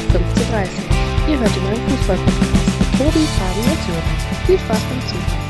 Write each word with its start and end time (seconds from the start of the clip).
für 0.00 0.18
15.30 0.18 0.20
Ihr 1.30 1.40
hört 1.40 1.56
immer 1.56 1.68
einen 1.68 1.88
Fußball-Podcast 1.88 2.52
mit 2.78 2.98
Tobi, 2.98 3.24
Fabi 3.38 3.60
und 3.60 3.80
Sören. 3.82 4.02
Viel 4.46 4.58
Spaß 4.58 4.80
beim 4.90 5.00
Zuhören. 5.08 5.46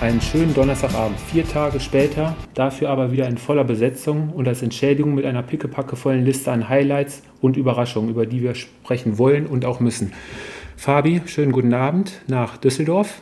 Einen 0.00 0.20
schönen 0.22 0.54
Donnerstagabend, 0.54 1.20
vier 1.20 1.46
Tage 1.46 1.78
später, 1.80 2.34
dafür 2.54 2.88
aber 2.88 3.12
wieder 3.12 3.28
in 3.28 3.36
voller 3.36 3.64
Besetzung 3.64 4.30
und 4.30 4.48
als 4.48 4.62
Entschädigung 4.62 5.14
mit 5.14 5.26
einer 5.26 5.42
pickepackevollen 5.42 6.24
Liste 6.24 6.50
an 6.50 6.68
Highlights 6.68 7.22
und 7.42 7.58
Überraschungen, 7.58 8.08
über 8.08 8.24
die 8.24 8.42
wir 8.42 8.54
sprechen 8.54 9.18
wollen 9.18 9.46
und 9.46 9.66
auch 9.66 9.78
müssen. 9.78 10.12
Fabi, 10.76 11.20
schönen 11.26 11.52
guten 11.52 11.74
Abend 11.74 12.22
nach 12.26 12.56
Düsseldorf. 12.56 13.20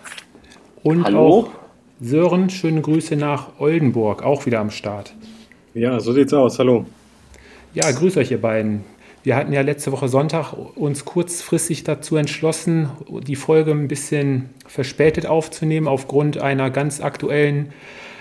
Und 0.85 1.05
Hallo. 1.05 1.19
auch 1.19 1.49
Sören, 2.01 2.51
schöne 2.51 2.83
Grüße 2.83 3.17
nach 3.17 3.59
Oldenburg, 3.59 4.23
auch 4.23 4.47
wieder 4.47 4.61
am 4.61 4.71
Start. 4.71 5.13
Ja, 5.75 5.99
so 5.99 6.13
sieht's 6.13 6.33
aus. 6.33 6.59
Hallo. 6.61 6.87
Ja, 7.75 7.91
grüß 7.91 8.19
euch 8.19 8.31
ihr 8.31 8.41
beiden. 8.41 8.85
Wir 9.25 9.35
hatten 9.35 9.53
ja 9.53 9.61
letzte 9.63 9.91
Woche 9.91 10.07
Sonntag 10.07 10.53
uns 10.53 11.05
kurzfristig 11.05 11.83
dazu 11.83 12.15
entschlossen, 12.15 12.89
die 13.27 13.35
Folge 13.35 13.73
ein 13.73 13.89
bisschen 13.89 14.51
verspätet 14.65 15.27
aufzunehmen, 15.27 15.89
aufgrund 15.89 16.41
einer 16.41 16.71
ganz 16.71 17.01
aktuellen 17.01 17.73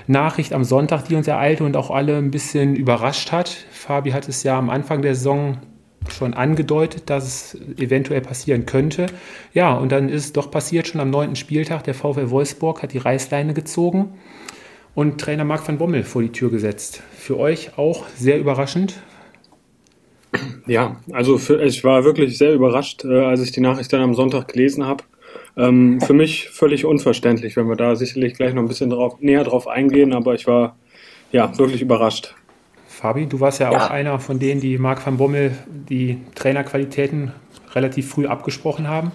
Nachricht 0.08 0.54
am 0.54 0.64
Sonntag, 0.64 1.04
die 1.04 1.14
uns 1.14 1.28
ereilte 1.28 1.66
und 1.66 1.78
auch 1.78 1.92
alle 1.92 2.18
ein 2.18 2.32
bisschen 2.32 2.76
überrascht 2.76 3.32
hat. 3.32 3.50
Fabi 3.72 4.10
hat 4.10 4.28
es 4.28 4.42
ja 4.42 4.58
am 4.58 4.72
Anfang 4.72 5.04
der 5.04 5.14
Saison 5.14 5.60
schon 6.10 6.34
angedeutet, 6.34 7.12
dass 7.12 7.24
es 7.24 7.62
eventuell 7.78 8.22
passieren 8.22 8.66
könnte. 8.66 9.06
Ja, 9.54 9.76
und 9.76 9.92
dann 9.92 10.10
ist 10.10 10.26
es 10.26 10.34
doch 10.34 10.50
passiert, 10.50 10.88
schon 10.88 11.00
am 11.00 11.12
neunten 11.12 11.36
Spieltag. 11.36 11.84
Der 11.84 11.94
VfL 11.94 12.32
Wolfsburg 12.32 12.82
hat 12.82 12.92
die 12.92 12.98
Reißleine 12.98 13.54
gezogen 13.54 14.16
und 14.96 15.22
Trainer 15.22 15.46
Marc 15.46 15.68
van 15.68 15.78
Bommel 15.78 16.04
vor 16.04 16.24
die 16.24 16.32
Tür 16.32 16.50
gesetzt. 16.50 17.04
Für 17.16 17.38
euch 17.38 17.78
auch 17.78 18.08
sehr 18.18 18.40
überraschend. 18.40 18.96
Ja, 20.66 20.98
also 21.12 21.38
für, 21.38 21.62
ich 21.62 21.84
war 21.84 22.04
wirklich 22.04 22.38
sehr 22.38 22.54
überrascht, 22.54 23.04
äh, 23.06 23.26
als 23.26 23.42
ich 23.42 23.52
die 23.52 23.62
Nachricht 23.62 23.92
dann 23.94 24.02
am 24.02 24.16
Sonntag 24.16 24.48
gelesen 24.48 24.86
habe. 24.86 25.04
Ähm, 25.56 26.02
für 26.02 26.14
mich 26.14 26.50
völlig 26.50 26.86
unverständlich, 26.86 27.56
wenn 27.56 27.68
wir 27.68 27.76
da 27.76 27.96
sicherlich 27.96 28.34
gleich 28.34 28.54
noch 28.54 28.62
ein 28.64 28.68
bisschen 28.68 28.90
drauf, 28.90 29.18
näher 29.20 29.44
drauf 29.44 29.68
eingehen, 29.68 30.14
aber 30.14 30.34
ich 30.34 30.48
war 30.48 30.76
ja 31.32 31.56
wirklich 31.58 31.82
überrascht. 31.82 32.34
Fabi, 32.88 33.26
du 33.26 33.40
warst 33.40 33.60
ja, 33.60 33.72
Ja. 33.72 33.86
auch 33.86 33.90
einer 33.90 34.20
von 34.20 34.40
denen, 34.40 34.62
die 34.62 34.78
Marc 34.78 35.06
van 35.06 35.18
Bommel 35.18 35.52
die 35.68 36.22
Trainerqualitäten 36.36 37.32
relativ 37.76 38.10
früh 38.10 38.28
abgesprochen 38.28 38.88
haben. 38.88 39.12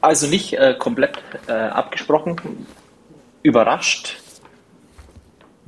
Also 0.00 0.26
nicht 0.26 0.54
äh, 0.54 0.74
komplett 0.78 1.18
äh, 1.48 1.52
abgesprochen, 1.52 2.36
überrascht. 3.42 4.18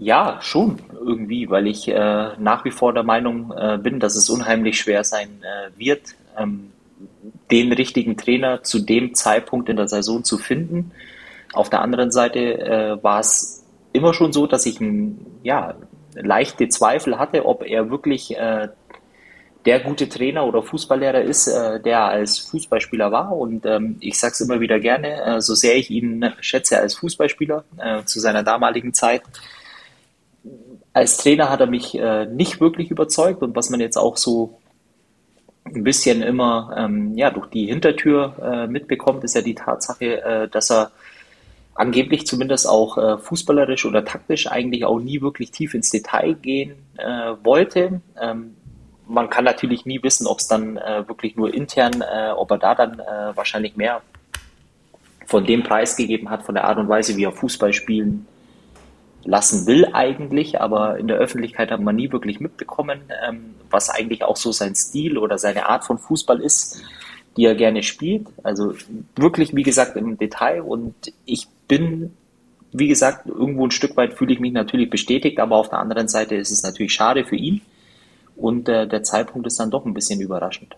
Ja, 0.00 0.38
schon 0.40 0.78
irgendwie, 0.92 1.50
weil 1.50 1.66
ich 1.66 1.88
äh, 1.88 2.30
nach 2.38 2.64
wie 2.64 2.70
vor 2.70 2.94
der 2.94 3.02
Meinung 3.02 3.52
äh, 3.56 3.78
bin, 3.78 3.98
dass 3.98 4.14
es 4.14 4.30
unheimlich 4.30 4.78
schwer 4.78 5.02
sein 5.02 5.42
äh, 5.42 5.76
wird, 5.76 6.14
ähm, 6.38 6.70
den 7.50 7.72
richtigen 7.72 8.16
Trainer 8.16 8.62
zu 8.62 8.78
dem 8.78 9.14
Zeitpunkt 9.14 9.68
in 9.68 9.76
der 9.76 9.88
Saison 9.88 10.22
zu 10.22 10.38
finden. 10.38 10.92
Auf 11.52 11.68
der 11.68 11.80
anderen 11.82 12.12
Seite 12.12 12.38
äh, 12.38 13.02
war 13.02 13.18
es 13.18 13.64
immer 13.92 14.14
schon 14.14 14.32
so, 14.32 14.46
dass 14.46 14.66
ich 14.66 14.80
ein, 14.80 15.26
ja, 15.42 15.74
leichte 16.14 16.68
Zweifel 16.68 17.18
hatte, 17.18 17.44
ob 17.44 17.64
er 17.64 17.90
wirklich 17.90 18.36
äh, 18.36 18.68
der 19.64 19.80
gute 19.80 20.08
Trainer 20.08 20.46
oder 20.46 20.62
Fußballlehrer 20.62 21.22
ist, 21.22 21.48
äh, 21.48 21.80
der 21.80 21.98
er 21.98 22.08
als 22.08 22.38
Fußballspieler 22.38 23.10
war. 23.10 23.32
Und 23.32 23.66
ähm, 23.66 23.96
ich 23.98 24.16
sage 24.16 24.34
es 24.34 24.40
immer 24.42 24.60
wieder 24.60 24.78
gerne, 24.78 25.40
so 25.40 25.56
sehr 25.56 25.76
ich 25.76 25.90
ihn 25.90 26.32
schätze 26.38 26.78
als 26.78 26.94
Fußballspieler 26.94 27.64
zu 28.04 28.20
seiner 28.20 28.44
damaligen 28.44 28.94
Zeit. 28.94 29.22
Als 30.92 31.18
Trainer 31.18 31.50
hat 31.50 31.60
er 31.60 31.66
mich 31.66 31.96
äh, 31.96 32.26
nicht 32.26 32.60
wirklich 32.60 32.90
überzeugt 32.90 33.42
und 33.42 33.54
was 33.54 33.70
man 33.70 33.80
jetzt 33.80 33.96
auch 33.96 34.16
so 34.16 34.58
ein 35.74 35.84
bisschen 35.84 36.22
immer 36.22 36.74
ähm, 36.76 37.14
ja, 37.16 37.30
durch 37.30 37.46
die 37.48 37.66
Hintertür 37.66 38.34
äh, 38.42 38.66
mitbekommt, 38.66 39.24
ist 39.24 39.34
ja 39.34 39.42
die 39.42 39.54
Tatsache, 39.54 40.22
äh, 40.22 40.48
dass 40.48 40.70
er 40.70 40.90
angeblich 41.74 42.26
zumindest 42.26 42.68
auch 42.68 42.98
äh, 42.98 43.18
fußballerisch 43.18 43.86
oder 43.86 44.04
taktisch 44.04 44.50
eigentlich 44.50 44.84
auch 44.84 44.98
nie 44.98 45.20
wirklich 45.20 45.50
tief 45.50 45.74
ins 45.74 45.90
Detail 45.90 46.34
gehen 46.34 46.74
äh, 46.96 47.34
wollte. 47.44 48.00
Ähm, 48.20 48.54
man 49.06 49.30
kann 49.30 49.44
natürlich 49.44 49.86
nie 49.86 50.02
wissen, 50.02 50.26
ob 50.26 50.38
es 50.38 50.48
dann 50.48 50.76
äh, 50.76 51.08
wirklich 51.08 51.36
nur 51.36 51.54
intern, 51.54 52.04
ob 52.36 52.50
er 52.50 52.58
da 52.58 52.74
dann 52.74 53.00
wahrscheinlich 53.34 53.74
mehr 53.74 54.02
von 55.24 55.46
dem 55.46 55.62
Preis 55.62 55.96
gegeben 55.96 56.28
hat, 56.28 56.42
von 56.42 56.54
der 56.54 56.64
Art 56.64 56.76
und 56.76 56.90
Weise, 56.90 57.16
wie 57.16 57.24
er 57.24 57.32
Fußball 57.32 57.72
spielen 57.72 58.26
lassen 59.28 59.66
will 59.66 59.86
eigentlich, 59.92 60.58
aber 60.58 60.98
in 60.98 61.06
der 61.06 61.18
Öffentlichkeit 61.18 61.70
hat 61.70 61.82
man 61.82 61.94
nie 61.94 62.10
wirklich 62.10 62.40
mitbekommen, 62.40 63.02
ähm, 63.22 63.54
was 63.68 63.90
eigentlich 63.90 64.24
auch 64.24 64.36
so 64.36 64.52
sein 64.52 64.74
Stil 64.74 65.18
oder 65.18 65.36
seine 65.36 65.68
Art 65.68 65.84
von 65.84 65.98
Fußball 65.98 66.40
ist, 66.40 66.82
die 67.36 67.44
er 67.44 67.54
gerne 67.54 67.82
spielt. 67.82 68.26
Also 68.42 68.72
wirklich, 69.16 69.54
wie 69.54 69.62
gesagt, 69.62 69.96
im 69.96 70.16
Detail 70.16 70.62
und 70.62 70.94
ich 71.26 71.46
bin, 71.68 72.14
wie 72.72 72.88
gesagt, 72.88 73.26
irgendwo 73.26 73.66
ein 73.66 73.70
Stück 73.70 73.98
weit 73.98 74.14
fühle 74.14 74.32
ich 74.32 74.40
mich 74.40 74.54
natürlich 74.54 74.88
bestätigt, 74.88 75.40
aber 75.40 75.56
auf 75.56 75.68
der 75.68 75.80
anderen 75.80 76.08
Seite 76.08 76.34
ist 76.34 76.50
es 76.50 76.62
natürlich 76.62 76.94
schade 76.94 77.26
für 77.26 77.36
ihn 77.36 77.60
und 78.34 78.66
äh, 78.70 78.88
der 78.88 79.02
Zeitpunkt 79.02 79.46
ist 79.46 79.60
dann 79.60 79.70
doch 79.70 79.84
ein 79.84 79.92
bisschen 79.92 80.22
überraschend. 80.22 80.74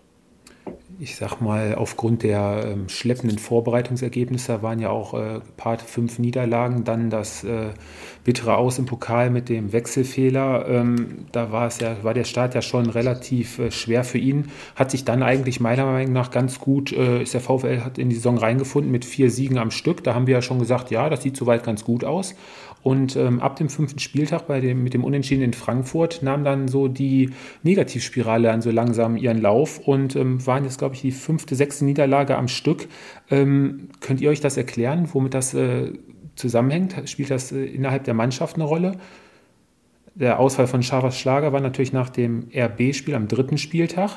Ich 1.03 1.15
sag 1.15 1.41
mal, 1.41 1.73
aufgrund 1.73 2.21
der 2.21 2.63
ähm, 2.63 2.87
schleppenden 2.87 3.39
Vorbereitungsergebnisse 3.39 4.61
waren 4.61 4.77
ja 4.77 4.91
auch 4.91 5.15
äh, 5.15 5.39
gepaart 5.39 5.81
fünf 5.81 6.19
Niederlagen, 6.19 6.83
dann 6.83 7.09
das 7.09 7.43
äh, 7.43 7.69
bittere 8.23 8.55
Aus 8.55 8.77
im 8.77 8.85
Pokal 8.85 9.31
mit 9.31 9.49
dem 9.49 9.73
Wechselfehler. 9.73 10.67
Ähm, 10.69 11.25
da 11.31 11.51
war 11.51 11.65
es 11.65 11.79
ja, 11.79 12.03
war 12.03 12.13
der 12.13 12.23
Start 12.23 12.53
ja 12.53 12.61
schon 12.61 12.87
relativ 12.87 13.57
äh, 13.57 13.71
schwer 13.71 14.03
für 14.03 14.19
ihn. 14.19 14.51
Hat 14.75 14.91
sich 14.91 15.03
dann 15.03 15.23
eigentlich 15.23 15.59
meiner 15.59 15.87
Meinung 15.87 16.13
nach 16.13 16.29
ganz 16.29 16.59
gut, 16.59 16.91
äh, 16.91 17.23
ist 17.23 17.33
der 17.33 17.41
VfL 17.41 17.81
hat 17.83 17.97
in 17.97 18.09
die 18.09 18.15
Saison 18.15 18.37
reingefunden 18.37 18.91
mit 18.91 19.03
vier 19.03 19.31
Siegen 19.31 19.57
am 19.57 19.71
Stück. 19.71 20.03
Da 20.03 20.13
haben 20.13 20.27
wir 20.27 20.35
ja 20.35 20.43
schon 20.43 20.59
gesagt, 20.59 20.91
ja, 20.91 21.09
das 21.09 21.23
sieht 21.23 21.35
soweit 21.35 21.63
ganz 21.63 21.83
gut 21.83 22.03
aus. 22.03 22.35
Und 22.83 23.15
ähm, 23.15 23.39
ab 23.39 23.57
dem 23.57 23.69
fünften 23.69 23.99
Spieltag 23.99 24.47
bei 24.47 24.59
dem, 24.59 24.83
mit 24.83 24.93
dem 24.93 25.03
Unentschieden 25.03 25.43
in 25.43 25.53
Frankfurt 25.53 26.23
nahm 26.23 26.43
dann 26.43 26.67
so 26.67 26.87
die 26.87 27.29
Negativspirale 27.61 28.47
dann 28.47 28.61
so 28.61 28.71
langsam 28.71 29.17
ihren 29.17 29.39
Lauf 29.39 29.79
und 29.79 30.15
ähm, 30.15 30.45
waren 30.47 30.63
jetzt, 30.63 30.79
glaube 30.79 30.95
ich, 30.95 31.01
die 31.01 31.11
fünfte, 31.11 31.55
sechste 31.55 31.85
Niederlage 31.85 32.35
am 32.35 32.47
Stück. 32.47 32.87
Ähm, 33.29 33.89
könnt 33.99 34.19
ihr 34.19 34.29
euch 34.29 34.41
das 34.41 34.57
erklären, 34.57 35.09
womit 35.13 35.35
das 35.35 35.53
äh, 35.53 35.93
zusammenhängt? 36.35 36.95
Spielt 37.05 37.29
das 37.29 37.51
äh, 37.51 37.63
innerhalb 37.65 38.03
der 38.05 38.15
Mannschaft 38.15 38.55
eine 38.55 38.63
Rolle? 38.63 38.93
Der 40.15 40.39
Ausfall 40.39 40.67
von 40.67 40.83
Schavas 40.83 41.17
Schlager 41.17 41.53
war 41.53 41.61
natürlich 41.61 41.93
nach 41.93 42.09
dem 42.09 42.47
RB-Spiel 42.53 43.15
am 43.15 43.27
dritten 43.27 43.57
Spieltag, 43.57 44.11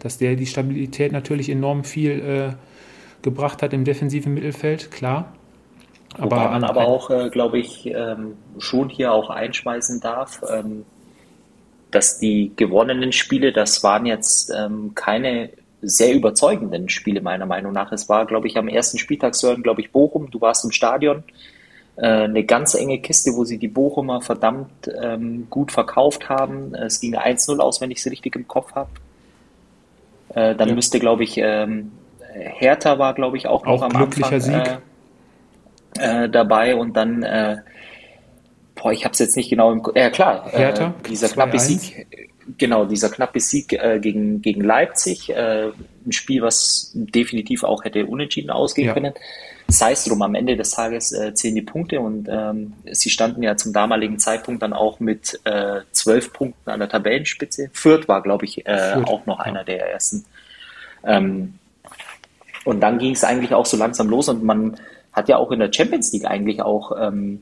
dass 0.00 0.18
der 0.18 0.34
die 0.34 0.46
Stabilität 0.46 1.12
natürlich 1.12 1.48
enorm 1.48 1.84
viel 1.84 2.10
äh, 2.10 3.22
gebracht 3.22 3.62
hat 3.62 3.72
im 3.72 3.84
defensiven 3.84 4.34
Mittelfeld, 4.34 4.90
klar. 4.90 5.32
Wobei 6.18 6.48
man 6.48 6.64
aber 6.64 6.86
auch, 6.86 7.10
äh, 7.10 7.28
glaube 7.30 7.58
ich, 7.58 7.86
ähm, 7.86 8.36
schon 8.58 8.88
hier 8.88 9.12
auch 9.12 9.30
einschmeißen 9.30 10.00
darf, 10.00 10.42
ähm, 10.48 10.84
dass 11.90 12.18
die 12.18 12.52
gewonnenen 12.56 13.12
Spiele, 13.12 13.52
das 13.52 13.82
waren 13.82 14.06
jetzt 14.06 14.52
ähm, 14.56 14.92
keine 14.94 15.50
sehr 15.82 16.14
überzeugenden 16.14 16.88
Spiele 16.88 17.20
meiner 17.20 17.46
Meinung 17.46 17.72
nach. 17.72 17.92
Es 17.92 18.08
war, 18.08 18.26
glaube 18.26 18.46
ich, 18.46 18.56
am 18.56 18.68
ersten 18.68 18.98
Spieltag, 18.98 19.34
Sören, 19.34 19.62
glaube 19.62 19.80
ich, 19.80 19.92
Bochum, 19.92 20.30
du 20.30 20.40
warst 20.40 20.64
im 20.64 20.72
Stadion, 20.72 21.24
äh, 21.96 22.06
eine 22.06 22.44
ganz 22.44 22.74
enge 22.74 22.98
Kiste, 22.98 23.32
wo 23.34 23.44
sie 23.44 23.58
die 23.58 23.68
Bochumer 23.68 24.20
verdammt 24.20 24.90
ähm, 25.00 25.46
gut 25.50 25.72
verkauft 25.72 26.28
haben. 26.28 26.74
Es 26.74 27.00
ging 27.00 27.16
1-0 27.16 27.58
aus, 27.58 27.80
wenn 27.80 27.90
ich 27.90 27.98
es 27.98 28.10
richtig 28.10 28.34
im 28.34 28.48
Kopf 28.48 28.74
habe. 28.74 28.90
Äh, 30.34 30.54
dann 30.54 30.70
Ja. 30.70 30.74
müsste, 30.74 30.98
glaube 30.98 31.22
ich, 31.22 31.36
ähm, 31.38 31.92
Hertha 32.32 32.98
war, 32.98 33.14
glaube 33.14 33.36
ich, 33.36 33.46
auch 33.46 33.64
noch 33.64 33.74
Auch 33.74 33.82
am 33.82 33.92
glücklicher 33.92 34.32
Anfang, 34.32 34.40
Sieg. 34.40 34.78
Äh, 35.98 36.28
dabei 36.28 36.74
und 36.74 36.96
dann, 36.96 37.22
äh, 37.22 37.58
boah, 38.74 38.92
ich 38.92 39.04
habe 39.04 39.12
es 39.12 39.18
jetzt 39.20 39.36
nicht 39.36 39.50
genau 39.50 39.72
im, 39.72 39.82
ja 39.94 40.10
klar, 40.10 40.50
Hertha, 40.50 40.88
äh, 40.88 41.08
dieser 41.08 41.28
knappe 41.28 41.56
2-1. 41.56 41.60
Sieg, 41.60 42.06
genau, 42.58 42.84
dieser 42.84 43.10
knappe 43.10 43.38
Sieg 43.40 43.72
äh, 43.72 44.00
gegen, 44.00 44.42
gegen 44.42 44.62
Leipzig, 44.62 45.30
äh, 45.30 45.70
ein 46.06 46.12
Spiel, 46.12 46.42
was 46.42 46.90
definitiv 46.94 47.62
auch 47.62 47.84
hätte 47.84 48.06
unentschieden 48.06 48.50
ausgehen 48.50 48.88
Ja. 48.88 48.94
können. 48.94 49.14
Sei 49.68 49.92
es 49.92 50.04
drum, 50.04 50.20
am 50.20 50.34
Ende 50.34 50.56
des 50.56 50.72
Tages 50.72 51.12
äh, 51.12 51.32
zählen 51.32 51.54
die 51.54 51.62
Punkte 51.62 52.00
und 52.00 52.28
ähm, 52.30 52.74
sie 52.92 53.08
standen 53.08 53.42
ja 53.42 53.56
zum 53.56 53.72
damaligen 53.72 54.18
Zeitpunkt 54.18 54.62
dann 54.62 54.74
auch 54.74 55.00
mit 55.00 55.40
äh, 55.44 55.80
zwölf 55.92 56.32
Punkten 56.34 56.68
an 56.70 56.80
der 56.80 56.88
Tabellenspitze. 56.90 57.70
Fürth 57.72 58.06
war, 58.06 58.22
glaube 58.22 58.44
ich, 58.44 58.66
äh, 58.66 58.96
auch 59.06 59.24
noch 59.24 59.38
einer 59.38 59.64
der 59.64 59.90
ersten. 59.92 60.26
Ähm, 61.04 61.54
und 62.64 62.80
dann 62.80 62.98
ging 62.98 63.12
es 63.12 63.24
eigentlich 63.24 63.54
auch 63.54 63.64
so 63.66 63.76
langsam 63.76 64.08
los 64.08 64.28
und 64.28 64.42
man 64.42 64.76
hat 65.14 65.28
ja 65.28 65.38
auch 65.38 65.50
in 65.52 65.60
der 65.60 65.72
Champions 65.72 66.12
League 66.12 66.26
eigentlich 66.26 66.60
auch 66.60 66.92
ähm, 67.00 67.40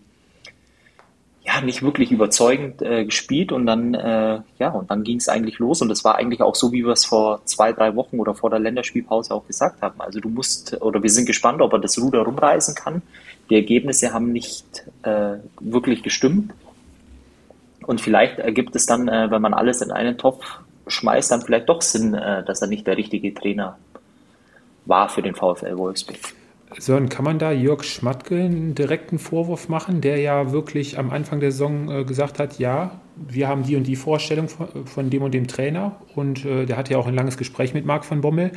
ja 1.45 1.61
nicht 1.61 1.83
wirklich 1.83 2.13
überzeugend 2.13 2.83
äh, 2.83 3.05
gespielt 3.05 3.51
und 3.51 3.67
dann 3.67 3.95
äh, 3.95 4.41
ja 4.59 4.69
und 4.71 4.91
dann 4.91 5.03
ging 5.03 5.17
es 5.17 5.29
eigentlich 5.29 5.59
los 5.59 5.83
und 5.83 5.91
es 5.91 6.05
war 6.05 6.15
eigentlich 6.15 6.41
auch 6.41 6.55
so, 6.55 6.71
wie 6.71 6.85
wir 6.85 6.93
es 6.93 7.05
vor 7.05 7.45
zwei 7.47 7.73
drei 7.73 7.97
Wochen 7.97 8.21
oder 8.21 8.35
vor 8.35 8.51
der 8.51 8.61
Länderspielpause 8.61 9.35
auch 9.35 9.47
gesagt 9.47 9.83
haben. 9.83 10.01
Also 10.01 10.21
du 10.21 10.29
musst 10.29 10.81
oder 10.81 11.03
wir 11.03 11.11
sind 11.11 11.27
gespannt, 11.27 11.61
ob 11.61 11.73
er 11.73 11.81
das 11.81 12.01
Ruder 12.01 12.21
rumreißen 12.23 12.75
kann. 12.77 13.03
Die 13.51 13.57
Ergebnisse 13.57 14.13
haben 14.13 14.33
nicht 14.33 14.85
äh, 15.03 15.39
wirklich 15.61 16.03
gestimmt 16.03 16.53
Und 17.87 18.01
vielleicht 18.01 18.39
ergibt 18.39 18.77
es 18.77 18.87
dann, 18.87 19.09
äh, 19.09 19.31
wenn 19.31 19.43
man 19.43 19.55
alles 19.55 19.81
in 19.83 19.91
einen 19.91 20.19
Topf 20.19 20.45
schmeißt, 20.87 21.31
dann 21.33 21.43
vielleicht 21.43 21.69
doch 21.69 21.83
Sinn, 21.83 22.15
äh, 22.15 22.45
dass 22.45 22.63
er 22.63 22.69
nicht 22.69 22.87
der 22.87 22.97
richtige 22.97 23.35
Trainer 23.35 23.79
war 24.87 25.09
für 25.09 25.23
den 25.23 25.35
VfL 25.35 25.77
Wolfsburg. 25.77 26.19
Sören, 26.79 27.09
kann 27.09 27.25
man 27.25 27.39
da 27.39 27.53
Jörg 27.53 27.85
Schmatke 27.85 28.37
einen 28.37 28.75
direkten 28.75 29.19
Vorwurf 29.19 29.69
machen, 29.69 30.01
der 30.01 30.19
ja 30.19 30.53
wirklich 30.53 30.99
am 30.99 31.11
Anfang 31.11 31.41
der 31.41 31.53
Saison 31.53 31.91
äh, 31.91 32.05
gesagt 32.05 32.39
hat, 32.39 32.59
ja, 32.59 33.01
wir 33.17 33.49
haben 33.49 33.65
die 33.65 33.77
und 33.77 33.87
die 33.87 33.97
Vorstellung 33.97 34.49
von, 34.49 34.87
von 34.87 35.11
dem 35.11 35.23
und 35.23 35.33
dem 35.35 35.47
Trainer 35.47 35.97
und 36.15 36.45
äh, 36.45 36.67
der 36.67 36.77
hatte 36.77 36.93
ja 36.93 36.99
auch 36.99 37.07
ein 37.07 37.15
langes 37.15 37.37
Gespräch 37.37 37.75
mit 37.75 37.85
Marc 37.85 38.05
von 38.05 38.21
Bommel 38.21 38.53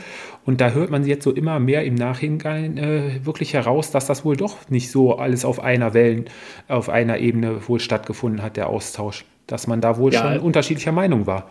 und 0.46 0.62
da 0.62 0.72
hört 0.72 0.92
man 0.92 1.06
jetzt 1.06 1.24
so 1.24 1.32
immer 1.32 1.60
mehr 1.60 1.84
im 1.84 1.96
Nachhinein 1.96 2.78
äh, 2.78 3.26
wirklich 3.26 3.54
heraus, 3.54 3.92
dass 3.92 4.06
das 4.08 4.24
wohl 4.24 4.38
doch 4.38 4.70
nicht 4.70 4.92
so 4.92 5.18
alles 5.18 5.46
auf 5.46 5.60
einer 5.60 5.94
Wellen, 5.94 6.26
auf 6.68 6.90
einer 6.90 7.18
Ebene 7.18 7.68
wohl 7.68 7.80
stattgefunden 7.80 8.42
hat, 8.42 8.58
der 8.58 8.68
Austausch, 8.68 9.26
dass 9.48 9.68
man 9.68 9.82
da 9.82 9.98
wohl 9.98 10.14
ja, 10.14 10.22
schon 10.22 10.40
unterschiedlicher 10.40 10.92
Meinung 10.92 11.28
war. 11.28 11.50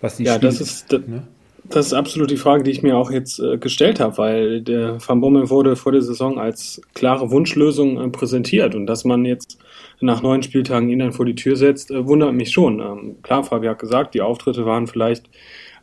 Was 0.00 0.16
die 0.16 0.24
ja, 0.24 0.34
Spiele, 0.34 0.52
das 0.52 0.60
ist, 0.60 0.92
ne? 0.92 1.26
Das 1.70 1.86
ist 1.86 1.92
absolut 1.92 2.30
die 2.30 2.38
Frage, 2.38 2.62
die 2.62 2.70
ich 2.70 2.82
mir 2.82 2.96
auch 2.96 3.10
jetzt 3.10 3.40
äh, 3.40 3.58
gestellt 3.58 4.00
habe, 4.00 4.16
weil 4.16 4.62
der 4.62 4.98
Van 5.06 5.20
Bommel 5.20 5.50
wurde 5.50 5.76
vor 5.76 5.92
der 5.92 6.00
Saison 6.00 6.38
als 6.38 6.80
klare 6.94 7.30
Wunschlösung 7.30 8.00
äh, 8.00 8.08
präsentiert 8.08 8.74
und 8.74 8.86
dass 8.86 9.04
man 9.04 9.26
jetzt 9.26 9.58
nach 10.00 10.22
neun 10.22 10.42
Spieltagen 10.42 10.88
ihn 10.88 11.00
dann 11.00 11.12
vor 11.12 11.26
die 11.26 11.34
Tür 11.34 11.56
setzt, 11.56 11.90
äh, 11.90 12.06
wundert 12.06 12.32
mich 12.32 12.52
schon. 12.52 12.80
Ähm, 12.80 13.16
klar, 13.22 13.44
Fabi 13.44 13.66
hat 13.66 13.78
gesagt, 13.78 14.14
die 14.14 14.22
Auftritte 14.22 14.64
waren 14.64 14.86
vielleicht 14.86 15.28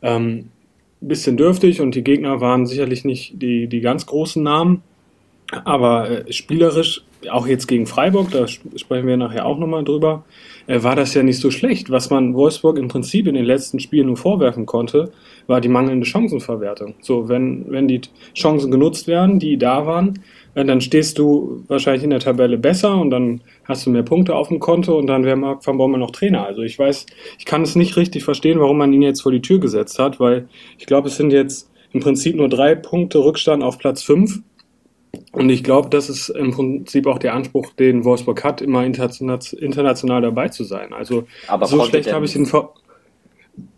ähm, 0.02 0.48
ein 1.00 1.08
bisschen 1.08 1.36
dürftig 1.36 1.80
und 1.80 1.94
die 1.94 2.02
Gegner 2.02 2.40
waren 2.40 2.66
sicherlich 2.66 3.04
nicht 3.04 3.40
die, 3.40 3.68
die 3.68 3.80
ganz 3.80 4.06
großen 4.06 4.42
Namen, 4.42 4.82
aber 5.64 6.10
äh, 6.10 6.32
spielerisch, 6.32 7.02
auch 7.30 7.46
jetzt 7.46 7.66
gegen 7.66 7.86
Freiburg, 7.86 8.30
da 8.30 8.46
sprechen 8.46 9.06
wir 9.06 9.16
nachher 9.16 9.46
auch 9.46 9.58
nochmal 9.58 9.84
drüber, 9.84 10.24
äh, 10.66 10.82
war 10.82 10.96
das 10.96 11.14
ja 11.14 11.22
nicht 11.22 11.38
so 11.38 11.50
schlecht. 11.50 11.90
Was 11.90 12.10
man 12.10 12.34
Wolfsburg 12.34 12.78
im 12.78 12.88
Prinzip 12.88 13.26
in 13.26 13.34
den 13.34 13.44
letzten 13.44 13.80
Spielen 13.80 14.06
nur 14.06 14.16
vorwerfen 14.16 14.66
konnte, 14.66 15.12
war 15.46 15.60
die 15.60 15.68
mangelnde 15.68 16.06
Chancenverwertung. 16.06 16.94
So, 17.00 17.28
wenn, 17.28 17.70
wenn 17.70 17.88
die 17.88 18.00
Chancen 18.34 18.70
genutzt 18.70 19.06
werden, 19.06 19.38
die 19.38 19.56
da 19.56 19.86
waren, 19.86 20.20
äh, 20.54 20.64
dann 20.64 20.80
stehst 20.80 21.18
du 21.18 21.64
wahrscheinlich 21.68 22.04
in 22.04 22.10
der 22.10 22.20
Tabelle 22.20 22.58
besser 22.58 22.98
und 22.98 23.10
dann 23.10 23.40
hast 23.64 23.86
du 23.86 23.90
mehr 23.90 24.02
Punkte 24.02 24.34
auf 24.34 24.48
dem 24.48 24.58
Konto 24.58 24.98
und 24.98 25.06
dann 25.06 25.24
wäre 25.24 25.36
Marc 25.36 25.66
van 25.66 25.78
Bommel 25.78 26.00
noch 26.00 26.10
Trainer. 26.10 26.46
Also 26.46 26.62
ich 26.62 26.78
weiß, 26.78 27.06
ich 27.38 27.44
kann 27.44 27.62
es 27.62 27.76
nicht 27.76 27.96
richtig 27.96 28.24
verstehen, 28.24 28.60
warum 28.60 28.78
man 28.78 28.92
ihn 28.92 29.02
jetzt 29.02 29.22
vor 29.22 29.32
die 29.32 29.42
Tür 29.42 29.60
gesetzt 29.60 29.98
hat, 29.98 30.18
weil 30.18 30.48
ich 30.78 30.86
glaube, 30.86 31.08
es 31.08 31.16
sind 31.16 31.32
jetzt 31.32 31.70
im 31.92 32.00
Prinzip 32.00 32.36
nur 32.36 32.48
drei 32.48 32.74
Punkte 32.74 33.18
Rückstand 33.18 33.62
auf 33.62 33.78
Platz 33.78 34.02
fünf 34.02 34.40
und 35.32 35.50
ich 35.50 35.62
glaube, 35.62 35.88
das 35.90 36.08
ist 36.08 36.28
im 36.28 36.50
Prinzip 36.50 37.06
auch 37.06 37.18
der 37.18 37.34
Anspruch, 37.34 37.72
den 37.72 38.04
Wolfsburg 38.04 38.42
hat, 38.44 38.60
immer 38.60 38.84
international 38.84 40.22
dabei 40.22 40.48
zu 40.48 40.64
sein. 40.64 40.92
Also 40.92 41.24
Aber 41.46 41.66
so 41.66 41.82
schlecht 41.84 42.12
habe 42.12 42.24
ich 42.24 42.32
den 42.32 42.46
Vor 42.46 42.74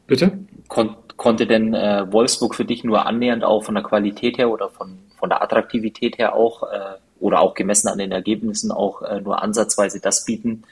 Bitte? 0.07 0.39
Kon 0.69 0.97
konnte 1.17 1.47
denn 1.49 1.75
äh, 1.75 2.11
Wolfsburg 2.13 2.55
für 2.55 2.65
dich 2.65 2.85
nur 2.85 3.05
annähernd 3.05 3.43
auch 3.43 3.65
von 3.65 3.75
der 3.75 3.83
Qualität 3.83 4.39
her 4.39 4.51
oder 4.51 4.71
von, 4.71 4.99
von 5.19 5.29
der 5.29 5.43
Attraktivität 5.43 6.17
her 6.17 6.35
auch 6.37 6.63
äh, 6.63 6.97
oder 7.19 7.41
auch 7.41 7.55
gemessen 7.55 7.89
an 7.89 7.99
den 7.99 8.13
Ergebnissen 8.13 8.71
auch 8.71 9.03
äh, 9.03 9.21
nur 9.21 9.43
ansatzweise 9.43 9.99
das 10.01 10.25
bieten, 10.25 10.63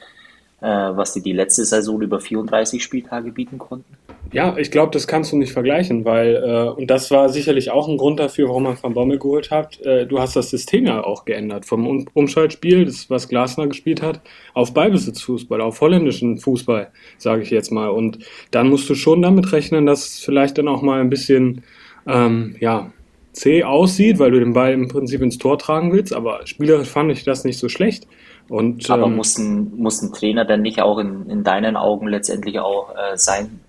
äh, 0.61 0.67
was 0.67 1.13
die 1.15 1.23
die 1.23 1.33
letzte 1.33 1.65
Saison 1.65 2.01
über 2.01 2.21
34 2.21 2.83
Spieltage 2.83 3.33
bieten 3.33 3.59
konnten? 3.59 3.97
Ja, 4.33 4.57
ich 4.59 4.71
glaube, 4.71 4.91
das 4.93 5.07
kannst 5.07 5.33
du 5.33 5.37
nicht 5.37 5.53
vergleichen, 5.53 6.05
weil, 6.05 6.37
äh, 6.37 6.69
und 6.69 6.91
das 6.91 7.11
war 7.11 7.29
sicherlich 7.29 7.71
auch 7.71 7.89
ein 7.89 7.97
Grund 7.97 8.19
dafür, 8.19 8.49
warum 8.49 8.65
man 8.65 8.77
Van 8.81 8.93
Bommel 8.93 9.19
geholt 9.19 9.51
hat, 9.51 9.81
äh, 9.83 10.07
du 10.07 10.19
hast 10.19 10.37
das 10.37 10.51
System 10.51 10.87
ja 10.87 11.05
auch 11.05 11.25
geändert. 11.25 11.65
Vom 11.65 11.87
um 11.87 12.07
Umschaltspiel, 12.13 12.85
das 12.85 13.09
was 13.09 13.29
Glasner 13.29 13.67
gespielt 13.69 14.03
hat, 14.03 14.21
auf 14.53 14.75
Ballbesitzfußball, 14.75 15.61
auf 15.61 15.81
holländischen 15.81 16.39
Fußball, 16.39 16.91
sage 17.19 17.43
ich 17.43 17.51
jetzt 17.51 17.71
mal. 17.71 17.89
Und 17.89 18.19
dann 18.51 18.69
musst 18.69 18.91
du 18.91 18.95
schon 18.95 19.23
damit 19.23 19.53
rechnen, 19.53 19.87
dass 19.87 20.07
es 20.07 20.19
vielleicht 20.19 20.59
dann 20.59 20.69
auch 20.69 20.83
mal 20.83 21.01
ein 21.01 21.11
bisschen, 21.11 21.63
ähm, 22.07 22.57
ja, 22.59 22.93
zäh 23.33 23.65
aussieht, 23.65 24.19
weil 24.19 24.31
du 24.31 24.41
den 24.41 24.55
Ball 24.55 24.73
im 24.73 24.89
Prinzip 24.89 25.23
ins 25.23 25.39
Tor 25.39 25.59
tragen 25.59 25.93
willst, 25.93 26.13
aber 26.13 26.47
spielerisch 26.47 26.89
fand 26.89 27.13
ich 27.13 27.23
das 27.23 27.45
nicht 27.45 27.59
so 27.59 27.69
schlecht. 27.69 28.07
Und, 28.49 28.89
aber 28.91 29.07
ähm, 29.07 29.17
muss, 29.17 29.37
ein, 29.39 29.73
muss 29.77 30.03
ein 30.03 30.13
Trainer 30.13 30.45
dann 30.45 30.63
nicht 30.63 30.81
auch 30.81 30.99
in, 30.99 31.29
in 31.29 31.45
deinen 31.45 31.77
Augen 31.77 32.07
letztendlich 32.07 32.59
auch 32.61 32.91
äh, 32.91 33.17
sein 33.17 33.61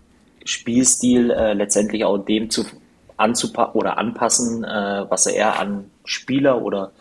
Spielstil 0.48 1.32
äh, 1.32 1.54
letztendlich 1.54 2.06
auch 2.06 2.18
dem 2.18 2.50
zu 2.50 2.66
anzupassen 3.18 3.72
oder 3.74 3.98
anpassen, 3.98 4.64
äh, 4.64 5.06
was 5.10 5.26
er 5.28 5.60
an 5.60 5.92
Spieler 6.06 6.62
oder 6.62 6.92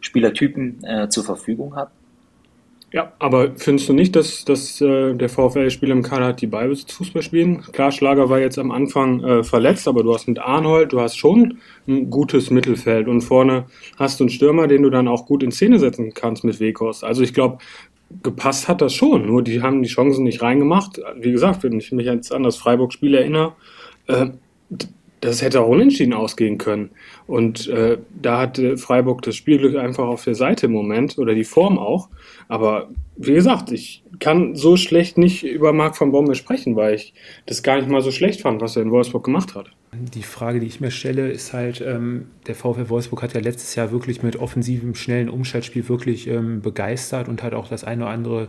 Spielertypen 0.00 0.82
äh, 0.84 1.08
zur 1.08 1.24
Verfügung 1.24 1.76
hat. 1.76 1.90
Ja, 2.92 3.12
aber 3.18 3.50
findest 3.56 3.88
du 3.88 3.92
nicht, 3.92 4.14
dass, 4.14 4.44
dass 4.44 4.80
äh, 4.80 5.14
der 5.14 5.28
VfL-Spieler 5.28 5.92
im 5.92 6.04
Kader 6.04 6.26
hat, 6.26 6.40
die 6.40 6.46
Ballbesitzfußball 6.46 7.22
spielen? 7.22 7.62
Klar, 7.72 7.90
Schlager 7.90 8.30
war 8.30 8.38
jetzt 8.38 8.56
am 8.56 8.70
Anfang 8.70 9.22
äh, 9.24 9.42
verletzt, 9.42 9.88
aber 9.88 10.04
du 10.04 10.14
hast 10.14 10.28
mit 10.28 10.38
Arnold, 10.38 10.92
du 10.92 11.00
hast 11.00 11.16
schon 11.16 11.58
ein 11.88 12.08
gutes 12.08 12.50
Mittelfeld 12.50 13.08
und 13.08 13.22
vorne 13.22 13.64
hast 13.98 14.20
du 14.20 14.24
einen 14.24 14.30
Stürmer, 14.30 14.68
den 14.68 14.82
du 14.82 14.90
dann 14.90 15.08
auch 15.08 15.26
gut 15.26 15.42
in 15.42 15.50
Szene 15.50 15.80
setzen 15.80 16.14
kannst 16.14 16.44
mit 16.44 16.60
Wekos. 16.60 17.02
Also 17.02 17.24
ich 17.24 17.34
glaube, 17.34 17.58
gepasst 18.22 18.68
hat 18.68 18.80
das 18.80 18.94
schon, 18.94 19.26
nur 19.26 19.42
die 19.42 19.62
haben 19.62 19.82
die 19.82 19.88
Chancen 19.88 20.24
nicht 20.24 20.42
reingemacht. 20.42 21.00
Wie 21.18 21.32
gesagt, 21.32 21.62
wenn 21.62 21.78
ich 21.78 21.92
mich 21.92 22.06
jetzt 22.06 22.32
an 22.32 22.42
das 22.42 22.56
Freiburg-Spiel 22.56 23.14
erinnere, 23.14 23.54
äh, 24.06 24.28
das 25.24 25.42
hätte 25.42 25.60
auch 25.62 25.68
unentschieden 25.68 26.12
ausgehen 26.12 26.58
können. 26.58 26.90
Und 27.26 27.66
äh, 27.68 27.98
da 28.20 28.38
hatte 28.38 28.76
Freiburg 28.76 29.22
das 29.22 29.36
Spielglück 29.36 29.76
einfach 29.76 30.06
auf 30.06 30.24
der 30.24 30.34
Seite 30.34 30.66
im 30.66 30.72
Moment 30.72 31.18
oder 31.18 31.34
die 31.34 31.44
Form 31.44 31.78
auch. 31.78 32.08
Aber 32.48 32.90
wie 33.16 33.32
gesagt, 33.32 33.72
ich 33.72 34.02
kann 34.20 34.54
so 34.54 34.76
schlecht 34.76 35.16
nicht 35.16 35.44
über 35.44 35.72
Marc 35.72 35.98
van 35.98 36.12
Bommel 36.12 36.34
sprechen, 36.34 36.76
weil 36.76 36.94
ich 36.94 37.14
das 37.46 37.62
gar 37.62 37.76
nicht 37.76 37.88
mal 37.88 38.02
so 38.02 38.10
schlecht 38.10 38.42
fand, 38.42 38.60
was 38.60 38.76
er 38.76 38.82
in 38.82 38.90
Wolfsburg 38.90 39.24
gemacht 39.24 39.54
hat. 39.54 39.70
Die 39.92 40.22
Frage, 40.22 40.60
die 40.60 40.66
ich 40.66 40.80
mir 40.80 40.90
stelle, 40.90 41.30
ist 41.30 41.52
halt, 41.52 41.80
ähm, 41.80 42.26
der 42.46 42.54
VfL 42.54 42.88
Wolfsburg 42.88 43.22
hat 43.22 43.34
ja 43.34 43.40
letztes 43.40 43.76
Jahr 43.76 43.92
wirklich 43.92 44.22
mit 44.22 44.36
offensivem, 44.36 44.94
schnellen 44.94 45.30
Umschaltspiel 45.30 45.88
wirklich 45.88 46.26
ähm, 46.26 46.60
begeistert 46.60 47.28
und 47.28 47.42
hat 47.42 47.54
auch 47.54 47.68
das 47.68 47.84
eine 47.84 48.02
oder 48.02 48.12
andere 48.12 48.48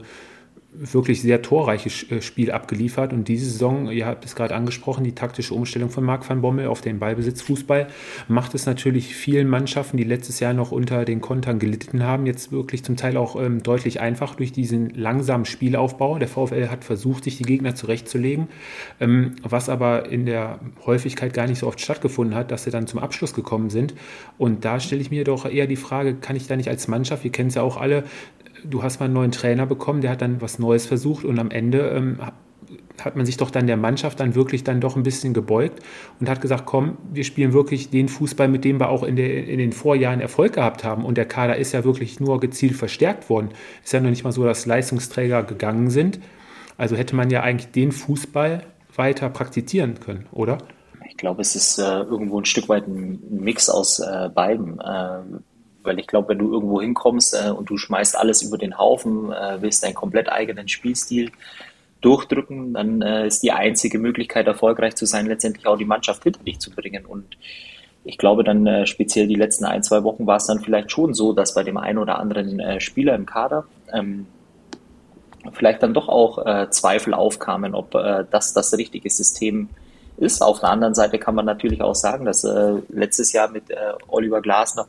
wirklich 0.80 1.22
sehr 1.22 1.42
torreiches 1.42 2.10
äh, 2.12 2.22
Spiel 2.22 2.52
abgeliefert. 2.52 3.14
Und 3.14 3.28
diese 3.28 3.46
Saison, 3.46 3.90
ihr 3.90 4.06
habt 4.06 4.26
es 4.26 4.36
gerade 4.36 4.56
angesprochen, 4.56 5.04
die 5.04 5.14
taktische 5.14 5.54
Umstellung 5.54 5.90
von 5.90 6.04
Marc 6.04 6.28
van 6.30 6.42
Bommel 6.42 6.68
auf 6.68 6.82
den 6.82 7.00
Ballbesitzfußball 7.00 7.88
macht 8.28 8.56
es 8.56 8.66
natürlich 8.66 9.16
vielen 9.16 9.48
Mannschaften, 9.48 9.98
die 9.98 10.04
letztes 10.04 10.40
Jahr 10.40 10.54
noch 10.54 10.72
unter 10.72 11.06
den 11.06 11.22
Kontern 11.22 11.60
gelitten 11.60 12.04
haben, 12.04 12.26
jetzt 12.26 12.52
wirklich 12.52 12.84
zum 12.84 12.96
Teil 12.96 13.18
auch 13.18 13.42
ähm, 13.42 13.64
deutlich 13.64 14.00
einfach 14.00 14.36
durch 14.36 14.52
diesen 14.52 14.90
langsamen 14.90 15.46
Spielaufbau. 15.46 16.20
Der 16.20 16.28
VfL 16.28 16.70
hat 16.70 16.84
versucht, 16.84 17.24
sich 17.24 17.38
die 17.38 17.44
Gegner 17.44 17.76
zurechtzulegen, 17.76 18.48
ähm, 19.00 19.36
was 19.44 19.70
aber 19.70 20.10
in 20.10 20.26
der 20.26 20.60
Häufigkeit 20.86 21.34
gar 21.34 21.48
nicht 21.48 21.60
so 21.60 21.68
oft 21.68 21.82
stattgefunden 21.82 22.36
hat, 22.36 22.52
dass 22.52 22.64
sie 22.64 22.72
dann 22.72 22.88
zum 22.88 23.00
Abschluss 23.00 23.34
gekommen 23.34 23.70
sind. 23.70 23.94
Und 24.38 24.66
da 24.66 24.80
stelle 24.80 25.02
ich 25.02 25.12
mir 25.12 25.24
doch 25.24 25.46
eher 25.46 25.68
die 25.68 25.76
Frage, 25.76 26.16
kann 26.16 26.36
ich 26.36 26.48
da 26.48 26.56
nicht 26.56 26.70
als 26.70 26.88
Mannschaft, 26.88 27.24
wir 27.24 27.32
kennen 27.32 27.50
es 27.50 27.56
ja 27.56 27.62
auch 27.62 27.78
alle, 27.78 28.04
du 28.70 28.84
hast 28.84 29.00
mal 29.00 29.06
einen 29.06 29.14
neuen 29.14 29.32
Trainer 29.32 29.66
bekommen, 29.66 30.02
der 30.02 30.12
hat 30.12 30.22
dann 30.22 30.42
was 30.42 30.60
Neues 30.60 30.86
versucht 30.86 31.26
und 31.26 31.40
am 31.40 31.52
Ende 31.52 31.90
ähm, 31.90 32.20
hat 33.04 33.16
man 33.16 33.26
sich 33.26 33.38
doch 33.38 33.52
dann 33.52 33.68
der 33.68 33.78
Mannschaft 33.78 34.20
dann 34.20 34.36
wirklich 34.36 34.64
dann 34.64 34.82
doch 34.82 34.96
ein 34.96 35.04
bisschen 35.04 35.34
gebeugt 35.34 35.80
und 36.20 36.30
hat 36.30 36.42
gesagt, 36.42 36.66
komm, 36.66 36.98
wir 37.12 37.24
spielen 37.24 37.54
wirklich 37.54 37.90
den 37.90 38.08
Fußball, 38.08 38.48
mit 38.48 38.64
dem 38.64 38.80
wir 38.80 38.90
auch 38.90 39.04
in, 39.04 39.16
der, 39.16 39.48
in 39.48 39.60
den 39.60 39.74
Vorjahren 39.74 40.22
Erfolg 40.22 40.54
gehabt 40.54 40.84
haben. 40.84 41.06
Und 41.06 41.18
der 41.18 41.26
Kader 41.26 41.58
ist 41.58 41.74
ja 41.74 41.84
wirklich 41.84 42.20
nur 42.20 42.40
gezielt 42.40 42.76
verstärkt 42.76 43.30
worden. 43.30 43.50
Ist 43.84 43.94
ja 43.94 44.00
noch 44.00 44.10
nicht 44.10 44.24
mal 44.24 44.32
so, 44.32 44.44
dass 44.44 44.66
Leistungsträger 44.66 45.44
gegangen 45.44 45.90
sind. 45.90 46.20
Also 46.78 46.96
hätte 46.96 47.16
man 47.16 47.30
ja 47.30 47.42
eigentlich 47.42 47.72
den 47.72 47.92
Fußball 47.92 48.62
weiter 48.96 49.30
praktizieren 49.30 50.00
können, 50.00 50.26
oder? 50.32 50.58
Ich 51.08 51.18
glaube, 51.18 51.42
es 51.42 51.56
ist 51.56 51.78
äh, 51.78 52.00
irgendwo 52.00 52.40
ein 52.40 52.46
Stück 52.46 52.68
weit 52.68 52.88
ein 52.88 53.20
Mix 53.30 53.70
aus 53.70 54.00
äh, 54.00 54.30
beiden. 54.34 54.80
Äh, 54.80 55.22
weil 55.86 56.00
ich 56.00 56.08
glaube, 56.08 56.30
wenn 56.30 56.40
du 56.40 56.52
irgendwo 56.52 56.82
hinkommst 56.82 57.36
äh, 57.36 57.50
und 57.50 57.70
du 57.70 57.78
schmeißt 57.78 58.18
alles 58.18 58.42
über 58.42 58.58
den 58.58 58.78
Haufen, 58.78 59.32
äh, 59.32 59.62
willst 59.62 59.84
deinen 59.84 59.94
komplett 59.96 60.30
eigenen 60.32 60.68
Spielstil 60.68 61.32
durchdrücken, 62.02 62.74
dann 62.74 63.02
äh, 63.02 63.28
ist 63.28 63.44
die 63.44 63.52
einzige 63.52 64.00
Möglichkeit, 64.00 64.48
erfolgreich 64.48 64.96
zu 64.96 65.06
sein, 65.06 65.26
letztendlich 65.26 65.66
auch 65.66 65.78
die 65.78 65.86
Mannschaft 65.86 66.24
hinter 66.24 66.44
dich 66.44 66.60
zu 66.60 66.72
bringen. 66.72 67.06
Und 67.06 67.38
ich 68.04 68.18
glaube 68.18 68.44
dann 68.44 68.68
äh, 68.68 68.86
speziell 68.86 69.28
die 69.28 69.36
letzten 69.36 69.66
ein, 69.66 69.84
zwei 69.84 70.04
Wochen 70.04 70.28
war 70.28 70.38
es 70.38 70.46
dann 70.46 70.60
vielleicht 70.60 70.92
schon 70.92 71.14
so, 71.14 71.34
dass 71.34 71.54
bei 71.54 71.64
dem 71.64 71.78
einen 71.78 71.98
oder 71.98 72.20
anderen 72.20 72.60
äh, 72.60 72.80
Spieler 72.80 73.16
im 73.16 73.26
Kader 73.26 73.66
ähm, 73.94 74.28
vielleicht 75.54 75.84
dann 75.84 75.94
doch 75.94 76.10
auch 76.10 76.46
äh, 76.46 76.70
Zweifel 76.70 77.14
aufkamen, 77.14 77.76
ob 77.76 77.92
das 77.92 78.54
das 78.54 78.76
richtige 78.76 79.12
System 79.12 79.70
ist. 80.18 80.42
Auf 80.42 80.60
der 80.60 80.70
anderen 80.70 80.96
Seite 80.96 81.20
kann 81.20 81.36
man 81.36 81.46
natürlich 81.46 81.82
auch 81.82 81.96
sagen, 81.96 82.26
dass 82.26 82.44
äh, 82.44 82.74
letztes 82.90 83.34
Jahr 83.34 83.50
mit 83.50 83.70
äh, 83.70 83.76
Oliver 84.08 84.42
Glasner 84.42 84.88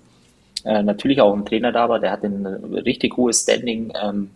äh, 0.65 0.83
natürlich 0.83 1.21
auch 1.21 1.35
ein 1.35 1.45
Trainer 1.45 1.73
da 1.73 1.89
war, 1.89 1.99
der 1.99 2.13
hat 2.13 2.25
ein 2.25 2.47
richtig 2.47 3.17
hohes 3.17 3.43
Standing 3.43 3.93
ähm, 4.03 4.31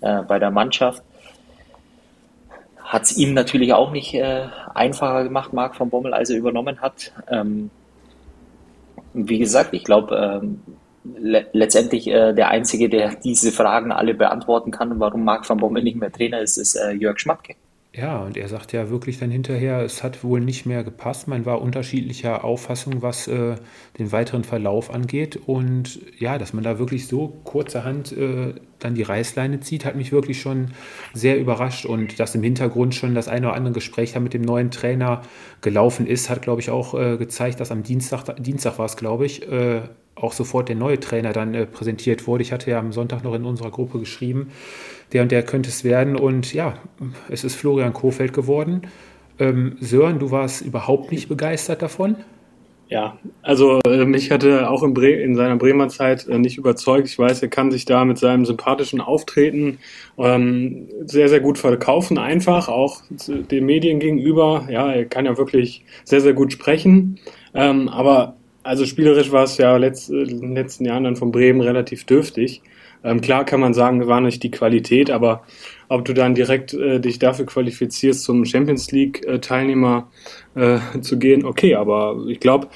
äh, 0.00 0.22
bei 0.22 0.38
der 0.38 0.50
Mannschaft. 0.50 1.02
Hat 2.78 3.02
es 3.02 3.16
ihm 3.16 3.34
natürlich 3.34 3.72
auch 3.72 3.90
nicht 3.90 4.14
äh, 4.14 4.46
einfacher 4.74 5.24
gemacht, 5.24 5.52
Marc 5.52 5.74
von 5.74 5.90
Bommel, 5.90 6.14
als 6.14 6.30
er 6.30 6.36
übernommen 6.36 6.80
hat. 6.80 7.12
Ähm, 7.28 7.70
wie 9.12 9.38
gesagt, 9.38 9.72
ich 9.72 9.84
glaube, 9.84 10.40
ähm, 10.42 10.60
le 11.18 11.46
letztendlich 11.52 12.06
äh, 12.08 12.32
der 12.32 12.48
Einzige, 12.48 12.88
der 12.88 13.16
diese 13.16 13.52
Fragen 13.52 13.92
alle 13.92 14.14
beantworten 14.14 14.70
kann, 14.70 14.98
warum 15.00 15.24
Marc 15.24 15.48
van 15.48 15.58
Bommel 15.58 15.82
nicht 15.82 15.96
mehr 15.96 16.12
Trainer 16.12 16.40
ist, 16.40 16.56
ist 16.56 16.76
äh, 16.76 16.92
Jörg 16.92 17.18
Schmatke. 17.18 17.56
Ja, 17.96 18.18
und 18.18 18.36
er 18.36 18.46
sagt 18.48 18.74
ja 18.74 18.90
wirklich 18.90 19.18
dann 19.18 19.30
hinterher, 19.30 19.80
es 19.80 20.02
hat 20.02 20.22
wohl 20.22 20.40
nicht 20.40 20.66
mehr 20.66 20.84
gepasst. 20.84 21.28
Man 21.28 21.46
war 21.46 21.62
unterschiedlicher 21.62 22.44
Auffassung, 22.44 23.00
was 23.00 23.26
äh, 23.26 23.54
den 23.98 24.12
weiteren 24.12 24.44
Verlauf 24.44 24.92
angeht. 24.92 25.36
Und 25.46 26.00
ja, 26.18 26.36
dass 26.36 26.52
man 26.52 26.62
da 26.62 26.78
wirklich 26.78 27.06
so 27.06 27.28
kurzerhand 27.44 28.12
äh, 28.12 28.52
dann 28.80 28.94
die 28.94 29.02
Reißleine 29.02 29.60
zieht, 29.60 29.86
hat 29.86 29.96
mich 29.96 30.12
wirklich 30.12 30.42
schon 30.42 30.72
sehr 31.14 31.38
überrascht. 31.38 31.86
Und 31.86 32.20
dass 32.20 32.34
im 32.34 32.42
Hintergrund 32.42 32.94
schon 32.94 33.14
das 33.14 33.28
eine 33.28 33.46
oder 33.46 33.56
andere 33.56 33.72
Gespräch 33.72 34.14
mit 34.20 34.34
dem 34.34 34.42
neuen 34.42 34.70
Trainer 34.70 35.22
gelaufen 35.62 36.06
ist, 36.06 36.28
hat, 36.28 36.42
glaube 36.42 36.60
ich, 36.60 36.68
auch 36.68 36.92
äh, 36.92 37.16
gezeigt, 37.16 37.60
dass 37.60 37.70
am 37.70 37.82
Dienstag, 37.82 38.36
Dienstag 38.36 38.78
war 38.78 38.84
es, 38.86 38.98
glaube 38.98 39.24
ich, 39.24 39.50
äh, 39.50 39.80
auch 40.16 40.32
sofort 40.32 40.68
der 40.68 40.76
neue 40.76 40.98
Trainer 40.98 41.32
dann 41.32 41.54
äh, 41.54 41.66
präsentiert 41.66 42.26
wurde. 42.26 42.42
Ich 42.42 42.52
hatte 42.52 42.70
ja 42.70 42.78
am 42.78 42.92
Sonntag 42.92 43.22
noch 43.22 43.34
in 43.34 43.44
unserer 43.44 43.70
Gruppe 43.70 43.98
geschrieben, 43.98 44.50
der 45.12 45.22
und 45.22 45.32
der 45.32 45.42
könnte 45.42 45.68
es 45.68 45.84
werden. 45.84 46.16
Und 46.16 46.52
ja, 46.52 46.74
es 47.28 47.44
ist 47.44 47.56
Florian 47.56 47.92
Kofeld 47.92 48.32
geworden. 48.32 48.82
Ähm, 49.38 49.76
Sören, 49.80 50.18
du 50.18 50.30
warst 50.30 50.62
überhaupt 50.62 51.12
nicht 51.12 51.28
begeistert 51.28 51.82
davon? 51.82 52.16
Ja, 52.88 53.18
also 53.42 53.80
äh, 53.84 54.04
mich 54.04 54.30
hatte 54.30 54.70
auch 54.70 54.84
in, 54.84 54.94
Bre 54.94 55.10
in 55.10 55.34
seiner 55.34 55.56
Bremer 55.56 55.88
Zeit 55.88 56.28
äh, 56.28 56.38
nicht 56.38 56.56
überzeugt. 56.56 57.08
Ich 57.08 57.18
weiß, 57.18 57.42
er 57.42 57.48
kann 57.48 57.72
sich 57.72 57.84
da 57.84 58.04
mit 58.04 58.16
seinem 58.16 58.44
sympathischen 58.44 59.00
Auftreten 59.00 59.78
ähm, 60.18 60.88
sehr, 61.04 61.28
sehr 61.28 61.40
gut 61.40 61.58
verkaufen, 61.58 62.16
einfach 62.16 62.68
auch 62.68 63.02
den 63.10 63.66
Medien 63.66 63.98
gegenüber. 63.98 64.68
Ja, 64.70 64.92
er 64.92 65.04
kann 65.04 65.26
ja 65.26 65.36
wirklich 65.36 65.84
sehr, 66.04 66.20
sehr 66.20 66.32
gut 66.32 66.52
sprechen. 66.52 67.18
Ähm, 67.54 67.88
aber 67.88 68.36
also 68.62 68.86
spielerisch 68.86 69.32
war 69.32 69.44
es 69.44 69.58
ja 69.58 69.76
letzt, 69.76 70.10
in 70.10 70.40
den 70.40 70.54
letzten 70.54 70.84
Jahren 70.84 71.04
dann 71.04 71.16
von 71.16 71.32
Bremen 71.32 71.62
relativ 71.62 72.04
dürftig. 72.04 72.62
Ähm, 73.06 73.20
klar 73.20 73.44
kann 73.44 73.60
man 73.60 73.72
sagen, 73.72 74.04
war 74.08 74.20
nicht 74.20 74.42
die 74.42 74.50
Qualität, 74.50 75.12
aber 75.12 75.44
ob 75.88 76.04
du 76.04 76.12
dann 76.12 76.34
direkt 76.34 76.74
äh, 76.74 76.98
dich 76.98 77.20
dafür 77.20 77.46
qualifizierst, 77.46 78.24
zum 78.24 78.44
Champions 78.44 78.90
League-Teilnehmer 78.90 80.08
äh, 80.56 80.78
zu 81.00 81.16
gehen, 81.16 81.44
okay, 81.44 81.76
aber 81.76 82.24
ich 82.26 82.40
glaube, 82.40 82.66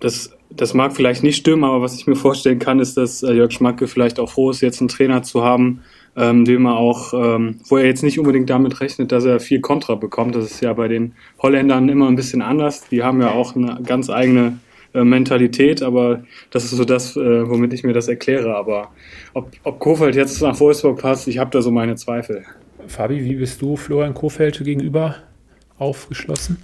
das, 0.00 0.34
das 0.48 0.72
mag 0.72 0.96
vielleicht 0.96 1.22
nicht 1.22 1.36
stimmen, 1.36 1.64
aber 1.64 1.82
was 1.82 1.94
ich 1.94 2.06
mir 2.06 2.16
vorstellen 2.16 2.58
kann, 2.58 2.80
ist, 2.80 2.96
dass 2.96 3.22
äh, 3.22 3.32
Jörg 3.34 3.52
Schmacke 3.52 3.86
vielleicht 3.86 4.18
auch 4.18 4.30
froh 4.30 4.50
ist, 4.50 4.62
jetzt 4.62 4.80
einen 4.80 4.88
Trainer 4.88 5.22
zu 5.22 5.44
haben, 5.44 5.82
ähm, 6.16 6.46
dem 6.46 6.64
er 6.64 6.76
auch, 6.76 7.12
ähm, 7.12 7.56
wo 7.68 7.76
er 7.76 7.84
jetzt 7.84 8.02
nicht 8.02 8.18
unbedingt 8.18 8.48
damit 8.48 8.80
rechnet, 8.80 9.12
dass 9.12 9.26
er 9.26 9.40
viel 9.40 9.60
Kontra 9.60 9.94
bekommt. 9.94 10.34
Das 10.36 10.44
ist 10.44 10.62
ja 10.62 10.72
bei 10.72 10.88
den 10.88 11.14
Holländern 11.42 11.90
immer 11.90 12.08
ein 12.08 12.16
bisschen 12.16 12.40
anders. 12.40 12.88
Die 12.88 13.02
haben 13.02 13.20
ja 13.20 13.32
auch 13.32 13.56
eine 13.56 13.80
ganz 13.84 14.08
eigene 14.08 14.46
äh, 14.46 14.63
Mentalität, 15.02 15.82
aber 15.82 16.22
das 16.50 16.64
ist 16.64 16.70
so 16.70 16.84
das, 16.84 17.16
äh, 17.16 17.48
womit 17.48 17.72
ich 17.72 17.82
mir 17.82 17.92
das 17.92 18.06
erkläre. 18.06 18.54
Aber 18.54 18.92
ob, 19.32 19.50
ob 19.64 19.80
Kofeld 19.80 20.14
jetzt 20.14 20.40
nach 20.40 20.60
Wolfsburg 20.60 21.00
passt, 21.00 21.26
ich 21.26 21.38
habe 21.38 21.50
da 21.50 21.62
so 21.62 21.70
meine 21.70 21.96
Zweifel. 21.96 22.44
Fabi, 22.86 23.24
wie 23.24 23.34
bist 23.34 23.60
du 23.60 23.76
Florian 23.76 24.14
Kofeld 24.14 24.62
gegenüber 24.62 25.16
aufgeschlossen? 25.78 26.62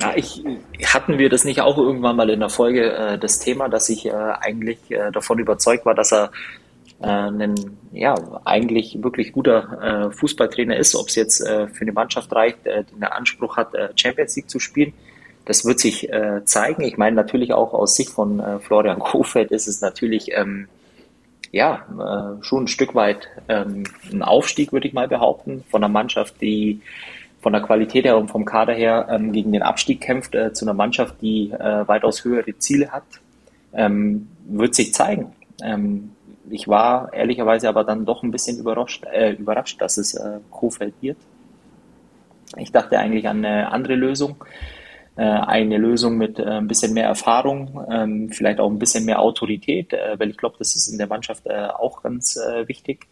Ja, 0.00 0.12
ich, 0.14 0.44
hatten 0.84 1.18
wir 1.18 1.28
das 1.28 1.44
nicht 1.44 1.60
auch 1.60 1.76
irgendwann 1.76 2.16
mal 2.16 2.30
in 2.30 2.38
der 2.38 2.50
Folge 2.50 2.92
äh, 2.92 3.18
das 3.18 3.40
Thema, 3.40 3.68
dass 3.68 3.88
ich 3.88 4.06
äh, 4.06 4.12
eigentlich 4.12 4.78
äh, 4.90 5.10
davon 5.10 5.40
überzeugt 5.40 5.84
war, 5.86 5.94
dass 5.94 6.12
er 6.12 6.30
äh, 7.00 7.06
ein 7.06 7.54
ja 7.92 8.14
eigentlich 8.44 9.02
wirklich 9.02 9.32
guter 9.32 10.08
äh, 10.08 10.12
Fußballtrainer 10.12 10.76
ist, 10.76 10.94
ob 10.94 11.08
es 11.08 11.16
jetzt 11.16 11.40
äh, 11.40 11.66
für 11.66 11.82
eine 11.82 11.92
Mannschaft 11.92 12.32
reicht, 12.32 12.64
äh, 12.64 12.84
die 12.84 12.94
den 12.94 13.04
Anspruch 13.04 13.56
hat, 13.56 13.74
äh, 13.74 13.88
Champions 13.96 14.36
League 14.36 14.48
zu 14.48 14.60
spielen. 14.60 14.92
Das 15.48 15.64
wird 15.64 15.80
sich 15.80 16.12
äh, 16.12 16.44
zeigen. 16.44 16.82
Ich 16.82 16.98
meine 16.98 17.16
natürlich 17.16 17.54
auch 17.54 17.72
aus 17.72 17.96
Sicht 17.96 18.10
von 18.10 18.38
äh, 18.38 18.58
Florian 18.58 18.98
Kofeld 18.98 19.50
ist 19.50 19.66
es 19.66 19.80
natürlich 19.80 20.30
ähm, 20.34 20.68
ja 21.52 21.86
äh, 21.98 22.44
schon 22.44 22.64
ein 22.64 22.68
Stück 22.68 22.94
weit 22.94 23.28
ähm, 23.48 23.84
ein 24.12 24.22
Aufstieg, 24.22 24.74
würde 24.74 24.86
ich 24.86 24.92
mal 24.92 25.08
behaupten, 25.08 25.64
von 25.70 25.82
einer 25.82 25.90
Mannschaft, 25.90 26.34
die 26.42 26.82
von 27.40 27.54
der 27.54 27.62
Qualität 27.62 28.04
her 28.04 28.18
und 28.18 28.28
vom 28.28 28.44
Kader 28.44 28.74
her 28.74 29.08
ähm, 29.10 29.32
gegen 29.32 29.50
den 29.50 29.62
Abstieg 29.62 30.02
kämpft, 30.02 30.34
äh, 30.34 30.52
zu 30.52 30.66
einer 30.66 30.74
Mannschaft, 30.74 31.14
die 31.22 31.50
äh, 31.50 31.88
weitaus 31.88 32.24
höhere 32.24 32.58
Ziele 32.58 32.90
hat, 32.90 33.06
ähm, 33.72 34.28
wird 34.46 34.74
sich 34.74 34.92
zeigen. 34.92 35.32
Ähm, 35.62 36.10
ich 36.50 36.68
war 36.68 37.10
ehrlicherweise 37.14 37.70
aber 37.70 37.84
dann 37.84 38.04
doch 38.04 38.22
ein 38.22 38.32
bisschen 38.32 38.58
überrascht, 38.58 39.06
äh, 39.10 39.32
überrascht 39.32 39.80
dass 39.80 39.96
es 39.96 40.12
äh, 40.12 40.40
Kofeld 40.50 40.92
wird. 41.00 41.16
Ich 42.58 42.70
dachte 42.70 42.98
eigentlich 42.98 43.26
an 43.26 43.42
eine 43.42 43.72
andere 43.72 43.94
Lösung. 43.94 44.36
Äh, 45.18 45.22
eine 45.24 45.78
Lösung 45.78 46.16
mit 46.16 46.38
äh, 46.38 46.44
ein 46.44 46.68
bisschen 46.68 46.94
mehr 46.94 47.06
Erfahrung, 47.06 47.84
ähm, 47.90 48.30
vielleicht 48.30 48.60
auch 48.60 48.70
ein 48.70 48.78
bisschen 48.78 49.04
mehr 49.04 49.20
Autorität, 49.20 49.92
äh, 49.92 50.16
weil 50.16 50.30
ich 50.30 50.36
glaube, 50.36 50.54
das 50.60 50.76
ist 50.76 50.86
in 50.86 50.96
der 50.96 51.08
Mannschaft 51.08 51.50
auch 51.50 52.02
ganz 52.04 52.38
wichtig. 52.66 53.06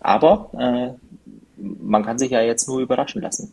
Aber 0.00 0.96
man 1.56 2.04
kann 2.04 2.18
sich 2.18 2.30
ja 2.30 2.40
jetzt 2.40 2.68
nur 2.68 2.80
überraschen 2.80 3.20
lassen. 3.20 3.52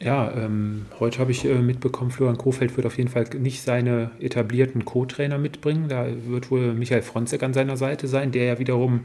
Ja, 0.00 0.32
ähm, 0.32 0.86
heute 1.00 1.18
habe 1.18 1.30
ich 1.30 1.44
äh, 1.44 1.58
mitbekommen, 1.58 2.10
Florian 2.10 2.38
Kofeld 2.38 2.76
wird 2.76 2.86
auf 2.86 2.96
jeden 2.96 3.10
Fall 3.10 3.24
nicht 3.38 3.62
seine 3.62 4.12
etablierten 4.20 4.84
Co-Trainer 4.84 5.38
mitbringen. 5.38 5.88
Da 5.88 6.06
wird 6.26 6.50
wohl 6.50 6.72
Michael 6.72 7.02
Fronzek 7.02 7.42
an 7.42 7.52
seiner 7.52 7.76
Seite 7.76 8.06
sein, 8.06 8.30
der 8.32 8.44
ja 8.44 8.58
wiederum 8.58 9.00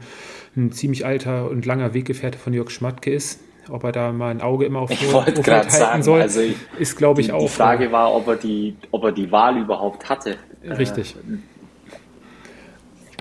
ein 0.56 0.72
ziemlich 0.72 1.04
alter 1.04 1.50
und 1.50 1.66
langer 1.66 1.92
Weggefährte 1.92 2.38
von 2.38 2.54
Jörg 2.54 2.70
Schmatke 2.70 3.12
ist 3.12 3.40
ob 3.70 3.84
er 3.84 3.92
da 3.92 4.12
mal 4.12 4.30
ein 4.30 4.40
Auge 4.40 4.64
immer 4.64 4.80
auf 4.80 4.90
ich 4.90 5.12
wollte 5.12 5.42
gerade 5.42 5.70
sagen, 5.70 6.02
soll, 6.02 6.20
also 6.20 6.40
ich, 6.40 6.56
ist 6.78 6.96
glaube 6.96 7.20
ich 7.20 7.28
die, 7.28 7.32
auch. 7.32 7.42
Die 7.42 7.48
Frage 7.48 7.92
war, 7.92 8.14
ob 8.14 8.26
er 8.28 8.36
die, 8.36 8.76
ob 8.90 9.04
er 9.04 9.12
die 9.12 9.30
Wahl 9.30 9.58
überhaupt 9.58 10.08
hatte. 10.08 10.36
Richtig. 10.64 11.16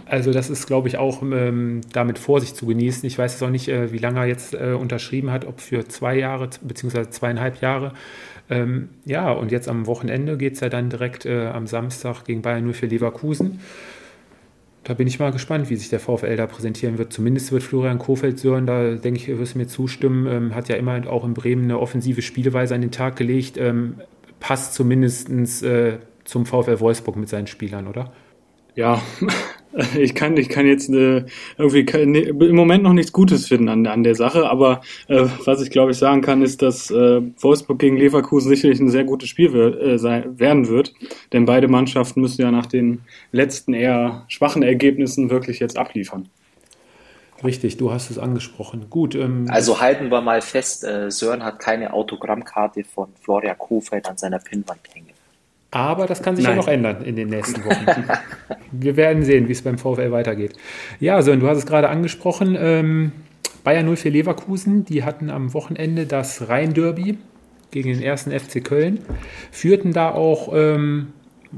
Also 0.06 0.32
das 0.32 0.50
ist, 0.50 0.68
glaube 0.68 0.88
ich, 0.88 0.98
auch 0.98 1.22
ähm, 1.22 1.82
damit 1.92 2.20
Vorsicht 2.20 2.56
zu 2.56 2.66
genießen. 2.66 3.06
Ich 3.08 3.18
weiß 3.18 3.34
jetzt 3.34 3.44
auch 3.44 3.50
nicht, 3.50 3.68
äh, 3.68 3.92
wie 3.92 3.98
lange 3.98 4.20
er 4.20 4.26
jetzt 4.26 4.54
äh, 4.54 4.74
unterschrieben 4.74 5.32
hat, 5.32 5.46
ob 5.46 5.60
für 5.60 5.88
zwei 5.88 6.18
Jahre 6.18 6.50
beziehungsweise 6.62 7.10
zweieinhalb 7.10 7.62
Jahre. 7.62 7.94
Ähm, 8.50 8.90
ja, 9.06 9.32
und 9.32 9.52
jetzt 9.52 9.70
am 9.70 9.88
Wochenende 9.88 10.38
geht 10.38 10.54
es 10.54 10.60
ja 10.60 10.70
dann 10.70 10.90
direkt 10.90 11.26
äh, 11.26 11.48
am 11.48 11.66
Samstag 11.68 12.26
gegen 12.26 12.42
Bayern 12.42 12.66
nur 12.66 12.74
für 12.74 12.86
Leverkusen 12.86 13.62
da 14.84 14.94
bin 14.94 15.08
ich 15.08 15.20
mal 15.20 15.32
gespannt, 15.32 15.70
wie 15.70 15.75
sich 15.75 15.90
der 15.90 16.00
VfL 16.00 16.36
da 16.36 16.46
präsentieren 16.46 16.98
wird. 16.98 17.13
Zumindest 17.13 17.52
wird 17.52 17.63
Florian 17.63 18.00
Kofeld 18.00 18.40
Sören, 18.40 18.66
da 18.66 18.96
denke 18.96 19.20
ich, 19.20 19.28
wirst 19.40 19.56
du 19.56 19.60
mir 19.60 19.68
zustimmen, 19.68 20.28
ähm, 20.28 20.56
hat 20.56 20.68
ja 20.68 20.75
immer 20.75 21.10
auch 21.10 21.24
in 21.24 21.34
Bremen 21.34 21.63
eine 21.63 21.80
offensive 21.80 22.22
Spielweise 22.22 22.75
an 22.75 22.82
den 22.82 22.92
Tag 22.92 23.16
gelegt. 23.16 23.58
Ähm, 23.58 24.02
passt 24.40 24.74
zumindest 24.74 25.30
äh, 25.63 26.00
zum 26.25 26.46
VfL 26.46 26.80
Wolfsburg 26.82 27.16
mit 27.16 27.30
seinen 27.30 27.48
Spielern, 27.48 27.88
oder? 27.88 28.12
Ja, 28.75 29.02
ich 29.98 30.13
kann, 30.13 30.38
ich 30.38 30.50
kann 30.50 30.68
jetzt 30.68 30.89
äh, 30.89 31.25
irgendwie 31.58 31.86
kann, 31.86 32.12
ne, 32.12 32.20
im 32.20 32.56
Moment 32.56 32.84
noch 32.84 32.94
nichts 32.94 33.12
Gutes 33.12 33.48
finden 33.48 33.70
an, 33.70 33.88
an 33.88 34.03
der 34.03 34.15
Sache, 34.15 34.50
aber 34.50 34.82
äh, 35.08 35.25
was 35.46 35.62
ich 35.62 35.72
glaube 35.72 35.92
ich 35.92 35.98
sagen 35.98 36.22
kann, 36.22 36.42
ist, 36.42 36.62
dass 36.62 36.92
äh, 36.92 37.22
Wolfsburg 37.39 37.80
gegen 37.80 37.98
Leverkusen 37.98 38.50
sicherlich 38.50 38.80
ein 38.80 38.89
sehr 38.89 39.03
gutes 39.03 39.30
Spiel 39.30 39.53
wird, 39.53 39.82
äh, 39.82 39.98
sein, 39.98 40.39
werden 40.39 40.68
wird, 40.68 40.94
denn 41.32 41.46
beide 41.46 41.68
Mannschaften 41.68 42.22
müssen 42.22 42.42
ja 42.42 42.51
nach 42.51 42.68
den 42.68 43.01
letzten 43.32 43.74
eher 43.74 44.25
schwachen 44.27 44.63
Ergebnissen 44.63 45.30
wirklich 45.30 45.60
jetzt 45.60 45.77
abliefern. 45.77 46.30
Richtig, 47.44 47.77
du 47.77 47.92
hast 47.92 48.10
es 48.10 48.18
angesprochen. 48.18 48.89
Gut. 48.89 49.15
Ähm, 49.15 49.48
also 49.50 49.82
halten 49.82 50.10
wir 50.10 50.22
mal 50.22 50.42
fest, 50.42 50.84
äh, 50.84 51.12
Sören 51.12 51.44
hat 51.44 51.60
keine 51.60 51.94
Autogrammkarte 51.94 52.84
von 52.84 53.10
Florian 53.20 53.58
Kofeld 53.58 54.08
an 54.08 54.18
seiner 54.18 54.39
Pinnwand 54.39 54.80
hängen. 54.94 55.12
Aber 55.74 56.06
das 56.06 56.22
kann 56.22 56.36
sich 56.36 56.46
Nein. 56.46 56.53
ja 56.53 56.62
noch 56.62 56.68
ändern 56.68 57.03
in 57.03 57.15
den 57.15 57.30
nächsten 57.30 57.65
Wochen. 57.65 57.86
Wir 58.72 58.96
werden 58.96 59.24
sehen, 59.24 59.48
wie 59.48 59.53
es 59.53 59.63
beim 59.63 59.80
VfL 59.80 60.12
weitergeht. 60.12 60.53
Ja, 61.00 61.20
Sören, 61.24 61.39
du 61.39 61.48
hast 61.48 61.58
es 61.58 61.65
gerade 61.65 61.89
angesprochen. 61.89 62.56
Ähm, 62.60 63.12
Bayern 63.63 63.96
04 63.96 64.12
Leverkusen, 64.12 64.86
die 64.86 65.03
hatten 65.03 65.32
am 65.32 65.56
Wochenende 65.56 66.06
das 66.06 66.48
Rhein-Derby 66.48 67.18
gegen 67.72 67.89
den 67.92 68.03
ersten 68.03 68.32
FC 68.32 68.63
Köln, 68.63 69.00
führten 69.51 69.94
da 69.94 70.12
auch 70.12 70.53
ähm, 70.53 71.08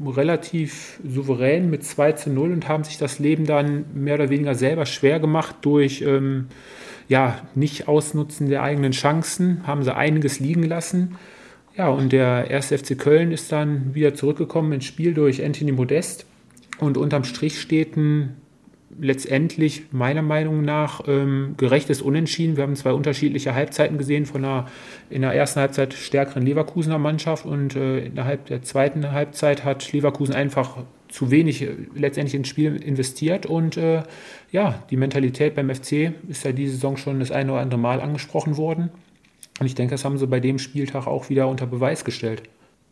relativ 0.05 0.97
souverän 1.05 1.69
mit 1.69 1.83
2 1.83 2.13
zu 2.13 2.29
0 2.29 2.53
und 2.53 2.69
haben 2.69 2.85
sich 2.85 2.97
das 2.97 3.19
Leben 3.19 3.45
dann 3.45 3.83
mehr 3.93 4.15
oder 4.15 4.29
weniger 4.29 4.55
selber 4.55 4.85
schwer 4.85 5.19
gemacht 5.19 5.57
durch 5.61 6.01
ähm, 6.01 6.47
ja, 7.09 7.41
Nicht-Ausnutzen 7.53 8.47
der 8.47 8.63
eigenen 8.63 8.93
Chancen, 8.93 9.67
haben 9.67 9.83
sie 9.83 9.93
einiges 9.93 10.39
liegen 10.39 10.63
lassen. 10.63 11.17
Ja, 11.77 11.89
und 11.89 12.13
der 12.13 12.49
erste 12.49 12.77
FC 12.77 12.97
Köln 12.97 13.31
ist 13.31 13.51
dann 13.51 13.93
wieder 13.93 14.13
zurückgekommen 14.13 14.71
ins 14.71 14.85
Spiel 14.85 15.13
durch 15.13 15.43
Anthony 15.43 15.73
Modest. 15.73 16.25
Und 16.79 16.97
unterm 16.97 17.25
Strich 17.25 17.59
steht 17.59 17.97
ein 17.97 18.37
letztendlich 18.97 19.91
meiner 19.91 20.21
Meinung 20.21 20.61
nach 20.63 21.01
ähm, 21.07 21.55
gerechtes 21.57 22.01
Unentschieden. 22.01 22.55
Wir 22.55 22.63
haben 22.63 22.75
zwei 22.75 22.93
unterschiedliche 22.93 23.53
Halbzeiten 23.53 23.97
gesehen 23.97 24.25
von 24.25 24.45
einer 24.45 24.67
in 25.09 25.21
der 25.21 25.33
ersten 25.33 25.59
Halbzeit 25.59 25.93
stärkeren 25.93 26.45
Leverkusener 26.45 26.97
Mannschaft 26.97 27.45
und 27.45 27.75
äh, 27.75 28.05
innerhalb 28.05 28.45
der 28.45 28.61
zweiten 28.61 29.11
Halbzeit 29.11 29.65
hat 29.65 29.91
Leverkusen 29.91 30.33
einfach 30.33 30.77
zu 31.09 31.29
wenig 31.29 31.61
äh, 31.63 31.71
letztendlich 31.93 32.35
ins 32.35 32.47
Spiel 32.47 32.75
investiert 32.77 33.45
und 33.45 33.75
äh, 33.75 34.03
ja, 34.51 34.83
die 34.89 34.97
Mentalität 34.97 35.55
beim 35.55 35.73
FC 35.73 36.13
ist 36.29 36.45
ja 36.45 36.51
diese 36.53 36.73
Saison 36.75 36.95
schon 36.95 37.19
das 37.19 37.31
eine 37.31 37.51
oder 37.51 37.61
andere 37.61 37.79
Mal 37.79 37.99
angesprochen 37.99 38.55
worden. 38.55 38.91
Und 39.59 39.65
ich 39.65 39.75
denke, 39.75 39.93
das 39.93 40.03
haben 40.03 40.17
sie 40.17 40.27
bei 40.27 40.39
dem 40.39 40.59
Spieltag 40.59 41.07
auch 41.07 41.29
wieder 41.29 41.47
unter 41.47 41.65
Beweis 41.65 42.03
gestellt. 42.03 42.43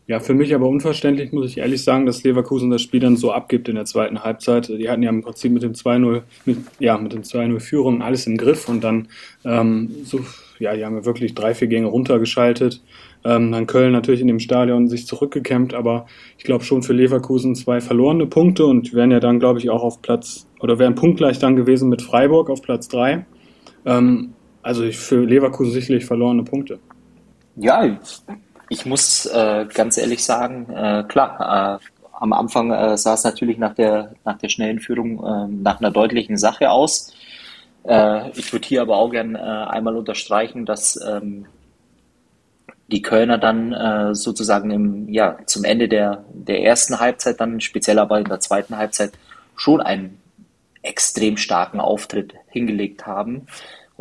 Ja, 0.05 0.19
für 0.19 0.33
mich 0.33 0.53
aber 0.53 0.67
unverständlich, 0.67 1.31
muss 1.31 1.49
ich 1.49 1.59
ehrlich 1.59 1.81
sagen, 1.81 2.05
dass 2.05 2.23
Leverkusen 2.23 2.69
das 2.69 2.81
Spiel 2.81 2.99
dann 2.99 3.15
so 3.15 3.31
abgibt 3.31 3.69
in 3.69 3.75
der 3.75 3.85
zweiten 3.85 4.21
Halbzeit. 4.21 4.67
Die 4.67 4.89
hatten 4.89 5.01
ja 5.01 5.09
im 5.09 5.21
Prinzip 5.21 5.53
mit 5.53 5.63
dem 5.63 5.73
2-0, 5.73 6.23
mit, 6.45 6.57
ja, 6.79 6.97
mit 6.97 7.13
dem 7.13 7.21
2-0 7.21 7.59
Führung 7.61 8.01
alles 8.01 8.27
im 8.27 8.35
Griff 8.35 8.67
und 8.67 8.83
dann, 8.83 9.07
ähm, 9.45 9.91
so, 10.03 10.19
ja, 10.59 10.75
die 10.75 10.83
haben 10.83 10.97
ja 10.97 11.05
wirklich 11.05 11.35
drei, 11.35 11.55
vier 11.55 11.69
Gänge 11.69 11.87
runtergeschaltet. 11.87 12.81
Ähm, 13.23 13.53
dann 13.53 13.65
Köln 13.65 13.93
natürlich 13.93 14.19
in 14.19 14.27
dem 14.27 14.41
Stadion 14.41 14.89
sich 14.89 15.07
zurückgekämpft, 15.07 15.73
aber 15.73 16.05
ich 16.37 16.43
glaube 16.43 16.65
schon 16.65 16.83
für 16.83 16.91
Leverkusen 16.91 17.55
zwei 17.55 17.79
verlorene 17.79 18.25
Punkte 18.25 18.65
und 18.65 18.93
wären 18.93 19.11
ja 19.11 19.21
dann, 19.21 19.39
glaube 19.39 19.59
ich, 19.59 19.69
auch 19.69 19.83
auf 19.83 20.01
Platz, 20.01 20.47
oder 20.59 20.79
wären 20.79 20.95
punktgleich 20.95 21.39
dann 21.39 21.55
gewesen 21.55 21.87
mit 21.87 22.01
Freiburg 22.01 22.49
auf 22.49 22.61
Platz 22.61 22.89
drei. 22.89 23.25
Ähm, 23.85 24.33
also 24.63 24.89
für 24.91 25.25
Leverkusen 25.25 25.73
sicherlich 25.73 26.05
verlorene 26.05 26.43
Punkte. 26.43 26.79
Ja, 27.55 27.97
ich 28.69 28.85
muss 28.85 29.25
äh, 29.27 29.67
ganz 29.71 29.97
ehrlich 29.97 30.23
sagen, 30.23 30.67
äh, 30.69 31.03
klar, 31.07 31.79
äh, 31.79 31.85
am 32.19 32.33
Anfang 32.33 32.71
äh, 32.71 32.97
sah 32.97 33.13
es 33.13 33.23
natürlich 33.23 33.57
nach 33.57 33.75
der, 33.75 34.13
nach 34.25 34.37
der 34.37 34.49
schnellen 34.49 34.79
Führung 34.79 35.23
äh, 35.23 35.47
nach 35.47 35.79
einer 35.79 35.91
deutlichen 35.91 36.37
Sache 36.37 36.71
aus. 36.71 37.13
Äh, 37.83 38.31
ich 38.31 38.51
würde 38.53 38.67
hier 38.67 38.81
aber 38.81 38.97
auch 38.97 39.11
gern 39.11 39.35
äh, 39.35 39.39
einmal 39.39 39.95
unterstreichen, 39.95 40.65
dass 40.65 40.99
ähm, 41.05 41.45
die 42.87 43.01
Kölner 43.01 43.39
dann 43.39 44.13
sozusagen 44.13 44.69
im, 44.69 45.09
ja, 45.11 45.37
zum 45.45 45.63
Ende 45.63 45.87
der, 45.87 46.25
der 46.31 46.61
ersten 46.61 46.99
Halbzeit, 46.99 47.39
dann 47.39 47.59
speziell 47.59 47.97
aber 47.97 48.19
in 48.19 48.25
der 48.25 48.39
zweiten 48.39 48.77
Halbzeit, 48.77 49.13
schon 49.55 49.81
einen 49.81 50.21
extrem 50.83 51.37
starken 51.37 51.79
Auftritt 51.79 52.35
hingelegt 52.49 53.07
haben. 53.07 53.47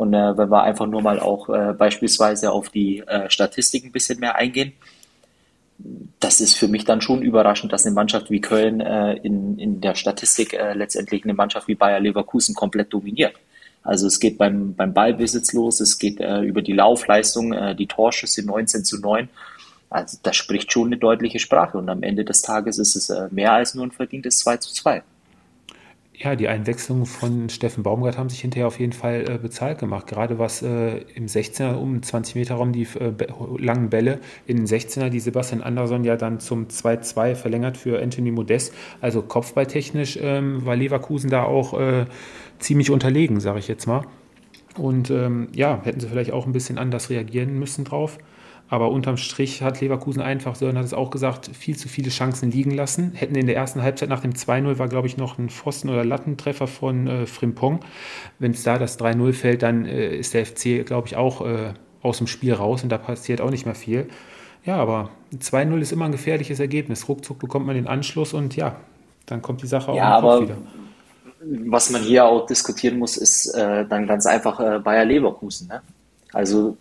Und 0.03 0.13
äh, 0.13 0.37
wenn 0.37 0.51
wir 0.51 0.63
einfach 0.63 0.85
nur 0.85 1.01
mal 1.01 1.17
auch 1.17 1.47
äh, 1.47 1.71
beispielsweise 1.71 2.51
auf 2.51 2.67
die 2.67 2.99
äh, 2.99 3.29
Statistik 3.29 3.85
ein 3.85 3.93
bisschen 3.93 4.19
mehr 4.19 4.35
eingehen, 4.35 4.73
das 6.19 6.41
ist 6.41 6.55
für 6.55 6.67
mich 6.67 6.83
dann 6.83 6.99
schon 6.99 7.21
überraschend, 7.21 7.71
dass 7.71 7.85
eine 7.85 7.95
Mannschaft 7.95 8.29
wie 8.29 8.41
Köln 8.41 8.81
äh, 8.81 9.13
in, 9.13 9.57
in 9.57 9.79
der 9.79 9.95
Statistik 9.95 10.55
äh, 10.55 10.73
letztendlich 10.73 11.23
eine 11.23 11.33
Mannschaft 11.33 11.69
wie 11.69 11.75
Bayer 11.75 12.01
Leverkusen 12.01 12.53
komplett 12.53 12.91
dominiert. 12.91 13.33
Also 13.81 14.07
es 14.07 14.19
geht 14.19 14.37
beim, 14.37 14.75
beim 14.75 14.93
Ballbesitz 14.93 15.53
los, 15.53 15.79
es 15.79 15.97
geht 15.97 16.19
äh, 16.19 16.41
über 16.41 16.61
die 16.61 16.73
Laufleistung, 16.73 17.55
die 17.77 17.87
Torschüsse 17.87 18.45
19 18.45 18.83
zu 18.83 18.99
9. 18.99 19.29
Also 19.89 20.17
das 20.21 20.35
spricht 20.35 20.73
schon 20.73 20.87
eine 20.87 20.97
deutliche 20.97 21.39
Sprache 21.39 21.77
und 21.77 21.87
am 21.87 22.03
Ende 22.03 22.25
des 22.25 22.41
Tages 22.41 22.77
ist 22.77 22.97
es 22.97 23.31
mehr 23.31 23.53
als 23.53 23.73
nur 23.73 23.85
ein 23.85 23.91
verdientes 23.91 24.39
2 24.39 24.57
zu 24.57 24.73
2 24.73 25.01
ja, 26.15 26.35
die 26.35 26.47
Einwechslungen 26.47 27.05
von 27.05 27.49
Steffen 27.49 27.83
Baumgart 27.83 28.17
haben 28.17 28.29
sich 28.29 28.41
hinterher 28.41 28.67
auf 28.67 28.79
jeden 28.79 28.93
Fall 28.93 29.25
äh, 29.27 29.37
bezahlt 29.37 29.79
gemacht. 29.79 30.05
Gerade 30.07 30.37
was 30.37 30.61
äh, 30.61 30.97
im 31.15 31.25
16er 31.25 31.73
um 31.75 32.03
20 32.03 32.35
Meter 32.35 32.55
Raum 32.55 32.71
die 32.71 32.83
äh, 32.99 33.13
langen 33.57 33.89
Bälle 33.89 34.19
in 34.45 34.57
den 34.57 34.67
16er, 34.67 35.09
die 35.09 35.19
Sebastian 35.19 35.61
Andersson 35.61 36.03
ja 36.03 36.15
dann 36.15 36.39
zum 36.39 36.67
2-2 36.67 37.35
verlängert 37.35 37.77
für 37.77 38.01
Anthony 38.01 38.31
Modest. 38.31 38.73
Also 39.01 39.23
kopfballtechnisch 39.23 40.19
ähm, 40.21 40.65
war 40.65 40.75
Leverkusen 40.75 41.29
da 41.29 41.43
auch 41.43 41.79
äh, 41.79 42.05
ziemlich 42.59 42.91
unterlegen, 42.91 43.39
sage 43.39 43.59
ich 43.59 43.67
jetzt 43.67 43.87
mal. 43.87 44.05
Und 44.77 45.09
ähm, 45.09 45.47
ja, 45.53 45.81
hätten 45.83 45.99
sie 45.99 46.07
vielleicht 46.07 46.31
auch 46.31 46.45
ein 46.45 46.53
bisschen 46.53 46.77
anders 46.77 47.09
reagieren 47.09 47.57
müssen 47.57 47.85
drauf. 47.85 48.19
Aber 48.73 48.89
unterm 48.89 49.17
Strich 49.17 49.61
hat 49.61 49.81
Leverkusen 49.81 50.19
einfach, 50.19 50.55
Sören 50.55 50.79
hat 50.79 50.85
es 50.85 50.95
auch 50.95 51.11
gesagt, 51.11 51.47
viel 51.53 51.77
zu 51.77 51.87
viele 51.87 52.09
Chancen 52.09 52.49
liegen 52.49 52.71
lassen. 52.71 53.11
Hätten 53.13 53.35
in 53.35 53.45
der 53.45 53.55
ersten 53.55 53.83
Halbzeit 53.83 54.09
nach 54.09 54.21
dem 54.21 54.33
2-0 54.33 54.79
war, 54.79 54.87
glaube 54.87 55.05
ich, 55.05 55.15
noch 55.15 55.37
ein 55.37 55.51
Pfosten- 55.51 55.89
oder 55.89 56.03
Lattentreffer 56.03 56.65
von 56.65 57.05
äh, 57.05 57.25
Frimpong. 57.27 57.81
Wenn 58.39 58.49
es 58.49 58.63
da 58.63 58.79
das 58.79 58.99
3-0 58.99 59.33
fällt, 59.33 59.61
dann 59.61 59.85
äh, 59.85 60.15
ist 60.15 60.33
der 60.33 60.47
FC, 60.47 60.83
glaube 60.87 61.07
ich, 61.07 61.15
auch 61.15 61.45
äh, 61.45 61.73
aus 62.01 62.17
dem 62.17 62.25
Spiel 62.25 62.51
raus 62.51 62.81
und 62.81 62.89
da 62.89 62.97
passiert 62.97 63.41
auch 63.41 63.51
nicht 63.51 63.67
mehr 63.67 63.75
viel. 63.75 64.07
Ja, 64.65 64.77
aber 64.77 65.11
2-0 65.35 65.79
ist 65.79 65.91
immer 65.91 66.05
ein 66.05 66.11
gefährliches 66.11 66.59
Ergebnis. 66.59 67.07
Ruckzuck 67.07 67.37
bekommt 67.37 67.67
man 67.67 67.75
den 67.75 67.85
Anschluss 67.85 68.33
und 68.33 68.55
ja, 68.55 68.77
dann 69.27 69.43
kommt 69.43 69.61
die 69.61 69.67
Sache 69.67 69.91
auch 69.91 69.95
ja, 69.95 70.17
aber 70.17 70.41
wieder. 70.41 70.57
Was 71.67 71.91
man 71.91 72.01
hier 72.01 72.25
auch 72.25 72.47
diskutieren 72.47 72.97
muss, 72.97 73.17
ist 73.17 73.53
äh, 73.53 73.85
dann 73.85 74.07
ganz 74.07 74.25
einfach 74.25 74.59
äh, 74.59 74.79
Bayer 74.79 75.05
Leverkusen. 75.05 75.67
Ne? 75.67 75.83
Also 76.31 76.75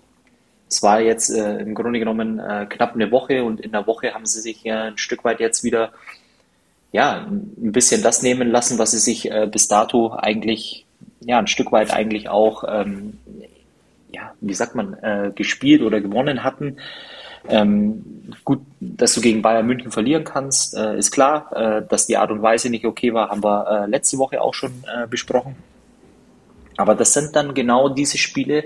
es 0.72 0.82
war 0.82 1.02
jetzt 1.02 1.28
äh, 1.28 1.58
im 1.58 1.74
Grunde 1.74 1.98
genommen 1.98 2.38
äh, 2.38 2.64
knapp 2.66 2.94
eine 2.94 3.10
Woche 3.10 3.44
und 3.44 3.60
in 3.60 3.72
der 3.72 3.86
Woche 3.86 4.14
haben 4.14 4.24
sie 4.24 4.40
sich 4.40 4.62
ja 4.64 4.84
ein 4.84 4.96
Stück 4.96 5.22
weit 5.22 5.38
jetzt 5.38 5.64
wieder 5.64 5.92
ja, 6.92 7.26
ein 7.26 7.72
bisschen 7.72 8.02
das 8.02 8.22
nehmen 8.22 8.50
lassen, 8.50 8.78
was 8.78 8.92
sie 8.92 8.98
sich 8.98 9.30
äh, 9.30 9.46
bis 9.50 9.68
dato 9.68 10.14
eigentlich, 10.16 10.86
ja, 11.20 11.38
ein 11.38 11.46
Stück 11.46 11.72
weit 11.72 11.92
eigentlich 11.92 12.28
auch, 12.30 12.64
ähm, 12.66 13.18
ja, 14.10 14.32
wie 14.40 14.54
sagt 14.54 14.74
man, 14.74 14.94
äh, 14.94 15.32
gespielt 15.34 15.82
oder 15.82 16.00
gewonnen 16.00 16.42
hatten. 16.42 16.76
Ähm, 17.48 18.32
gut, 18.44 18.60
dass 18.80 19.14
du 19.14 19.20
gegen 19.20 19.42
Bayern 19.42 19.66
München 19.66 19.90
verlieren 19.90 20.24
kannst, 20.24 20.76
äh, 20.76 20.96
ist 20.96 21.10
klar. 21.10 21.50
Äh, 21.54 21.82
dass 21.86 22.06
die 22.06 22.16
Art 22.16 22.30
und 22.30 22.40
Weise 22.40 22.70
nicht 22.70 22.84
okay 22.84 23.12
war, 23.12 23.30
haben 23.30 23.42
wir 23.42 23.66
äh, 23.68 23.90
letzte 23.90 24.18
Woche 24.18 24.40
auch 24.40 24.54
schon 24.54 24.72
äh, 24.86 25.06
besprochen. 25.06 25.56
Aber 26.76 26.94
das 26.94 27.12
sind 27.12 27.36
dann 27.36 27.52
genau 27.54 27.88
diese 27.88 28.18
Spiele, 28.18 28.64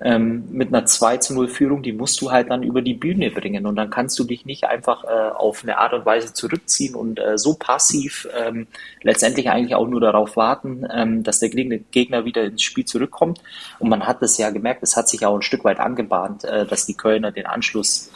ähm, 0.00 0.44
mit 0.50 0.68
einer 0.68 0.84
2 0.84 1.18
zu 1.18 1.34
0 1.34 1.48
Führung, 1.48 1.82
die 1.82 1.92
musst 1.92 2.20
du 2.20 2.30
halt 2.30 2.50
dann 2.50 2.62
über 2.62 2.82
die 2.82 2.94
Bühne 2.94 3.30
bringen. 3.30 3.66
Und 3.66 3.76
dann 3.76 3.90
kannst 3.90 4.18
du 4.18 4.24
dich 4.24 4.44
nicht 4.44 4.64
einfach 4.64 5.04
äh, 5.04 5.30
auf 5.34 5.62
eine 5.62 5.78
Art 5.78 5.94
und 5.94 6.04
Weise 6.04 6.32
zurückziehen 6.32 6.94
und 6.94 7.18
äh, 7.18 7.38
so 7.38 7.54
passiv 7.54 8.28
ähm, 8.36 8.66
letztendlich 9.02 9.50
eigentlich 9.50 9.74
auch 9.74 9.88
nur 9.88 10.00
darauf 10.00 10.36
warten, 10.36 10.86
ähm, 10.92 11.22
dass 11.22 11.38
der 11.38 11.48
Gegner 11.48 12.24
wieder 12.24 12.44
ins 12.44 12.62
Spiel 12.62 12.84
zurückkommt. 12.84 13.40
Und 13.78 13.88
man 13.88 14.06
hat 14.06 14.20
das 14.22 14.38
ja 14.38 14.50
gemerkt, 14.50 14.82
es 14.82 14.96
hat 14.96 15.08
sich 15.08 15.24
auch 15.24 15.34
ein 15.34 15.42
Stück 15.42 15.64
weit 15.64 15.80
angebahnt, 15.80 16.44
äh, 16.44 16.66
dass 16.66 16.86
die 16.86 16.94
Kölner 16.94 17.32
den 17.32 17.46
Anschluss 17.46 18.10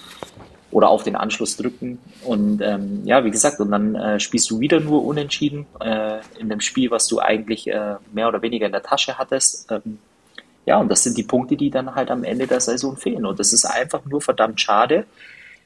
oder 0.70 0.88
auf 0.88 1.02
den 1.02 1.16
Anschluss 1.16 1.56
drücken. 1.56 1.98
Und 2.24 2.60
ähm, 2.62 3.02
ja, 3.04 3.24
wie 3.24 3.30
gesagt, 3.30 3.60
und 3.60 3.70
dann 3.70 3.94
äh, 3.94 4.20
spielst 4.20 4.50
du 4.50 4.60
wieder 4.60 4.80
nur 4.80 5.04
unentschieden 5.04 5.66
äh, 5.80 6.18
in 6.38 6.48
dem 6.48 6.60
Spiel, 6.60 6.90
was 6.90 7.06
du 7.08 7.18
eigentlich 7.18 7.66
äh, 7.68 7.96
mehr 8.12 8.28
oder 8.28 8.42
weniger 8.42 8.66
in 8.66 8.72
der 8.72 8.82
Tasche 8.82 9.18
hattest. 9.18 9.70
Ähm, 9.72 9.98
ja, 10.66 10.78
und 10.78 10.88
das 10.88 11.02
sind 11.02 11.16
die 11.16 11.22
Punkte, 11.22 11.56
die 11.56 11.70
dann 11.70 11.94
halt 11.94 12.10
am 12.10 12.24
Ende 12.24 12.46
der 12.46 12.60
Saison 12.60 12.96
fehlen. 12.96 13.26
Und 13.26 13.40
das 13.40 13.52
ist 13.52 13.64
einfach 13.64 14.04
nur 14.04 14.20
verdammt 14.20 14.60
schade, 14.60 15.06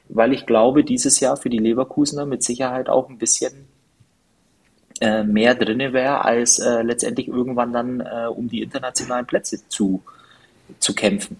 weil 0.09 0.33
ich 0.33 0.45
glaube, 0.45 0.83
dieses 0.83 1.19
Jahr 1.19 1.37
für 1.37 1.49
die 1.49 1.57
Leverkusener 1.57 2.25
mit 2.25 2.43
Sicherheit 2.43 2.89
auch 2.89 3.09
ein 3.09 3.17
bisschen 3.17 3.67
äh, 5.01 5.23
mehr 5.23 5.55
drinne 5.55 5.93
wäre, 5.93 6.23
als 6.23 6.59
äh, 6.59 6.81
letztendlich 6.81 7.27
irgendwann 7.27 7.73
dann 7.73 7.99
äh, 7.99 8.27
um 8.27 8.47
die 8.47 8.61
internationalen 8.61 9.25
Plätze 9.25 9.67
zu, 9.67 10.01
zu 10.79 10.95
kämpfen. 10.95 11.37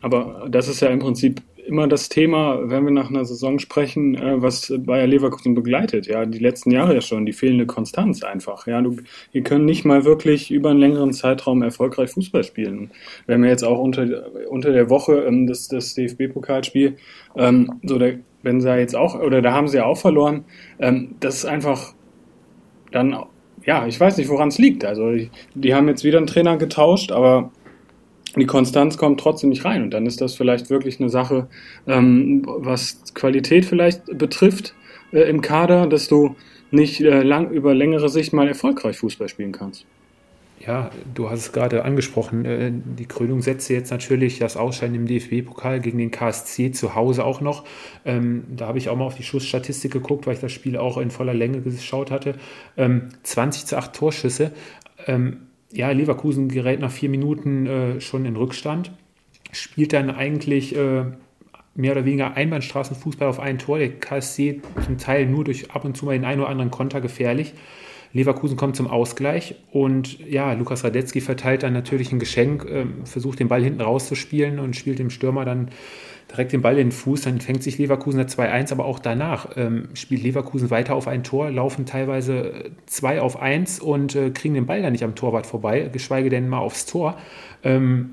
Aber 0.00 0.46
das 0.48 0.68
ist 0.68 0.80
ja 0.80 0.88
im 0.88 0.98
Prinzip 0.98 1.40
immer 1.66 1.88
das 1.88 2.08
Thema, 2.08 2.70
wenn 2.70 2.84
wir 2.84 2.90
nach 2.90 3.10
einer 3.10 3.24
Saison 3.24 3.58
sprechen, 3.58 4.14
äh, 4.14 4.40
was 4.40 4.72
Bayer 4.78 5.06
Leverkusen 5.06 5.54
begleitet. 5.54 6.06
Ja, 6.06 6.26
die 6.26 6.38
letzten 6.38 6.70
Jahre 6.70 6.94
ja 6.94 7.00
schon, 7.00 7.26
die 7.26 7.32
fehlende 7.32 7.66
Konstanz 7.66 8.22
einfach. 8.22 8.66
Ja, 8.66 8.80
du, 8.80 8.96
wir 9.32 9.42
können 9.42 9.64
nicht 9.64 9.84
mal 9.84 10.04
wirklich 10.04 10.50
über 10.50 10.70
einen 10.70 10.80
längeren 10.80 11.12
Zeitraum 11.12 11.62
erfolgreich 11.62 12.10
Fußball 12.10 12.44
spielen. 12.44 12.90
Wenn 13.26 13.42
wir 13.42 13.50
jetzt 13.50 13.64
auch 13.64 13.78
unter, 13.78 14.26
unter 14.48 14.72
der 14.72 14.90
Woche 14.90 15.24
ähm, 15.24 15.46
das, 15.46 15.68
das 15.68 15.94
DFB-Pokalspiel, 15.94 16.96
ähm, 17.36 17.80
so 17.82 17.98
der, 17.98 18.18
wenn 18.42 18.60
sie 18.60 18.74
jetzt 18.76 18.94
auch, 18.94 19.18
oder 19.20 19.42
da 19.42 19.52
haben 19.52 19.68
sie 19.68 19.78
ja 19.78 19.86
auch 19.86 19.98
verloren, 19.98 20.44
ähm, 20.78 21.16
das 21.20 21.36
ist 21.36 21.44
einfach 21.46 21.94
dann, 22.92 23.16
ja, 23.64 23.86
ich 23.86 23.98
weiß 23.98 24.18
nicht, 24.18 24.28
woran 24.28 24.48
es 24.48 24.58
liegt. 24.58 24.84
Also, 24.84 25.12
die, 25.12 25.30
die 25.54 25.74
haben 25.74 25.88
jetzt 25.88 26.04
wieder 26.04 26.18
einen 26.18 26.26
Trainer 26.26 26.56
getauscht, 26.56 27.10
aber 27.10 27.50
die 28.40 28.46
Konstanz 28.46 28.96
kommt 28.98 29.20
trotzdem 29.20 29.50
nicht 29.50 29.64
rein. 29.64 29.82
Und 29.82 29.90
dann 29.90 30.06
ist 30.06 30.20
das 30.20 30.34
vielleicht 30.34 30.70
wirklich 30.70 31.00
eine 31.00 31.08
Sache, 31.08 31.48
ähm, 31.86 32.42
was 32.44 33.02
Qualität 33.14 33.64
vielleicht 33.64 34.06
betrifft 34.18 34.74
äh, 35.12 35.22
im 35.22 35.40
Kader, 35.40 35.86
dass 35.86 36.08
du 36.08 36.36
nicht 36.70 37.00
äh, 37.00 37.22
lang, 37.22 37.50
über 37.50 37.74
längere 37.74 38.08
Sicht 38.08 38.32
mal 38.32 38.48
erfolgreich 38.48 38.98
Fußball 38.98 39.28
spielen 39.28 39.52
kannst. 39.52 39.86
Ja, 40.66 40.90
du 41.14 41.28
hast 41.28 41.40
es 41.40 41.52
gerade 41.52 41.84
angesprochen. 41.84 42.44
Äh, 42.44 42.72
die 42.72 43.06
Krönung 43.06 43.42
setzte 43.42 43.74
jetzt 43.74 43.90
natürlich 43.90 44.38
das 44.38 44.56
Ausscheiden 44.56 44.94
im 44.94 45.06
DFB-Pokal 45.06 45.80
gegen 45.80 45.98
den 45.98 46.10
KSC 46.10 46.72
zu 46.72 46.94
Hause 46.94 47.24
auch 47.24 47.40
noch. 47.40 47.64
Ähm, 48.04 48.44
da 48.48 48.66
habe 48.68 48.78
ich 48.78 48.88
auch 48.88 48.96
mal 48.96 49.04
auf 49.04 49.16
die 49.16 49.22
Schussstatistik 49.22 49.92
geguckt, 49.92 50.26
weil 50.26 50.34
ich 50.34 50.40
das 50.40 50.52
Spiel 50.52 50.76
auch 50.76 50.96
in 50.98 51.10
voller 51.10 51.34
Länge 51.34 51.60
geschaut 51.60 52.10
hatte. 52.10 52.36
Ähm, 52.76 53.10
20 53.24 53.66
zu 53.66 53.76
8 53.76 53.92
Torschüsse. 53.94 54.52
Ähm, 55.06 55.48
ja, 55.74 55.90
Leverkusen 55.90 56.48
gerät 56.48 56.80
nach 56.80 56.90
vier 56.90 57.08
Minuten 57.08 57.66
äh, 57.66 58.00
schon 58.00 58.24
in 58.24 58.36
Rückstand, 58.36 58.92
spielt 59.52 59.92
dann 59.92 60.10
eigentlich 60.10 60.74
äh, 60.76 61.04
mehr 61.74 61.92
oder 61.92 62.04
weniger 62.04 62.34
Einbahnstraßenfußball 62.36 63.28
auf 63.28 63.40
ein 63.40 63.58
Tor. 63.58 63.78
Der 63.78 63.90
KSC 63.90 64.60
zum 64.84 64.98
Teil 64.98 65.26
nur 65.26 65.44
durch 65.44 65.72
ab 65.72 65.84
und 65.84 65.96
zu 65.96 66.06
mal 66.06 66.12
den 66.12 66.24
einen 66.24 66.40
oder 66.40 66.50
anderen 66.50 66.70
Konter 66.70 67.00
gefährlich. 67.00 67.54
Leverkusen 68.12 68.56
kommt 68.56 68.76
zum 68.76 68.86
Ausgleich 68.86 69.56
und 69.72 70.20
ja, 70.20 70.52
Lukas 70.52 70.84
Radetzky 70.84 71.20
verteilt 71.20 71.64
dann 71.64 71.72
natürlich 71.72 72.12
ein 72.12 72.20
Geschenk, 72.20 72.64
äh, 72.64 72.86
versucht 73.04 73.40
den 73.40 73.48
Ball 73.48 73.62
hinten 73.64 73.80
rauszuspielen 73.80 74.60
und 74.60 74.76
spielt 74.76 75.00
dem 75.00 75.10
Stürmer 75.10 75.44
dann 75.44 75.70
direkt 76.34 76.52
den 76.52 76.62
Ball 76.62 76.78
in 76.78 76.88
den 76.88 76.92
Fuß, 76.92 77.22
dann 77.22 77.40
fängt 77.40 77.62
sich 77.62 77.78
Leverkusen 77.78 78.18
der 78.18 78.28
2-1, 78.28 78.72
aber 78.72 78.84
auch 78.84 78.98
danach 78.98 79.56
ähm, 79.56 79.88
spielt 79.94 80.22
Leverkusen 80.22 80.70
weiter 80.70 80.94
auf 80.94 81.06
ein 81.08 81.22
Tor, 81.22 81.50
laufen 81.50 81.86
teilweise 81.86 82.70
2 82.86 83.20
auf 83.20 83.40
1 83.40 83.80
und 83.80 84.16
äh, 84.16 84.30
kriegen 84.30 84.54
den 84.54 84.66
Ball 84.66 84.82
dann 84.82 84.92
nicht 84.92 85.04
am 85.04 85.14
Torwart 85.14 85.46
vorbei, 85.46 85.88
geschweige 85.92 86.30
denn 86.30 86.48
mal 86.48 86.58
aufs 86.58 86.86
Tor. 86.86 87.16
Ähm, 87.62 88.10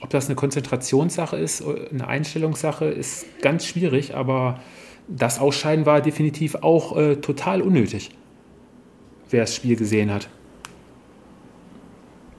ob 0.00 0.10
das 0.10 0.26
eine 0.26 0.34
Konzentrationssache 0.34 1.36
ist, 1.36 1.64
eine 1.90 2.06
Einstellungssache, 2.06 2.86
ist 2.86 3.26
ganz 3.40 3.66
schwierig, 3.66 4.14
aber 4.14 4.60
das 5.08 5.38
Ausscheiden 5.38 5.86
war 5.86 6.00
definitiv 6.00 6.56
auch 6.56 6.96
äh, 6.96 7.16
total 7.16 7.62
unnötig, 7.62 8.10
wer 9.30 9.40
das 9.40 9.54
Spiel 9.54 9.76
gesehen 9.76 10.12
hat. 10.12 10.28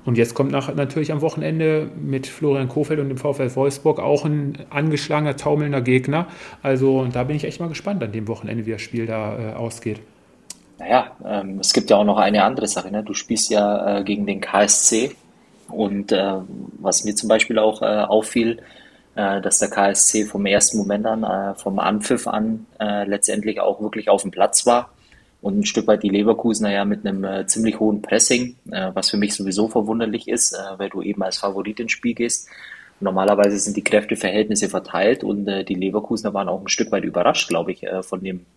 Und 0.06 0.18
jetzt 0.18 0.36
kommt 0.36 0.52
nach, 0.52 0.74
natürlich 0.74 1.12
am 1.12 1.22
Wochenende 1.22 1.90
mit 2.00 2.28
Florian 2.28 2.70
Kofeld 2.70 3.00
und 3.00 3.10
dem 3.10 3.18
VfL 3.18 3.56
Wolfsburg 3.56 4.00
auch 4.00 4.24
ein 4.24 4.60
angeschlagener, 4.70 5.36
taumelnder 5.36 5.82
Gegner. 5.82 6.28
Also 6.62 7.08
da 7.12 7.24
bin 7.24 7.36
ich 7.36 7.44
echt 7.44 7.60
mal 7.60 7.70
gespannt 7.70 8.04
an 8.04 8.12
dem 8.12 8.28
Wochenende, 8.28 8.66
wie 8.66 8.72
das 8.72 8.82
Spiel 8.82 9.08
da 9.08 9.38
äh, 9.38 9.54
ausgeht. 9.54 10.00
Naja, 10.78 11.12
ähm, 11.26 11.60
es 11.60 11.74
gibt 11.74 11.90
ja 11.90 11.98
auch 11.98 12.04
noch 12.04 12.18
eine 12.18 12.44
andere 12.44 12.68
Sache. 12.68 12.92
Ne? 12.92 13.04
Du 13.04 13.14
spielst 13.14 13.50
ja 13.50 13.98
äh, 13.98 14.04
gegen 14.04 14.28
den 14.28 14.42
KSC 14.42 15.16
und 15.70 16.12
äh, 16.12 16.36
was 16.80 17.04
mir 17.04 17.16
zum 17.16 17.30
Beispiel 17.30 17.58
auch 17.58 17.82
äh, 17.82 17.86
auffiel, 17.86 18.62
äh, 19.16 19.42
dass 19.42 19.58
der 19.58 19.70
KSC 19.70 20.26
vom 20.26 20.46
ersten 20.46 20.78
Moment 20.78 21.08
an, 21.08 21.24
äh, 21.24 21.56
vom 21.56 21.80
Anpfiff 21.80 22.28
an 22.28 22.68
letztendlich 22.80 23.60
auch 23.60 23.82
wirklich 23.82 24.10
auf 24.10 24.22
dem 24.22 24.32
Platz 24.32 24.68
war 24.68 24.90
und 25.46 25.60
ein 25.60 25.66
Stück 25.66 25.86
weit 25.86 26.02
die 26.02 26.10
Leverkusener 26.10 26.72
ja 26.72 26.86
mit 26.86 27.06
einem 27.06 27.24
äh, 27.24 27.46
ziemlich 27.46 27.80
hohen 27.80 28.02
Pressing, 28.02 28.56
äh, 28.72 28.90
was 28.96 29.12
für 29.12 29.18
mich 29.18 29.36
sowieso 29.36 29.68
verwunderlich 29.68 30.28
ist, 30.28 30.54
äh, 30.54 30.80
weil 30.80 30.90
du 30.90 31.04
eben 31.04 31.22
als 31.22 31.38
Favorit 31.38 31.80
ins 31.80 31.92
Spiel 31.92 32.16
gehst. 32.16 32.50
Normalerweise 33.00 33.60
sind 33.60 33.78
die 33.78 33.84
Kräfteverhältnisse 33.84 34.70
verteilt 34.70 35.24
und 35.24 35.48
äh, 35.48 35.64
die 35.64 35.76
Leverkusener 35.76 36.34
waren 36.34 36.50
auch 36.50 36.62
ein 36.62 36.68
Stück 36.68 36.92
weit 36.92 37.04
überrascht, 37.04 37.48
glaube 37.48 37.74
ich, 37.74 37.84
äh, 37.84 38.02
von 38.02 38.24
dem 38.24 38.48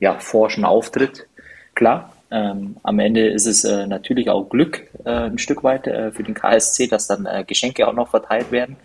ja, 0.00 0.18
forschen 0.18 0.64
Auftritt. 0.64 1.28
Klar, 1.76 2.12
ähm, 2.32 2.78
am 2.82 2.98
Ende 2.98 3.28
ist 3.28 3.46
es 3.46 3.62
äh, 3.62 3.86
natürlich 3.86 4.28
auch 4.28 4.48
Glück 4.48 4.88
ein 5.04 5.38
Stück 5.38 5.62
weit 5.62 5.84
für 5.84 6.22
den 6.24 6.34
KSC, 6.34 6.88
dass 6.88 7.06
dann 7.06 7.28
Geschenke 7.46 7.86
auch 7.86 7.92
noch 7.92 8.08
verteilt 8.08 8.50
werden. 8.50 8.76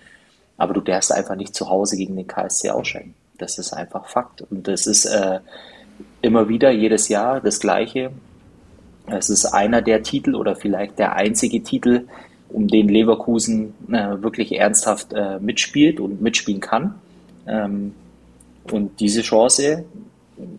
Aber 0.58 0.74
du 0.74 0.82
darfst 0.82 1.14
einfach 1.14 1.36
nicht 1.36 1.56
zu 1.56 1.70
Hause 1.70 1.96
gegen 1.96 2.16
den 2.16 2.28
KSC 2.28 2.70
ausscheiden. 2.70 3.16
Das 3.38 3.58
ist 3.58 3.72
einfach 3.72 4.06
Fakt. 4.06 4.42
Und 4.42 4.68
das 4.68 4.86
ist 4.86 5.08
immer 6.22 6.50
wieder, 6.50 6.72
jedes 6.72 7.08
Jahr 7.10 7.42
das 7.42 7.60
Gleiche. 7.60 8.12
Es 9.08 9.30
ist 9.30 9.46
einer 9.46 9.82
der 9.82 10.04
Titel 10.04 10.36
oder 10.36 10.56
vielleicht 10.56 11.00
der 11.00 11.16
einzige 11.16 11.64
Titel, 11.64 12.08
um 12.50 12.68
den 12.68 12.90
Leverkusen 12.90 13.74
äh, 13.92 14.22
wirklich 14.22 14.58
ernsthaft 14.58 15.14
äh, 15.14 15.40
mitspielt 15.40 16.00
und 16.00 16.22
mitspielen 16.22 16.62
kann. 16.62 16.96
Ähm, 17.48 17.94
und 18.72 19.00
diese 19.00 19.22
Chance, 19.22 19.86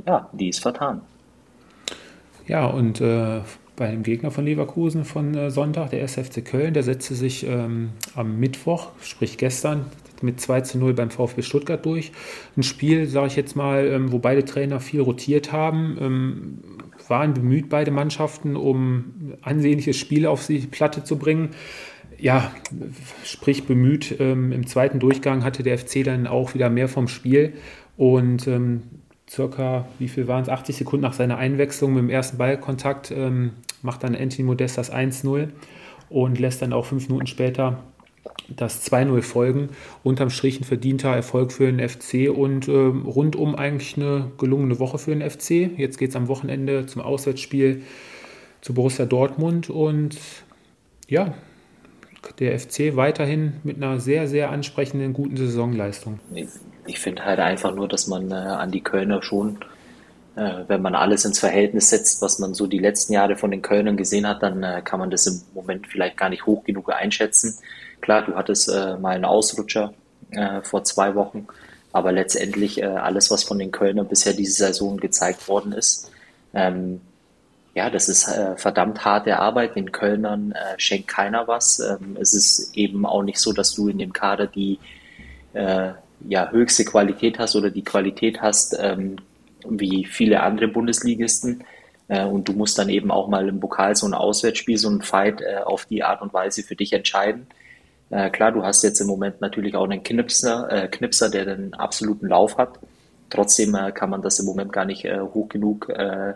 ja, 0.07 0.29
die 0.33 0.49
ist 0.49 0.61
vertan. 0.61 1.03
Ja, 2.47 2.67
und 2.67 3.01
äh, 3.01 3.41
bei 3.81 3.91
dem 3.91 4.03
Gegner 4.03 4.31
von 4.31 4.45
Leverkusen 4.45 5.07
von 5.07 5.35
äh, 5.35 5.51
Sonntag, 5.51 5.89
der 5.89 6.03
SFC 6.03 6.45
Köln, 6.45 6.75
der 6.75 6.83
setzte 6.83 7.15
sich 7.15 7.47
ähm, 7.47 7.89
am 8.15 8.39
Mittwoch, 8.39 8.91
sprich 9.01 9.39
gestern, 9.39 9.87
mit 10.21 10.39
2 10.39 10.61
zu 10.61 10.79
0 10.79 10.93
beim 10.93 11.11
VfB 11.11 11.41
Stuttgart 11.41 11.83
durch. 11.87 12.13
Ein 12.59 12.63
Spiel, 12.63 13.07
sage 13.07 13.29
ich 13.29 13.37
jetzt 13.37 13.57
mal, 13.57 13.87
ähm, 13.87 14.13
wo 14.13 14.19
beide 14.19 14.45
Trainer 14.45 14.81
viel 14.81 15.01
rotiert 15.01 15.51
haben, 15.51 15.97
ähm, 15.99 16.59
waren 17.09 17.33
bemüht, 17.33 17.71
beide 17.71 17.91
Mannschaften, 17.91 18.55
um 18.55 19.33
ansehnliches 19.41 19.97
Spiel 19.97 20.27
auf 20.27 20.47
die 20.47 20.59
Platte 20.59 21.03
zu 21.03 21.17
bringen. 21.17 21.49
Ja, 22.19 22.53
sprich 23.25 23.65
bemüht. 23.65 24.15
Ähm, 24.21 24.53
Im 24.53 24.67
zweiten 24.67 24.99
Durchgang 24.99 25.43
hatte 25.43 25.63
der 25.63 25.79
FC 25.79 26.05
dann 26.05 26.27
auch 26.27 26.53
wieder 26.53 26.69
mehr 26.69 26.89
vom 26.89 27.09
Spiel 27.09 27.55
und 27.97 28.47
circa, 29.31 29.87
wie 29.99 30.09
viel 30.09 30.27
waren 30.27 30.43
es, 30.43 30.49
80 30.49 30.77
Sekunden 30.77 31.03
nach 31.03 31.13
seiner 31.13 31.39
Einwechslung 31.39 31.95
mit 31.95 32.03
dem 32.03 32.11
ersten 32.11 32.37
Ballkontakt 32.37 33.15
macht 33.83 34.03
dann 34.03 34.17
Anthony 34.17 34.45
Modest 34.45 34.77
das 34.77 34.93
1-0 34.93 35.49
und 36.09 36.39
lässt 36.39 36.61
dann 36.63 36.73
auch 36.73 36.87
fünf 36.87 37.09
Minuten 37.09 37.27
später 37.27 37.83
das 38.49 38.91
2-0 38.91 39.23
folgen. 39.23 39.69
Unterm 40.03 40.31
Strich 40.31 40.61
ein 40.61 40.65
verdienter 40.65 41.15
Erfolg 41.15 41.53
für 41.53 41.71
den 41.71 41.87
FC 41.89 42.31
und 42.31 42.69
äh, 42.69 42.73
rundum 42.73 43.55
eigentlich 43.55 43.97
eine 43.97 44.33
gelungene 44.39 44.79
Woche 44.79 44.99
für 44.99 45.15
den 45.15 45.29
FC. 45.29 45.79
Jetzt 45.79 45.99
geht 45.99 46.11
es 46.11 46.17
am 46.17 46.29
Wochenende 46.29 46.87
zum 46.87 47.03
Auswärtsspiel 47.03 47.83
zu 48.61 48.75
Borussia 48.75 49.07
Dortmund 49.07 49.71
und 49.71 50.19
ja, 51.09 51.35
der 52.39 52.59
FC 52.59 52.97
weiterhin 52.97 53.55
mit 53.65 53.77
einer 53.77 53.99
sehr, 53.99 54.29
sehr 54.29 54.51
ansprechenden, 54.51 55.13
guten 55.13 55.37
Saisonleistung. 55.37 56.21
Ich, 56.91 57.01
finde 57.01 57.25
halt 57.25 57.41
einfach 57.41 57.75
nur, 57.75 57.89
dass 57.89 58.07
man 58.07 58.31
äh, 58.31 58.35
an 58.35 58.71
die 58.71 58.83
Kölner 58.83 59.23
schon, 59.23 59.59
äh, 60.37 60.65
wenn 60.69 60.83
man 60.83 60.95
alles 60.95 61.25
ins 61.25 61.39
Verhältnis 61.39 61.91
setzt, 61.91 62.23
was 62.23 62.39
man 62.39 62.55
so 62.55 62.67
die 62.67 62.79
letzten 62.79 63.13
Jahre 63.13 63.37
von 63.37 63.51
den 63.51 63.63
Kölnern 63.63 63.97
gesehen 63.97 64.27
hat, 64.27 64.43
dann 64.43 64.63
äh, 64.63 64.83
kann 64.85 65.01
man 65.01 65.11
das 65.11 65.27
im 65.27 65.41
Moment 65.55 65.87
vielleicht 65.87 66.17
gar 66.17 66.29
nicht 66.29 66.47
hoch 66.47 66.65
genug 66.65 66.93
einschätzen. 66.93 67.59
Klar, 68.01 68.23
du 68.23 68.35
hattest 68.35 68.69
äh, 68.69 68.97
mal 68.97 69.15
einen 69.15 69.25
Ausrutscher 69.25 69.95
äh, 70.31 70.63
vor 70.63 70.85
zwei 70.85 71.15
Wochen, 71.15 71.47
aber 71.93 72.13
letztendlich 72.13 72.81
äh, 72.81 72.87
alles, 72.87 73.31
was 73.31 73.45
von 73.45 73.59
den 73.59 73.71
Kölnern 73.71 74.09
bisher 74.09 74.33
diese 74.33 74.55
Saison 74.55 74.97
gezeigt 74.97 75.49
worden 75.49 75.73
ist, 75.73 76.11
ähm, 76.55 77.01
ja, 77.75 77.89
das 77.89 78.09
ist 78.09 78.27
äh, 78.29 78.57
verdammt 78.57 79.05
harte 79.05 79.39
Arbeit. 79.39 79.77
Den 79.77 79.93
Kölnern 79.93 80.53
äh, 80.53 80.79
schenkt 80.79 81.09
keiner 81.09 81.47
was. 81.47 81.79
Ähm, 81.79 82.17
es 82.21 82.35
ist 82.35 82.77
eben 82.77 83.07
auch 83.07 83.23
nicht 83.23 83.39
so, 83.39 83.53
dass 83.53 83.73
du 83.75 83.89
in 83.89 83.99
dem 83.99 84.13
Kader 84.13 84.47
die 84.47 84.79
äh, 85.53 85.93
ja, 86.29 86.51
höchste 86.51 86.85
Qualität 86.85 87.39
hast 87.39 87.57
oder 87.57 87.71
die 87.71 87.85
Qualität 87.85 88.41
hast 88.41 88.77
ähm, 88.81 89.17
wie 89.69 90.05
viele 90.05 90.43
andere 90.43 90.69
Bundesligisten. 90.69 91.65
und 92.09 92.49
du 92.49 92.55
musst 92.55 92.79
dann 92.79 92.89
eben 92.89 93.11
auch 93.11 93.29
mal 93.29 93.47
im 93.49 93.61
Pokal 93.61 93.95
so 93.95 94.07
ein 94.07 94.15
Auswärtsspiel, 94.15 94.79
so 94.79 94.89
ein 94.89 95.03
Fight 95.03 95.47
auf 95.65 95.85
die 95.85 96.03
Art 96.03 96.23
und 96.23 96.33
Weise 96.33 96.63
für 96.63 96.75
dich 96.75 96.95
entscheiden. 96.95 97.47
Äh, 98.11 98.31
klar, 98.31 98.53
du 98.53 98.65
hast 98.65 98.83
jetzt 98.83 99.01
im 99.01 99.07
Moment 99.07 99.41
natürlich 99.41 99.75
auch 99.77 99.85
einen 99.85 100.03
Knipser, 100.03 100.71
äh, 100.71 100.89
Knipser, 100.89 101.31
der 101.31 101.45
den 101.45 101.75
absoluten 101.75 102.27
Lauf 102.27 102.59
hat. 102.59 102.79
Trotzdem 103.31 103.75
äh, 103.77 103.93
kann 103.93 104.11
man 104.11 104.21
das 104.21 104.41
im 104.41 104.47
Moment 104.47 104.73
gar 104.73 104.85
nicht 104.85 105.05
äh, 105.05 105.21
hoch 105.21 105.49
genug 105.49 105.89
äh, 105.89 106.35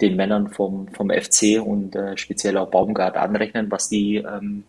den 0.00 0.16
Männern 0.16 0.48
vom, 0.48 0.88
vom 0.88 1.10
FC 1.10 1.60
und 1.60 1.96
äh, 1.96 2.16
speziell 2.16 2.56
auch 2.56 2.70
Baumgart 2.70 3.16
anrechnen, 3.16 3.70
was 3.70 3.88
die 3.88 4.16
ähm, 4.16 4.64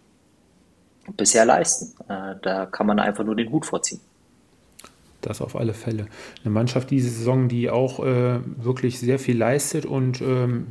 bisher 1.17 1.45
leisten. 1.45 1.93
da 2.07 2.65
kann 2.67 2.87
man 2.87 2.97
einfach 2.97 3.25
nur 3.25 3.35
den 3.35 3.51
Hut 3.51 3.65
vorziehen. 3.65 3.99
Das 5.23 5.41
auf 5.41 5.55
alle 5.55 5.73
Fälle. 5.73 6.07
Eine 6.43 6.53
Mannschaft 6.53 6.91
diese 6.91 7.09
Saison, 7.09 7.47
die 7.47 7.69
auch 7.69 7.99
äh, 7.99 8.39
wirklich 8.57 8.99
sehr 8.99 9.19
viel 9.19 9.37
leistet 9.37 9.85
und 9.85 10.21
ähm, 10.21 10.67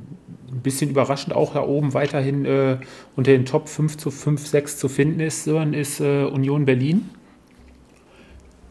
ein 0.51 0.61
bisschen 0.61 0.91
überraschend 0.91 1.35
auch 1.35 1.55
da 1.55 1.63
oben 1.63 1.95
weiterhin 1.95 2.45
äh, 2.45 2.77
unter 3.17 3.33
den 3.33 3.47
Top 3.47 3.69
5 3.69 3.97
zu 3.97 4.11
5, 4.11 4.47
6 4.47 4.77
zu 4.77 4.89
finden 4.89 5.21
ist, 5.21 5.47
ist 5.47 6.01
äh, 6.01 6.25
Union 6.25 6.67
Berlin, 6.67 7.09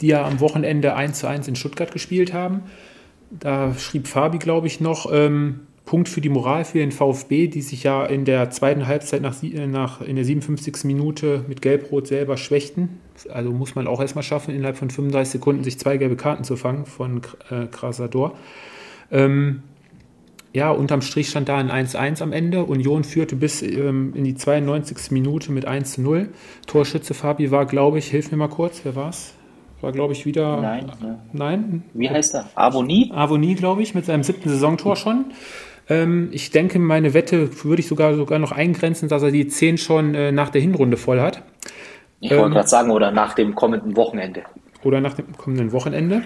die 0.02 0.08
ja 0.08 0.24
am 0.24 0.39
Wochenende 0.39 0.96
1 0.96 1.20
zu 1.20 1.28
1 1.28 1.48
in 1.48 1.56
Stuttgart 1.56 1.91
gespielt 1.91 2.32
haben. 2.32 2.62
Da 3.32 3.74
schrieb 3.74 4.08
Fabi, 4.08 4.38
glaube 4.38 4.67
ich, 4.67 4.82
noch, 4.82 5.12
ähm, 5.12 5.62
Punkt 5.86 6.10
für 6.10 6.22
die 6.22 6.30
Moral 6.30 6.63
für 6.63 6.78
den 6.78 6.91
VfB, 6.91 7.48
die 7.48 7.62
sich 7.62 7.84
ja 7.84 8.06
in 8.06 8.24
der 8.24 8.50
zweiten 8.52 8.88
Halbzeit 8.88 9.22
nach, 9.22 9.41
äh, 9.44 9.67
nach 9.67 10.02
in 10.02 10.15
der 10.15 10.26
57. 10.26 10.86
Minute 10.86 11.44
mit 11.48 11.62
Gelb-Rot 11.62 12.08
selber 12.08 12.38
schwächten. 12.38 13.00
Also 13.32 13.52
muss 13.52 13.76
man 13.76 13.88
auch 13.88 14.00
erstmal 14.00 14.24
schaffen, 14.24 14.54
innerhalb 14.54 14.78
von 14.78 14.89
35 14.89 15.34
Sekunden 15.34 15.63
sich 15.63 15.80
zwei 15.80 15.98
gelbe 15.98 16.15
Karten 16.15 16.44
zu 16.44 16.56
fangen 16.56 16.86
von 16.86 17.22
äh, 17.50 17.65
Krasador. 17.67 18.34
Ähm, 19.12 19.63
ja, 20.54 20.70
unterm 20.70 21.02
Strich 21.02 21.30
stand 21.30 21.48
da 21.48 21.58
ein 21.58 21.72
1-1 21.72 22.22
am 22.22 22.34
Ende. 22.34 22.65
Union 22.65 23.04
führte 23.04 23.36
bis 23.36 23.62
ähm, 23.62 24.13
in 24.15 24.24
die 24.24 24.36
92. 24.36 25.12
Minute 25.12 25.52
mit 25.52 25.65
1 25.65 25.98
0. 25.98 26.30
Torschütze 26.67 27.13
Fabi 27.13 27.52
war, 27.52 27.65
glaube 27.65 28.00
ich, 28.00 28.08
hilf 28.08 28.32
mir 28.32 28.38
mal 28.38 28.50
kurz, 28.50 28.82
wer 28.84 28.96
war 28.96 29.10
es? 29.10 29.34
War, 29.80 29.91
glaube 29.91 30.13
ich, 30.13 30.26
wieder. 30.26 30.62
Nein. 30.62 30.91
Ne. 31.02 31.20
Nein? 31.34 31.84
Wie 31.94 32.10
heißt 32.10 32.36
er? 32.36 32.50
Avonie? 32.56 33.12
Avonie, 33.13 33.56
glaube 33.56 33.82
ich, 33.82 33.96
mit 33.96 34.06
seinem 34.06 34.24
siebten 34.24 34.50
Saisontor 34.50 34.96
schon. 34.96 35.26
Ähm, 35.92 36.30
ich 36.32 36.52
denke, 36.52 36.80
meine 36.80 37.14
Wette 37.14 37.64
würde 37.66 37.82
ich 37.82 37.88
sogar, 37.88 38.16
sogar 38.16 38.40
noch 38.40 38.54
eingrenzen, 38.54 39.10
dass 39.10 39.24
er 39.24 39.32
die 39.32 39.48
10 39.48 39.78
schon 39.78 40.16
äh, 40.16 40.32
nach 40.32 40.50
der 40.50 40.62
Hinrunde 40.62 40.96
voll 40.96 41.20
hat. 41.20 41.44
Ich 42.22 42.32
wollte 42.32 42.46
ähm, 42.46 42.52
gerade 42.52 42.68
sagen, 42.70 42.92
oder 42.92 43.12
nach 43.12 43.34
dem 43.34 43.56
kommenden 43.56 43.98
Wochenende. 43.98 44.44
Oder 44.84 45.02
nach 45.02 45.16
dem 45.16 45.36
kommenden 45.36 45.74
Wochenende. 45.74 46.24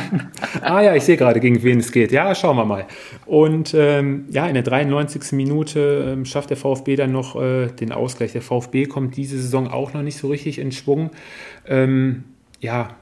ah 0.60 0.82
ja, 0.82 0.94
ich 0.94 1.04
sehe 1.04 1.16
gerade, 1.16 1.40
gegen 1.40 1.62
wen 1.62 1.80
es 1.80 1.92
geht. 1.92 2.12
Ja, 2.12 2.34
schauen 2.34 2.56
wir 2.56 2.66
mal. 2.66 2.86
Und 3.24 3.74
ähm, 3.74 4.26
ja, 4.30 4.46
in 4.46 4.54
der 4.54 4.62
93. 4.62 5.32
Minute 5.32 6.12
ähm, 6.12 6.26
schafft 6.26 6.50
der 6.50 6.58
VfB 6.58 6.96
dann 6.96 7.10
noch 7.10 7.40
äh, 7.40 7.68
den 7.68 7.92
Ausgleich. 7.92 8.32
Der 8.32 8.42
VfB 8.42 8.84
kommt 8.84 9.16
diese 9.16 9.38
Saison 9.38 9.66
auch 9.66 9.94
noch 9.94 10.02
nicht 10.02 10.18
so 10.18 10.28
richtig 10.28 10.58
in 10.58 10.72
Schwung. 10.72 11.10
Ähm, 11.66 12.24
ja, 12.60 12.96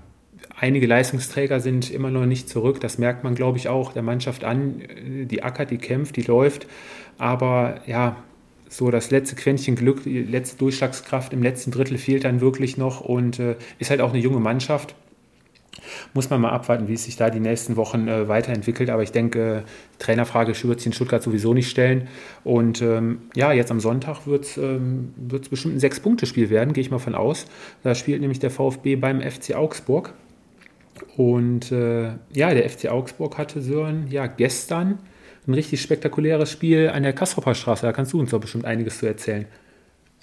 einige 0.61 0.87
Leistungsträger 0.87 1.61
sind 1.61 1.91
immer 1.91 2.11
noch 2.11 2.27
nicht 2.27 2.49
zurück. 2.49 2.81
Das 2.81 2.99
merkt 2.99 3.25
man, 3.25 3.35
glaube 3.35 3.59
ich, 3.59 3.69
auch 3.69 3.93
der 3.93 4.03
Mannschaft 4.03 4.45
an. 4.45 4.83
Die 5.31 5.43
ackert, 5.43 5.71
die 5.71 5.79
kämpft, 5.79 6.17
die 6.17 6.23
läuft. 6.23 6.67
Aber 7.19 7.81
ja, 7.87 8.17
so 8.69 8.91
das 8.91 9.11
letzte 9.11 9.37
Quäntchen 9.37 9.77
Glück, 9.77 10.03
die 10.05 10.23
letzte 10.23 10.59
Durchschlagskraft 10.59 11.33
im 11.33 11.43
letzten 11.43 11.71
Drittel 11.71 11.99
fehlt 11.99 12.25
dann 12.25 12.41
wirklich 12.41 12.77
noch 12.77 13.01
und 13.01 13.39
äh, 13.39 13.57
ist 13.79 13.91
halt 13.91 14.01
auch 14.01 14.11
eine 14.11 14.19
junge 14.19 14.41
Mannschaft. 14.41 14.95
Muss 16.13 16.29
man 16.29 16.41
mal 16.41 16.51
abwarten, 16.51 16.89
wie 16.89 16.95
es 16.95 17.05
sich 17.05 17.17
da 17.17 17.31
die 17.31 17.41
nächsten 17.41 17.77
Wochen 17.77 18.09
äh, 18.09 18.29
weiterentwickelt. 18.29 18.91
Aber 18.91 19.03
ich 19.03 19.13
denke, 19.13 19.65
Trainerfrage 19.99 20.53
wird 20.65 20.81
sich 20.81 20.87
in 20.87 20.93
Stuttgart 20.93 21.23
sowieso 21.23 21.55
nicht 21.55 21.71
stellen. 21.71 22.09
Und 22.45 22.83
ähm, 22.83 23.23
ja, 23.35 23.53
jetzt 23.53 23.71
am 23.71 23.81
Sonntag 23.81 24.27
wird 24.27 24.45
es 24.45 24.57
ähm, 24.59 25.15
bestimmt 25.17 25.77
ein 25.77 25.81
Sechs-Punkte-Spiel 25.81 26.51
werden, 26.51 26.75
gehe 26.75 26.83
ich 26.83 26.91
mal 26.91 26.99
von 26.99 27.15
aus. 27.15 27.47
Da 27.85 27.95
spielt 27.95 28.21
nämlich 28.21 28.41
der 28.41 28.51
VfB 28.51 28.97
beim 28.97 29.21
FC 29.21 29.55
Augsburg. 29.55 30.13
Und 31.17 31.73
äh, 31.73 32.13
ja, 32.33 32.55
der 32.55 32.69
FC 32.69 32.89
Augsburg 32.89 33.39
hatte 33.39 33.61
Sören 33.61 34.09
ja 34.11 34.27
gestern 34.27 34.99
ein 35.47 35.55
richtig 35.55 35.81
spektakuläres 35.81 36.51
Spiel 36.51 36.91
an 36.91 37.03
der 37.03 37.13
Kastropper 37.13 37.55
Straße. 37.55 37.87
Da 37.87 37.93
kannst 37.93 38.13
du 38.13 38.21
uns 38.21 38.31
doch 38.31 38.41
bestimmt 38.41 38.65
einiges 38.65 38.99
zu 38.99 39.07
erzählen. 39.07 39.47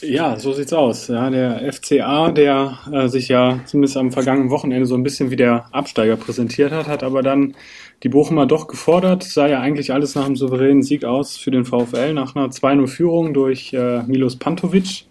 Ja, 0.01 0.37
so 0.37 0.51
sieht's 0.51 0.73
aus. 0.73 1.07
Ja, 1.07 1.29
der 1.29 1.71
FCA, 1.71 2.29
der 2.29 2.79
äh, 2.91 3.07
sich 3.07 3.29
ja 3.29 3.61
zumindest 3.65 3.95
am 3.95 4.11
vergangenen 4.11 4.49
Wochenende 4.49 4.85
so 4.85 4.95
ein 4.95 5.03
bisschen 5.03 5.31
wie 5.31 5.37
der 5.37 5.65
Absteiger 5.71 6.17
präsentiert 6.17 6.73
hat, 6.73 6.87
hat 6.87 7.01
aber 7.01 7.23
dann 7.23 7.55
die 8.03 8.09
Bochumer 8.09 8.45
doch 8.45 8.67
gefordert. 8.67 9.23
Sah 9.23 9.47
ja 9.47 9.61
eigentlich 9.61 9.93
alles 9.93 10.13
nach 10.15 10.25
einem 10.25 10.35
souveränen 10.35 10.83
Sieg 10.83 11.05
aus 11.05 11.37
für 11.37 11.51
den 11.51 11.63
VfL, 11.63 12.13
nach 12.13 12.35
einer 12.35 12.47
2-0-Führung 12.47 13.33
durch 13.33 13.73
äh, 13.73 14.03
Milos 14.03 14.35
Pantovic. 14.35 15.05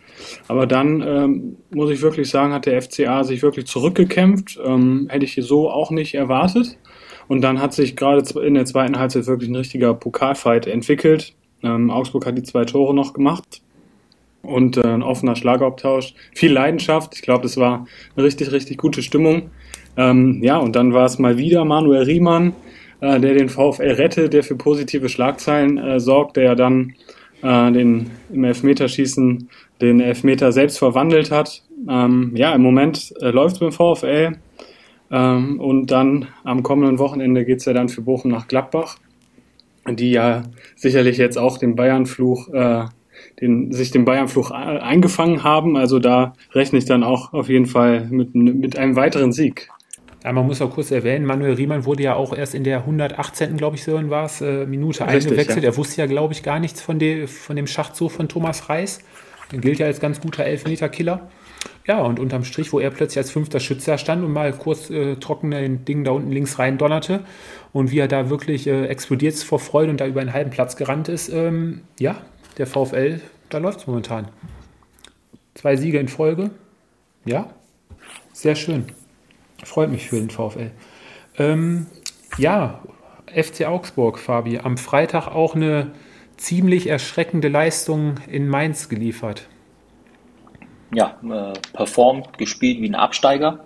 Aber 0.49 0.67
dann 0.67 1.03
ähm, 1.03 1.57
muss 1.75 1.91
ich 1.91 2.03
wirklich 2.03 2.31
sagen, 2.31 2.53
hat 2.53 2.67
der 2.67 2.81
FCA 2.81 3.25
sich 3.25 3.43
wirklich 3.43 3.67
zurückgekämpft. 3.67 4.59
Ähm, 4.65 5.09
hätte 5.11 5.25
ich 5.25 5.39
so 5.41 5.71
auch 5.71 5.91
nicht 5.91 6.15
erwartet. 6.15 6.77
Und 7.29 7.41
dann 7.41 7.61
hat 7.61 7.73
sich 7.73 7.97
gerade 7.97 8.23
in 8.41 8.55
der 8.55 8.67
zweiten 8.67 8.99
Halbzeit 8.99 9.27
wirklich 9.27 9.51
ein 9.51 9.57
richtiger 9.57 9.95
Pokalfight 9.95 10.67
entwickelt. 10.67 11.35
Ähm, 11.63 11.91
Augsburg 11.91 12.27
hat 12.27 12.37
die 12.37 12.43
zwei 12.43 12.65
Tore 12.65 12.95
noch 12.95 13.15
gemacht 13.15 13.63
und 14.45 14.77
äh, 14.77 14.83
ein 14.83 15.03
offener 15.03 15.37
Schlagabtausch. 15.37 16.15
Viel 16.35 16.53
Leidenschaft. 16.53 17.15
Ich 17.15 17.23
glaube, 17.23 17.43
das 17.43 17.57
war 17.57 17.87
eine 18.17 18.25
richtig, 18.25 18.53
richtig 18.53 18.79
gute 18.79 19.03
Stimmung. 19.03 19.51
Ähm, 19.97 20.41
ja, 20.43 20.59
und 20.59 20.77
dann 20.77 20.93
war 20.93 21.07
es 21.07 21.19
mal 21.19 21.39
wieder 21.39 21.65
Manuel 21.65 22.03
Riemann, 22.03 22.53
äh, 23.01 23.19
der 23.21 23.35
den 23.35 23.49
VfL 23.49 23.93
rettet, 23.93 24.33
der 24.33 24.43
für 24.43 24.57
positive 24.57 25.09
Schlagzeilen 25.09 25.79
äh, 25.79 26.01
sorgt, 26.01 26.37
der 26.37 26.55
dann 26.55 26.95
äh, 27.43 27.73
den 27.73 28.11
im 28.33 28.45
Elfmeterschießen 28.45 29.49
den 29.81 30.01
Elfmeter 30.01 30.53
selbst 30.53 30.79
verwandelt 30.79 31.31
hat. 31.31 31.63
Ähm, 31.89 32.33
ja, 32.35 32.55
im 32.55 32.63
Moment 32.63 33.15
äh, 33.21 33.31
läuft 33.31 33.57
es 33.57 33.61
beim 33.61 33.73
VfL. 33.73 34.37
Ähm, 35.11 35.61
und 35.61 35.91
dann 35.91 36.29
am 36.45 36.63
kommenden 36.63 36.99
Wochenende 36.99 37.45
geht 37.45 37.59
es 37.59 37.65
ja 37.65 37.73
dann 37.73 37.89
für 37.89 38.03
Bochum 38.03 38.31
nach 38.31 38.49
Gladbach, 38.49 38.99
die 39.89 40.13
ja 40.13 40.43
sicherlich 40.77 41.19
jetzt 41.19 41.37
auch 41.37 41.59
den 41.59 41.77
Bayern-Fluch 41.77 42.49
äh, 42.53 42.85
den, 43.41 43.73
sich 43.73 43.91
den 43.91 44.05
Bayern-Fluch 44.05 44.51
eingefangen 44.51 45.43
haben. 45.45 45.77
Also 45.77 45.99
da 45.99 46.35
rechne 46.53 46.79
ich 46.79 46.85
dann 46.85 47.03
auch 47.03 47.33
auf 47.33 47.49
jeden 47.49 47.67
Fall 47.67 48.07
mit, 48.11 48.35
mit 48.35 48.79
einem 48.79 48.97
weiteren 48.97 49.33
Sieg. 49.33 49.69
Ja, 50.25 50.33
man 50.33 50.47
muss 50.47 50.63
auch 50.63 50.71
kurz 50.71 50.91
erwähnen, 50.91 51.27
Manuel 51.27 51.53
Riemann 51.53 51.85
wurde 51.85 52.03
ja 52.03 52.15
auch 52.15 52.35
erst 52.35 52.55
in 52.55 52.65
der 52.65 52.79
118. 52.79 53.59
glaube 53.59 53.77
ich, 53.77 53.85
so 53.85 53.93
war 54.09 54.25
es, 54.25 54.41
äh, 54.41 54.65
Minute 54.65 55.07
Richtig, 55.07 55.27
eingewechselt. 55.27 55.65
Ja. 55.65 55.71
Er 55.71 55.77
wusste 55.77 56.01
ja, 56.01 56.07
glaube 56.07 56.33
ich, 56.33 56.43
gar 56.43 56.61
nichts 56.61 56.81
von, 56.81 56.99
de, 56.99 57.27
von 57.27 57.57
dem 57.57 57.67
Schachzug 57.67 58.11
von 58.11 58.29
Thomas 58.29 58.71
Reis. 58.71 59.01
Er 59.53 59.59
gilt 59.59 59.79
ja 59.79 59.87
als 59.87 60.01
ganz 60.01 60.21
guter 60.21 60.45
Elfmeter-Killer. 60.45 61.29
Ja, 61.87 62.01
und 62.01 62.19
unterm 62.19 62.45
Strich, 62.45 62.73
wo 62.73 62.81
er 62.81 62.91
plötzlich 62.91 63.19
als 63.19 63.31
fünfter 63.31 63.61
Schütze 63.61 63.99
stand 63.99 64.25
und 64.25 64.33
mal 64.33 64.53
kurz 64.53 64.89
äh, 64.89 65.17
trocken 65.17 65.51
den 65.51 65.85
Ding 65.85 66.05
da 66.05 66.13
unten 66.13 66.31
links 66.31 66.59
rein 66.59 66.79
donnerte 66.79 67.25
und 67.73 67.91
wie 67.91 67.99
er 67.99 68.09
da 68.09 68.31
wirklich 68.31 68.67
äh, 68.67 68.87
explodiert 68.87 69.35
vor 69.37 69.59
Freude 69.59 69.91
und 69.91 70.01
da 70.01 70.07
über 70.07 70.21
einen 70.21 70.33
halben 70.33 70.51
Platz 70.51 70.77
gerannt 70.77 71.09
ist, 71.09 71.29
ähm, 71.29 71.83
ja, 71.99 72.17
der 72.57 72.67
VfL, 72.67 73.21
da 73.51 73.59
läuft 73.59 73.81
es 73.81 73.87
momentan. 73.87 74.29
Zwei 75.55 75.77
Siege 75.77 75.99
in 75.99 76.09
Folge. 76.09 76.51
Ja, 77.27 77.51
sehr 78.33 78.55
schön. 78.55 78.87
Freut 79.63 79.91
mich 79.91 80.09
für 80.09 80.17
den 80.17 80.31
VfL. 80.31 80.71
Ähm, 81.39 81.87
ja, 82.39 82.83
FC 83.27 83.67
Augsburg, 83.67 84.19
Fabi, 84.19 84.59
am 84.59 84.79
Freitag 84.79 85.29
auch 85.29 85.55
eine 85.55 85.93
ziemlich 86.45 86.89
erschreckende 86.89 87.49
Leistung 87.49 88.17
in 88.29 88.49
Mainz 88.49 88.89
geliefert. 88.89 89.49
Ja, 90.93 91.19
äh, 91.25 91.59
performt, 91.73 92.39
gespielt 92.39 92.81
wie 92.81 92.89
ein 92.89 92.95
Absteiger, 92.95 93.65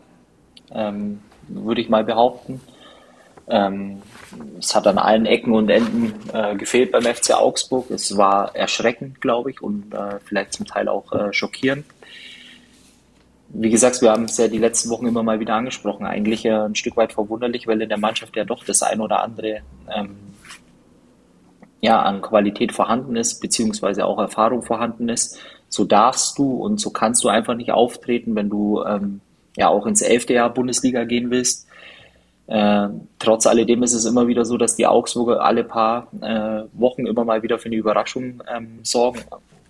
ähm, 0.71 1.21
würde 1.49 1.81
ich 1.81 1.89
mal 1.89 2.05
behaupten. 2.05 2.61
Ähm, 3.49 4.03
es 4.59 4.75
hat 4.75 4.87
an 4.87 4.99
allen 4.99 5.27
Ecken 5.27 5.53
und 5.53 5.69
Enden 5.71 6.15
äh, 6.33 6.55
gefehlt 6.55 6.93
beim 6.93 7.03
FC 7.03 7.33
Augsburg. 7.33 7.91
Es 7.91 8.17
war 8.17 8.55
erschreckend, 8.55 9.21
glaube 9.21 9.51
ich, 9.51 9.61
und 9.63 9.93
äh, 9.93 10.21
vielleicht 10.25 10.53
zum 10.53 10.67
Teil 10.67 10.89
auch 10.89 11.13
äh, 11.13 11.33
schockierend. 11.33 11.85
Wie 13.49 13.71
gesagt, 13.71 14.03
wir 14.03 14.11
haben 14.11 14.25
es 14.25 14.37
ja 14.37 14.49
die 14.49 14.59
letzten 14.59 14.91
Wochen 14.91 15.07
immer 15.07 15.23
mal 15.23 15.41
wieder 15.41 15.55
angesprochen. 15.55 16.07
Eigentlich 16.07 16.45
äh, 16.45 16.53
ein 16.53 16.75
Stück 16.75 16.97
weit 16.97 17.15
verwunderlich, 17.15 17.67
weil 17.67 17.81
in 17.81 17.89
der 17.89 17.99
Mannschaft 17.99 18.37
ja 18.37 18.45
doch 18.45 18.63
das 18.65 18.83
ein 18.83 19.01
oder 19.01 19.23
andere 19.23 19.63
ähm, 19.95 20.28
ja, 21.81 22.03
an 22.03 22.23
Qualität 22.23 22.73
vorhanden 22.73 23.17
ist, 23.17 23.41
beziehungsweise 23.41 24.05
auch 24.05 24.19
Erfahrung 24.19 24.63
vorhanden 24.63 25.09
ist. 25.09 25.39
So 25.69 25.85
darfst 25.85 26.39
du 26.39 26.53
und 26.53 26.81
so 26.81 26.91
kannst 26.91 27.23
du 27.25 27.29
einfach 27.29 27.55
nicht 27.55 27.73
auftreten, 27.73 28.35
wenn 28.35 28.49
du 28.49 28.83
ähm, 28.85 29.21
ja 29.57 29.69
auch 29.69 29.87
ins 29.87 30.03
elfte 30.03 30.35
Jahr 30.35 30.53
Bundesliga 30.53 31.05
gehen 31.05 31.31
willst 31.31 31.69
äh, 32.49 32.89
trotz 33.19 33.47
alledem 33.47 33.83
ist 33.83 33.93
es 33.93 34.07
immer 34.07 34.27
wieder 34.27 34.47
so, 34.47 34.57
dass 34.57 34.75
die 34.75 34.87
Augsburger 34.87 35.45
alle 35.45 35.65
paar 35.65 36.09
äh, 36.23 36.63
Wochen 36.73 37.07
immer 37.07 37.25
mal 37.25 37.43
wieder 37.43 37.59
für 37.59 37.67
eine 37.67 37.77
Überraschung 37.77 38.43
ähm, 38.49 38.79
sorgen. 38.83 39.21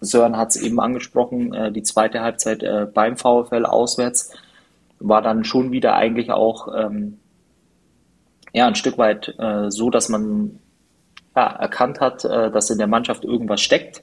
Sören 0.01 0.37
hat 0.37 0.51
es 0.51 0.57
eben 0.57 0.79
angesprochen, 0.79 1.53
äh, 1.53 1.73
die 1.73 1.83
zweite 1.83 2.21
Halbzeit 2.21 2.62
äh, 2.62 2.87
beim 2.92 3.16
VfL 3.16 3.66
auswärts 3.66 4.33
war 5.01 5.23
dann 5.23 5.44
schon 5.44 5.73
wieder 5.73 5.94
eigentlich 5.97 6.31
auch 6.31 6.68
ähm, 6.73 7.18
ja, 8.53 8.68
ein 8.68 8.77
Stück 8.77 8.97
weit 8.97 9.35
äh, 9.38 9.73
so, 9.73 9.90
dass 9.90 10.09
man 10.09 10.61
ja, 11.38 11.46
erkannt 11.46 12.01
hat, 12.01 12.24
äh, 12.24 12.51
dass 12.51 12.70
in 12.70 12.79
der 12.79 12.88
Mannschaft 12.88 13.24
irgendwas 13.24 13.61
steckt. 13.61 14.03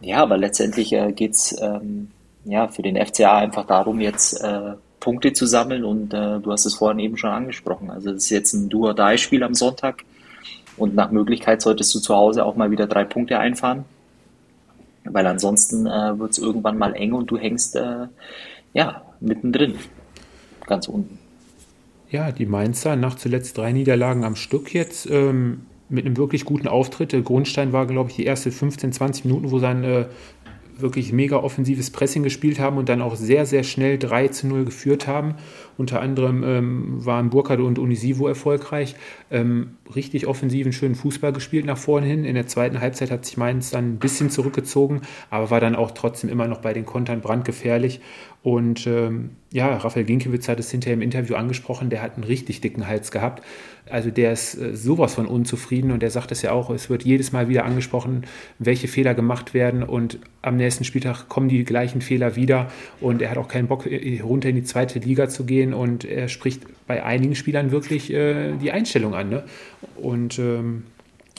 Ja, 0.00 0.22
aber 0.22 0.38
letztendlich 0.38 0.92
äh, 0.92 1.12
geht 1.12 1.32
es 1.32 1.54
ähm, 1.60 2.10
ja, 2.44 2.68
für 2.68 2.82
den 2.82 2.96
FCA 3.04 3.36
einfach 3.36 3.66
darum, 3.66 4.00
jetzt 4.00 4.42
äh, 4.42 4.74
Punkte 5.00 5.32
zu 5.32 5.46
sammeln 5.46 5.84
und 5.84 6.14
äh, 6.14 6.40
du 6.40 6.50
hast 6.50 6.64
es 6.64 6.74
vorhin 6.74 7.00
eben 7.00 7.16
schon 7.18 7.30
angesprochen. 7.30 7.90
Also 7.90 8.10
es 8.10 8.24
ist 8.24 8.30
jetzt 8.30 8.54
ein 8.54 8.68
Do-or-Die-Spiel 8.68 9.42
am 9.42 9.54
Sonntag 9.54 10.04
und 10.76 10.94
nach 10.94 11.10
Möglichkeit 11.10 11.60
solltest 11.60 11.94
du 11.94 12.00
zu 12.00 12.14
Hause 12.14 12.44
auch 12.44 12.56
mal 12.56 12.70
wieder 12.70 12.86
drei 12.86 13.04
Punkte 13.04 13.38
einfahren, 13.38 13.84
weil 15.04 15.26
ansonsten 15.26 15.86
äh, 15.86 16.18
wird 16.18 16.30
es 16.30 16.38
irgendwann 16.38 16.78
mal 16.78 16.94
eng 16.94 17.12
und 17.12 17.30
du 17.30 17.36
hängst 17.36 17.76
äh, 17.76 18.06
ja 18.72 19.02
mittendrin, 19.20 19.74
ganz 20.66 20.88
unten. 20.88 21.18
Ja, 22.10 22.32
die 22.32 22.46
Mainzer 22.46 22.96
nach 22.96 23.16
zuletzt 23.16 23.58
drei 23.58 23.72
Niederlagen 23.72 24.24
am 24.24 24.36
Stück 24.36 24.72
jetzt 24.72 25.10
ähm, 25.10 25.66
mit 25.88 26.06
einem 26.06 26.16
wirklich 26.16 26.44
guten 26.44 26.68
Auftritt. 26.68 27.12
Der 27.12 27.22
Grundstein 27.22 27.72
war, 27.72 27.86
glaube 27.86 28.10
ich, 28.10 28.16
die 28.16 28.24
erste 28.24 28.50
15, 28.50 28.92
20 28.92 29.24
Minuten, 29.24 29.50
wo 29.50 29.58
sein 29.58 29.84
äh, 29.84 30.06
wirklich 30.80 31.12
mega 31.12 31.36
offensives 31.36 31.90
Pressing 31.90 32.22
gespielt 32.22 32.58
haben 32.58 32.76
und 32.76 32.88
dann 32.88 33.02
auch 33.02 33.16
sehr, 33.16 33.46
sehr 33.46 33.64
schnell 33.64 33.98
3 33.98 34.28
zu 34.28 34.46
0 34.46 34.64
geführt 34.64 35.06
haben. 35.06 35.34
Unter 35.76 36.00
anderem 36.00 36.44
ähm, 36.44 37.04
waren 37.04 37.30
Burkhardt 37.30 37.60
und 37.60 37.78
Unisivo 37.78 38.28
erfolgreich. 38.28 38.94
Ähm, 39.30 39.76
richtig 39.94 40.26
offensiven, 40.26 40.72
schönen 40.72 40.94
Fußball 40.94 41.32
gespielt 41.32 41.66
nach 41.66 41.78
vorne 41.78 42.06
hin. 42.06 42.24
In 42.24 42.34
der 42.34 42.46
zweiten 42.46 42.80
Halbzeit 42.80 43.10
hat 43.10 43.24
sich 43.24 43.36
Mainz 43.36 43.70
dann 43.70 43.94
ein 43.94 43.98
bisschen 43.98 44.30
zurückgezogen, 44.30 45.02
aber 45.30 45.50
war 45.50 45.60
dann 45.60 45.76
auch 45.76 45.90
trotzdem 45.90 46.30
immer 46.30 46.46
noch 46.46 46.58
bei 46.58 46.72
den 46.72 46.86
Kontern 46.86 47.20
brandgefährlich. 47.20 48.00
Und 48.42 48.86
ähm, 48.86 49.30
ja, 49.50 49.76
Raphael 49.76 50.04
Ginkiewicz 50.04 50.48
hat 50.48 50.60
es 50.60 50.70
hinterher 50.70 50.94
im 50.94 51.02
Interview 51.02 51.34
angesprochen, 51.34 51.90
der 51.90 52.02
hat 52.02 52.14
einen 52.14 52.24
richtig 52.24 52.60
dicken 52.60 52.86
Hals 52.86 53.10
gehabt. 53.10 53.42
Also 53.90 54.10
der 54.10 54.32
ist 54.32 54.54
äh, 54.54 54.76
sowas 54.76 55.14
von 55.14 55.26
unzufrieden 55.26 55.90
und 55.90 56.02
der 56.02 56.10
sagt 56.10 56.30
es 56.30 56.42
ja 56.42 56.52
auch, 56.52 56.70
es 56.70 56.88
wird 56.88 57.02
jedes 57.02 57.32
Mal 57.32 57.48
wieder 57.48 57.64
angesprochen, 57.64 58.24
welche 58.58 58.86
Fehler 58.86 59.14
gemacht 59.14 59.54
werden 59.54 59.82
und 59.82 60.20
am 60.40 60.56
nächsten 60.56 60.84
Spieltag 60.84 61.28
kommen 61.28 61.48
die 61.48 61.64
gleichen 61.64 62.00
Fehler 62.00 62.36
wieder 62.36 62.70
und 63.00 63.22
er 63.22 63.30
hat 63.30 63.38
auch 63.38 63.48
keinen 63.48 63.66
Bock, 63.66 63.86
äh, 63.86 64.20
runter 64.22 64.50
in 64.50 64.56
die 64.56 64.64
zweite 64.64 65.00
Liga 65.00 65.28
zu 65.28 65.44
gehen 65.44 65.74
und 65.74 66.04
er 66.04 66.28
spricht 66.28 66.62
bei 66.86 67.02
einigen 67.02 67.34
Spielern 67.34 67.72
wirklich 67.72 68.12
äh, 68.12 68.52
die 68.56 68.70
Einstellung 68.70 69.14
an. 69.14 69.30
Ne? 69.30 69.44
Und 69.96 70.38
ähm, 70.38 70.84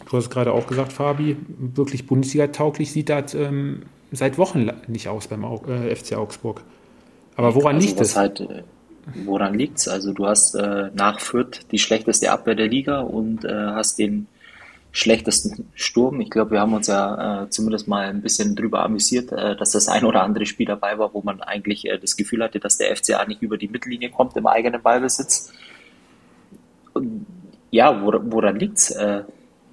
du 0.10 0.18
hast 0.18 0.30
gerade 0.30 0.52
auch 0.52 0.68
gesagt, 0.68 0.92
Fabi, 0.92 1.38
wirklich 1.48 2.08
Bundesliga-tauglich 2.08 2.92
sieht 2.92 3.08
das 3.08 3.36
ähm, 3.36 3.84
seit 4.12 4.38
Wochen 4.38 4.70
nicht 4.88 5.08
aus 5.08 5.28
beim 5.28 5.44
äh, 5.44 5.96
FC 5.96 6.18
Augsburg. 6.18 6.62
Aber 7.39 7.56
woran 7.56 7.78
also 7.78 7.88
liegt 7.88 8.02
es? 8.02 8.17
Halt, 8.17 8.41
äh, 8.41 8.63
woran 9.23 9.54
liegt 9.54 9.78
es? 9.78 9.88
Also 9.88 10.12
du 10.12 10.28
hast 10.28 10.56
äh, 10.56 10.91
nach 10.93 11.21
Fürth 11.21 11.62
die 11.71 11.80
schlechteste 11.80 12.34
Abwehr 12.34 12.54
der 12.54 12.67
Liga 12.67 12.99
und 12.99 13.45
äh, 13.45 13.49
hast 13.49 13.97
den 13.97 14.28
schlechtesten 14.91 15.69
Sturm. 15.73 16.19
Ich 16.19 16.32
glaube, 16.32 16.52
wir 16.52 16.60
haben 16.60 16.73
uns 16.73 16.88
ja 16.88 17.43
äh, 17.43 17.49
zumindest 17.49 17.88
mal 17.88 18.08
ein 18.08 18.21
bisschen 18.21 18.58
drüber 18.58 18.84
amüsiert, 18.84 19.32
äh, 19.32 19.56
dass 19.56 19.71
das 19.71 19.88
ein 19.88 20.04
oder 20.04 20.23
andere 20.23 20.45
Spiel 20.45 20.65
dabei 20.65 20.97
war, 20.99 21.13
wo 21.13 21.21
man 21.21 21.41
eigentlich 21.41 21.86
äh, 21.86 21.97
das 21.97 22.17
Gefühl 22.17 22.43
hatte, 22.43 22.60
dass 22.60 22.78
der 22.78 22.93
FCA 22.93 23.23
nicht 23.23 23.41
über 23.41 23.58
die 23.58 23.69
Mittellinie 23.69 24.10
kommt 24.10 24.36
im 24.36 24.45
eigenen 24.45 24.82
Ballbesitz. 24.82 25.54
Und, 26.93 27.25
ja, 27.71 28.02
wor 28.02 28.19
woran 28.30 28.60
liegt's? 28.60 28.91
Äh, 28.91 29.23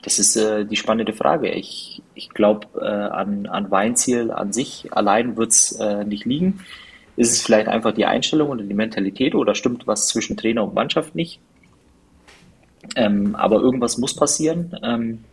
das 0.02 0.20
ist 0.20 0.37
äh, 0.37 0.64
die 0.64 0.76
spannende 0.76 1.14
Frage. 1.14 1.50
Ich, 1.50 2.00
ich 2.14 2.29
glaube, 2.31 2.81
an, 2.81 3.46
an 3.46 3.72
Weinziel 3.72 4.31
an 4.31 4.52
sich 4.52 4.87
allein 4.92 5.37
wird's 5.37 5.72
äh, 5.72 6.05
nicht 6.05 6.26
liegen. 6.26 6.61
Ist 7.16 7.33
es 7.33 7.42
vielleicht 7.42 7.68
einfach 7.68 7.92
die 7.92 8.05
Einstellung 8.05 8.50
oder 8.50 8.62
die 8.62 8.74
Mentalität 8.74 9.35
oder 9.35 9.55
stimmt 9.55 9.87
was 9.87 10.09
zwischen 10.09 10.37
Trainer 10.37 10.64
und 10.64 10.74
Mannschaft 10.74 11.14
nicht? 11.14 11.40
Ähm, 12.94 13.35
aber 13.35 13.61
irgendwas 13.61 13.98
muss 13.98 14.14
passieren. 14.14 14.79
Ähm, 14.83 15.24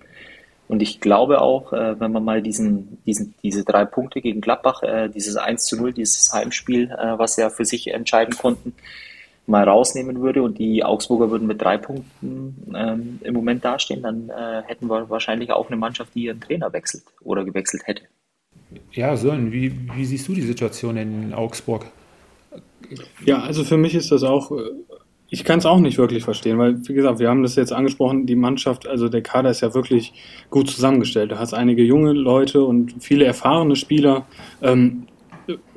und 0.68 0.82
ich 0.82 1.02
glaube 1.02 1.42
auch, 1.42 1.74
äh, 1.74 2.00
wenn 2.00 2.12
man 2.12 2.24
mal 2.24 2.42
diesen, 2.42 2.98
diesen, 3.06 3.36
diese 3.44 3.64
drei 3.64 3.86
Punkte 3.86 4.22
gegen 4.22 4.42
Gladbach, 4.42 4.82
äh, 4.82 5.10
dieses 5.10 5.36
1 5.36 5.66
zu 5.66 5.78
0, 5.78 5.94
dieses 5.94 6.32
Heimspiel, 6.34 6.90
äh, 6.92 7.18
was 7.18 7.36
sie 7.36 7.42
ja 7.42 7.50
für 7.50 7.66
sich 7.66 7.88
entscheiden 7.94 8.36
konnten, 8.36 8.74
mal 9.46 9.68
rausnehmen 9.68 10.22
würde 10.22 10.42
und 10.42 10.58
die 10.58 10.84
Augsburger 10.84 11.30
würden 11.30 11.48
mit 11.48 11.62
drei 11.62 11.78
Punkten 11.78 12.74
ähm, 12.76 13.20
im 13.24 13.34
Moment 13.34 13.66
dastehen, 13.66 14.02
dann 14.02 14.30
äh, 14.30 14.64
hätten 14.66 14.90
wir 14.90 15.10
wahrscheinlich 15.10 15.52
auch 15.52 15.68
eine 15.68 15.76
Mannschaft, 15.76 16.16
die 16.16 16.24
ihren 16.24 16.40
Trainer 16.40 16.72
wechselt 16.72 17.04
oder 17.22 17.44
gewechselt 17.44 17.84
hätte. 17.86 18.04
Ja, 18.92 19.16
Sören, 19.18 19.52
wie, 19.52 19.74
wie 19.96 20.06
siehst 20.06 20.28
du 20.28 20.34
die 20.34 20.42
Situation 20.42 20.98
in 20.98 21.34
Augsburg? 21.34 21.86
Ja, 23.26 23.42
also 23.42 23.64
für 23.64 23.78
mich 23.78 23.96
ist 23.96 24.12
das 24.12 24.24
auch, 24.24 24.52
ich 25.30 25.44
kann 25.44 25.60
es 25.60 25.66
auch 25.66 25.80
nicht 25.80 25.98
wirklich 25.98 26.24
verstehen, 26.24 26.60
weil, 26.60 26.78
wie 26.88 26.94
gesagt, 26.94 27.20
wir 27.20 27.30
haben 27.30 27.42
das 27.42 27.56
jetzt 27.56 27.74
angesprochen, 27.74 28.26
die 28.26 28.36
Mannschaft, 28.36 28.88
also 28.88 29.10
der 29.10 29.24
Kader 29.24 29.50
ist 29.50 29.62
ja 29.62 29.74
wirklich 29.74 30.14
gut 30.50 30.70
zusammengestellt. 30.70 31.32
Du 31.32 31.40
hast 31.40 31.54
einige 31.54 31.84
junge 31.84 32.14
Leute 32.14 32.64
und 32.64 32.96
viele 33.00 33.26
erfahrene 33.26 33.76
Spieler. 33.76 34.28
Ähm, 34.62 35.08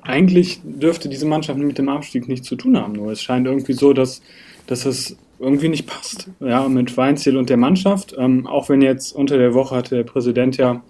eigentlich 0.02 0.60
dürfte 0.62 1.08
diese 1.08 1.26
Mannschaft 1.26 1.58
mit 1.58 1.78
dem 1.78 1.88
Abstieg 1.88 2.28
nichts 2.28 2.46
zu 2.46 2.56
tun 2.56 2.76
haben, 2.76 2.92
nur 2.92 3.10
es 3.10 3.22
scheint 3.22 3.46
irgendwie 3.46 3.72
so, 3.72 3.92
dass, 3.92 4.22
dass 4.66 4.84
es 4.84 5.16
irgendwie 5.38 5.68
nicht 5.68 5.86
passt. 5.86 6.30
Ja, 6.40 6.68
mit 6.68 6.96
Weinziel 6.96 7.36
und 7.36 7.50
der 7.50 7.56
Mannschaft. 7.56 8.14
Ähm, 8.18 8.46
auch 8.46 8.68
wenn 8.68 8.80
jetzt 8.82 9.12
unter 9.12 9.36
der 9.36 9.54
Woche 9.54 9.74
hatte 9.74 9.96
der 9.96 10.04
Präsident 10.04 10.56
ja 10.56 10.82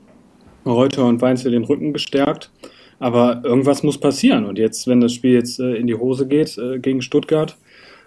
Reuter 0.72 1.06
und 1.06 1.20
Weinziel 1.22 1.52
den 1.52 1.64
Rücken 1.64 1.92
gestärkt. 1.92 2.50
Aber 2.98 3.42
irgendwas 3.44 3.82
muss 3.82 3.98
passieren. 3.98 4.46
Und 4.46 4.58
jetzt, 4.58 4.86
wenn 4.86 5.00
das 5.00 5.12
Spiel 5.12 5.34
jetzt 5.34 5.60
äh, 5.60 5.74
in 5.74 5.86
die 5.86 5.96
Hose 5.96 6.26
geht 6.26 6.56
äh, 6.56 6.78
gegen 6.78 7.02
Stuttgart, 7.02 7.56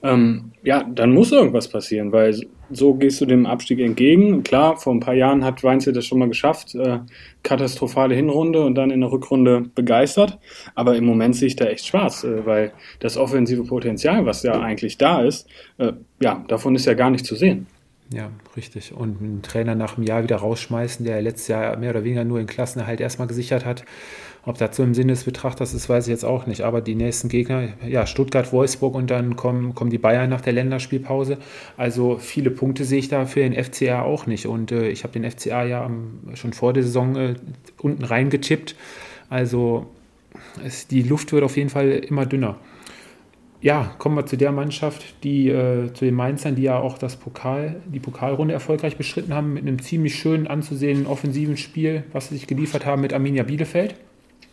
ähm, 0.02 0.52
ja, 0.64 0.84
dann 0.84 1.14
muss 1.14 1.32
irgendwas 1.32 1.68
passieren, 1.68 2.12
weil 2.12 2.40
so 2.72 2.94
gehst 2.94 3.20
du 3.20 3.26
dem 3.26 3.46
Abstieg 3.46 3.80
entgegen. 3.80 4.44
Klar, 4.44 4.78
vor 4.78 4.94
ein 4.94 5.00
paar 5.00 5.14
Jahren 5.14 5.44
hat 5.44 5.64
Weinzel 5.64 5.94
das 5.94 6.06
schon 6.06 6.20
mal 6.20 6.28
geschafft, 6.28 6.76
äh, 6.76 7.00
katastrophale 7.44 8.16
Hinrunde 8.16 8.64
und 8.64 8.76
dann 8.76 8.92
in 8.92 9.02
der 9.02 9.12
Rückrunde 9.12 9.66
begeistert. 9.76 10.38
Aber 10.76 10.96
im 10.96 11.06
Moment 11.06 11.36
sehe 11.36 11.48
ich 11.48 11.56
da 11.56 11.66
echt 11.66 11.86
schwarz, 11.86 12.24
äh, 12.24 12.46
weil 12.46 12.72
das 13.00 13.18
offensive 13.18 13.64
Potenzial, 13.64 14.26
was 14.26 14.44
ja 14.44 14.60
eigentlich 14.60 14.98
da 14.98 15.22
ist, 15.22 15.48
äh, 15.78 15.94
ja, 16.22 16.46
davon 16.48 16.76
ist 16.76 16.86
ja 16.86 16.94
gar 16.94 17.10
nicht 17.10 17.26
zu 17.26 17.36
sehen. 17.36 17.68
Ja, 18.12 18.32
richtig. 18.58 18.92
Und 18.94 19.22
einen 19.22 19.42
Trainer 19.44 19.76
nach 19.76 19.98
einem 19.98 20.06
Jahr 20.06 20.24
wieder 20.24 20.38
rausschmeißen, 20.38 21.06
der 21.06 21.22
letztes 21.22 21.48
Jahr 21.48 21.78
mehr 21.78 21.92
oder 21.92 22.04
weniger 22.04 22.24
nur 22.24 22.40
in 22.40 22.48
Klassenerhalt 22.48 23.00
erstmal 23.02 23.28
gesichert 23.28 23.66
hat. 23.66 23.86
Ob 24.46 24.58
so 24.74 24.84
im 24.84 24.96
Sinne 24.96 25.14
des 25.14 25.26
Betrachters 25.26 25.76
ist, 25.76 25.90
weiß 25.90 26.08
ich 26.08 26.12
jetzt 26.12 26.26
auch 26.26 26.48
nicht. 26.48 26.62
Aber 26.62 26.82
die 26.82 26.96
nächsten 26.96 27.30
Gegner, 27.30 27.68
ja, 27.88 28.08
Stuttgart, 28.08 28.52
Wolfsburg 28.52 28.96
und 28.96 29.12
dann 29.12 29.36
kommen, 29.36 29.76
kommen 29.76 29.92
die 29.92 30.00
Bayern 30.00 30.30
nach 30.30 30.42
der 30.42 30.54
Länderspielpause. 30.54 31.38
Also 31.78 32.18
viele 32.18 32.50
Punkte 32.50 32.84
sehe 32.84 32.98
ich 32.98 33.10
da 33.10 33.26
für 33.28 33.42
den 33.42 33.64
FCA 33.64 34.02
auch 34.02 34.26
nicht. 34.26 34.48
Und 34.48 34.72
äh, 34.72 34.90
ich 34.90 35.04
habe 35.04 35.14
den 35.14 35.30
FCA 35.30 35.66
ja 35.66 35.92
schon 36.34 36.54
vor 36.54 36.74
der 36.74 36.82
Saison 36.82 37.16
äh, 37.16 37.36
unten 37.80 38.04
reingetippt. 38.04 38.76
Also 39.30 39.86
es, 40.66 40.88
die 40.88 41.04
Luft 41.04 41.32
wird 41.32 41.44
auf 41.44 41.58
jeden 41.58 41.70
Fall 41.70 41.90
immer 41.92 42.26
dünner 42.26 42.58
ja, 43.62 43.92
kommen 43.98 44.16
wir 44.16 44.26
zu 44.26 44.38
der 44.38 44.52
Mannschaft, 44.54 45.24
die 45.24 45.50
äh, 45.50 45.92
zu 45.94 46.06
den 46.06 46.16
Mainzern, 46.16 46.56
die 46.56 46.62
ja 46.64 46.80
auch 46.80 46.98
das 46.98 47.18
Pokal, 47.18 47.82
die 47.86 48.00
Pokalrunde 48.00 48.54
erfolgreich 48.54 48.96
beschritten 48.96 49.34
haben, 49.34 49.54
mit 49.54 49.64
einem 49.64 49.82
ziemlich 49.82 50.16
schönen 50.16 50.48
anzusehenden 50.48 51.08
offensiven 51.08 51.58
Spiel, 51.58 52.04
was 52.14 52.30
sie 52.30 52.36
sich 52.36 52.48
geliefert 52.48 52.86
haben 52.86 53.02
mit 53.02 53.14
Arminia 53.14 53.44
Bielefeld, 53.44 53.96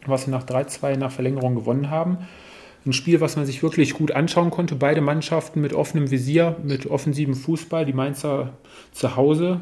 was 0.06 0.24
sie 0.24 0.32
nach 0.32 0.44
3-2 0.44 0.96
nach 0.96 1.12
Verlängerung 1.12 1.54
gewonnen 1.54 1.88
haben. 1.88 2.18
Ein 2.84 2.92
Spiel, 2.92 3.20
was 3.20 3.36
man 3.36 3.46
sich 3.46 3.62
wirklich 3.62 3.94
gut 3.94 4.12
anschauen 4.12 4.50
konnte. 4.50 4.76
Beide 4.76 5.00
Mannschaften 5.00 5.60
mit 5.60 5.72
offenem 5.72 6.10
Visier, 6.10 6.56
mit 6.62 6.86
offensivem 6.86 7.34
Fußball. 7.34 7.84
Die 7.84 7.92
Mainzer 7.92 8.54
zu 8.92 9.16
Hause 9.16 9.60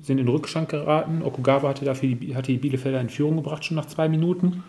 sind 0.00 0.18
in 0.18 0.28
Rückstand 0.28 0.68
geraten. 0.68 1.22
Okugawa 1.22 1.68
hatte 1.68 1.84
dafür 1.84 2.14
die, 2.14 2.34
hatte 2.34 2.52
die 2.52 2.58
Bielefelder 2.58 3.00
in 3.00 3.10
Führung 3.10 3.36
gebracht, 3.36 3.64
schon 3.64 3.76
nach 3.76 3.86
zwei 3.86 4.08
Minuten. 4.08 4.64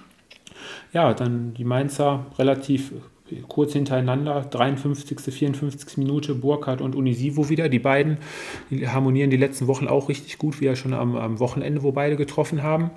Ja, 0.91 1.13
dann 1.13 1.53
die 1.53 1.63
Mainzer 1.63 2.25
relativ 2.37 2.91
kurz 3.47 3.73
hintereinander, 3.73 4.41
53., 4.41 5.19
54. 5.19 5.97
Minute, 5.97 6.35
Burkhardt 6.35 6.81
und 6.81 6.95
Unisivo 6.95 7.49
wieder. 7.49 7.69
Die 7.69 7.79
beiden 7.79 8.17
die 8.69 8.87
harmonieren 8.87 9.29
die 9.29 9.37
letzten 9.37 9.67
Wochen 9.67 9.87
auch 9.87 10.09
richtig 10.09 10.37
gut, 10.37 10.61
wie 10.61 10.65
ja 10.65 10.75
schon 10.75 10.93
am, 10.93 11.15
am 11.15 11.39
Wochenende, 11.39 11.83
wo 11.83 11.91
beide 11.91 12.15
getroffen 12.15 12.63
haben. 12.63 12.91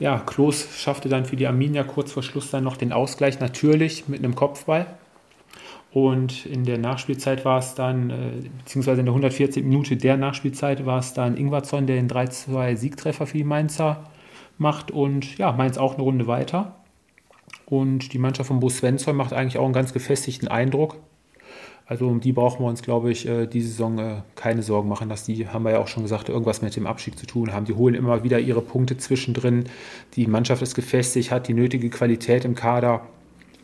Ja, 0.00 0.18
Klos 0.18 0.68
schaffte 0.76 1.08
dann 1.08 1.24
für 1.24 1.36
die 1.36 1.46
Arminia 1.46 1.82
kurz 1.82 2.12
vor 2.12 2.22
Schluss 2.22 2.50
dann 2.50 2.64
noch 2.64 2.76
den 2.76 2.92
Ausgleich, 2.92 3.40
natürlich 3.40 4.08
mit 4.08 4.20
einem 4.20 4.34
Kopfball. 4.34 4.86
Und 5.90 6.46
in 6.46 6.64
der 6.64 6.78
Nachspielzeit 6.78 7.44
war 7.44 7.58
es 7.58 7.74
dann, 7.74 8.10
äh, 8.10 8.14
beziehungsweise 8.58 9.00
in 9.00 9.06
der 9.06 9.14
140. 9.14 9.64
Minute 9.64 9.96
der 9.96 10.16
Nachspielzeit 10.16 10.84
war 10.84 10.98
es 10.98 11.14
dann 11.14 11.36
Ingwarzon, 11.36 11.86
der 11.86 11.96
den 11.96 12.08
3-2 12.08 12.76
Siegtreffer 12.76 13.26
für 13.26 13.38
die 13.38 13.44
Mainzer 13.44 14.04
macht. 14.58 14.90
Und 14.90 15.38
ja, 15.38 15.52
Mainz 15.52 15.78
auch 15.78 15.94
eine 15.94 16.02
Runde 16.02 16.26
weiter. 16.26 16.76
Und 17.70 18.14
die 18.14 18.18
Mannschaft 18.18 18.48
von 18.48 18.60
Bo 18.60 18.70
Svensson 18.70 19.14
macht 19.14 19.34
eigentlich 19.34 19.58
auch 19.58 19.64
einen 19.64 19.74
ganz 19.74 19.92
gefestigten 19.92 20.48
Eindruck. 20.48 20.96
Also 21.84 22.06
um 22.06 22.20
die 22.20 22.32
brauchen 22.32 22.62
wir 22.64 22.68
uns, 22.68 22.82
glaube 22.82 23.10
ich, 23.10 23.26
äh, 23.26 23.46
diese 23.46 23.68
Saison 23.68 23.98
äh, 23.98 24.22
keine 24.36 24.62
Sorgen 24.62 24.88
machen, 24.88 25.08
dass 25.08 25.24
die, 25.24 25.48
haben 25.48 25.64
wir 25.64 25.72
ja 25.72 25.78
auch 25.78 25.88
schon 25.88 26.02
gesagt, 26.02 26.28
irgendwas 26.28 26.62
mit 26.62 26.76
dem 26.76 26.86
Abstieg 26.86 27.18
zu 27.18 27.26
tun 27.26 27.52
haben. 27.52 27.66
Die 27.66 27.74
holen 27.74 27.94
immer 27.94 28.24
wieder 28.24 28.38
ihre 28.38 28.62
Punkte 28.62 28.96
zwischendrin. 28.96 29.64
Die 30.14 30.26
Mannschaft 30.26 30.62
ist 30.62 30.74
gefestigt, 30.74 31.30
hat 31.30 31.48
die 31.48 31.54
nötige 31.54 31.90
Qualität 31.90 32.44
im 32.44 32.54
Kader. 32.54 33.06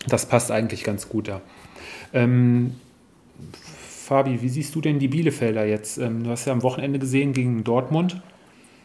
Das 0.07 0.27
passt 0.27 0.51
eigentlich 0.51 0.85
ganz 0.85 1.09
gut 1.09 1.29
da. 1.29 1.40
Ähm, 2.12 2.75
Fabi, 3.53 4.43
wie 4.43 4.49
siehst 4.51 4.75
du 4.75 4.83
denn 4.83 4.99
die 4.99 5.09
Bielefelder 5.09 5.67
jetzt? 5.67 5.97
Ähm, 5.99 6.25
du 6.25 6.31
hast 6.31 6.45
ja 6.45 6.53
am 6.53 6.62
Wochenende 6.62 6.99
gesehen 6.99 7.33
gegen 7.33 7.64
Dortmund. 7.64 8.21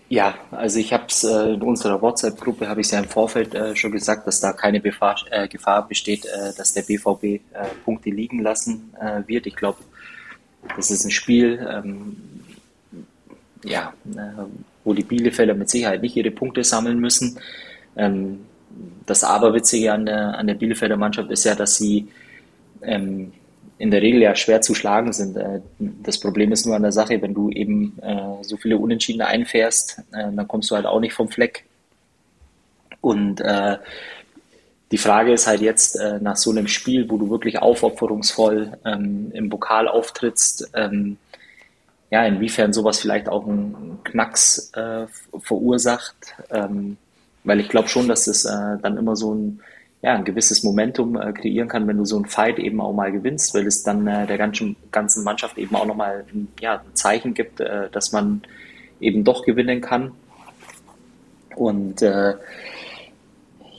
Ja, 0.10 0.34
also 0.50 0.80
ich 0.80 0.91
habe 0.91 1.06
es 1.08 1.24
äh, 1.24 1.54
in 1.54 1.62
unserer 1.62 2.02
WhatsApp-Gruppe 2.02 2.67
habe 2.67 2.82
ich 2.82 2.89
ja 2.89 2.98
im 2.98 3.06
Vorfeld 3.06 3.54
äh, 3.54 3.76
schon 3.76 3.91
gesagt, 3.91 4.26
dass 4.26 4.39
da 4.39 4.54
keine 4.54 4.80
Befahr, 4.80 5.15
äh, 5.30 5.48
Gefahr 5.48 5.88
besteht, 5.88 6.26
äh, 6.26 6.52
dass 6.58 6.74
der 6.74 6.82
BVB 6.82 7.24
äh, 7.24 7.39
Punkte 7.86 8.10
liegen 8.10 8.39
lassen 8.39 8.91
äh, 9.00 9.22
wird. 9.28 9.45
Ich 9.45 9.56
glaube, 9.56 9.78
das 10.76 10.89
ist 10.89 11.06
ein 11.06 11.12
Spiel, 11.12 11.63
ähm, 11.72 12.17
ja, 13.63 13.93
wo 14.84 14.93
die 14.93 15.04
Bielefelder 15.04 15.54
mit 15.54 15.69
Sicherheit 15.69 16.02
nicht 16.02 16.15
ihre 16.15 16.32
Punkte 16.32 16.63
sammeln 16.63 17.00
müssen. 17.00 17.39
Ähm, 17.95 18.45
das 19.06 19.24
Aberwitzige 19.24 19.93
an 19.93 20.08
der, 20.08 20.38
an 20.38 20.48
der 20.48 20.56
Bielefelder 20.56 20.98
Mannschaft 20.98 21.30
ist 21.30 21.43
ja, 21.43 21.54
dass 21.54 21.76
sie 21.76 22.08
ähm, 22.82 23.32
in 23.79 23.91
der 23.91 24.01
Regel 24.01 24.21
ja 24.21 24.35
schwer 24.35 24.61
zu 24.61 24.75
schlagen 24.75 25.13
sind. 25.13 25.37
Äh, 25.37 25.61
das 25.79 26.19
Problem 26.19 26.51
ist 26.51 26.65
nur 26.65 26.75
an 26.75 26.81
der 26.81 26.91
Sache, 26.91 27.21
wenn 27.21 27.33
du 27.33 27.49
eben 27.49 27.97
äh, 28.01 28.43
so 28.43 28.57
viele 28.57 28.77
Unentschieden 28.77 29.21
einfährst, 29.21 30.03
äh, 30.11 30.31
dann 30.31 30.47
kommst 30.47 30.69
du 30.69 30.75
halt 30.75 30.85
auch 30.85 30.99
nicht 30.99 31.13
vom 31.13 31.29
Fleck. 31.29 31.65
Und 33.01 33.41
die 34.91 34.97
Frage 34.97 35.31
ist 35.31 35.47
halt 35.47 35.61
jetzt 35.61 35.97
nach 36.19 36.35
so 36.35 36.51
einem 36.51 36.67
Spiel, 36.67 37.09
wo 37.09 37.17
du 37.17 37.29
wirklich 37.29 37.59
aufopferungsvoll 37.59 38.73
ähm, 38.83 39.31
im 39.33 39.49
Pokal 39.49 39.87
auftrittst, 39.87 40.69
ähm, 40.73 41.15
ja, 42.09 42.25
inwiefern 42.25 42.73
sowas 42.73 42.99
vielleicht 42.99 43.29
auch 43.29 43.47
einen 43.47 43.99
Knacks 44.03 44.73
verursacht. 45.41 46.35
Ähm, 46.49 46.97
weil 47.45 47.61
ich 47.61 47.69
glaube 47.69 47.87
schon, 47.87 48.09
dass 48.09 48.27
es 48.27 48.43
dann 48.43 48.97
immer 48.97 49.15
so 49.15 49.33
ein 49.33 49.61
ja, 50.01 50.15
ein 50.15 50.23
gewisses 50.23 50.63
Momentum 50.63 51.17
äh, 51.17 51.33
kreieren 51.33 51.67
kann, 51.67 51.88
wenn 51.88 51.97
du 51.97 52.05
so 52.05 52.17
ein 52.17 52.25
Fight 52.25 52.57
eben 52.57 52.79
auch 52.79 52.93
mal 52.93 53.12
gewinnst, 53.12 53.53
weil 53.53 53.67
es 53.67 53.83
dann 53.83 54.07
äh, 54.07 54.25
der 54.27 54.38
ganzen, 54.38 54.77
ganzen 54.91 55.23
Mannschaft 55.23 55.57
eben 55.57 55.75
auch 55.75 55.85
nochmal 55.85 56.25
ja, 56.62 56.75
ein 56.75 56.95
Zeichen 56.95 57.33
gibt, 57.33 57.59
äh, 57.59 57.89
dass 57.89 58.13
man 58.13 58.41
eben 59.01 59.25
doch 59.25 59.43
gewinnen 59.43 59.81
kann. 59.81 60.12
Und 61.55 62.01
äh, 62.01 62.35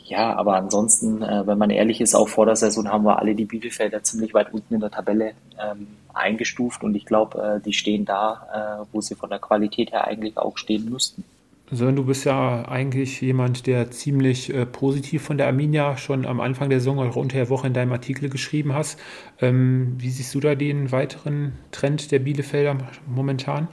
ja, 0.04 0.34
aber 0.36 0.56
ansonsten, 0.56 1.22
äh, 1.22 1.46
wenn 1.46 1.56
man 1.56 1.70
ehrlich 1.70 2.02
ist, 2.02 2.14
auch 2.14 2.28
vor 2.28 2.44
der 2.44 2.56
Saison 2.56 2.88
haben 2.88 3.04
wir 3.04 3.18
alle 3.18 3.34
die 3.34 3.46
Bielefelder 3.46 4.02
ziemlich 4.02 4.34
weit 4.34 4.52
unten 4.52 4.74
in 4.74 4.80
der 4.80 4.90
Tabelle 4.90 5.32
ähm, 5.58 5.86
eingestuft 6.12 6.82
und 6.82 6.94
ich 6.96 7.06
glaube, 7.06 7.42
äh, 7.42 7.64
die 7.64 7.72
stehen 7.72 8.04
da, 8.04 8.84
wo 8.92 9.00
sie 9.00 9.14
von 9.14 9.30
der 9.30 9.38
Qualität 9.38 9.92
her 9.92 10.06
eigentlich 10.06 10.36
auch 10.36 10.58
stehen 10.58 10.90
müssten. 10.90 11.24
Sören, 11.72 11.94
du 11.94 12.04
bist 12.04 12.24
ja 12.24 12.68
eigentlich 12.68 13.20
jemand, 13.20 13.66
der 13.66 13.92
ziemlich 13.92 14.52
äh, 14.52 14.66
positiv 14.66 15.22
von 15.22 15.38
der 15.38 15.46
Arminia 15.46 15.96
schon 15.96 16.26
am 16.26 16.40
Anfang 16.40 16.68
der 16.68 16.80
Saison 16.80 16.98
oder 16.98 17.16
unter 17.16 17.36
der 17.36 17.48
Woche 17.48 17.68
in 17.68 17.72
deinem 17.72 17.92
Artikel 17.92 18.28
geschrieben 18.28 18.74
hast. 18.74 18.98
Ähm, 19.40 19.94
wie 19.98 20.10
siehst 20.10 20.34
du 20.34 20.40
da 20.40 20.56
den 20.56 20.90
weiteren 20.90 21.52
Trend 21.70 22.10
der 22.10 22.18
Bielefelder 22.18 22.76
momentan? 23.06 23.68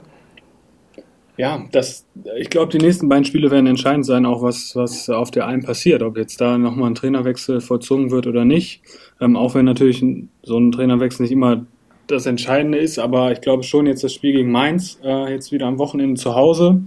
Ja, 1.36 1.64
das, 1.72 2.06
ich 2.36 2.50
glaube, 2.50 2.70
die 2.70 2.84
nächsten 2.84 3.08
beiden 3.08 3.24
Spiele 3.24 3.50
werden 3.50 3.66
entscheidend 3.66 4.06
sein, 4.06 4.26
auch 4.26 4.42
was, 4.42 4.74
was 4.74 5.08
auf 5.08 5.30
der 5.30 5.46
Alm 5.46 5.62
passiert, 5.62 6.02
ob 6.02 6.16
jetzt 6.16 6.40
da 6.40 6.56
nochmal 6.56 6.90
ein 6.90 6.94
Trainerwechsel 6.94 7.60
vollzogen 7.60 8.10
wird 8.10 8.28
oder 8.28 8.44
nicht. 8.44 8.80
Ähm, 9.20 9.36
auch 9.36 9.54
wenn 9.54 9.64
natürlich 9.64 10.04
so 10.42 10.58
ein 10.58 10.70
Trainerwechsel 10.70 11.22
nicht 11.22 11.32
immer 11.32 11.66
das 12.08 12.26
Entscheidende 12.26 12.78
ist, 12.78 12.98
aber 12.98 13.32
ich 13.32 13.40
glaube 13.40 13.62
schon 13.62 13.86
jetzt 13.86 14.02
das 14.02 14.14
Spiel 14.14 14.32
gegen 14.32 14.50
Mainz, 14.50 14.98
äh, 15.04 15.32
jetzt 15.32 15.52
wieder 15.52 15.66
am 15.66 15.78
Wochenende 15.78 16.20
zu 16.20 16.34
Hause. 16.34 16.80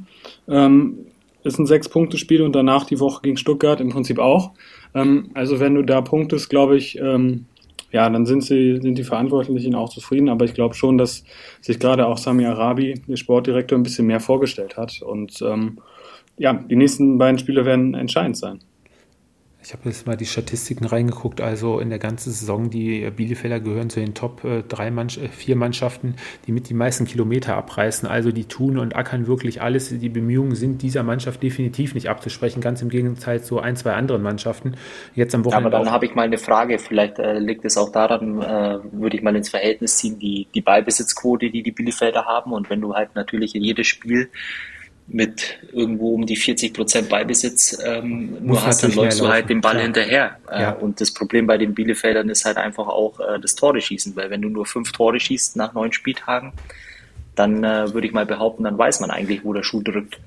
Ähm, 0.47 1.05
ist 1.43 1.59
ein 1.59 1.65
Sechs-Punkte-Spiel 1.65 2.41
und 2.41 2.53
danach 2.55 2.85
die 2.85 2.99
Woche 2.99 3.21
gegen 3.23 3.37
Stuttgart 3.37 3.81
im 3.81 3.89
Prinzip 3.89 4.19
auch. 4.19 4.51
Ähm, 4.93 5.31
also 5.33 5.59
wenn 5.59 5.75
du 5.75 5.81
da 5.81 6.01
punktest, 6.01 6.49
glaube 6.49 6.77
ich, 6.77 6.99
ähm, 6.99 7.45
ja, 7.91 8.09
dann 8.09 8.25
sind 8.25 8.43
sie, 8.43 8.79
sind 8.81 8.97
die 8.97 9.03
Verantwortlichen 9.03 9.75
auch 9.75 9.89
zufrieden. 9.89 10.29
Aber 10.29 10.45
ich 10.45 10.53
glaube 10.53 10.75
schon, 10.75 10.97
dass 10.97 11.23
sich 11.61 11.79
gerade 11.79 12.07
auch 12.07 12.17
Sami 12.17 12.45
Arabi, 12.45 13.01
der 13.07 13.17
Sportdirektor, 13.17 13.77
ein 13.77 13.83
bisschen 13.83 14.07
mehr 14.07 14.19
vorgestellt 14.19 14.77
hat. 14.77 15.01
Und 15.01 15.41
ähm, 15.41 15.79
ja, 16.37 16.53
die 16.53 16.75
nächsten 16.75 17.17
beiden 17.17 17.37
Spiele 17.37 17.65
werden 17.65 17.93
entscheidend 17.93 18.37
sein. 18.37 18.59
Ich 19.71 19.77
habe 19.77 19.87
jetzt 19.87 20.05
mal 20.05 20.17
die 20.17 20.25
Statistiken 20.25 20.83
reingeguckt. 20.83 21.39
Also 21.39 21.79
in 21.79 21.89
der 21.89 21.97
ganzen 21.97 22.33
Saison, 22.33 22.69
die 22.69 23.09
Bielefelder 23.09 23.61
gehören 23.61 23.89
zu 23.89 24.01
den 24.01 24.13
Top 24.13 24.43
äh, 24.43 24.63
drei 24.63 24.91
Mann 24.91 25.07
äh, 25.07 25.29
vier 25.29 25.55
Mannschaften, 25.55 26.15
die 26.45 26.51
mit 26.51 26.67
die 26.67 26.73
meisten 26.73 27.05
Kilometer 27.05 27.55
abreißen. 27.55 28.05
Also 28.05 28.33
die 28.33 28.43
tun 28.43 28.77
und 28.77 28.97
ackern 28.97 29.27
wirklich 29.27 29.61
alles. 29.61 29.87
Die 29.87 30.09
Bemühungen 30.09 30.55
sind 30.55 30.81
dieser 30.81 31.03
Mannschaft 31.03 31.41
definitiv 31.41 31.93
nicht 31.93 32.09
abzusprechen. 32.09 32.59
Ganz 32.59 32.81
im 32.81 32.89
Gegenteil 32.89 33.41
zu 33.43 33.61
ein, 33.61 33.77
zwei 33.77 33.93
anderen 33.93 34.21
Mannschaften. 34.21 34.75
Jetzt 35.15 35.33
am 35.35 35.45
Wochenende. 35.45 35.67
Aber 35.67 35.85
dann 35.85 35.93
habe 35.93 36.05
ich 36.05 36.15
mal 36.15 36.23
eine 36.23 36.37
Frage. 36.37 36.77
Vielleicht 36.77 37.19
äh, 37.19 37.39
liegt 37.39 37.63
es 37.63 37.77
auch 37.77 37.93
daran, 37.93 38.41
äh, 38.41 38.79
würde 38.91 39.15
ich 39.15 39.23
mal 39.23 39.33
ins 39.37 39.47
Verhältnis 39.47 39.95
ziehen, 39.99 40.19
die, 40.19 40.47
die 40.53 40.61
Ballbesitzquote, 40.61 41.49
die 41.49 41.63
die 41.63 41.71
Bielefelder 41.71 42.25
haben. 42.25 42.51
Und 42.51 42.69
wenn 42.69 42.81
du 42.81 42.93
halt 42.93 43.15
natürlich 43.15 43.55
in 43.55 43.63
jedes 43.63 43.87
Spiel 43.87 44.27
mit 45.13 45.57
irgendwo 45.73 46.13
um 46.13 46.25
die 46.25 46.37
40 46.37 46.73
Prozent 46.73 47.09
Ballbesitz 47.09 47.77
ähm, 47.83 48.37
nur 48.41 48.65
hast, 48.65 48.83
dann 48.83 48.93
läufst 48.93 49.19
du 49.19 49.27
halt 49.27 49.49
den 49.49 49.59
Ball 49.59 49.73
Klar. 49.73 49.83
hinterher. 49.83 50.37
Äh, 50.49 50.61
ja. 50.61 50.71
Und 50.71 51.01
das 51.01 51.11
Problem 51.11 51.47
bei 51.47 51.57
den 51.57 51.73
Bielefeldern 51.73 52.29
ist 52.29 52.45
halt 52.45 52.57
einfach 52.57 52.87
auch 52.87 53.19
äh, 53.19 53.39
das 53.39 53.55
Tore 53.55 53.81
schießen, 53.81 54.15
weil 54.15 54.29
wenn 54.29 54.41
du 54.41 54.49
nur 54.49 54.65
fünf 54.65 54.91
Tore 54.91 55.19
schießt 55.19 55.57
nach 55.57 55.73
neun 55.73 55.91
Spieltagen, 55.91 56.53
dann 57.35 57.63
äh, 57.63 57.93
würde 57.93 58.07
ich 58.07 58.13
mal 58.13 58.25
behaupten, 58.25 58.63
dann 58.63 58.77
weiß 58.77 59.01
man 59.01 59.11
eigentlich, 59.11 59.43
wo 59.43 59.53
der 59.53 59.63
Schuh 59.63 59.81
drückt 59.81 60.19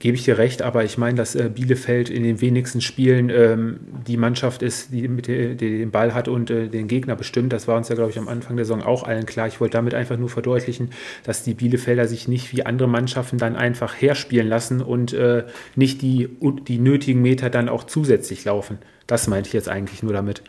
gebe 0.00 0.16
ich 0.16 0.24
dir 0.24 0.38
recht, 0.38 0.62
aber 0.62 0.82
ich 0.82 0.98
meine, 0.98 1.16
dass 1.16 1.34
äh, 1.34 1.50
Bielefeld 1.54 2.08
in 2.08 2.22
den 2.22 2.40
wenigsten 2.40 2.80
Spielen 2.80 3.28
ähm, 3.28 3.80
die 4.06 4.16
Mannschaft 4.16 4.62
ist, 4.62 4.92
die, 4.92 5.06
mit, 5.06 5.26
die, 5.26 5.54
die 5.54 5.78
den 5.78 5.90
Ball 5.90 6.14
hat 6.14 6.26
und 6.26 6.50
äh, 6.50 6.68
den 6.68 6.88
Gegner 6.88 7.16
bestimmt. 7.16 7.52
Das 7.52 7.68
war 7.68 7.76
uns 7.76 7.90
ja, 7.90 7.94
glaube 7.94 8.10
ich, 8.10 8.18
am 8.18 8.26
Anfang 8.26 8.56
der 8.56 8.64
Saison 8.64 8.82
auch 8.82 9.04
allen 9.04 9.26
klar. 9.26 9.46
Ich 9.46 9.60
wollte 9.60 9.74
damit 9.74 9.92
einfach 9.94 10.16
nur 10.16 10.30
verdeutlichen, 10.30 10.90
dass 11.22 11.44
die 11.44 11.52
Bielefelder 11.52 12.08
sich 12.08 12.28
nicht 12.28 12.52
wie 12.56 12.64
andere 12.64 12.88
Mannschaften 12.88 13.36
dann 13.36 13.56
einfach 13.56 13.94
herspielen 14.00 14.48
lassen 14.48 14.80
und 14.80 15.12
äh, 15.12 15.44
nicht 15.76 16.00
die, 16.00 16.30
die 16.66 16.78
nötigen 16.78 17.20
Meter 17.20 17.50
dann 17.50 17.68
auch 17.68 17.84
zusätzlich 17.84 18.44
laufen. 18.46 18.78
Das 19.06 19.28
meinte 19.28 19.48
ich 19.48 19.52
jetzt 19.52 19.68
eigentlich 19.68 20.02
nur 20.02 20.14
damit. 20.14 20.42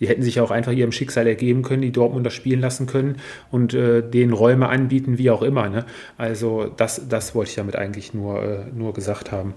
Die 0.00 0.08
hätten 0.08 0.22
sich 0.22 0.40
auch 0.40 0.50
einfach 0.50 0.72
ihrem 0.72 0.92
Schicksal 0.92 1.26
ergeben 1.26 1.62
können, 1.62 1.82
die 1.82 1.92
Dortmunder 1.92 2.30
spielen 2.30 2.60
lassen 2.60 2.86
können 2.86 3.16
und 3.50 3.74
äh, 3.74 4.02
denen 4.02 4.32
Räume 4.32 4.68
anbieten, 4.68 5.18
wie 5.18 5.30
auch 5.30 5.42
immer. 5.42 5.68
Ne? 5.68 5.84
Also 6.18 6.70
das, 6.76 7.08
das 7.08 7.34
wollte 7.34 7.50
ich 7.50 7.56
damit 7.56 7.76
eigentlich 7.76 8.14
nur, 8.14 8.42
äh, 8.42 8.58
nur 8.74 8.92
gesagt 8.92 9.32
haben. 9.32 9.54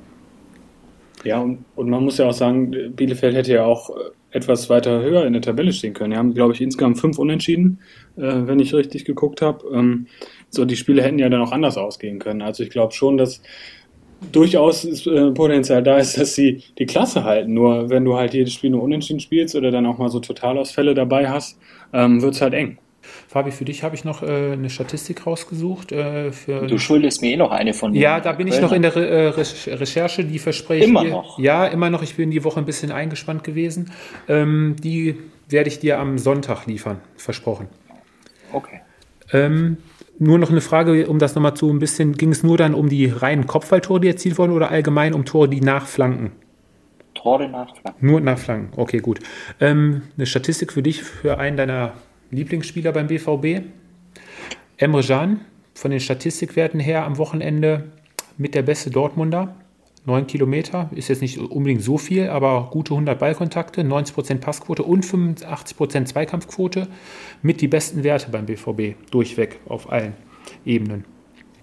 Ja, 1.24 1.40
und, 1.40 1.66
und 1.76 1.90
man 1.90 2.04
muss 2.04 2.18
ja 2.18 2.28
auch 2.28 2.34
sagen, 2.34 2.72
Bielefeld 2.96 3.36
hätte 3.36 3.54
ja 3.54 3.66
auch 3.66 3.90
äh, 3.90 3.94
etwas 4.32 4.70
weiter 4.70 5.02
höher 5.02 5.26
in 5.26 5.34
der 5.34 5.42
Tabelle 5.42 5.74
stehen 5.74 5.94
können. 5.94 6.12
Die 6.12 6.18
haben, 6.18 6.34
glaube 6.34 6.54
ich, 6.54 6.62
insgesamt 6.62 7.00
fünf 7.00 7.18
Unentschieden, 7.18 7.80
äh, 8.16 8.22
wenn 8.22 8.60
ich 8.60 8.74
richtig 8.74 9.06
geguckt 9.06 9.42
habe. 9.42 9.66
Ähm, 9.74 10.08
so, 10.50 10.66
die 10.66 10.78
Spiele 10.78 11.02
hätten 11.04 11.20
ja 11.20 11.30
dann 11.30 11.42
auch 11.42 11.52
anders 11.52 11.78
ausgehen 11.78 12.20
können. 12.20 12.42
Also 12.42 12.64
ich 12.64 12.70
glaube 12.70 12.94
schon, 12.94 13.18
dass 13.18 13.42
durchaus 14.32 14.86
äh, 15.06 15.32
Potenzial 15.32 15.84
da 15.84 15.98
ist, 15.98 16.18
dass 16.18 16.36
sie 16.36 16.64
die 16.78 16.86
Klasse 16.86 17.24
halten. 17.24 17.54
Nur 17.54 17.90
wenn 17.90 18.06
du 18.06 18.16
halt 18.16 18.34
jedes 18.34 18.54
Spiel 18.54 18.70
nur 18.72 18.84
unentschieden 18.84 19.20
spielst 19.20 19.56
oder 19.56 19.72
dann 19.72 19.86
auch 19.86 19.98
mal 19.98 20.10
so 20.10 20.20
Totalausfälle 20.20 20.94
dabei 20.94 21.30
hast, 21.30 21.58
ähm, 21.94 22.22
wird 22.22 22.36
es 22.36 22.42
halt 22.42 22.54
eng. 22.54 22.78
Fabi, 23.28 23.52
für 23.52 23.66
dich 23.66 23.84
habe 23.84 23.96
ich 23.96 24.04
noch 24.04 24.24
äh, 24.24 24.54
eine 24.54 24.70
Statistik 24.70 25.26
rausgesucht. 25.26 25.92
Äh, 25.92 26.32
du 26.48 26.78
schuldest 26.78 27.22
mir 27.22 27.32
eh 27.32 27.38
noch 27.38 27.52
eine 27.52 27.74
von 27.74 27.94
Ja, 27.94 28.20
da 28.20 28.34
bin 28.34 28.48
ich 28.48 28.60
noch 28.60 28.72
in 28.72 28.82
der 28.82 28.96
Re 28.96 29.08
äh, 29.08 29.74
Recherche, 29.74 30.24
die 30.24 30.40
verspreche 30.40 30.86
Immer 30.86 31.04
dir, 31.04 31.12
noch? 31.12 31.40
Ja, 31.40 31.66
immer 31.66 31.90
noch. 31.90 32.02
Ich 32.02 32.16
bin 32.16 32.32
die 32.32 32.44
Woche 32.44 32.60
ein 32.60 32.66
bisschen 32.66 32.92
eingespannt 32.92 33.44
gewesen. 33.44 33.92
Ähm, 34.28 34.76
die 34.82 35.18
werde 35.48 35.70
ich 35.70 35.80
dir 35.80 36.00
am 36.00 36.18
Sonntag 36.18 36.66
liefern, 36.66 37.00
versprochen. 37.18 37.68
Okay. 38.52 38.82
Ähm, 39.32 39.78
nur 40.20 40.38
noch 40.38 40.52
eine 40.52 40.62
Frage, 40.62 41.08
um 41.08 41.18
das 41.18 41.36
nochmal 41.36 41.56
zu 41.56 41.70
ein 41.70 41.80
bisschen, 41.80 42.14
ging 42.14 42.32
es 42.32 42.44
nur 42.44 42.58
dann 42.58 42.74
um 42.74 42.90
die 42.90 43.06
reinen 43.06 43.48
Kopfballtore, 43.48 44.02
die 44.02 44.10
erzielt 44.10 44.38
wurden 44.38 44.52
oder 44.52 44.70
allgemein 44.70 45.14
um 45.14 45.26
Tore, 45.26 45.48
die 45.50 45.62
nachflanken? 45.62 46.32
Tore 47.14 47.48
nachflanken. 47.48 48.06
Nur 48.06 48.20
nachflanken, 48.20 48.74
okay, 48.78 49.00
gut. 49.00 49.20
Ähm, 49.60 50.04
eine 50.18 50.26
Statistik 50.26 50.74
für 50.74 50.84
dich, 50.84 51.04
für 51.04 51.38
einen 51.38 51.58
deiner 51.58 51.94
Lieblingsspieler 52.32 52.92
beim 52.92 53.08
BVB. 53.08 53.66
Emre 54.78 55.04
Can, 55.04 55.42
von 55.74 55.92
den 55.92 56.00
Statistikwerten 56.00 56.80
her 56.80 57.06
am 57.06 57.18
Wochenende 57.18 57.86
mit 58.38 58.56
der 58.56 58.62
beste 58.62 58.90
Dortmunder. 58.90 59.56
9 60.10 60.28
Kilometer 60.28 60.90
ist 60.94 61.08
jetzt 61.08 61.22
nicht 61.22 61.38
unbedingt 61.38 61.82
so 61.82 61.98
viel, 61.98 62.30
aber 62.30 62.70
gute 62.72 62.94
100 62.94 63.18
Ballkontakte, 63.18 63.82
90% 63.82 64.40
Passquote 64.40 64.84
und 64.84 65.06
85% 65.06 66.06
Zweikampfquote 66.06 66.88
mit 67.42 67.62
die 67.62 67.68
besten 67.68 68.04
Werte 68.04 68.32
beim 68.32 68.48
BVB 68.48 68.96
durchweg 69.12 69.60
auf 69.68 69.92
allen 69.92 70.14
Ebenen. 70.66 71.06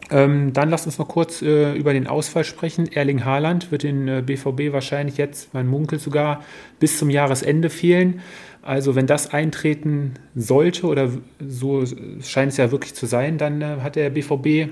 Ähm, 0.08 0.52
dann 0.52 0.70
lasst 0.70 0.86
uns 0.86 0.98
noch 0.98 1.08
kurz 1.08 1.42
äh, 1.42 1.74
über 1.74 1.92
den 1.92 2.06
Ausfall 2.06 2.44
sprechen. 2.44 2.86
Erling 2.92 3.24
Haaland 3.24 3.72
wird 3.72 3.82
den 3.82 4.06
äh, 4.06 4.22
BVB 4.24 4.72
wahrscheinlich 4.72 5.16
jetzt, 5.16 5.52
man 5.52 5.66
munkelt 5.66 6.00
sogar, 6.00 6.44
bis 6.78 6.98
zum 6.98 7.10
Jahresende 7.10 7.70
fehlen. 7.70 8.20
Also 8.62 8.94
wenn 8.94 9.08
das 9.08 9.32
eintreten 9.32 10.14
sollte 10.36 10.86
oder 10.86 11.10
so 11.40 11.84
scheint 12.20 12.52
es 12.52 12.56
ja 12.56 12.70
wirklich 12.70 12.94
zu 12.94 13.06
sein, 13.06 13.36
dann 13.38 13.60
äh, 13.62 13.78
hat 13.82 13.96
der 13.96 14.10
BVB 14.10 14.70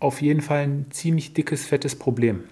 auf 0.00 0.22
jeden 0.22 0.40
Fall 0.40 0.64
ein 0.64 0.86
ziemlich 0.90 1.34
dickes, 1.34 1.66
fettes 1.66 1.96
Problem. 1.96 2.44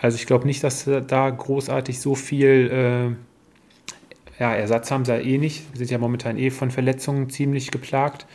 Also 0.00 0.16
ich 0.16 0.26
glaube 0.26 0.46
nicht, 0.46 0.62
dass 0.62 0.88
da 1.06 1.30
großartig 1.30 2.00
so 2.00 2.14
viel 2.14 3.16
äh, 3.18 4.40
ja, 4.40 4.54
Ersatz 4.54 4.90
haben 4.90 5.04
sie 5.04 5.12
ja 5.12 5.18
eh 5.18 5.38
nicht. 5.38 5.64
Wir 5.72 5.78
sind 5.78 5.90
ja 5.90 5.98
momentan 5.98 6.38
eh 6.38 6.50
von 6.50 6.70
Verletzungen 6.70 7.28
ziemlich 7.30 7.70
geplagt. 7.70 8.26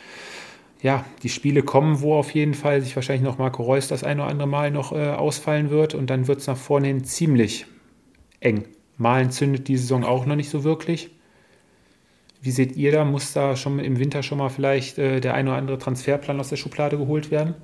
Ja, 0.82 1.06
die 1.22 1.30
Spiele 1.30 1.62
kommen, 1.62 2.02
wo 2.02 2.14
auf 2.14 2.32
jeden 2.32 2.52
Fall 2.52 2.82
sich 2.82 2.94
wahrscheinlich 2.94 3.24
noch 3.24 3.38
Marco 3.38 3.62
Reus 3.62 3.88
das 3.88 4.04
ein 4.04 4.20
oder 4.20 4.28
andere 4.28 4.48
Mal 4.48 4.70
noch 4.70 4.92
äh, 4.92 5.12
ausfallen 5.12 5.70
wird 5.70 5.94
und 5.94 6.10
dann 6.10 6.26
wird 6.26 6.40
es 6.40 6.46
nach 6.46 6.58
vorne 6.58 6.88
hin 6.88 7.04
ziemlich 7.04 7.64
eng. 8.40 8.66
Malen 8.98 9.30
zündet 9.30 9.66
die 9.68 9.78
Saison 9.78 10.04
auch 10.04 10.26
noch 10.26 10.36
nicht 10.36 10.50
so 10.50 10.62
wirklich. 10.62 11.10
Wie 12.42 12.50
seht 12.50 12.76
ihr 12.76 12.92
da? 12.92 13.06
Muss 13.06 13.32
da 13.32 13.56
schon 13.56 13.78
im 13.78 13.98
Winter 13.98 14.22
schon 14.22 14.36
mal 14.36 14.50
vielleicht 14.50 14.98
äh, 14.98 15.20
der 15.20 15.32
ein 15.32 15.48
oder 15.48 15.56
andere 15.56 15.78
Transferplan 15.78 16.38
aus 16.38 16.50
der 16.50 16.56
Schublade 16.56 16.98
geholt 16.98 17.30
werden? 17.30 17.54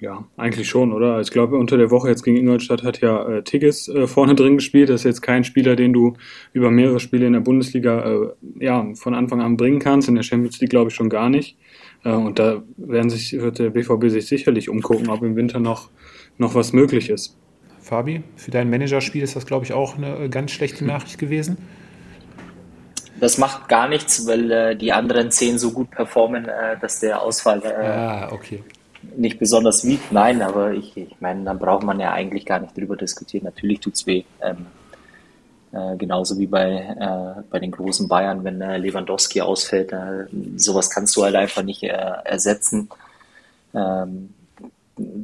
Ja, 0.00 0.24
eigentlich 0.36 0.68
schon, 0.68 0.92
oder? 0.92 1.20
Ich 1.20 1.30
glaube, 1.30 1.56
unter 1.56 1.76
der 1.76 1.90
Woche 1.90 2.08
jetzt 2.08 2.24
gegen 2.24 2.36
Ingolstadt 2.36 2.82
hat 2.82 3.00
ja 3.00 3.26
äh, 3.26 3.42
Tigges 3.42 3.88
äh, 3.88 4.06
vorne 4.06 4.34
drin 4.34 4.56
gespielt. 4.56 4.88
Das 4.88 5.02
ist 5.02 5.04
jetzt 5.04 5.22
kein 5.22 5.44
Spieler, 5.44 5.76
den 5.76 5.92
du 5.92 6.14
über 6.52 6.70
mehrere 6.70 7.00
Spiele 7.00 7.26
in 7.26 7.32
der 7.32 7.40
Bundesliga 7.40 8.04
äh, 8.04 8.64
ja, 8.64 8.86
von 8.94 9.14
Anfang 9.14 9.40
an 9.40 9.56
bringen 9.56 9.78
kannst. 9.78 10.08
In 10.08 10.16
der 10.16 10.22
Champions 10.22 10.60
League 10.60 10.70
glaube 10.70 10.90
ich 10.90 10.94
schon 10.94 11.08
gar 11.08 11.30
nicht. 11.30 11.56
Äh, 12.04 12.10
und 12.10 12.38
da 12.38 12.62
werden 12.76 13.08
sich, 13.08 13.32
wird 13.40 13.58
der 13.58 13.70
BVB 13.70 14.08
sich 14.08 14.26
sicherlich 14.26 14.68
umgucken, 14.68 15.08
ob 15.08 15.22
im 15.22 15.36
Winter 15.36 15.60
noch, 15.60 15.90
noch 16.38 16.54
was 16.54 16.72
möglich 16.72 17.08
ist. 17.08 17.38
Fabi, 17.80 18.22
für 18.36 18.50
dein 18.50 18.70
Managerspiel 18.70 19.22
ist 19.22 19.36
das, 19.36 19.46
glaube 19.46 19.64
ich, 19.64 19.72
auch 19.72 19.96
eine 19.96 20.28
ganz 20.28 20.50
schlechte 20.50 20.84
Nachricht 20.86 21.18
gewesen. 21.18 21.56
Das 23.20 23.38
macht 23.38 23.68
gar 23.68 23.88
nichts, 23.88 24.26
weil 24.26 24.50
äh, 24.50 24.76
die 24.76 24.92
anderen 24.92 25.30
zehn 25.30 25.56
so 25.56 25.70
gut 25.70 25.90
performen, 25.92 26.46
äh, 26.46 26.78
dass 26.80 26.98
der 26.98 27.22
Ausfall 27.22 27.62
ah, 27.64 28.32
okay 28.32 28.60
nicht 29.16 29.38
besonders 29.38 29.84
wiegt. 29.84 30.12
Nein, 30.12 30.42
aber 30.42 30.72
ich, 30.72 30.96
ich 30.96 31.20
meine, 31.20 31.44
dann 31.44 31.58
braucht 31.58 31.84
man 31.84 32.00
ja 32.00 32.12
eigentlich 32.12 32.46
gar 32.46 32.60
nicht 32.60 32.76
drüber 32.76 32.96
diskutieren. 32.96 33.44
Natürlich 33.44 33.80
tut 33.80 33.94
es 33.94 34.06
weh. 34.06 34.24
Ähm, 34.42 34.66
äh, 35.74 35.96
genauso 35.96 36.38
wie 36.38 36.46
bei, 36.46 36.70
äh, 36.70 37.42
bei 37.50 37.58
den 37.58 37.72
großen 37.72 38.06
Bayern, 38.06 38.44
wenn 38.44 38.60
äh, 38.60 38.78
Lewandowski 38.78 39.40
ausfällt. 39.40 39.92
Äh, 39.92 40.26
sowas 40.56 40.88
kannst 40.88 41.16
du 41.16 41.24
halt 41.24 41.34
einfach 41.34 41.62
nicht 41.62 41.82
äh, 41.82 41.88
ersetzen. 41.88 42.88
Ähm, 43.74 44.32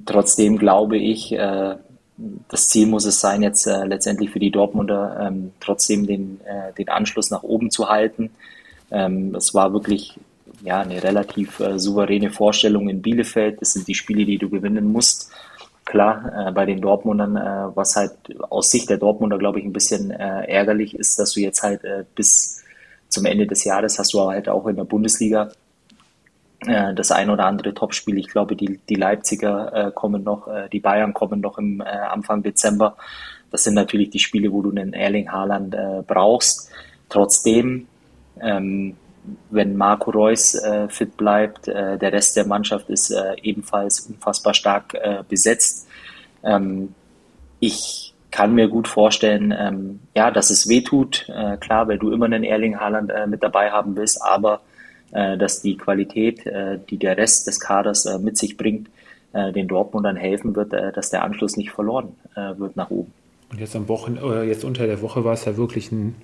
trotzdem 0.07 0.59
glaube 0.59 0.97
ich, 0.99 1.33
äh, 1.33 1.77
das 2.49 2.69
Ziel 2.69 2.87
muss 2.87 3.05
es 3.05 3.21
sein, 3.21 3.43
jetzt 3.43 3.65
letztendlich 3.65 4.31
für 4.31 4.41
die 4.41 4.51
Dortmunder 4.51 5.27
ähm, 5.27 5.53
trotzdem 5.59 6.07
den, 6.07 6.39
den 6.77 6.89
Anschluss 6.91 7.31
nach 7.31 7.43
oben 7.43 7.71
zu 7.71 7.89
halten. 7.89 8.31
Ähm, 8.91 9.35
es 9.35 9.55
war 9.55 9.73
wirklich 9.73 10.19
ja, 10.63 10.81
eine 10.81 11.03
relativ 11.03 11.61
äh, 11.61 11.79
souveräne 11.79 12.31
Vorstellung 12.31 12.89
in 12.89 13.03
Bielefeld. 13.03 13.61
Das 13.61 13.73
sind 13.73 13.89
die 13.89 13.95
Spiele, 13.95 14.25
die 14.25 14.39
du 14.39 14.49
gewinnen 14.49 14.93
musst. 14.93 15.33
Klar, 15.85 16.49
äh, 16.49 16.53
bei 16.53 16.67
den 16.67 16.81
Dortmundern, 16.81 17.37
äh, 17.37 17.75
was 17.75 17.97
halt 17.97 18.13
aus 18.49 18.71
Sicht 18.71 18.91
der 18.91 18.99
Dortmunder, 18.99 19.39
glaube 19.39 19.59
ich, 19.59 19.65
ein 19.65 19.73
bisschen 19.73 20.11
äh, 20.11 20.45
ärgerlich 20.45 20.95
ist, 20.95 21.19
dass 21.19 21.33
du 21.33 21.41
jetzt 21.41 21.63
halt 21.63 21.85
äh, 21.85 22.05
bis 22.15 22.63
zum 23.09 23.25
Ende 23.25 23.47
des 23.47 23.65
Jahres 23.65 23.99
hast 23.99 24.13
du 24.15 24.21
halt 24.21 24.49
auch 24.49 24.67
in 24.67 24.77
der 24.77 24.85
Bundesliga 24.85 25.51
äh, 26.67 26.95
das 26.95 27.11
ein 27.11 27.31
oder 27.31 27.47
andere 27.47 27.75
Topspiel. 27.75 28.19
Ich 28.19 28.29
glaube, 28.29 28.55
die, 28.55 28.79
die 28.89 28.95
Leipziger 28.95 29.91
kommen 29.95 30.23
noch, 30.23 30.49
die 30.71 30.79
Bayern 30.79 31.13
kommen 31.13 31.41
noch 31.41 31.59
im 31.59 31.81
Anfang 31.81 32.43
Dezember. 32.45 32.97
Das 33.51 33.65
sind 33.65 33.75
natürlich 33.75 34.11
die 34.11 34.21
Spiele, 34.21 34.53
wo 34.53 34.63
du 34.63 34.71
einen 34.71 34.93
Erling 34.93 35.33
Haaland 35.33 35.75
brauchst. 36.07 36.71
Trotzdem 37.09 37.89
ähm, 38.41 38.95
wenn 39.51 39.77
Marco 39.77 40.11
Reus 40.11 40.55
äh, 40.55 40.89
fit 40.89 41.17
bleibt, 41.17 41.69
äh, 41.69 41.99
der 41.99 42.13
Rest 42.13 42.37
der 42.37 42.47
Mannschaft 42.47 42.89
ist 42.89 43.11
äh, 43.11 43.37
ebenfalls 43.43 44.01
unfassbar 44.01 44.55
stark 44.55 44.95
äh, 44.95 45.23
besetzt. 45.29 45.87
Ähm, 46.43 46.95
ich 47.61 48.15
kann 48.31 48.55
mir 48.55 48.69
gut 48.69 48.89
vorstellen, 48.89 49.55
ähm, 49.57 50.01
ja, 50.15 50.31
dass 50.31 50.51
es 50.51 50.69
weh 50.69 50.83
tut, 50.83 51.29
äh, 51.29 51.57
klar, 51.57 51.89
weil 51.89 51.99
du 51.99 52.13
immer 52.13 52.27
einen 52.27 52.45
Erling 52.45 52.79
Haaland 52.79 53.11
äh, 53.11 53.27
mit 53.27 53.43
dabei 53.43 53.71
haben 53.71 53.97
willst, 53.97 54.23
aber 54.23 54.61
dass 55.13 55.61
die 55.61 55.77
Qualität, 55.77 56.45
die 56.89 56.97
der 56.97 57.17
Rest 57.17 57.49
des 57.49 57.59
Kaders 57.59 58.09
mit 58.21 58.39
sich 58.39 58.57
bringt, 58.57 58.91
den 59.35 59.67
Dortmundern 59.67 60.15
helfen 60.15 60.55
wird, 60.55 60.73
dass 60.73 61.11
der 61.11 61.25
Anschluss 61.25 61.57
nicht 61.57 61.73
verloren 61.73 62.15
wird 62.57 62.77
nach 62.77 62.91
oben. 62.91 63.13
Und 63.51 63.59
jetzt 63.59 63.75
am 63.75 63.89
Wochen, 63.89 64.17
äh, 64.17 64.45
jetzt 64.45 64.65
unter 64.65 64.87
der 64.87 65.03
Woche 65.03 65.25
war 65.25 65.33
es 65.33 65.45
ja 65.45 65.57
wirklich 65.57 65.91
ein 65.91 66.15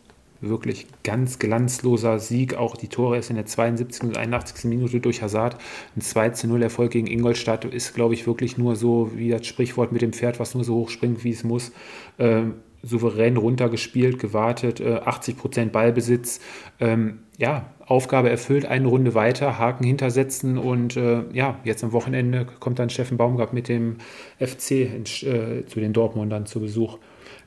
wirklich 0.48 0.86
ganz 1.04 1.38
glanzloser 1.38 2.18
Sieg. 2.18 2.54
Auch 2.54 2.76
die 2.76 2.88
Tore 2.88 3.16
erst 3.16 3.30
in 3.30 3.36
der 3.36 3.46
72. 3.46 4.02
und 4.02 4.16
81. 4.16 4.64
Minute 4.64 5.00
durch 5.00 5.22
Hazard. 5.22 5.56
Ein 5.96 6.00
2 6.00 6.30
zu 6.30 6.48
0 6.48 6.62
Erfolg 6.62 6.92
gegen 6.92 7.06
Ingolstadt 7.06 7.64
ist, 7.64 7.94
glaube 7.94 8.14
ich, 8.14 8.26
wirklich 8.26 8.58
nur 8.58 8.76
so 8.76 9.10
wie 9.14 9.30
das 9.30 9.46
Sprichwort 9.46 9.92
mit 9.92 10.02
dem 10.02 10.12
Pferd, 10.12 10.40
was 10.40 10.54
nur 10.54 10.64
so 10.64 10.74
hoch 10.74 10.90
springt, 10.90 11.24
wie 11.24 11.30
es 11.30 11.44
muss. 11.44 11.72
Ähm, 12.18 12.54
souverän 12.82 13.36
runtergespielt, 13.36 14.18
gewartet, 14.18 14.80
äh, 14.80 15.00
80 15.04 15.36
Prozent 15.36 15.72
Ballbesitz. 15.72 16.40
Ähm, 16.80 17.18
ja, 17.38 17.70
Aufgabe 17.86 18.30
erfüllt, 18.30 18.66
eine 18.66 18.88
Runde 18.88 19.14
weiter, 19.14 19.58
Haken 19.58 19.84
hintersetzen 19.84 20.58
und 20.58 20.96
äh, 20.96 21.22
ja, 21.32 21.58
jetzt 21.64 21.84
am 21.84 21.92
Wochenende 21.92 22.46
kommt 22.58 22.78
dann 22.78 22.90
Steffen 22.90 23.16
Baumgart 23.16 23.52
mit 23.52 23.68
dem 23.68 23.96
FC 24.38 24.70
in, 24.70 25.04
äh, 25.04 25.64
zu 25.66 25.80
den 25.80 25.92
Dortmundern 25.92 26.46
zu 26.46 26.60
Besuch. 26.60 26.98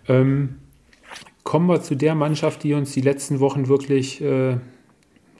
Ähm, 0.07 0.55
kommen 1.49 1.67
wir 1.67 1.81
zu 1.81 1.95
der 1.95 2.13
Mannschaft, 2.13 2.61
die 2.61 2.75
uns 2.75 2.91
die 2.91 3.01
letzten 3.01 3.39
Wochen 3.39 3.67
wirklich 3.67 4.21
äh, 4.21 4.57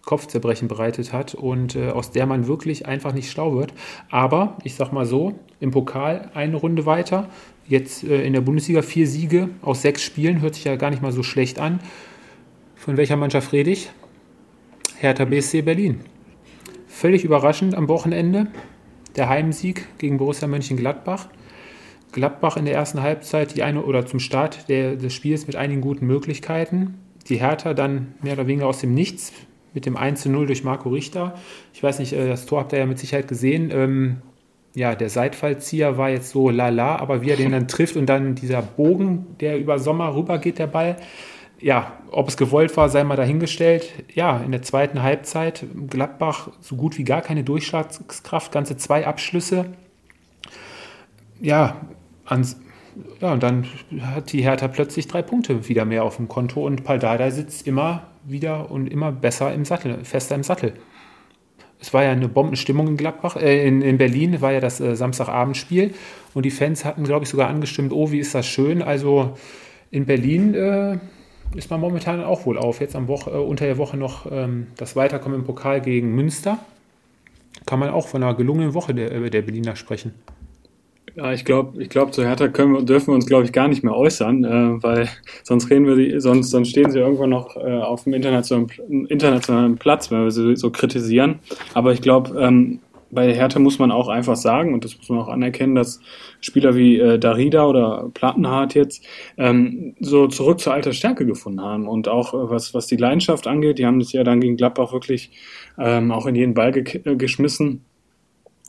Kopfzerbrechen 0.03 0.67
bereitet 0.67 1.13
hat 1.13 1.35
und 1.35 1.75
äh, 1.75 1.91
aus 1.91 2.09
der 2.09 2.25
man 2.25 2.47
wirklich 2.47 2.87
einfach 2.87 3.13
nicht 3.13 3.29
schlau 3.29 3.53
wird. 3.53 3.75
Aber 4.09 4.57
ich 4.63 4.73
sag 4.73 4.91
mal 4.91 5.05
so, 5.05 5.35
im 5.59 5.69
Pokal 5.69 6.31
eine 6.33 6.55
Runde 6.55 6.87
weiter, 6.87 7.29
jetzt 7.67 8.03
äh, 8.03 8.23
in 8.23 8.33
der 8.33 8.41
Bundesliga 8.41 8.81
vier 8.81 9.05
Siege 9.05 9.49
aus 9.61 9.83
sechs 9.83 10.01
Spielen, 10.01 10.41
hört 10.41 10.55
sich 10.55 10.63
ja 10.63 10.77
gar 10.77 10.89
nicht 10.89 11.03
mal 11.03 11.11
so 11.11 11.21
schlecht 11.21 11.59
an. 11.59 11.79
Von 12.75 12.97
welcher 12.97 13.15
Mannschaft 13.15 13.53
rede 13.53 13.69
ich? 13.69 13.91
Hertha 14.97 15.25
BSC 15.25 15.61
Berlin. 15.61 15.99
Völlig 16.87 17.23
überraschend 17.23 17.75
am 17.75 17.87
Wochenende 17.87 18.47
der 19.15 19.29
Heimsieg 19.29 19.85
gegen 19.99 20.17
Borussia 20.17 20.47
Mönchengladbach. 20.47 21.27
Gladbach 22.11 22.57
in 22.57 22.65
der 22.65 22.73
ersten 22.73 23.01
Halbzeit 23.01 23.55
die 23.55 23.63
eine 23.63 23.83
oder 23.83 24.05
zum 24.05 24.19
Start 24.19 24.69
der, 24.69 24.95
des 24.95 25.13
Spiels 25.13 25.47
mit 25.47 25.55
einigen 25.55 25.81
guten 25.81 26.07
Möglichkeiten. 26.07 26.95
Die 27.27 27.39
Hertha 27.39 27.73
dann 27.73 28.13
mehr 28.21 28.33
oder 28.33 28.47
weniger 28.47 28.67
aus 28.67 28.79
dem 28.79 28.93
Nichts 28.93 29.31
mit 29.73 29.85
dem 29.85 29.97
1 29.97 30.21
zu 30.21 30.29
0 30.29 30.47
durch 30.47 30.63
Marco 30.63 30.89
Richter. 30.89 31.35
Ich 31.73 31.83
weiß 31.83 31.99
nicht, 31.99 32.13
äh, 32.13 32.27
das 32.27 32.45
Tor 32.45 32.59
habt 32.59 32.73
ihr 32.73 32.79
ja 32.79 32.85
mit 32.85 32.99
Sicherheit 32.99 33.27
gesehen. 33.27 33.69
Ähm, 33.71 34.17
ja, 34.75 34.95
der 34.95 35.09
Seitfallzieher 35.09 35.97
war 35.97 36.09
jetzt 36.09 36.29
so 36.29 36.49
lala, 36.49 36.97
aber 36.97 37.21
wie 37.21 37.29
er 37.29 37.37
den 37.37 37.51
dann 37.51 37.67
trifft 37.67 37.95
und 37.95 38.05
dann 38.05 38.35
dieser 38.35 38.61
Bogen, 38.61 39.35
der 39.39 39.59
über 39.59 39.79
Sommer 39.79 40.15
rüber 40.15 40.37
geht, 40.37 40.59
der 40.59 40.67
Ball. 40.67 40.97
Ja, 41.59 41.97
ob 42.11 42.29
es 42.29 42.37
gewollt 42.37 42.75
war, 42.77 42.87
sei 42.89 43.03
mal 43.03 43.17
dahingestellt. 43.17 43.89
Ja, 44.13 44.39
in 44.39 44.51
der 44.51 44.61
zweiten 44.61 45.03
Halbzeit 45.03 45.65
Gladbach 45.89 46.49
so 46.61 46.75
gut 46.75 46.97
wie 46.97 47.03
gar 47.03 47.21
keine 47.21 47.43
Durchschlagskraft, 47.43 48.51
ganze 48.51 48.77
zwei 48.77 49.05
Abschlüsse. 49.05 49.65
Ja, 51.41 51.77
ans, 52.29 52.59
ja, 53.21 53.33
und 53.33 53.43
dann 53.43 53.65
hat 54.01 54.31
die 54.31 54.43
Hertha 54.43 54.67
plötzlich 54.67 55.07
drei 55.07 55.21
Punkte 55.21 55.67
wieder 55.67 55.85
mehr 55.85 56.03
auf 56.03 56.17
dem 56.17 56.27
Konto 56.27 56.65
und 56.65 56.83
Paldada 56.83 57.31
sitzt 57.31 57.67
immer 57.67 58.07
wieder 58.25 58.71
und 58.71 58.87
immer 58.87 59.11
besser 59.11 59.53
im 59.53 59.65
Sattel, 59.65 60.03
fester 60.03 60.35
im 60.35 60.43
Sattel. 60.43 60.73
Es 61.81 61.93
war 61.93 62.03
ja 62.03 62.11
eine 62.11 62.27
Bombenstimmung 62.27 62.87
in 62.87 62.97
Gladbach, 62.97 63.37
äh, 63.37 63.65
in, 63.67 63.81
in 63.81 63.97
Berlin 63.97 64.41
war 64.41 64.51
ja 64.51 64.59
das 64.59 64.81
äh, 64.81 64.95
Samstagabendspiel 64.95 65.93
und 66.33 66.45
die 66.45 66.51
Fans 66.51 66.83
hatten, 66.83 67.03
glaube 67.03 67.23
ich, 67.23 67.29
sogar 67.29 67.49
angestimmt, 67.49 67.93
oh, 67.93 68.11
wie 68.11 68.19
ist 68.19 68.35
das 68.35 68.45
schön. 68.45 68.81
Also 68.81 69.37
in 69.91 70.05
Berlin 70.05 70.53
äh, 70.53 70.97
ist 71.55 71.69
man 71.71 71.79
momentan 71.79 72.23
auch 72.23 72.45
wohl 72.45 72.57
auf. 72.57 72.81
Jetzt 72.81 72.95
am 72.95 73.07
Woche, 73.07 73.31
äh, 73.31 73.37
unter 73.37 73.65
der 73.65 73.77
Woche 73.77 73.97
noch 73.97 74.29
ähm, 74.31 74.67
das 74.77 74.95
Weiterkommen 74.95 75.39
im 75.39 75.45
Pokal 75.45 75.81
gegen 75.81 76.13
Münster. 76.13 76.59
Kann 77.65 77.79
man 77.79 77.89
auch 77.89 78.07
von 78.07 78.23
einer 78.23 78.35
gelungenen 78.35 78.73
Woche 78.73 78.93
der, 78.93 79.11
äh, 79.11 79.29
der 79.29 79.41
Berliner 79.41 79.75
sprechen. 79.75 80.13
Ja, 81.19 81.33
ich 81.33 81.43
glaube, 81.43 81.83
ich 81.83 81.89
glaube, 81.89 82.11
zu 82.11 82.23
Hertha 82.23 82.47
können 82.47 82.71
wir, 82.73 82.81
dürfen 82.81 83.07
wir 83.07 83.15
uns, 83.15 83.25
glaube 83.25 83.43
ich, 83.43 83.51
gar 83.51 83.67
nicht 83.67 83.83
mehr 83.83 83.93
äußern, 83.93 84.45
äh, 84.45 84.81
weil 84.81 85.09
sonst 85.43 85.69
reden 85.69 85.85
wir, 85.85 85.97
die, 85.97 86.17
sonst, 86.21 86.49
sonst 86.49 86.69
stehen 86.69 86.91
sie 86.91 86.99
irgendwann 86.99 87.31
noch 87.31 87.57
äh, 87.57 87.81
auf 87.81 88.05
dem 88.05 88.13
internationalen, 88.13 88.69
internationalen 89.07 89.75
Platz, 89.75 90.09
wenn 90.11 90.23
wir 90.23 90.31
sie 90.31 90.55
so 90.55 90.71
kritisieren. 90.71 91.39
Aber 91.73 91.91
ich 91.91 92.01
glaube, 92.01 92.39
ähm, 92.39 92.79
bei 93.11 93.33
Hertha 93.33 93.59
muss 93.59 93.79
man 93.79 93.91
auch 93.91 94.07
einfach 94.07 94.37
sagen, 94.37 94.73
und 94.73 94.85
das 94.85 94.97
muss 94.97 95.09
man 95.09 95.19
auch 95.19 95.27
anerkennen, 95.27 95.75
dass 95.75 95.99
Spieler 96.39 96.75
wie 96.75 96.99
äh, 96.99 97.19
Darida 97.19 97.65
oder 97.65 98.09
Plattenhardt 98.13 98.73
jetzt 98.75 99.05
ähm, 99.37 99.95
so 99.99 100.27
zurück 100.27 100.61
zur 100.61 100.73
alter 100.73 100.93
Stärke 100.93 101.25
gefunden 101.25 101.59
haben. 101.59 101.89
Und 101.89 102.07
auch 102.07 102.33
äh, 102.33 102.49
was, 102.49 102.73
was 102.73 102.87
die 102.87 102.95
Leidenschaft 102.95 103.45
angeht, 103.45 103.77
die 103.77 103.85
haben 103.85 104.01
sich 104.01 104.13
ja 104.13 104.23
dann 104.23 104.39
gegen 104.39 104.55
Gladbach 104.55 104.93
wirklich 104.93 105.31
ähm, 105.77 106.13
auch 106.13 106.27
in 106.27 106.35
jeden 106.35 106.53
Ball 106.53 106.71
ge 106.71 107.01
äh, 107.03 107.17
geschmissen. 107.17 107.83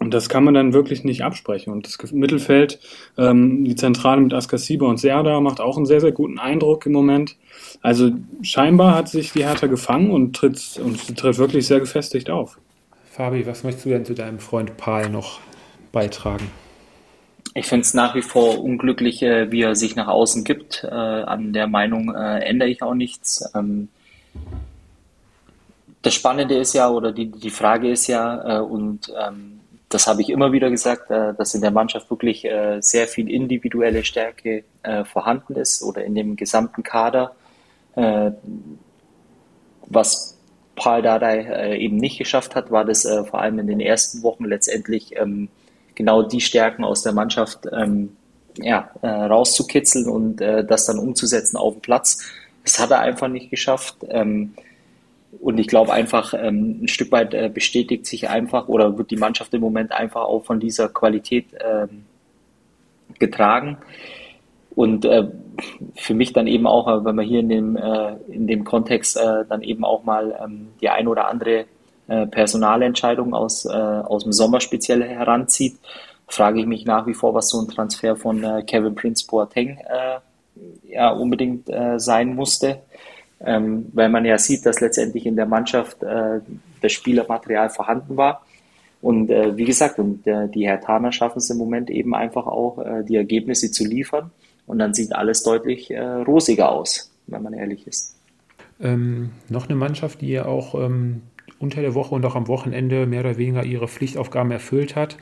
Und 0.01 0.15
das 0.15 0.31
kann 0.31 0.45
man 0.45 0.55
dann 0.55 0.73
wirklich 0.73 1.05
nicht 1.05 1.23
absprechen. 1.23 1.73
Und 1.73 1.87
das 1.87 2.11
Mittelfeld, 2.11 2.81
ähm, 3.19 3.65
die 3.65 3.77
Zentrale 3.77 4.23
mit 4.23 4.33
Askasiba 4.33 4.87
und 4.87 4.97
Serda 4.97 5.41
macht 5.41 5.61
auch 5.61 5.77
einen 5.77 5.85
sehr, 5.85 6.01
sehr 6.01 6.13
guten 6.13 6.39
Eindruck 6.39 6.87
im 6.87 6.93
Moment. 6.93 7.37
Also 7.83 8.11
scheinbar 8.41 8.95
hat 8.95 9.11
sich 9.11 9.33
die 9.33 9.45
Hertha 9.45 9.67
gefangen 9.67 10.11
und 10.11 10.35
tritt, 10.35 10.81
und 10.83 11.19
tritt 11.19 11.37
wirklich 11.37 11.67
sehr 11.67 11.81
gefestigt 11.81 12.31
auf. 12.31 12.59
Fabi, 13.11 13.47
was 13.47 13.63
möchtest 13.63 13.85
du 13.85 13.91
denn 13.91 14.07
zu 14.07 14.15
deinem 14.15 14.39
Freund 14.39 14.79
Paul 14.79 15.11
noch 15.11 15.39
beitragen? 15.93 16.51
Ich 17.55 17.67
finde 17.67 17.83
es 17.83 17.93
nach 17.93 18.15
wie 18.15 18.23
vor 18.23 18.63
unglücklich, 18.63 19.23
äh, 19.23 19.53
wie 19.53 19.63
er 19.63 19.75
sich 19.75 19.97
nach 19.97 20.09
außen 20.09 20.45
gibt. 20.45 20.83
Äh, 20.83 20.95
an 20.95 21.53
der 21.53 21.67
Meinung 21.67 22.15
äh, 22.15 22.39
ändere 22.39 22.71
ich 22.71 22.83
auch 22.83 22.95
nichts. 22.95 23.45
Ähm, 23.55 23.89
das 26.01 26.15
Spannende 26.15 26.55
ist 26.55 26.73
ja, 26.73 26.89
oder 26.89 27.13
die, 27.13 27.31
die 27.31 27.51
Frage 27.51 27.91
ist 27.91 28.07
ja, 28.07 28.61
äh, 28.61 28.63
und 28.63 29.13
ähm, 29.21 29.60
das 29.91 30.07
habe 30.07 30.23
ich 30.23 30.31
immer 30.31 30.53
wieder 30.53 30.71
gesagt, 30.71 31.11
äh, 31.11 31.35
dass 31.35 31.55
in 31.55 31.61
der 31.61 31.73
Mannschaft 31.73 32.09
wirklich 32.11 32.45
äh, 32.45 32.81
sehr 32.81 33.09
viel 33.09 33.29
individuelle 33.29 34.05
Stärke 34.05 34.63
äh, 34.85 35.05
vorhanden 35.05 35.57
ist 35.57 35.83
oder 35.83 36.05
in 36.05 36.15
dem 36.15 36.37
gesamten 36.37 36.83
Kader. 36.83 37.35
Was 39.87 40.39
Paul 40.77 41.03
Dardai 41.03 41.77
eben 41.77 41.97
nicht 41.97 42.19
geschafft 42.19 42.55
hat, 42.55 42.71
war 42.71 42.85
das 42.85 43.03
vor 43.03 43.41
allem 43.41 43.59
in 43.59 43.67
den 43.67 43.81
ersten 43.81 44.23
Wochen 44.23 44.45
letztendlich 44.45 45.17
ähm, 45.17 45.49
genau 45.97 46.23
die 46.23 46.41
Stärken 46.41 46.85
aus 46.85 47.03
der 47.03 47.13
Mannschaft 47.13 47.67
ähm, 47.73 48.17
ja, 48.57 48.93
rauszukitzeln 49.03 50.09
und 50.09 50.37
das 50.37 50.87
dann 50.87 51.01
umzusetzen 51.01 51.57
auf 51.57 51.75
dem 51.75 51.83
Platz. 51.83 52.23
Das 52.63 52.79
hat 52.79 52.93
er 52.93 53.01
einfach 53.01 53.29
nicht 53.29 53.51
geschafft. 53.51 53.97
Und 55.39 55.59
ich 55.59 55.69
glaube 55.69 55.93
einfach, 55.93 56.35
ähm, 56.35 56.83
ein 56.83 56.89
Stück 56.89 57.13
weit 57.13 57.35
äh, 57.35 57.51
bestätigt 57.53 58.07
sich 58.07 58.29
einfach 58.29 58.69
oder 58.69 58.99
wird 58.99 59.11
die 59.11 59.17
Mannschaft 59.17 59.55
im 59.55 59.61
Moment 59.61 59.93
einfach 59.93 60.23
auch 60.23 60.45
von 60.45 60.59
dieser 60.59 60.89
Qualität 60.89 61.47
ähm, 61.61 62.05
getragen. 63.19 63.79
Und 64.75 65.05
äh, 65.05 65.29
für 65.95 66.15
mich 66.15 66.33
dann 66.33 66.47
eben 66.47 66.67
auch, 66.67 66.89
äh, 66.89 67.05
wenn 67.05 67.15
man 67.15 67.25
hier 67.25 67.41
in 67.41 67.49
dem, 67.49 67.79
in 68.29 68.47
dem 68.47 68.65
Kontext 68.65 69.17
dann 69.17 69.63
eben 69.63 69.85
auch 69.85 70.05
mal 70.05 70.37
ähm, 70.43 70.69
die 70.81 70.89
ein 70.89 71.07
oder 71.09 71.29
andere 71.29 71.67
Personalentscheidung 72.07 73.35
aus, 73.35 73.67
aus 73.67 74.25
dem 74.25 74.33
Sommer 74.33 74.61
speziell 74.61 75.05
heranzieht, 75.05 75.77
frage 76.27 76.59
ich 76.59 76.67
mich 76.67 76.85
nach 76.85 77.07
wie 77.07 77.15
vor, 77.15 77.35
was 77.35 77.51
so 77.51 77.61
ein 77.61 77.69
Transfer 77.69 78.17
von 78.17 78.45
Kevin 78.67 78.97
Prince 78.97 79.25
Boateng 79.29 79.79
ja 80.89 81.11
unbedingt 81.11 81.69
sein 81.99 82.35
musste 82.35 82.81
ähm, 83.45 83.87
weil 83.93 84.09
man 84.09 84.25
ja 84.25 84.39
sieht, 84.39 84.67
dass 84.67 84.81
letztendlich 84.81 85.27
in 85.27 85.37
der 85.37 85.47
Mannschaft 85.47 86.03
äh, 86.03 86.41
das 86.81 86.93
Spielermaterial 86.93 87.71
vorhanden 87.71 88.17
war. 88.17 88.45
Und 89.01 89.31
äh, 89.31 89.57
wie 89.57 89.65
gesagt, 89.65 89.99
und 89.99 90.27
äh, 90.27 90.49
die 90.49 90.67
Hertaner 90.67 91.11
schaffen 91.11 91.39
es 91.39 91.49
im 91.49 91.57
Moment 91.57 91.89
eben 91.89 92.15
einfach 92.15 92.47
auch, 92.47 92.79
äh, 92.79 93.03
die 93.03 93.17
Ergebnisse 93.17 93.71
zu 93.71 93.85
liefern. 93.85 94.31
Und 94.67 94.79
dann 94.79 94.93
sieht 94.93 95.15
alles 95.15 95.43
deutlich 95.43 95.91
äh, 95.91 96.01
rosiger 96.01 96.71
aus, 96.71 97.11
wenn 97.27 97.43
man 97.43 97.55
ehrlich 97.55 97.87
ist. 97.87 98.17
Ähm, 98.81 99.31
noch 99.49 99.69
eine 99.69 99.77
Mannschaft, 99.77 100.21
die 100.21 100.29
ja 100.29 100.45
auch 100.45 100.75
ähm, 100.75 101.23
unter 101.59 101.81
der 101.81 101.95
Woche 101.95 102.15
und 102.15 102.25
auch 102.25 102.37
am 102.37 102.47
Wochenende 102.47 103.07
mehr 103.07 103.21
oder 103.21 103.39
weniger 103.39 103.65
ihre 103.65 103.89
Pflichtaufgaben 103.89 104.51
erfüllt 104.51 104.97
hat 104.97 105.17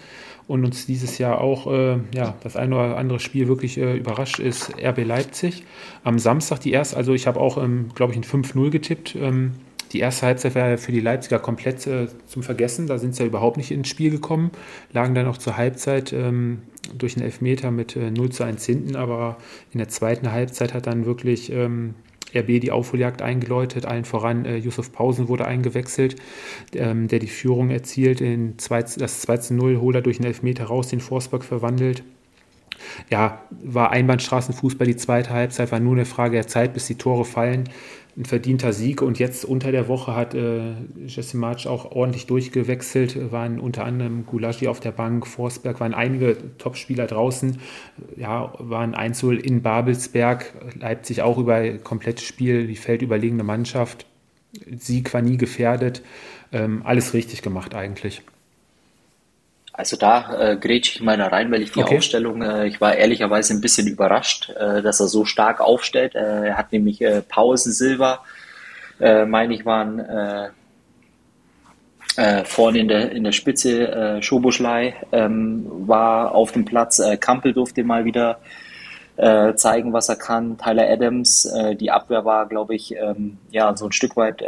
und 0.48 0.64
uns 0.64 0.86
dieses 0.86 1.18
Jahr 1.18 1.40
auch 1.40 1.70
äh, 1.70 1.98
ja, 2.14 2.34
das 2.42 2.56
eine 2.56 2.74
oder 2.74 2.96
andere 2.96 3.20
Spiel 3.20 3.46
wirklich 3.46 3.78
äh, 3.78 3.96
überrascht 3.96 4.40
ist, 4.40 4.72
RB 4.82 5.04
Leipzig. 5.04 5.62
Am 6.02 6.18
Samstag 6.18 6.60
die 6.60 6.72
erste, 6.72 6.96
also 6.96 7.12
ich 7.12 7.26
habe 7.26 7.38
auch, 7.38 7.62
ähm, 7.62 7.90
glaube 7.94 8.14
ich, 8.14 8.18
ein 8.18 8.24
5-0 8.24 8.70
getippt. 8.70 9.14
Ähm, 9.14 9.52
die 9.92 10.00
erste 10.00 10.26
Halbzeit 10.26 10.54
war 10.54 10.76
für 10.78 10.92
die 10.92 11.00
Leipziger 11.00 11.38
komplett 11.38 11.86
äh, 11.86 12.08
zum 12.26 12.42
Vergessen. 12.42 12.86
Da 12.86 12.98
sind 12.98 13.14
sie 13.14 13.22
ja 13.22 13.26
überhaupt 13.26 13.58
nicht 13.58 13.70
ins 13.70 13.88
Spiel 13.88 14.10
gekommen, 14.10 14.50
lagen 14.92 15.14
dann 15.14 15.26
auch 15.26 15.38
zur 15.38 15.56
Halbzeit 15.58 16.14
ähm, 16.14 16.62
durch 16.96 17.16
einen 17.16 17.26
Elfmeter 17.26 17.70
mit 17.70 17.94
äh, 17.94 18.10
0 18.10 18.30
zu 18.30 18.44
1 18.44 18.64
hinten. 18.64 18.96
Aber 18.96 19.36
in 19.72 19.78
der 19.78 19.88
zweiten 19.88 20.32
Halbzeit 20.32 20.72
hat 20.72 20.86
dann 20.86 21.04
wirklich 21.04 21.52
ähm, 21.52 21.94
RB 22.34 22.60
die 22.60 22.70
Aufholjagd 22.70 23.22
eingeläutet, 23.22 23.86
allen 23.86 24.04
voran 24.04 24.44
äh, 24.44 24.56
Yusuf 24.56 24.92
Pausen 24.92 25.28
wurde 25.28 25.46
eingewechselt, 25.46 26.16
ähm, 26.74 27.08
der 27.08 27.18
die 27.18 27.28
Führung 27.28 27.70
erzielt, 27.70 28.20
in 28.20 28.58
zwei, 28.58 28.82
das 28.82 29.20
2 29.22 29.36
zu 29.38 29.54
0 29.54 29.80
holt 29.80 29.96
er 29.96 30.02
durch 30.02 30.18
einen 30.18 30.26
Elfmeter 30.26 30.64
raus, 30.64 30.88
den 30.88 31.00
Forsberg 31.00 31.44
verwandelt. 31.44 32.02
Ja, 33.10 33.42
war 33.50 33.90
Einbahnstraßenfußball 33.90 34.86
die 34.86 34.96
zweite 34.96 35.30
Halbzeit, 35.30 35.72
war 35.72 35.80
nur 35.80 35.94
eine 35.94 36.04
Frage 36.04 36.34
der 36.34 36.46
Zeit, 36.46 36.74
bis 36.74 36.86
die 36.86 36.96
Tore 36.96 37.24
fallen. 37.24 37.68
Ein 38.18 38.24
verdienter 38.24 38.72
Sieg. 38.72 39.00
Und 39.00 39.18
jetzt 39.18 39.44
unter 39.44 39.70
der 39.70 39.88
Woche 39.88 40.14
hat 40.14 40.34
äh, 40.34 40.72
Jesse 41.06 41.36
March 41.36 41.68
auch 41.68 41.92
ordentlich 41.92 42.26
durchgewechselt, 42.26 43.32
waren 43.32 43.60
unter 43.60 43.84
anderem 43.84 44.26
Gulagi 44.26 44.66
auf 44.66 44.80
der 44.80 44.90
Bank, 44.90 45.26
Forsberg, 45.26 45.80
waren 45.80 45.94
einige 45.94 46.36
Topspieler 46.58 47.06
draußen, 47.06 47.58
ja, 48.16 48.52
waren 48.58 48.94
Einzel 48.94 49.38
in 49.38 49.62
Babelsberg, 49.62 50.52
Leipzig 50.78 51.22
auch 51.22 51.38
über 51.38 51.78
komplettes 51.78 52.24
Spiel, 52.24 52.66
die 52.66 52.76
feldüberlegene 52.76 53.44
Mannschaft. 53.44 54.06
Sieg 54.76 55.14
war 55.14 55.22
nie 55.22 55.36
gefährdet. 55.36 56.02
Ähm, 56.50 56.82
alles 56.84 57.14
richtig 57.14 57.42
gemacht 57.42 57.74
eigentlich. 57.74 58.22
Also 59.78 59.96
da 59.96 60.34
äh, 60.36 60.56
grätsch 60.56 60.96
ich 60.96 61.02
mal 61.02 61.16
da 61.16 61.28
rein, 61.28 61.52
weil 61.52 61.62
ich 61.62 61.70
die 61.70 61.84
okay. 61.84 61.98
Aufstellung, 61.98 62.42
äh, 62.42 62.66
ich 62.66 62.80
war 62.80 62.96
ehrlicherweise 62.96 63.54
ein 63.54 63.60
bisschen 63.60 63.86
überrascht, 63.86 64.50
äh, 64.50 64.82
dass 64.82 64.98
er 64.98 65.06
so 65.06 65.24
stark 65.24 65.60
aufstellt. 65.60 66.16
Äh, 66.16 66.48
er 66.48 66.58
hat 66.58 66.72
nämlich 66.72 67.00
äh, 67.00 67.22
Pausen 67.22 67.70
Silva, 67.70 68.24
äh, 68.98 69.24
meine 69.24 69.54
ich, 69.54 69.64
waren 69.64 70.00
äh, 70.00 70.48
vorne 72.44 72.80
in 72.80 72.88
der, 72.88 73.12
in 73.12 73.22
der 73.22 73.30
Spitze 73.30 73.86
äh, 73.86 74.20
Schobuschlei 74.20 74.96
ähm, 75.12 75.64
war 75.86 76.34
auf 76.34 76.50
dem 76.50 76.64
Platz. 76.64 77.00
Kampel 77.20 77.52
durfte 77.52 77.84
mal 77.84 78.04
wieder 78.04 78.40
zeigen, 79.56 79.92
was 79.92 80.08
er 80.08 80.14
kann. 80.14 80.58
Tyler 80.58 80.88
Adams, 80.88 81.52
die 81.80 81.90
Abwehr 81.90 82.24
war, 82.24 82.46
glaube 82.46 82.76
ich, 82.76 82.94
ähm, 82.94 83.38
ja, 83.50 83.76
so 83.76 83.86
ein 83.86 83.90
Stück 83.90 84.16
weit 84.16 84.44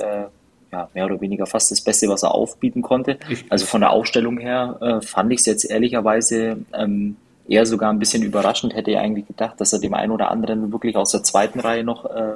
ja, 0.72 0.88
mehr 0.94 1.06
oder 1.06 1.20
weniger 1.20 1.46
fast 1.46 1.70
das 1.70 1.80
Beste, 1.80 2.08
was 2.08 2.22
er 2.22 2.34
aufbieten 2.34 2.82
konnte. 2.82 3.18
Also 3.48 3.66
von 3.66 3.80
der 3.80 3.90
Aufstellung 3.90 4.38
her 4.38 4.76
äh, 4.80 5.00
fand 5.04 5.32
ich 5.32 5.40
es 5.40 5.46
jetzt 5.46 5.64
ehrlicherweise 5.64 6.58
ähm, 6.72 7.16
eher 7.48 7.66
sogar 7.66 7.92
ein 7.92 7.98
bisschen 7.98 8.22
überraschend. 8.22 8.74
Hätte 8.74 8.92
ich 8.92 8.98
eigentlich 8.98 9.26
gedacht, 9.26 9.60
dass 9.60 9.72
er 9.72 9.80
dem 9.80 9.94
einen 9.94 10.12
oder 10.12 10.30
anderen 10.30 10.72
wirklich 10.72 10.96
aus 10.96 11.10
der 11.10 11.22
zweiten 11.22 11.60
Reihe 11.60 11.82
noch 11.82 12.04
äh, 12.06 12.34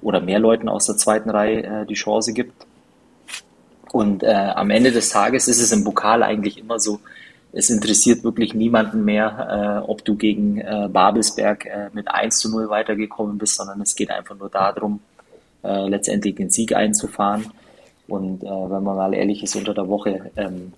oder 0.00 0.20
mehr 0.20 0.38
Leuten 0.38 0.68
aus 0.68 0.86
der 0.86 0.96
zweiten 0.96 1.30
Reihe 1.30 1.62
äh, 1.62 1.86
die 1.86 1.94
Chance 1.94 2.32
gibt. 2.32 2.66
Und 3.92 4.22
äh, 4.22 4.32
am 4.32 4.70
Ende 4.70 4.90
des 4.90 5.10
Tages 5.10 5.48
ist 5.48 5.60
es 5.60 5.72
im 5.72 5.84
Pokal 5.84 6.22
eigentlich 6.22 6.58
immer 6.58 6.78
so, 6.78 7.00
es 7.52 7.70
interessiert 7.70 8.22
wirklich 8.24 8.54
niemanden 8.54 9.04
mehr, 9.04 9.82
äh, 9.84 9.90
ob 9.90 10.04
du 10.04 10.16
gegen 10.16 10.58
äh, 10.58 10.88
Babelsberg 10.90 11.64
äh, 11.64 11.88
mit 11.92 12.08
1 12.08 12.38
zu 12.38 12.50
0 12.50 12.68
weitergekommen 12.68 13.38
bist, 13.38 13.56
sondern 13.56 13.80
es 13.80 13.94
geht 13.94 14.10
einfach 14.10 14.36
nur 14.36 14.50
darum, 14.50 15.00
äh, 15.66 15.88
letztendlich 15.88 16.36
den 16.36 16.50
Sieg 16.50 16.74
einzufahren. 16.74 17.46
Und 18.08 18.44
äh, 18.44 18.46
wenn 18.46 18.82
man 18.82 18.96
mal 18.96 19.14
ehrlich 19.14 19.42
ist, 19.42 19.56
unter 19.56 19.74
der 19.74 19.88
Woche, 19.88 20.30
ähm, 20.36 20.72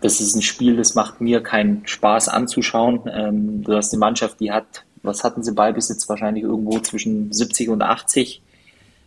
das 0.00 0.20
ist 0.20 0.34
ein 0.34 0.42
Spiel, 0.42 0.76
das 0.76 0.94
macht 0.94 1.20
mir 1.20 1.42
keinen 1.42 1.86
Spaß 1.86 2.28
anzuschauen. 2.28 3.00
Ähm, 3.10 3.64
du 3.64 3.74
hast 3.74 3.92
eine 3.92 4.00
Mannschaft, 4.00 4.40
die 4.40 4.52
hat, 4.52 4.84
was 5.02 5.24
hatten 5.24 5.42
sie 5.42 5.52
Ballbesitz? 5.52 6.08
Wahrscheinlich 6.08 6.44
irgendwo 6.44 6.78
zwischen 6.80 7.32
70 7.32 7.70
und 7.70 7.82
80. 7.82 8.42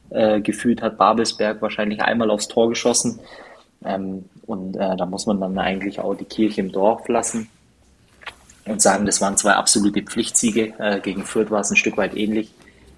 Äh, 0.09 0.41
gefühlt 0.41 0.81
hat 0.81 0.97
Babelsberg 0.97 1.61
wahrscheinlich 1.61 2.01
einmal 2.01 2.31
aufs 2.31 2.47
Tor 2.47 2.69
geschossen. 2.69 3.19
Ähm, 3.85 4.25
und 4.47 4.75
äh, 4.75 4.97
da 4.97 5.05
muss 5.05 5.27
man 5.27 5.39
dann 5.39 5.57
eigentlich 5.59 5.99
auch 5.99 6.15
die 6.15 6.25
Kirche 6.25 6.61
im 6.61 6.71
Dorf 6.71 7.07
lassen 7.07 7.49
und 8.65 8.81
sagen, 8.81 9.05
das 9.05 9.21
waren 9.21 9.37
zwei 9.37 9.53
absolute 9.53 10.01
Pflichtsiege. 10.01 10.73
Äh, 10.79 10.99
gegen 11.01 11.23
Fürth 11.23 11.51
war 11.51 11.61
es 11.61 11.69
ein 11.69 11.77
Stück 11.77 11.97
weit 11.97 12.15
ähnlich 12.15 12.51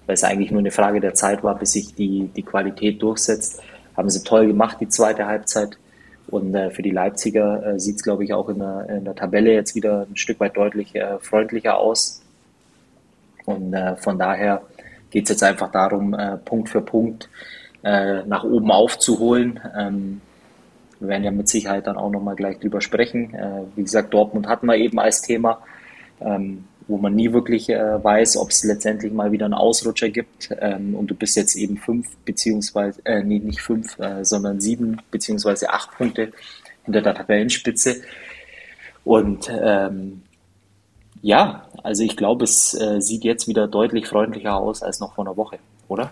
weil 0.06 0.14
es 0.14 0.24
eigentlich 0.24 0.50
nur 0.50 0.60
eine 0.60 0.70
Frage 0.70 1.00
der 1.00 1.14
Zeit 1.14 1.42
war, 1.42 1.58
bis 1.58 1.72
sich 1.72 1.94
die, 1.94 2.30
die 2.34 2.42
Qualität 2.42 3.00
durchsetzt. 3.02 3.62
Haben 3.96 4.10
sie 4.10 4.22
toll 4.22 4.46
gemacht, 4.46 4.78
die 4.80 4.88
zweite 4.88 5.26
Halbzeit. 5.26 5.78
Und 6.28 6.54
äh, 6.54 6.70
für 6.70 6.82
die 6.82 6.90
Leipziger 6.90 7.74
äh, 7.74 7.80
sieht 7.80 7.96
es, 7.96 8.02
glaube 8.02 8.24
ich, 8.24 8.32
auch 8.32 8.48
in 8.48 8.58
der, 8.58 8.86
in 8.88 9.04
der 9.04 9.14
Tabelle 9.14 9.52
jetzt 9.52 9.74
wieder 9.74 10.06
ein 10.10 10.16
Stück 10.16 10.40
weit 10.40 10.56
deutlich 10.56 10.94
äh, 10.94 11.18
freundlicher 11.20 11.78
aus. 11.78 12.22
Und 13.44 13.74
äh, 13.74 13.96
von 13.96 14.18
daher 14.18 14.62
geht 15.10 15.24
es 15.24 15.30
jetzt 15.30 15.42
einfach 15.42 15.70
darum, 15.70 16.14
äh, 16.14 16.38
Punkt 16.38 16.70
für 16.70 16.80
Punkt 16.80 17.28
äh, 17.82 18.22
nach 18.24 18.44
oben 18.44 18.70
aufzuholen. 18.70 19.60
Ähm, 19.78 20.20
wir 20.98 21.08
werden 21.08 21.24
ja 21.24 21.30
mit 21.30 21.48
Sicherheit 21.48 21.86
dann 21.86 21.98
auch 21.98 22.10
nochmal 22.10 22.36
gleich 22.36 22.58
drüber 22.58 22.80
sprechen. 22.80 23.36
Wie 23.74 23.82
gesagt, 23.82 24.14
Dortmund 24.14 24.46
hatten 24.46 24.66
wir 24.66 24.76
eben 24.76 24.98
als 24.98 25.20
Thema. 25.20 25.58
Ähm, 26.20 26.64
wo 26.86 26.98
man 26.98 27.14
nie 27.14 27.32
wirklich 27.32 27.70
äh, 27.70 28.02
weiß, 28.02 28.36
ob 28.36 28.50
es 28.50 28.64
letztendlich 28.64 29.12
mal 29.12 29.32
wieder 29.32 29.46
einen 29.46 29.54
Ausrutscher 29.54 30.10
gibt. 30.10 30.50
Ähm, 30.60 30.94
und 30.94 31.10
du 31.10 31.14
bist 31.14 31.36
jetzt 31.36 31.56
eben 31.56 31.76
fünf, 31.76 32.08
beziehungsweise, 32.24 33.00
äh, 33.04 33.22
nee, 33.22 33.38
nicht 33.38 33.60
fünf, 33.60 33.98
äh, 33.98 34.24
sondern 34.24 34.60
sieben, 34.60 34.98
beziehungsweise 35.10 35.70
acht 35.70 35.96
Punkte 35.96 36.32
hinter 36.84 37.00
der 37.00 37.14
Tabellenspitze. 37.14 38.02
Und 39.04 39.50
ähm, 39.50 40.22
ja, 41.22 41.68
also 41.82 42.02
ich 42.02 42.16
glaube, 42.16 42.44
es 42.44 42.74
äh, 42.74 43.00
sieht 43.00 43.24
jetzt 43.24 43.48
wieder 43.48 43.66
deutlich 43.66 44.06
freundlicher 44.06 44.56
aus 44.56 44.82
als 44.82 45.00
noch 45.00 45.14
vor 45.14 45.26
einer 45.26 45.36
Woche, 45.36 45.58
oder? 45.88 46.10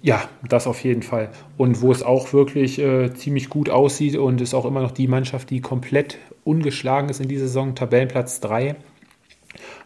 Ja, 0.00 0.22
das 0.48 0.66
auf 0.66 0.82
jeden 0.82 1.02
Fall. 1.02 1.30
Und 1.56 1.80
wo 1.80 1.92
es 1.92 2.02
auch 2.02 2.32
wirklich 2.32 2.78
äh, 2.80 3.14
ziemlich 3.14 3.48
gut 3.48 3.70
aussieht 3.70 4.16
und 4.16 4.40
ist 4.40 4.54
auch 4.54 4.64
immer 4.64 4.82
noch 4.82 4.90
die 4.90 5.06
Mannschaft, 5.06 5.50
die 5.50 5.60
komplett 5.60 6.18
ungeschlagen 6.44 7.08
ist 7.08 7.20
in 7.20 7.28
dieser 7.28 7.46
Saison, 7.46 7.76
Tabellenplatz 7.76 8.40
3 8.40 8.76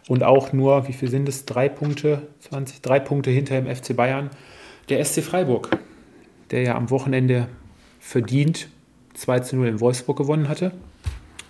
und 0.07 0.23
auch 0.23 0.53
nur, 0.53 0.87
wie 0.87 0.93
viel 0.93 1.09
sind 1.09 1.27
es? 1.27 1.45
Drei 1.45 1.69
Punkte, 1.69 2.27
20, 2.39 2.81
drei 2.81 2.99
Punkte 2.99 3.29
hinter 3.29 3.59
dem 3.59 3.73
FC 3.73 3.95
Bayern. 3.95 4.29
Der 4.89 5.03
SC 5.03 5.21
Freiburg, 5.21 5.77
der 6.51 6.61
ja 6.61 6.75
am 6.75 6.89
Wochenende 6.89 7.47
verdient 7.99 8.69
2 9.15 9.39
zu 9.41 9.55
0 9.57 9.67
in 9.67 9.79
Wolfsburg 9.79 10.17
gewonnen 10.17 10.47
hatte, 10.47 10.71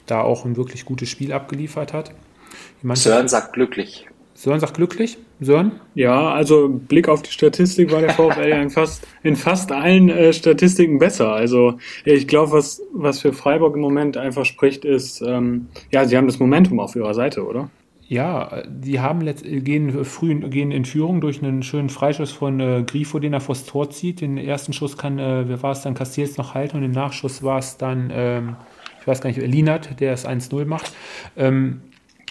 da 0.05 0.21
auch 0.21 0.45
ein 0.45 0.55
wirklich 0.57 0.85
gutes 0.85 1.09
Spiel 1.09 1.33
abgeliefert 1.33 1.93
hat. 1.93 2.13
Sören 2.83 3.27
sagt 3.27 3.53
glücklich. 3.53 4.07
Sören 4.33 4.59
sagt 4.59 4.75
glücklich? 4.75 5.17
Sören? 5.39 5.79
Ja, 5.95 6.31
also 6.31 6.69
Blick 6.69 7.09
auf 7.09 7.23
die 7.23 7.31
Statistik 7.31 7.91
war 7.91 8.01
der 8.01 8.11
VfL 8.11 8.49
ja 8.49 8.61
in 8.61 8.69
fast, 8.69 9.05
in 9.23 9.35
fast 9.35 9.71
allen 9.71 10.09
äh, 10.09 10.31
Statistiken 10.31 10.99
besser. 10.99 11.33
Also 11.33 11.79
ich 12.05 12.27
glaube, 12.27 12.51
was, 12.51 12.81
was 12.93 13.19
für 13.19 13.33
Freiburg 13.33 13.75
im 13.75 13.81
Moment 13.81 14.15
einfach 14.15 14.45
spricht, 14.45 14.85
ist, 14.85 15.21
ähm, 15.21 15.67
ja, 15.91 16.05
sie 16.05 16.17
haben 16.17 16.27
das 16.27 16.39
Momentum 16.39 16.79
auf 16.79 16.95
ihrer 16.95 17.13
Seite, 17.15 17.45
oder? 17.45 17.69
Ja, 18.09 18.63
die 18.65 19.01
haben 19.01 19.19
letzt, 19.19 19.43
gehen 19.43 20.05
früh 20.05 20.33
gehen 20.49 20.71
in 20.71 20.85
Führung 20.85 21.19
durch 21.19 21.43
einen 21.43 21.61
schönen 21.61 21.89
Freischuss 21.89 22.31
von 22.31 22.59
äh, 22.61 22.83
Grifo, 22.87 23.19
den 23.19 23.33
er 23.33 23.41
vors 23.41 23.65
Tor 23.65 23.89
zieht. 23.89 24.21
Den 24.21 24.37
ersten 24.37 24.71
Schuss 24.71 24.97
kann, 24.97 25.19
äh, 25.19 25.49
wer 25.49 25.61
war 25.61 25.73
es 25.73 25.81
dann, 25.81 25.93
Castells 25.93 26.37
noch 26.37 26.53
halten 26.53 26.77
und 26.77 26.83
im 26.83 26.91
Nachschuss 26.91 27.43
war 27.43 27.59
es 27.59 27.75
dann, 27.75 28.09
ähm, 28.13 28.55
ich 29.01 29.07
weiß 29.07 29.19
gar 29.19 29.29
nicht, 29.29 29.41
Linat, 29.41 29.99
der 29.99 30.13
es 30.13 30.25
1-0 30.25 30.63
macht. 30.63 30.93
Ähm, 31.35 31.81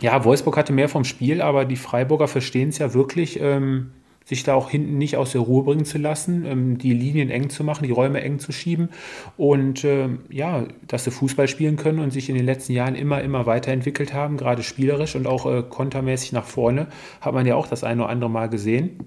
ja, 0.01 0.25
Wolfsburg 0.25 0.57
hatte 0.57 0.73
mehr 0.73 0.89
vom 0.89 1.05
Spiel, 1.05 1.43
aber 1.43 1.67
die 1.67 1.77
Freiburger 1.77 2.29
verstehen 2.29 2.71
es 2.71 2.79
ja 2.79 2.95
wirklich. 2.95 3.39
Ähm, 3.41 3.91
sich 4.27 4.43
da 4.43 4.55
auch 4.55 4.71
hinten 4.71 4.99
nicht 4.99 5.17
aus 5.17 5.33
der 5.33 5.41
Ruhe 5.41 5.63
bringen 5.63 5.85
zu 5.85 5.99
lassen, 5.99 6.45
ähm, 6.45 6.79
die 6.79 6.93
Linien 6.93 7.31
eng 7.31 7.49
zu 7.49 7.63
machen, 7.63 7.85
die 7.85 7.93
Räume 7.93 8.21
eng 8.21 8.41
zu 8.41 8.53
schieben 8.53 8.89
und 9.37 9.85
ähm, 9.85 10.19
ja, 10.29 10.67
dass 10.89 11.05
sie 11.05 11.13
Fußball 11.13 11.47
spielen 11.47 11.77
können 11.77 12.01
und 12.01 12.13
sich 12.13 12.29
in 12.29 12.35
den 12.35 12.45
letzten 12.45 12.73
Jahren 12.73 12.97
immer, 12.97 13.23
immer 13.23 13.47
weiterentwickelt 13.47 14.13
haben, 14.13 14.37
gerade 14.37 14.65
spielerisch 14.65 15.15
und 15.15 15.29
auch 15.29 15.47
äh, 15.47 15.63
kontermäßig 15.63 16.33
nach 16.33 16.45
vorne, 16.45 16.89
hat 17.21 17.35
man 17.35 17.47
ja 17.47 17.55
auch 17.55 17.69
das 17.69 17.85
eine 17.85 18.03
oder 18.03 18.11
andere 18.11 18.31
Mal 18.31 18.49
gesehen. 18.49 18.99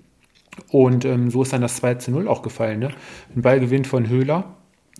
Und 0.69 1.03
ähm, 1.05 1.29
so 1.29 1.43
ist 1.43 1.53
dann 1.53 1.61
das 1.61 1.77
2 1.77 1.95
zu 1.95 2.11
0 2.11 2.27
auch 2.27 2.41
gefallen. 2.41 2.79
Ne? 2.79 2.89
Ein 3.35 3.41
Ballgewinn 3.41 3.85
von 3.85 4.07
Höhler 4.07 4.55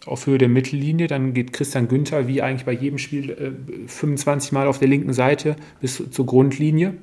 auf 0.06 0.26
Höhe 0.26 0.38
der 0.38 0.50
Mittellinie, 0.50 1.08
dann 1.08 1.34
geht 1.34 1.54
Christian 1.54 1.88
Günther 1.88 2.28
wie 2.28 2.42
eigentlich 2.42 2.66
bei 2.66 2.72
jedem 2.72 2.98
Spiel 2.98 3.30
äh, 3.32 3.88
25 3.88 4.52
Mal 4.52 4.68
auf 4.68 4.80
der 4.80 4.88
linken 4.88 5.14
Seite 5.14 5.56
bis 5.82 6.04
zur 6.12 6.26
Grundlinie 6.26 6.96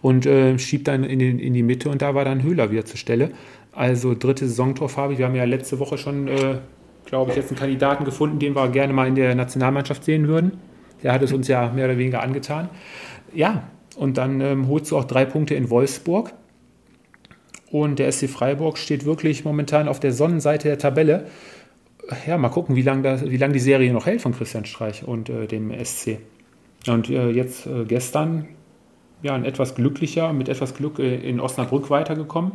und 0.00 0.26
äh, 0.26 0.58
schiebt 0.58 0.88
dann 0.88 1.04
in, 1.04 1.18
den, 1.18 1.38
in 1.38 1.54
die 1.54 1.62
Mitte 1.62 1.88
und 1.88 2.02
da 2.02 2.14
war 2.14 2.24
dann 2.24 2.42
Höhler 2.42 2.70
wieder 2.70 2.84
zur 2.84 2.96
Stelle. 2.96 3.30
Also 3.72 4.14
dritte 4.14 4.46
Saisontorfarbe. 4.46 5.18
Wir 5.18 5.26
haben 5.26 5.34
ja 5.34 5.44
letzte 5.44 5.78
Woche 5.78 5.96
schon, 5.96 6.28
äh, 6.28 6.58
glaube 7.06 7.30
ich, 7.30 7.36
jetzt 7.36 7.50
einen 7.50 7.58
Kandidaten 7.58 8.04
gefunden, 8.04 8.38
den 8.38 8.54
wir 8.54 8.68
gerne 8.68 8.92
mal 8.92 9.08
in 9.08 9.14
der 9.14 9.34
Nationalmannschaft 9.34 10.04
sehen 10.04 10.28
würden. 10.28 10.52
Der 11.02 11.12
hat 11.12 11.22
es 11.22 11.32
uns 11.32 11.48
ja 11.48 11.70
mehr 11.72 11.86
oder 11.86 11.98
weniger 11.98 12.22
angetan. 12.22 12.68
Ja, 13.34 13.64
und 13.96 14.18
dann 14.18 14.40
ähm, 14.40 14.68
holst 14.68 14.90
du 14.90 14.98
auch 14.98 15.04
drei 15.04 15.24
Punkte 15.24 15.54
in 15.54 15.70
Wolfsburg. 15.70 16.32
Und 17.70 17.98
der 17.98 18.12
SC 18.12 18.28
Freiburg 18.28 18.76
steht 18.76 19.06
wirklich 19.06 19.44
momentan 19.44 19.88
auf 19.88 19.98
der 19.98 20.12
Sonnenseite 20.12 20.68
der 20.68 20.78
Tabelle. 20.78 21.26
Ja, 22.26 22.36
mal 22.36 22.50
gucken, 22.50 22.76
wie 22.76 22.82
lange 22.82 23.16
lang 23.16 23.52
die 23.52 23.58
Serie 23.58 23.92
noch 23.92 24.04
hält 24.04 24.20
von 24.20 24.32
Christian 24.32 24.66
Streich 24.66 25.04
und 25.06 25.30
äh, 25.30 25.46
dem 25.46 25.72
SC. 25.82 26.18
Und 26.86 27.08
äh, 27.08 27.30
jetzt 27.30 27.66
äh, 27.66 27.84
gestern 27.84 28.48
ja, 29.22 29.34
ein 29.34 29.44
etwas 29.44 29.74
glücklicher, 29.74 30.32
mit 30.32 30.48
etwas 30.48 30.74
Glück 30.74 30.98
äh, 30.98 31.16
in 31.16 31.40
Osnabrück 31.40 31.90
weitergekommen. 31.90 32.52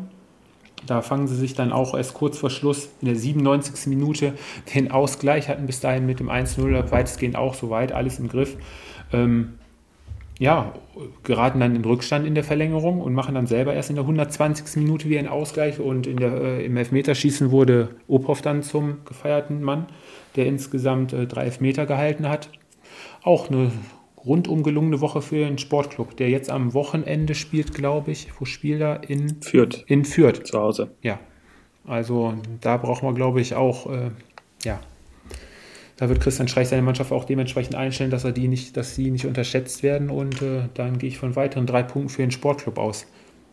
Da 0.85 1.01
fangen 1.01 1.27
sie 1.27 1.35
sich 1.35 1.53
dann 1.55 1.71
auch 1.71 1.95
erst 1.95 2.13
kurz 2.13 2.37
vor 2.37 2.49
Schluss 2.49 2.89
in 3.01 3.07
der 3.07 3.15
97. 3.15 3.87
Minute 3.87 4.33
den 4.75 4.91
Ausgleich, 4.91 5.49
hatten 5.49 5.65
bis 5.65 5.79
dahin 5.79 6.05
mit 6.05 6.19
dem 6.19 6.29
1-0 6.29 6.91
weitestgehend 6.91 7.35
auch 7.35 7.53
soweit 7.53 7.91
alles 7.91 8.19
im 8.19 8.27
Griff. 8.27 8.57
Ähm, 9.11 9.53
ja, 10.39 10.73
geraten 11.23 11.59
dann 11.59 11.75
in 11.75 11.83
Rückstand 11.83 12.27
in 12.27 12.35
der 12.35 12.43
Verlängerung 12.43 13.01
und 13.01 13.13
machen 13.13 13.33
dann 13.33 13.47
selber 13.47 13.73
erst 13.73 13.89
in 13.89 13.95
der 13.95 14.03
120. 14.03 14.75
Minute 14.75 15.09
wieder 15.09 15.19
einen 15.19 15.29
Ausgleich 15.29 15.79
und 15.79 16.05
in 16.05 16.17
der, 16.17 16.31
äh, 16.33 16.65
im 16.65 16.77
Elfmeterschießen 16.77 17.49
wurde 17.49 17.89
Ophoff 18.07 18.43
dann 18.43 18.61
zum 18.61 18.99
gefeierten 19.05 19.63
Mann, 19.63 19.87
der 20.35 20.45
insgesamt 20.45 21.11
äh, 21.13 21.25
drei 21.25 21.45
Elfmeter 21.45 21.87
gehalten 21.87 22.29
hat. 22.29 22.49
Auch 23.23 23.49
eine 23.49 23.71
rundum 24.27 24.63
gelungene 24.63 25.01
Woche 25.01 25.21
für 25.21 25.45
den 25.45 25.57
Sportclub, 25.57 26.17
der 26.17 26.29
jetzt 26.29 26.49
am 26.49 26.73
Wochenende 26.73 27.35
spielt, 27.35 27.73
glaube 27.73 28.11
ich. 28.11 28.27
Wo 28.39 28.45
spielt 28.45 28.81
er? 28.81 29.09
In 29.09 29.41
Fürth. 29.41 29.83
In 29.87 30.05
Fürth. 30.05 30.45
Zu 30.45 30.59
Hause. 30.59 30.91
Ja. 31.01 31.19
Also 31.85 32.33
da 32.59 32.77
brauchen 32.77 33.07
wir, 33.07 33.13
glaube 33.13 33.39
ich, 33.39 33.55
auch, 33.55 33.89
äh, 33.89 34.11
ja, 34.63 34.79
da 35.95 36.09
wird 36.09 36.21
Christian 36.21 36.47
Streich 36.47 36.67
seine 36.67 36.83
Mannschaft 36.83 37.11
auch 37.11 37.23
dementsprechend 37.23 37.75
einstellen, 37.75 38.11
dass 38.11 38.23
er 38.23 38.31
die 38.31 38.47
nicht, 38.47 38.77
dass 38.77 38.93
sie 38.93 39.09
nicht 39.09 39.25
unterschätzt 39.25 39.81
werden. 39.81 40.09
Und 40.09 40.41
äh, 40.41 40.63
dann 40.75 40.99
gehe 40.99 41.09
ich 41.09 41.17
von 41.17 41.35
weiteren 41.35 41.65
drei 41.65 41.81
Punkten 41.81 42.09
für 42.09 42.21
den 42.21 42.31
Sportclub 42.31 42.77
aus. 42.77 43.07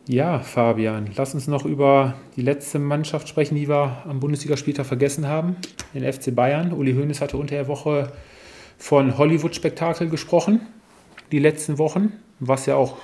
Ja, 0.07 0.39
Fabian, 0.39 1.09
lass 1.15 1.33
uns 1.33 1.47
noch 1.47 1.65
über 1.65 2.13
die 2.35 2.43
letzte 2.43 2.77
Mannschaft 2.77 3.27
sprechen, 3.27 3.55
die 3.55 3.67
wir 3.67 4.03
am 4.05 4.19
Bundesligaspieltag 4.19 4.85
vergessen 4.85 5.27
haben, 5.27 5.55
den 5.95 6.03
FC 6.03 6.35
Bayern. 6.35 6.71
Uli 6.73 6.93
Hoeneß 6.93 7.21
hatte 7.21 7.37
unter 7.37 7.55
der 7.55 7.67
Woche 7.67 8.11
von 8.77 9.17
Hollywood-Spektakel 9.17 10.09
gesprochen, 10.09 10.61
die 11.31 11.39
letzten 11.39 11.77
Wochen, 11.77 12.13
was 12.39 12.65
ja 12.65 12.75
auch 12.75 12.97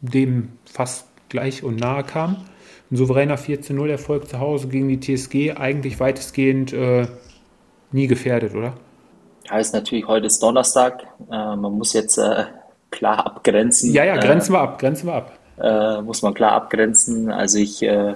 dem 0.00 0.52
fast 0.70 1.08
gleich 1.28 1.62
und 1.62 1.80
nahe 1.80 2.04
kam. 2.04 2.44
Ein 2.90 2.96
souveräner 2.96 3.36
4-0-Erfolg 3.36 4.28
zu 4.28 4.38
Hause 4.38 4.68
gegen 4.68 4.88
die 4.88 5.00
TSG, 5.00 5.56
eigentlich 5.56 6.00
weitestgehend 6.00 6.72
äh, 6.72 7.06
nie 7.92 8.06
gefährdet, 8.06 8.54
oder? 8.54 8.74
Heißt 9.50 9.74
natürlich, 9.74 10.06
heute 10.06 10.26
ist 10.26 10.42
Donnerstag. 10.42 11.02
Äh, 11.30 11.56
man 11.56 11.72
muss 11.72 11.92
jetzt 11.92 12.18
äh, 12.18 12.44
klar 12.90 13.26
abgrenzen. 13.26 13.92
Ja, 13.92 14.04
ja, 14.04 14.16
grenzen 14.16 14.52
wir 14.52 14.60
ab, 14.60 14.78
grenzen 14.78 15.06
wir 15.06 15.14
ab. 15.14 15.38
Äh, 15.58 16.02
muss 16.02 16.22
man 16.22 16.34
klar 16.34 16.52
abgrenzen. 16.52 17.30
Also 17.30 17.58
ich, 17.58 17.82
äh, 17.82 18.14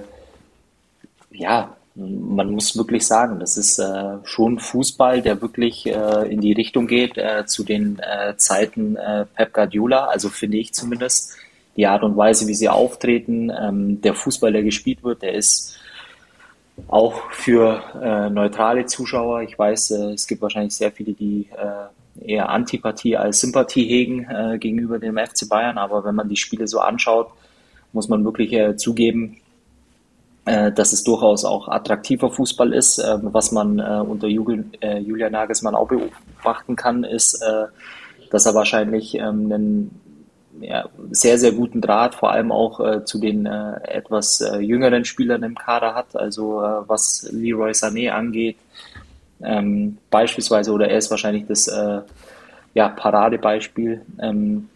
ja, 1.31 1.75
man 1.95 2.51
muss 2.51 2.75
wirklich 2.75 3.05
sagen, 3.05 3.39
das 3.39 3.57
ist 3.57 3.77
äh, 3.77 4.17
schon 4.23 4.57
Fußball, 4.57 5.21
der 5.21 5.41
wirklich 5.41 5.85
äh, 5.85 6.31
in 6.31 6.41
die 6.41 6.53
Richtung 6.53 6.87
geht 6.87 7.19
zu 7.45 7.63
den 7.63 8.01
Zeiten 8.37 8.97
Pep 9.35 9.53
Guardiola, 9.53 10.05
also 10.05 10.29
finde 10.29 10.57
ich 10.57 10.73
zumindest. 10.73 11.33
Die 11.75 11.87
Art 11.87 12.03
und 12.03 12.15
Weise, 12.15 12.47
wie 12.47 12.53
sie 12.53 12.69
auftreten, 12.69 13.49
ähm, 13.49 13.99
der 14.01 14.13
Fußball, 14.13 14.51
der 14.51 14.61
gespielt 14.61 15.03
wird, 15.03 15.23
der 15.23 15.33
ist 15.33 15.75
auch 16.87 17.31
für 17.31 17.83
äh, 18.01 18.29
neutrale 18.29 18.85
Zuschauer. 18.85 19.41
Ich 19.41 19.57
weiß, 19.57 19.91
äh, 19.91 20.13
es 20.13 20.27
gibt 20.27 20.41
wahrscheinlich 20.41 20.75
sehr 20.75 20.91
viele, 20.91 21.13
die 21.13 21.47
äh, 21.51 22.31
eher 22.33 22.49
Antipathie 22.49 23.17
als 23.17 23.39
Sympathie 23.39 23.85
hegen 23.85 24.25
äh, 24.29 24.57
gegenüber 24.59 24.99
dem 24.99 25.17
FC 25.17 25.47
Bayern. 25.47 25.77
Aber 25.77 26.03
wenn 26.03 26.15
man 26.15 26.29
die 26.29 26.35
Spiele 26.35 26.67
so 26.67 26.79
anschaut, 26.79 27.31
muss 27.91 28.07
man 28.07 28.23
wirklich 28.23 28.53
äh, 28.53 28.75
zugeben, 28.75 29.37
äh, 29.37 29.42
dass 30.45 30.91
es 30.91 31.03
durchaus 31.05 31.45
auch 31.45 31.69
attraktiver 31.69 32.29
Fußball 32.29 32.73
ist. 32.73 33.01
was 33.21 33.53
man 33.53 33.79
unter 33.79 34.27
Julian 34.27 35.31
Nagelsmann 35.31 35.73
auch 35.73 35.87
beobachten 35.87 36.75
kann, 36.75 37.05
ist, 37.05 37.41
dass 38.29 38.45
er 38.45 38.55
wahrscheinlich 38.55 39.15
ähm, 39.15 39.51
einen 39.51 40.01
ja, 40.59 40.89
sehr, 41.11 41.37
sehr 41.37 41.51
guten 41.51 41.81
Draht, 41.81 42.15
vor 42.15 42.31
allem 42.31 42.51
auch 42.51 42.79
äh, 42.79 43.05
zu 43.05 43.19
den 43.19 43.45
äh, 43.45 43.75
etwas 43.83 44.41
äh, 44.41 44.57
jüngeren 44.57 45.05
Spielern 45.05 45.43
im 45.43 45.55
Kader 45.55 45.95
hat, 45.95 46.15
also 46.15 46.61
äh, 46.61 46.87
was 46.87 47.29
Leroy 47.31 47.71
Sané 47.71 48.11
angeht, 48.11 48.57
ähm, 49.41 49.97
beispielsweise, 50.09 50.71
oder 50.71 50.89
er 50.89 50.97
ist 50.97 51.11
wahrscheinlich 51.11 51.45
das 51.47 51.67
äh, 51.67 52.01
ja, 52.73 52.89
Paradebeispiel, 52.89 54.01
ähm, 54.19 54.69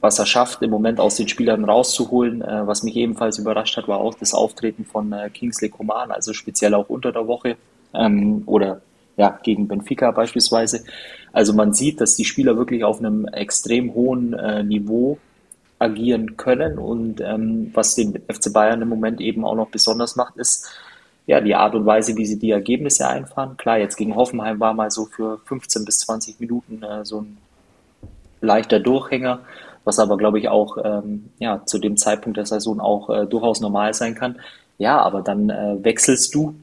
was 0.00 0.18
er 0.18 0.26
schafft, 0.26 0.62
im 0.62 0.70
Moment 0.70 1.00
aus 1.00 1.16
den 1.16 1.28
Spielern 1.28 1.64
rauszuholen. 1.64 2.42
Äh, 2.42 2.66
was 2.66 2.82
mich 2.82 2.96
ebenfalls 2.96 3.38
überrascht 3.38 3.76
hat, 3.76 3.88
war 3.88 3.98
auch 3.98 4.14
das 4.14 4.34
Auftreten 4.34 4.84
von 4.84 5.14
Kingsley 5.34 5.68
Coman, 5.68 6.10
also 6.10 6.32
speziell 6.32 6.74
auch 6.74 6.88
unter 6.88 7.12
der 7.12 7.26
Woche 7.26 7.56
ähm, 7.94 8.42
oder 8.46 8.80
ja, 9.16 9.38
gegen 9.42 9.68
Benfica 9.68 10.10
beispielsweise. 10.10 10.84
Also 11.32 11.52
man 11.52 11.74
sieht, 11.74 12.00
dass 12.00 12.16
die 12.16 12.24
Spieler 12.24 12.56
wirklich 12.56 12.84
auf 12.84 12.98
einem 12.98 13.26
extrem 13.26 13.94
hohen 13.94 14.32
äh, 14.32 14.62
Niveau 14.62 15.18
agieren 15.78 16.36
können 16.36 16.78
und 16.78 17.20
ähm, 17.20 17.70
was 17.74 17.94
den 17.94 18.20
FC 18.28 18.52
Bayern 18.52 18.82
im 18.82 18.88
Moment 18.88 19.20
eben 19.20 19.44
auch 19.44 19.54
noch 19.54 19.70
besonders 19.70 20.16
macht, 20.16 20.36
ist 20.36 20.68
ja 21.26 21.40
die 21.40 21.54
Art 21.54 21.74
und 21.74 21.86
Weise, 21.86 22.16
wie 22.16 22.26
sie 22.26 22.38
die 22.38 22.50
Ergebnisse 22.50 23.08
einfahren. 23.08 23.56
Klar, 23.56 23.78
jetzt 23.78 23.96
gegen 23.96 24.14
Hoffenheim 24.14 24.60
war 24.60 24.74
mal 24.74 24.90
so 24.90 25.06
für 25.06 25.38
15 25.46 25.84
bis 25.84 26.00
20 26.00 26.40
Minuten 26.40 26.82
äh, 26.82 27.04
so 27.04 27.22
ein 27.22 27.38
leichter 28.40 28.80
Durchhänger, 28.80 29.40
was 29.84 29.98
aber 29.98 30.16
glaube 30.16 30.38
ich 30.38 30.48
auch 30.48 30.76
ähm, 30.82 31.30
ja 31.38 31.64
zu 31.64 31.78
dem 31.78 31.96
Zeitpunkt 31.96 32.36
der 32.36 32.46
Saison 32.46 32.80
auch 32.80 33.10
äh, 33.10 33.26
durchaus 33.26 33.60
normal 33.60 33.94
sein 33.94 34.14
kann. 34.14 34.38
Ja, 34.78 35.00
aber 35.00 35.20
dann 35.22 35.50
äh, 35.50 35.76
wechselst 35.82 36.34
du 36.34 36.54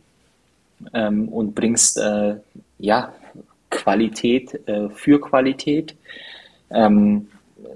ähm, 0.93 1.29
und 1.29 1.55
bringst 1.55 1.97
äh, 1.97 2.35
ja 2.79 3.13
Qualität 3.69 4.67
äh, 4.67 4.89
für 4.89 5.19
Qualität. 5.19 5.95
Ähm, 6.69 7.27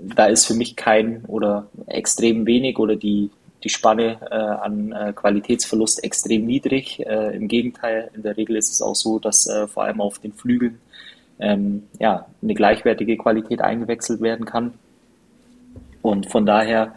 da 0.01 0.25
ist 0.25 0.45
für 0.45 0.53
mich 0.53 0.75
kein 0.75 1.23
oder 1.25 1.67
extrem 1.87 2.45
wenig 2.45 2.79
oder 2.79 2.95
die, 2.95 3.29
die 3.63 3.69
Spanne 3.69 4.17
äh, 4.31 4.35
an 4.35 4.91
äh, 4.91 5.13
Qualitätsverlust 5.13 6.03
extrem 6.03 6.45
niedrig. 6.45 6.99
Im 6.99 7.47
Gegenteil, 7.47 8.09
in 8.15 8.23
der 8.23 8.37
Regel 8.37 8.55
ist 8.55 8.71
es 8.71 8.81
auch 8.81 8.95
so, 8.95 9.19
dass 9.19 9.49
vor 9.67 9.83
allem 9.83 10.01
auf 10.01 10.19
den 10.19 10.33
Flügeln 10.33 10.79
ähm, 11.41 11.83
ja, 11.99 12.25
eine 12.41 12.53
gleichwertige 12.53 13.17
Qualität 13.17 13.61
eingewechselt 13.61 14.21
werden 14.21 14.45
kann. 14.45 14.73
Und 16.01 16.31
von 16.31 16.45
daher 16.45 16.93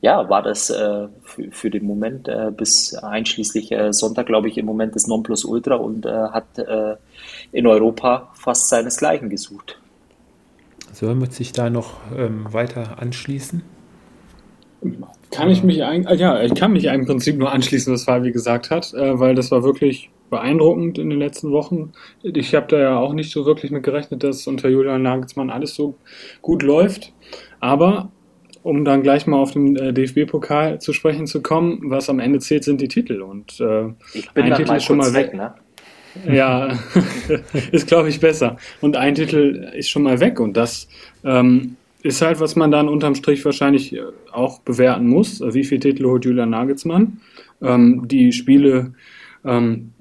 ja, 0.00 0.28
war 0.28 0.42
das 0.42 0.70
äh, 0.70 1.08
für, 1.22 1.50
für, 1.50 1.70
den 1.70 1.84
Moment 1.84 2.28
äh, 2.28 2.50
bis 2.54 2.94
einschließlich 2.94 3.72
äh, 3.72 3.92
Sonntag, 3.92 4.26
glaube 4.26 4.48
ich, 4.48 4.58
im 4.58 4.66
Moment 4.66 4.94
das 4.94 5.06
Nonplusultra 5.06 5.76
und 5.76 6.06
äh, 6.06 6.10
hat 6.10 6.58
äh, 6.58 6.96
in 7.52 7.66
Europa 7.66 8.30
fast 8.34 8.68
seinesgleichen 8.68 9.30
gesucht. 9.30 9.78
Sollen 10.92 11.20
wir 11.20 11.30
sich 11.30 11.52
da 11.52 11.70
noch 11.70 11.94
ähm, 12.16 12.46
weiter 12.52 13.00
anschließen? 13.00 13.62
Kann 15.30 15.50
ich 15.50 15.62
mich 15.62 15.82
ein, 15.82 16.06
ja, 16.16 16.42
ich 16.42 16.54
kann 16.54 16.72
mich 16.72 16.84
im 16.84 17.06
Prinzip 17.06 17.36
nur 17.36 17.52
anschließen, 17.52 17.92
was 17.92 18.04
Fabi 18.04 18.32
gesagt 18.32 18.70
hat, 18.70 18.94
äh, 18.94 19.18
weil 19.18 19.34
das 19.34 19.50
war 19.50 19.64
wirklich 19.64 20.10
beeindruckend 20.30 20.98
in 20.98 21.10
den 21.10 21.18
letzten 21.18 21.50
Wochen. 21.50 21.92
Ich 22.22 22.54
habe 22.54 22.66
da 22.68 22.78
ja 22.78 22.98
auch 22.98 23.12
nicht 23.12 23.30
so 23.30 23.46
wirklich 23.46 23.70
mit 23.70 23.82
gerechnet, 23.82 24.22
dass 24.22 24.46
unter 24.46 24.68
Julian 24.68 25.02
Nagelsmann 25.02 25.50
alles 25.50 25.74
so 25.74 25.96
gut 26.42 26.62
läuft. 26.62 27.12
Aber 27.60 28.10
um 28.62 28.84
dann 28.84 29.02
gleich 29.02 29.26
mal 29.26 29.36
auf 29.36 29.52
den 29.52 29.76
äh, 29.76 29.92
DFB-Pokal 29.92 30.80
zu 30.80 30.92
sprechen 30.92 31.26
zu 31.26 31.40
kommen, 31.40 31.82
was 31.84 32.10
am 32.10 32.18
Ende 32.18 32.40
zählt, 32.40 32.64
sind 32.64 32.80
die 32.80 32.88
Titel. 32.88 33.22
Und 33.22 33.60
äh, 33.60 33.88
ich 34.12 34.30
bin 34.32 34.44
ein 34.44 34.54
Titel 34.54 34.74
ist 34.74 34.84
schon 34.84 34.96
mal 34.96 35.14
weg, 35.14 35.28
weg 35.28 35.34
ne? 35.34 35.54
Ja, 36.28 36.76
ist 37.72 37.86
glaube 37.86 38.08
ich 38.08 38.20
besser. 38.20 38.56
Und 38.80 38.96
ein 38.96 39.14
Titel 39.14 39.70
ist 39.74 39.88
schon 39.88 40.02
mal 40.02 40.18
weg 40.18 40.40
und 40.40 40.56
das 40.56 40.88
ähm, 41.24 41.76
ist 42.06 42.22
halt, 42.22 42.40
was 42.40 42.56
man 42.56 42.70
dann 42.70 42.88
unterm 42.88 43.14
Strich 43.14 43.44
wahrscheinlich 43.44 43.94
äh, 43.94 44.02
auch 44.32 44.60
bewerten 44.60 45.08
muss. 45.08 45.40
Wie 45.40 45.64
viele 45.64 45.80
Titel 45.80 46.04
holt 46.06 46.24
Julian 46.24 46.50
Nagelsmann? 46.50 47.20
Ähm, 47.60 48.06
die 48.06 48.32
Spiele, 48.32 48.94
ähm, 49.44 49.92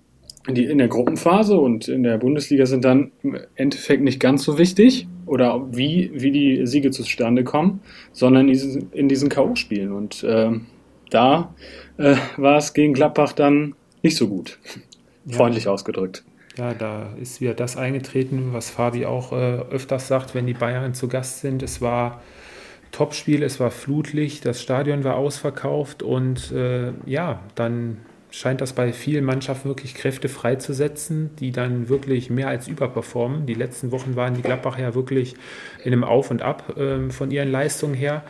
die 0.48 0.66
in 0.66 0.78
der 0.78 0.88
Gruppenphase 0.88 1.58
und 1.58 1.88
in 1.88 2.04
der 2.04 2.20
Bundesliga 2.20 2.68
sind 2.68 2.86
dann 2.86 3.12
im 3.24 3.38
Endeffekt 3.56 4.04
nicht 4.04 4.20
ganz 4.20 4.44
so 4.44 4.60
wichtig 4.60 5.08
oder 5.26 5.68
wie, 5.72 6.12
wie 6.14 6.32
die 6.32 6.68
Siege 6.68 6.92
zustande 6.92 7.44
kommen, 7.44 7.80
sondern 8.12 8.48
in 8.48 8.54
diesen, 8.54 8.92
in 8.92 9.10
diesen 9.10 9.30
K.O.-Spielen. 9.30 9.92
Und 9.92 10.24
äh, 10.24 10.52
da 11.10 11.56
äh, 11.98 12.16
war 12.38 12.58
es 12.58 12.74
gegen 12.74 12.94
Gladbach 12.94 13.34
dann 13.34 13.74
nicht 14.04 14.18
so 14.18 14.28
gut, 14.28 14.60
ja. 15.26 15.38
freundlich 15.38 15.68
ausgedrückt. 15.68 16.24
Ja, 16.58 16.74
da 16.74 17.10
ist 17.20 17.42
wieder 17.42 17.54
das 17.54 17.76
eingetreten, 17.76 18.54
was 18.54 18.70
Fabi 18.70 19.06
auch 19.06 19.34
äh, 19.34 19.60
öfters 19.72 20.08
sagt, 20.08 20.36
wenn 20.36 20.48
die 20.48 20.54
Bayern 20.54 20.94
zu 20.94 21.10
Gast 21.10 21.42
sind. 21.42 21.62
Es 21.62 21.82
war 21.82 22.22
Topspiel, 22.92 23.44
es 23.44 23.60
war 23.60 23.72
Flutlicht, 23.72 24.46
das 24.46 24.62
Stadion 24.62 25.04
war 25.04 25.16
ausverkauft 25.16 26.02
und 26.02 26.54
äh, 26.54 26.94
ja, 27.06 27.42
dann 27.56 27.98
scheint 28.32 28.62
das 28.62 28.72
bei 28.72 28.94
vielen 28.94 29.26
Mannschaften 29.26 29.68
wirklich 29.68 29.96
Kräfte 29.96 30.30
freizusetzen, 30.30 31.32
die 31.40 31.52
dann 31.52 31.90
wirklich 31.90 32.30
mehr 32.30 32.48
als 32.48 32.70
überperformen. 32.70 33.46
Die 33.46 33.54
letzten 33.54 33.92
Wochen 33.92 34.16
waren 34.16 34.34
die 34.34 34.42
Gladbacher 34.42 34.82
ja 34.82 34.96
wirklich 34.96 35.36
in 35.84 35.92
einem 35.92 36.06
Auf 36.06 36.32
und 36.32 36.42
Ab 36.42 36.78
äh, 36.78 37.10
von 37.10 37.32
ihren 37.32 37.52
Leistungen 37.52 37.96
her. 37.96 38.24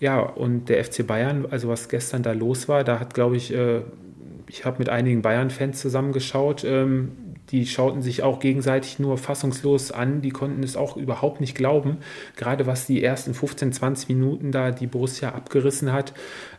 Ja, 0.00 0.20
und 0.20 0.70
der 0.70 0.82
FC 0.82 1.06
Bayern, 1.06 1.46
also 1.50 1.68
was 1.68 1.88
gestern 1.90 2.22
da 2.22 2.32
los 2.32 2.68
war, 2.68 2.84
da 2.84 3.00
hat, 3.00 3.12
glaube 3.12 3.36
ich, 3.36 3.52
äh, 3.52 3.80
ich 4.48 4.64
habe 4.64 4.78
mit 4.78 4.88
einigen 4.88 5.22
Bayern-Fans 5.22 5.80
zusammengeschaut, 5.80 6.64
ähm, 6.64 7.12
die 7.50 7.66
schauten 7.66 8.02
sich 8.02 8.22
auch 8.22 8.40
gegenseitig 8.40 8.98
nur 8.98 9.18
fassungslos 9.18 9.92
an, 9.92 10.20
die 10.22 10.30
konnten 10.30 10.62
es 10.62 10.76
auch 10.76 10.96
überhaupt 10.96 11.40
nicht 11.40 11.54
glauben, 11.54 11.98
gerade 12.36 12.66
was 12.66 12.86
die 12.86 13.02
ersten 13.02 13.34
15, 13.34 13.72
20 13.72 14.08
Minuten 14.08 14.52
da 14.52 14.70
die 14.70 14.86
Borussia 14.86 15.30
abgerissen 15.30 15.92
hat. 15.92 16.12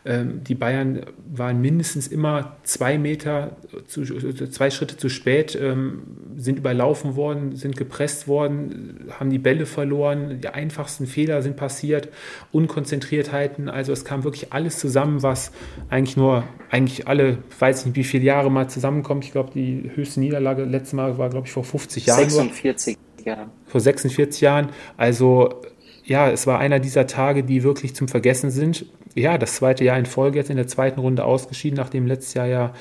Ähm, 0.04 0.42
die 0.44 0.54
Bayern 0.54 1.00
waren 1.30 1.60
mindestens 1.60 2.08
immer 2.08 2.56
zwei 2.62 2.98
Meter, 2.98 3.56
zu, 3.86 4.04
zwei 4.04 4.70
Schritte 4.70 4.96
zu 4.96 5.08
spät, 5.08 5.58
ähm, 5.60 6.02
sind 6.36 6.58
überlaufen 6.58 7.16
worden, 7.16 7.56
sind 7.56 7.76
gepresst 7.76 8.26
worden, 8.26 9.10
haben 9.10 9.30
die 9.30 9.38
Bälle 9.38 9.66
verloren, 9.66 10.40
die 10.40 10.48
einfachsten 10.48 11.06
Fehler 11.06 11.42
sind 11.42 11.56
passiert, 11.56 12.08
Unkonzentriertheiten, 12.52 13.68
also 13.68 13.92
es 13.92 14.04
kam 14.04 14.24
wirklich 14.24 14.52
alles 14.52 14.78
zusammen, 14.78 15.22
was 15.22 15.52
eigentlich 15.90 16.16
nur, 16.16 16.44
eigentlich 16.70 17.06
alle, 17.06 17.38
weiß 17.58 17.86
nicht 17.86 17.96
wie 17.96 18.04
viele 18.04 18.24
Jahre 18.24 18.50
mal 18.50 18.68
zusammenkommt. 18.68 19.24
Ich 19.24 19.32
glaube, 19.32 19.50
die 19.52 19.90
höchste 19.94 20.20
Niederlage 20.20 20.64
letztes 20.78 20.94
Mal 20.94 21.18
war, 21.18 21.28
glaube 21.28 21.46
ich, 21.46 21.52
vor 21.52 21.64
50 21.64 22.06
Jahren. 22.06 22.28
46 22.30 22.96
Jahren. 23.24 23.50
Vor 23.66 23.80
46 23.80 24.40
Jahren. 24.40 24.68
Also 24.96 25.60
ja, 26.04 26.30
es 26.30 26.46
war 26.46 26.58
einer 26.58 26.80
dieser 26.80 27.06
Tage, 27.06 27.44
die 27.44 27.62
wirklich 27.62 27.94
zum 27.94 28.08
Vergessen 28.08 28.50
sind. 28.50 28.86
Ja, 29.14 29.36
das 29.36 29.56
zweite 29.56 29.84
Jahr 29.84 29.98
in 29.98 30.06
Folge 30.06 30.38
jetzt 30.38 30.48
in 30.50 30.56
der 30.56 30.66
zweiten 30.66 31.00
Runde 31.00 31.24
ausgeschieden, 31.24 31.76
nachdem 31.76 32.06
letztes 32.06 32.34
Jahr 32.34 32.46
ja 32.46 32.72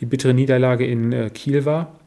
die 0.00 0.06
bittere 0.06 0.34
Niederlage 0.34 0.86
in 0.86 1.12
äh, 1.12 1.30
Kiel 1.30 1.64
war. 1.64 1.98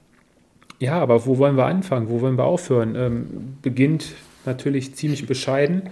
Ja, 0.80 1.00
aber 1.00 1.26
wo 1.26 1.38
wollen 1.38 1.58
wir 1.58 1.66
anfangen? 1.66 2.10
Wo 2.10 2.22
wollen 2.22 2.38
wir 2.38 2.46
aufhören? 2.46 2.96
Ähm, 2.96 3.58
beginnt 3.62 4.14
natürlich 4.46 4.96
ziemlich 4.96 5.28
bescheiden. 5.28 5.90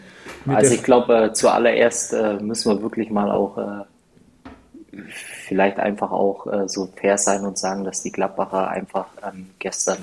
Also 0.47 0.73
ich 0.73 0.83
glaube, 0.83 1.25
äh, 1.25 1.33
zuallererst 1.33 2.13
äh, 2.13 2.37
müssen 2.41 2.73
wir 2.73 2.81
wirklich 2.81 3.11
mal 3.11 3.29
auch 3.29 3.57
äh, 3.57 5.01
vielleicht 5.49 5.79
einfach 5.79 6.11
auch 6.11 6.45
äh, 6.45 6.69
so 6.69 6.87
fair 6.95 7.17
sein 7.17 7.43
und 7.43 7.57
sagen, 7.57 7.83
dass 7.83 8.03
die 8.03 8.11
Gladbacher 8.11 8.69
einfach 8.69 9.07
ähm, 9.27 9.49
gestern 9.57 9.97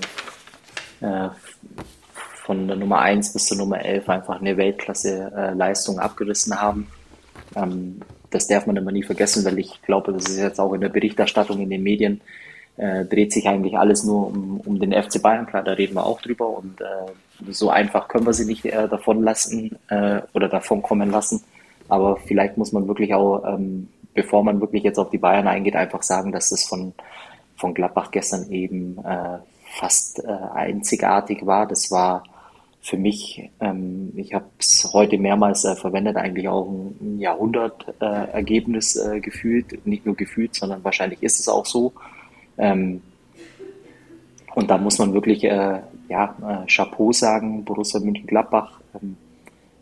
äh, 1.00 1.28
von 2.44 2.66
der 2.66 2.76
Nummer 2.76 2.98
1 2.98 3.32
bis 3.32 3.46
zur 3.46 3.56
Nummer 3.56 3.80
11 3.80 4.08
einfach 4.08 4.40
eine 4.40 4.56
Weltklasse-Leistung 4.56 6.00
abgerissen 6.00 6.60
haben. 6.60 6.88
Ähm, 7.54 8.00
das 8.30 8.48
darf 8.48 8.66
man 8.66 8.76
immer 8.76 8.90
nie 8.90 9.04
vergessen, 9.04 9.44
weil 9.44 9.58
ich 9.60 9.80
glaube, 9.82 10.12
das 10.12 10.28
ist 10.28 10.38
jetzt 10.38 10.58
auch 10.58 10.72
in 10.72 10.80
der 10.80 10.88
Berichterstattung 10.88 11.60
in 11.60 11.70
den 11.70 11.84
Medien, 11.84 12.20
äh, 12.76 13.04
dreht 13.04 13.32
sich 13.32 13.46
eigentlich 13.46 13.78
alles 13.78 14.02
nur 14.02 14.26
um, 14.26 14.60
um 14.60 14.80
den 14.80 14.92
FC 14.92 15.22
Bayern. 15.22 15.46
Klar, 15.46 15.62
da 15.62 15.72
reden 15.72 15.94
wir 15.94 16.04
auch 16.04 16.20
drüber 16.20 16.48
und 16.58 16.80
äh, 16.80 17.52
so 17.52 17.70
einfach 17.70 18.08
können 18.08 18.26
wir 18.26 18.32
sie 18.32 18.46
nicht 18.46 18.64
äh, 18.64 18.88
davon 18.88 19.22
lassen 19.22 19.78
äh, 19.88 20.22
oder 20.34 20.48
davon 20.48 20.82
kommen 20.82 21.10
lassen. 21.10 21.44
Aber 21.88 22.16
vielleicht 22.16 22.56
muss 22.58 22.72
man 22.72 22.88
wirklich 22.88 23.14
auch, 23.14 23.44
ähm, 23.44 23.88
bevor 24.16 24.42
man 24.42 24.60
wirklich 24.60 24.82
jetzt 24.82 24.98
auf 24.98 25.10
die 25.10 25.18
Bayern 25.18 25.46
eingeht, 25.46 25.76
einfach 25.76 26.02
sagen, 26.02 26.32
dass 26.32 26.48
das 26.48 26.64
von, 26.64 26.94
von 27.54 27.74
Gladbach 27.74 28.10
gestern 28.10 28.50
eben 28.50 28.98
äh, 29.04 29.38
fast 29.78 30.24
äh, 30.24 30.28
einzigartig 30.54 31.46
war. 31.46 31.66
Das 31.66 31.90
war 31.92 32.24
für 32.80 32.96
mich, 32.96 33.50
ähm, 33.60 34.12
ich 34.16 34.32
habe 34.32 34.46
es 34.58 34.88
heute 34.92 35.18
mehrmals 35.18 35.64
äh, 35.64 35.76
verwendet, 35.76 36.16
eigentlich 36.16 36.48
auch 36.48 36.66
ein 36.66 37.18
Jahrhundertergebnis 37.18 38.96
äh, 38.96 39.16
äh, 39.16 39.20
gefühlt. 39.20 39.86
Nicht 39.86 40.06
nur 40.06 40.16
gefühlt, 40.16 40.54
sondern 40.54 40.82
wahrscheinlich 40.82 41.22
ist 41.22 41.38
es 41.38 41.48
auch 41.48 41.66
so. 41.66 41.92
Ähm, 42.58 43.02
und 44.54 44.70
da 44.70 44.78
muss 44.78 44.98
man 44.98 45.12
wirklich 45.12 45.44
äh, 45.44 45.80
ja, 46.08 46.36
äh, 46.48 46.66
Chapeau 46.66 47.12
sagen, 47.12 47.64
Borussia 47.64 48.00
München-Gladbach 48.00 48.80
ähm, 48.94 49.16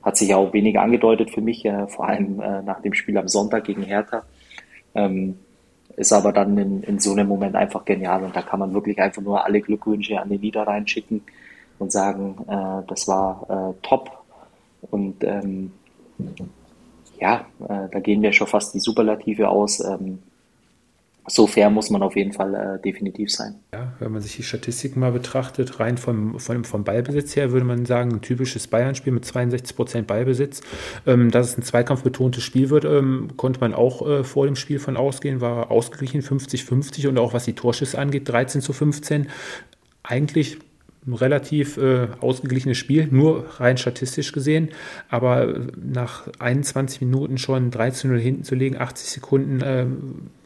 hat 0.05 0.17
sich 0.17 0.35
auch 0.35 0.53
weniger 0.53 0.83
angedeutet 0.83 1.31
für 1.31 1.41
mich, 1.41 1.65
äh, 1.65 1.87
vor 1.89 2.07
allem 2.09 2.37
nach 2.37 2.81
dem 2.83 2.95
Spiel 2.95 3.17
am 3.17 3.29
Sonntag 3.29 3.65
gegen 3.65 3.83
Hertha. 3.83 4.25
Ähm, 4.95 5.39
ist 5.97 6.13
aber 6.13 6.33
dann 6.33 6.59
in, 6.59 6.83
in 6.83 6.99
so 6.99 7.13
einem 7.13 7.29
Moment 7.29 7.55
einfach 7.55 7.85
genial 7.85 8.25
und 8.25 8.35
da 8.35 8.43
kann 8.43 8.59
man 8.59 8.75
wirklich 8.75 9.01
einfach 9.01 9.23
nur 9.23 9.45
alle 9.45 9.61
Glückwünsche 9.61 10.21
an 10.21 10.29
den 10.29 10.41
Niederrhein 10.41 10.87
schicken 10.87 11.23
und 11.79 11.93
sagen, 11.93 12.37
äh, 12.49 12.87
das 12.89 13.07
war 13.09 13.47
äh, 13.49 13.87
top. 13.87 14.11
Und 14.91 15.23
ähm, 15.25 15.73
ja, 17.19 17.47
äh, 17.69 17.89
da 17.91 18.01
gehen 18.01 18.23
wir 18.23 18.33
schon 18.33 18.47
fast 18.47 18.75
die 18.75 18.81
Superlative 18.81 19.49
aus. 19.49 19.81
Ähm, 19.81 20.19
so 21.27 21.47
fair 21.47 21.71
muss 21.71 21.91
man 21.91 22.03
auf 22.03 22.17
jeden 22.17 22.33
Fall 22.33 22.55
äh, 22.55 22.83
definitiv 22.83 23.31
sein. 23.31 23.55
Ja, 23.73 23.95
wenn 23.99 24.13
man 24.13 24.21
sich 24.21 24.37
die 24.37 24.43
Statistiken 24.43 25.01
mal 25.01 25.13
betrachtet, 25.13 25.81
rein 25.81 25.97
vom, 25.97 26.39
vom, 26.39 26.65
vom 26.65 26.85
Ballbesitz 26.85 27.35
her, 27.35 27.51
würde 27.51 27.65
man 27.65 27.87
sagen, 27.87 28.13
ein 28.13 28.21
typisches 28.21 28.67
Bayern-Spiel 28.67 29.13
mit 29.13 29.25
62 29.25 29.75
Prozent 29.75 30.07
Ballbesitz. 30.07 30.61
Ähm, 31.07 31.31
dass 31.31 31.49
es 31.49 31.59
ein 31.59 31.63
zweikampfbetontes 31.63 32.43
Spiel 32.43 32.69
wird, 32.71 32.85
ähm, 32.85 33.31
konnte 33.37 33.61
man 33.61 33.73
auch 33.73 34.07
äh, 34.07 34.25
vor 34.25 34.47
dem 34.47 34.57
Spiel 34.57 34.79
von 34.79 34.97
ausgehen, 34.97 35.41
war 35.41 35.71
ausgeglichen 35.71 36.21
50-50 36.21 37.09
und 37.09 37.19
auch 37.19 37.33
was 37.33 37.45
die 37.45 37.55
Torschüsse 37.55 37.99
angeht, 37.99 38.29
13 38.29 38.61
zu 38.61 38.73
15. 38.73 39.29
Eigentlich 40.03 40.59
relativ 41.13 41.77
äh, 41.77 42.09
ausgeglichenes 42.21 42.79
Spiel, 42.79 43.09
nur 43.11 43.45
rein 43.61 43.77
statistisch 43.77 44.33
gesehen. 44.33 44.71
Aber 45.09 45.55
nach 45.77 46.29
21 46.39 47.01
Minuten 47.03 47.39
schon 47.39 47.71
13-0 47.71 48.17
hinten 48.17 48.45
zu 48.45 48.55
legen, 48.55 48.79
80 48.79 49.11
Sekunden 49.11 49.61
äh, 49.61 49.87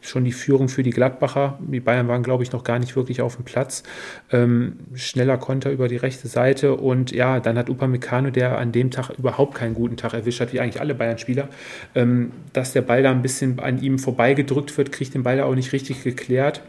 schon 0.01 0.23
die 0.23 0.31
Führung 0.31 0.69
für 0.69 0.83
die 0.83 0.89
Gladbacher. 0.91 1.59
Die 1.59 1.79
Bayern 1.79 2.07
waren, 2.07 2.23
glaube 2.23 2.43
ich, 2.43 2.51
noch 2.51 2.63
gar 2.63 2.79
nicht 2.79 2.95
wirklich 2.95 3.21
auf 3.21 3.35
dem 3.35 3.45
Platz. 3.45 3.83
Ähm, 4.31 4.73
schneller 4.93 5.37
Konter 5.37 5.71
über 5.71 5.87
die 5.87 5.97
rechte 5.97 6.27
Seite 6.27 6.75
und 6.75 7.11
ja, 7.11 7.39
dann 7.39 7.57
hat 7.57 7.69
Upamecano, 7.69 8.29
der 8.29 8.57
an 8.57 8.71
dem 8.71 8.91
Tag 8.91 9.11
überhaupt 9.17 9.55
keinen 9.55 9.73
guten 9.73 9.97
Tag 9.97 10.13
erwischt 10.13 10.41
hat, 10.41 10.53
wie 10.53 10.59
eigentlich 10.59 10.81
alle 10.81 10.95
Bayern-Spieler, 10.95 11.49
ähm, 11.95 12.31
dass 12.53 12.73
der 12.73 12.81
Ball 12.81 13.03
da 13.03 13.11
ein 13.11 13.21
bisschen 13.21 13.59
an 13.59 13.81
ihm 13.81 13.99
vorbeigedrückt 13.99 14.77
wird, 14.77 14.91
kriegt 14.91 15.13
den 15.13 15.23
Ball 15.23 15.37
da 15.37 15.45
auch 15.45 15.55
nicht 15.55 15.73
richtig 15.73 16.03
geklärt. 16.03 16.61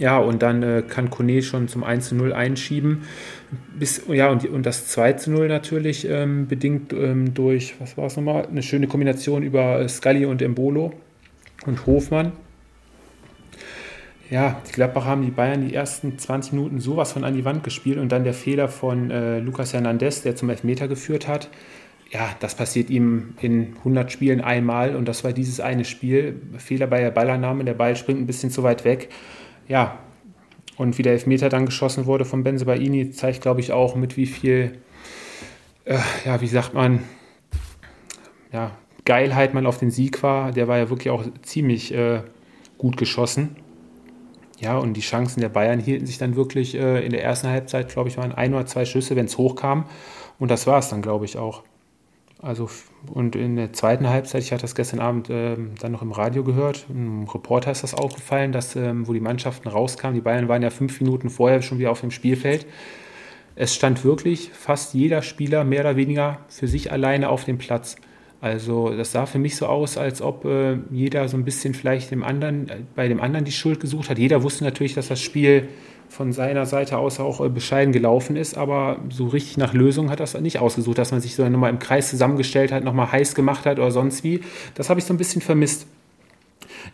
Ja, 0.00 0.16
und 0.16 0.40
dann 0.40 0.62
äh, 0.62 0.82
kann 0.82 1.10
Kone 1.10 1.42
schon 1.42 1.68
zum 1.68 1.84
1 1.84 2.08
zu 2.08 2.14
0 2.14 2.32
einschieben. 2.32 3.02
Bis, 3.78 4.00
ja, 4.08 4.30
und, 4.30 4.48
und 4.48 4.64
das 4.64 4.86
2 4.86 5.12
zu 5.12 5.30
0 5.30 5.46
natürlich 5.46 6.08
ähm, 6.08 6.48
bedingt 6.48 6.94
ähm, 6.94 7.34
durch, 7.34 7.74
was 7.80 7.98
war 7.98 8.06
es 8.06 8.16
nochmal, 8.16 8.46
eine 8.46 8.62
schöne 8.62 8.86
Kombination 8.86 9.42
über 9.42 9.78
äh, 9.78 9.88
Scully 9.90 10.24
und 10.24 10.40
Embolo 10.40 10.94
und 11.66 11.84
Hofmann. 11.84 12.32
Ja, 14.30 14.62
die 14.66 14.72
Gladbacher 14.72 15.04
haben 15.04 15.22
die 15.22 15.32
Bayern 15.32 15.68
die 15.68 15.74
ersten 15.74 16.18
20 16.18 16.54
Minuten 16.54 16.80
sowas 16.80 17.12
von 17.12 17.22
an 17.22 17.34
die 17.34 17.44
Wand 17.44 17.62
gespielt 17.62 17.98
und 17.98 18.10
dann 18.10 18.24
der 18.24 18.32
Fehler 18.32 18.68
von 18.68 19.10
äh, 19.10 19.38
Lucas 19.40 19.74
Hernandez, 19.74 20.22
der 20.22 20.34
zum 20.34 20.48
Elfmeter 20.48 20.88
geführt 20.88 21.28
hat. 21.28 21.50
Ja, 22.10 22.30
das 22.40 22.54
passiert 22.54 22.88
ihm 22.88 23.34
in 23.42 23.76
100 23.80 24.10
Spielen 24.10 24.40
einmal 24.40 24.96
und 24.96 25.06
das 25.06 25.24
war 25.24 25.34
dieses 25.34 25.60
eine 25.60 25.84
Spiel. 25.84 26.40
Fehler 26.56 26.86
bei 26.86 27.00
der 27.00 27.10
Ballannahme, 27.10 27.64
der 27.64 27.74
Ball 27.74 27.96
springt 27.96 28.18
ein 28.18 28.26
bisschen 28.26 28.50
zu 28.50 28.62
weit 28.62 28.86
weg 28.86 29.10
ja, 29.70 30.00
und 30.76 30.98
wie 30.98 31.02
der 31.02 31.12
Elfmeter 31.12 31.48
dann 31.48 31.64
geschossen 31.64 32.06
wurde 32.06 32.24
von 32.24 32.42
Benzebaini, 32.42 33.12
zeigt, 33.12 33.40
glaube 33.40 33.60
ich, 33.60 33.70
auch 33.70 33.94
mit 33.94 34.16
wie 34.16 34.26
viel, 34.26 34.78
äh, 35.84 35.98
ja, 36.24 36.40
wie 36.40 36.48
sagt 36.48 36.74
man, 36.74 37.04
ja, 38.52 38.72
Geilheit 39.04 39.54
man 39.54 39.66
auf 39.66 39.78
den 39.78 39.92
Sieg 39.92 40.24
war. 40.24 40.50
Der 40.50 40.66
war 40.66 40.76
ja 40.78 40.90
wirklich 40.90 41.10
auch 41.10 41.24
ziemlich 41.42 41.94
äh, 41.94 42.22
gut 42.78 42.96
geschossen. 42.96 43.56
Ja, 44.58 44.76
und 44.76 44.94
die 44.94 45.02
Chancen 45.02 45.40
der 45.40 45.48
Bayern 45.50 45.78
hielten 45.78 46.04
sich 46.04 46.18
dann 46.18 46.34
wirklich 46.34 46.74
äh, 46.74 47.04
in 47.04 47.12
der 47.12 47.22
ersten 47.22 47.46
Halbzeit, 47.48 47.90
glaube 47.90 48.08
ich, 48.08 48.18
waren 48.18 48.32
ein 48.32 48.52
oder 48.52 48.66
zwei 48.66 48.84
Schüsse, 48.84 49.14
wenn 49.14 49.26
es 49.26 49.38
hochkam. 49.38 49.84
Und 50.40 50.50
das 50.50 50.66
war 50.66 50.80
es 50.80 50.88
dann, 50.88 51.00
glaube 51.00 51.26
ich, 51.26 51.38
auch. 51.38 51.62
Also, 52.42 52.70
und 53.12 53.36
in 53.36 53.56
der 53.56 53.74
zweiten 53.74 54.08
Halbzeit, 54.08 54.42
ich 54.42 54.52
hatte 54.52 54.62
das 54.62 54.74
gestern 54.74 55.00
Abend 55.00 55.28
äh, 55.28 55.56
dann 55.78 55.92
noch 55.92 56.00
im 56.00 56.12
Radio 56.12 56.42
gehört, 56.42 56.86
ein 56.88 57.28
Reporter 57.32 57.70
ist 57.70 57.82
das 57.82 57.92
aufgefallen, 57.92 58.52
dass, 58.52 58.76
ähm, 58.76 59.06
wo 59.06 59.12
die 59.12 59.20
Mannschaften 59.20 59.68
rauskamen, 59.68 60.14
die 60.14 60.22
Bayern 60.22 60.48
waren 60.48 60.62
ja 60.62 60.70
fünf 60.70 61.00
Minuten 61.02 61.28
vorher 61.28 61.60
schon 61.60 61.78
wieder 61.78 61.90
auf 61.90 62.00
dem 62.00 62.10
Spielfeld. 62.10 62.66
Es 63.56 63.74
stand 63.74 64.04
wirklich 64.04 64.50
fast 64.54 64.94
jeder 64.94 65.20
Spieler 65.20 65.64
mehr 65.64 65.80
oder 65.80 65.96
weniger 65.96 66.38
für 66.48 66.66
sich 66.66 66.90
alleine 66.90 67.28
auf 67.28 67.44
dem 67.44 67.58
Platz. 67.58 67.96
Also 68.40 68.88
das 68.88 69.12
sah 69.12 69.26
für 69.26 69.38
mich 69.38 69.56
so 69.56 69.66
aus, 69.66 69.98
als 69.98 70.22
ob 70.22 70.46
äh, 70.46 70.78
jeder 70.90 71.28
so 71.28 71.36
ein 71.36 71.44
bisschen 71.44 71.74
vielleicht 71.74 72.10
dem 72.10 72.22
anderen, 72.22 72.88
bei 72.94 73.06
dem 73.06 73.20
anderen 73.20 73.44
die 73.44 73.52
Schuld 73.52 73.80
gesucht 73.80 74.08
hat. 74.08 74.18
Jeder 74.18 74.42
wusste 74.42 74.64
natürlich, 74.64 74.94
dass 74.94 75.08
das 75.08 75.20
Spiel 75.20 75.68
von 76.10 76.32
seiner 76.32 76.66
Seite 76.66 76.98
aus 76.98 77.20
auch 77.20 77.40
äh, 77.40 77.48
bescheiden 77.48 77.92
gelaufen 77.92 78.36
ist, 78.36 78.58
aber 78.58 78.98
so 79.10 79.28
richtig 79.28 79.56
nach 79.56 79.72
Lösung 79.72 80.10
hat 80.10 80.20
das 80.20 80.38
nicht 80.40 80.58
ausgesucht, 80.58 80.98
dass 80.98 81.12
man 81.12 81.20
sich 81.20 81.36
so 81.36 81.48
nochmal 81.48 81.70
im 81.70 81.78
Kreis 81.78 82.10
zusammengestellt 82.10 82.72
hat, 82.72 82.84
nochmal 82.84 83.10
heiß 83.10 83.34
gemacht 83.34 83.64
hat 83.64 83.78
oder 83.78 83.90
sonst 83.90 84.24
wie. 84.24 84.40
Das 84.74 84.90
habe 84.90 85.00
ich 85.00 85.06
so 85.06 85.14
ein 85.14 85.18
bisschen 85.18 85.40
vermisst. 85.40 85.86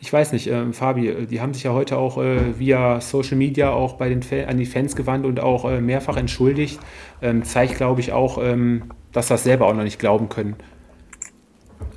Ich 0.01 0.12
weiß 0.12 0.33
nicht, 0.33 0.49
äh, 0.49 0.73
Fabi, 0.73 1.27
die 1.27 1.41
haben 1.41 1.55
sich 1.55 1.62
ja 1.62 1.73
heute 1.73 1.97
auch 1.97 2.19
äh, 2.19 2.59
via 2.59 3.01
Social 3.01 3.37
Media 3.37 3.71
auch 3.71 3.95
bei 3.95 4.11
den 4.11 4.23
Fan, 4.23 4.49
an 4.49 4.59
die 4.59 4.67
Fans 4.67 4.95
gewandt 4.95 5.25
und 5.25 5.41
auch 5.41 5.64
äh, 5.64 5.81
mehrfach 5.81 6.19
entschuldigt. 6.19 6.79
Ähm, 7.23 7.43
zeigt, 7.45 7.77
glaube 7.77 8.01
ich, 8.01 8.12
auch, 8.12 8.39
ähm, 8.43 8.85
dass 9.12 9.29
das 9.29 9.45
selber 9.45 9.67
auch 9.67 9.75
noch 9.75 9.85
nicht 9.85 9.99
glauben 9.99 10.29
können. 10.29 10.57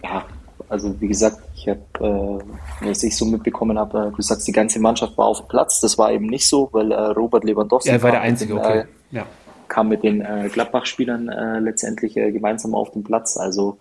Ja, 0.04 0.26
also 0.70 0.96
wie 1.02 1.10
gesagt, 1.10 1.38
ich 1.60 1.68
habe, 1.68 2.42
äh, 2.82 2.88
was 2.88 3.04
ich 3.04 3.16
so 3.16 3.26
mitbekommen 3.26 3.78
habe, 3.78 4.08
äh, 4.08 4.16
du 4.16 4.22
sagst, 4.22 4.48
die 4.48 4.52
ganze 4.52 4.80
Mannschaft 4.80 5.18
war 5.18 5.26
auf 5.26 5.40
dem 5.40 5.48
Platz. 5.48 5.82
Das 5.82 5.98
war 5.98 6.12
eben 6.12 6.28
nicht 6.28 6.48
so, 6.48 6.70
weil 6.72 6.92
äh, 6.92 6.96
Robert 6.96 7.44
Lewandowski 7.44 7.90
er 7.90 8.02
war 8.02 8.12
der 8.12 8.22
Einzige, 8.22 8.54
den, 8.54 8.60
okay. 8.60 8.80
Äh, 8.80 8.86
ja. 9.12 9.26
kam 9.68 9.90
mit 9.90 10.04
den 10.04 10.22
äh, 10.22 10.50
Gladbach-Spielern 10.52 11.30
äh, 11.30 11.60
letztendlich 11.60 12.14
gemeinsam 12.14 12.76
auf 12.76 12.92
den 12.92 13.04
Platz. 13.04 13.38
Also 13.38 13.78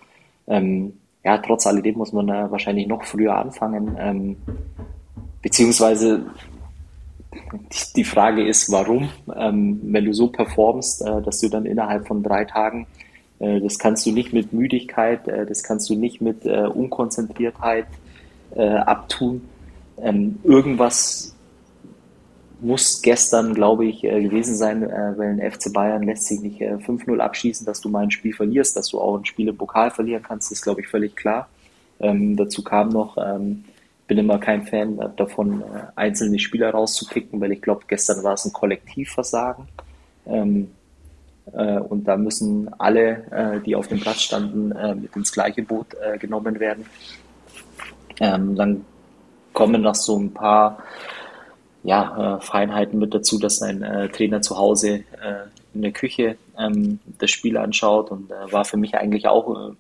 ähm, 0.46 0.98
ja, 1.24 1.38
trotz 1.38 1.66
alledem 1.66 1.96
muss 1.96 2.12
man 2.12 2.28
wahrscheinlich 2.28 2.86
noch 2.86 3.04
früher 3.04 3.36
anfangen. 3.36 3.96
Ähm, 3.98 4.36
beziehungsweise 5.42 6.26
die, 7.32 7.92
die 7.96 8.04
Frage 8.04 8.46
ist, 8.46 8.70
warum, 8.72 9.10
ähm, 9.36 9.80
wenn 9.82 10.04
du 10.04 10.12
so 10.14 10.28
performst, 10.28 11.02
dass 11.02 11.40
du 11.40 11.48
dann 11.48 11.66
innerhalb 11.66 12.06
von 12.06 12.22
drei 12.22 12.44
Tagen 12.44 12.86
das 13.38 13.78
kannst 13.78 14.04
du 14.04 14.12
nicht 14.12 14.32
mit 14.32 14.52
Müdigkeit, 14.52 15.28
äh, 15.28 15.46
das 15.46 15.62
kannst 15.62 15.88
du 15.88 15.94
nicht 15.94 16.20
mit 16.20 16.44
äh, 16.44 16.66
Unkonzentriertheit 16.66 17.86
abtun. 18.56 19.42
Ähm, 20.00 20.38
irgendwas 20.42 21.34
muss 22.60 23.02
gestern, 23.02 23.52
glaube 23.52 23.84
ich, 23.84 24.00
gewesen 24.00 24.56
sein, 24.56 24.80
weil 24.80 25.38
ein 25.38 25.52
FC 25.52 25.70
Bayern 25.70 26.02
lässt 26.02 26.24
sich 26.24 26.40
nicht 26.40 26.62
5-0 26.62 27.18
abschießen, 27.18 27.66
dass 27.66 27.82
du 27.82 27.90
mal 27.90 28.04
ein 28.04 28.10
Spiel 28.10 28.32
verlierst, 28.32 28.74
dass 28.74 28.88
du 28.88 29.00
auch 29.00 29.18
ein 29.18 29.26
Spiel 29.26 29.48
im 29.48 29.56
Pokal 29.56 29.90
verlieren 29.90 30.22
kannst, 30.22 30.50
ist, 30.50 30.62
glaube 30.62 30.80
ich, 30.80 30.88
völlig 30.88 31.14
klar. 31.14 31.46
Ähm, 32.00 32.36
dazu 32.36 32.64
kam 32.64 32.88
noch, 32.88 33.18
ähm, 33.18 33.64
bin 34.06 34.16
immer 34.16 34.38
kein 34.38 34.66
Fan 34.66 34.98
davon, 35.16 35.62
einzelne 35.94 36.38
Spieler 36.38 36.70
rauszukicken, 36.70 37.38
weil 37.40 37.52
ich 37.52 37.60
glaube, 37.60 37.82
gestern 37.86 38.24
war 38.24 38.32
es 38.32 38.46
ein 38.46 38.52
Kollektivversagen. 38.54 39.68
Äh, 40.24 40.64
und 41.50 42.04
da 42.04 42.16
müssen 42.16 42.70
alle, 42.78 43.24
äh, 43.30 43.60
die 43.60 43.74
auf 43.74 43.88
dem 43.88 44.00
Platz 44.00 44.22
standen, 44.22 44.72
äh, 44.72 44.94
mit 44.94 45.14
ins 45.16 45.32
gleiche 45.32 45.62
Boot 45.62 45.94
äh, 45.94 46.18
genommen 46.18 46.60
werden. 46.60 46.86
Ähm, 48.20 48.56
dann 48.56 48.84
kommen 49.52 49.82
noch 49.82 49.94
so 49.94 50.18
ein 50.18 50.32
paar 50.32 50.78
ja, 51.82 52.36
äh, 52.36 52.40
Feinheiten 52.40 52.98
mit 52.98 53.14
dazu, 53.14 53.38
dass 53.38 53.62
ein 53.62 53.82
äh, 53.82 54.08
Trainer 54.08 54.42
zu 54.42 54.56
Hause 54.58 55.04
in 55.74 55.82
der 55.82 55.92
Küche 55.92 56.36
ähm, 56.58 56.98
das 57.18 57.30
Spiel 57.30 57.56
anschaut 57.56 58.10
und 58.10 58.30
war 58.50 58.64
für 58.64 58.76
mich 58.76 58.94
eigentlich 58.96 59.28
auch 59.28 59.72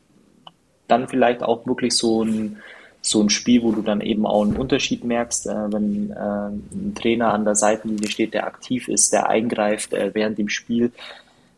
dann 0.86 1.08
vielleicht 1.08 1.42
auch 1.42 1.66
wirklich 1.66 1.94
so 1.94 2.22
ein 2.22 2.58
so 3.00 3.22
ein 3.22 3.30
Spiel, 3.30 3.62
wo 3.62 3.72
du 3.72 3.82
dann 3.82 4.00
eben 4.00 4.26
auch 4.26 4.42
einen 4.42 4.56
Unterschied 4.56 5.04
merkst, 5.04 5.46
äh, 5.46 5.72
wenn 5.72 6.10
äh, 6.10 6.14
ein 6.16 6.94
Trainer 6.94 7.32
an 7.32 7.44
der 7.44 7.54
Seitenlinie 7.54 8.08
steht, 8.08 8.34
der 8.34 8.46
aktiv 8.46 8.88
ist, 8.88 9.12
der 9.12 9.28
eingreift 9.28 9.92
äh, 9.92 10.10
während 10.14 10.38
dem 10.38 10.48
Spiel. 10.48 10.92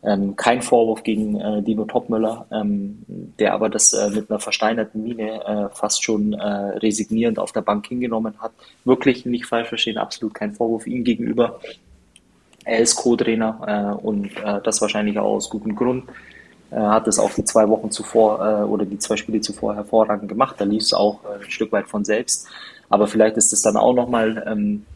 Ähm, 0.02 0.34
kein 0.34 0.62
Vorwurf 0.62 1.02
gegen 1.02 1.38
äh, 1.38 1.62
Dino 1.62 1.84
Topmüller, 1.84 2.46
ähm, 2.50 3.04
der 3.38 3.52
aber 3.52 3.68
das 3.68 3.92
äh, 3.92 4.08
mit 4.10 4.30
einer 4.30 4.40
versteinerten 4.40 5.02
Miene 5.02 5.44
äh, 5.44 5.74
fast 5.74 6.02
schon 6.02 6.34
resignierend 6.34 7.38
auf 7.38 7.52
der 7.52 7.60
Bank 7.60 7.86
hingenommen 7.86 8.34
hat. 8.38 8.52
Wirklich 8.84 9.26
nicht 9.26 9.46
falsch 9.46 9.68
verstehen, 9.68 9.98
absolut 9.98 10.34
kein 10.34 10.54
Vorwurf 10.54 10.86
ihm 10.86 11.04
gegenüber. 11.04 11.60
Er 12.64 12.78
ist 12.78 12.96
Co-Trainer 12.96 13.98
und 14.02 14.30
das 14.64 14.82
wahrscheinlich 14.82 15.18
auch 15.18 15.36
aus 15.36 15.48
gutem 15.48 15.74
Grund. 15.74 16.04
Er 16.70 16.90
hat 16.90 17.08
es 17.08 17.18
auch 17.18 17.32
die 17.34 17.44
zwei 17.44 17.68
Wochen 17.68 17.90
zuvor 17.90 18.40
äh, 18.40 18.62
oder 18.62 18.84
die 18.84 18.98
zwei 18.98 19.16
Spiele 19.16 19.40
zuvor 19.40 19.74
hervorragend 19.74 20.28
gemacht. 20.28 20.56
Da 20.58 20.64
lief 20.64 20.82
es 20.82 20.92
auch 20.92 21.20
äh, 21.24 21.44
ein 21.44 21.50
Stück 21.50 21.72
weit 21.72 21.88
von 21.88 22.04
selbst. 22.04 22.46
Aber 22.88 23.08
vielleicht 23.08 23.36
ist 23.36 23.52
es 23.52 23.62
dann 23.62 23.76
auch 23.76 23.92
nochmal 23.92 24.44
ähm, 24.46 24.86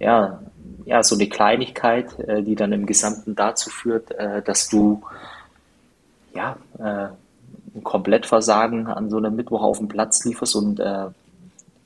ja, 0.00 0.40
ja, 0.84 1.02
so 1.02 1.14
eine 1.14 1.28
Kleinigkeit, 1.28 2.18
äh, 2.20 2.42
die 2.42 2.54
dann 2.54 2.72
im 2.72 2.86
Gesamten 2.86 3.34
dazu 3.34 3.70
führt, 3.70 4.10
äh, 4.12 4.42
dass 4.42 4.68
du 4.68 5.02
ja, 6.34 6.56
äh, 6.78 7.08
ein 7.74 7.84
Komplettversagen 7.84 8.86
an 8.86 9.10
so 9.10 9.18
einem 9.18 9.36
Mittwoch 9.36 9.62
auf 9.62 9.78
dem 9.78 9.88
Platz 9.88 10.24
lieferst 10.24 10.56
und 10.56 10.80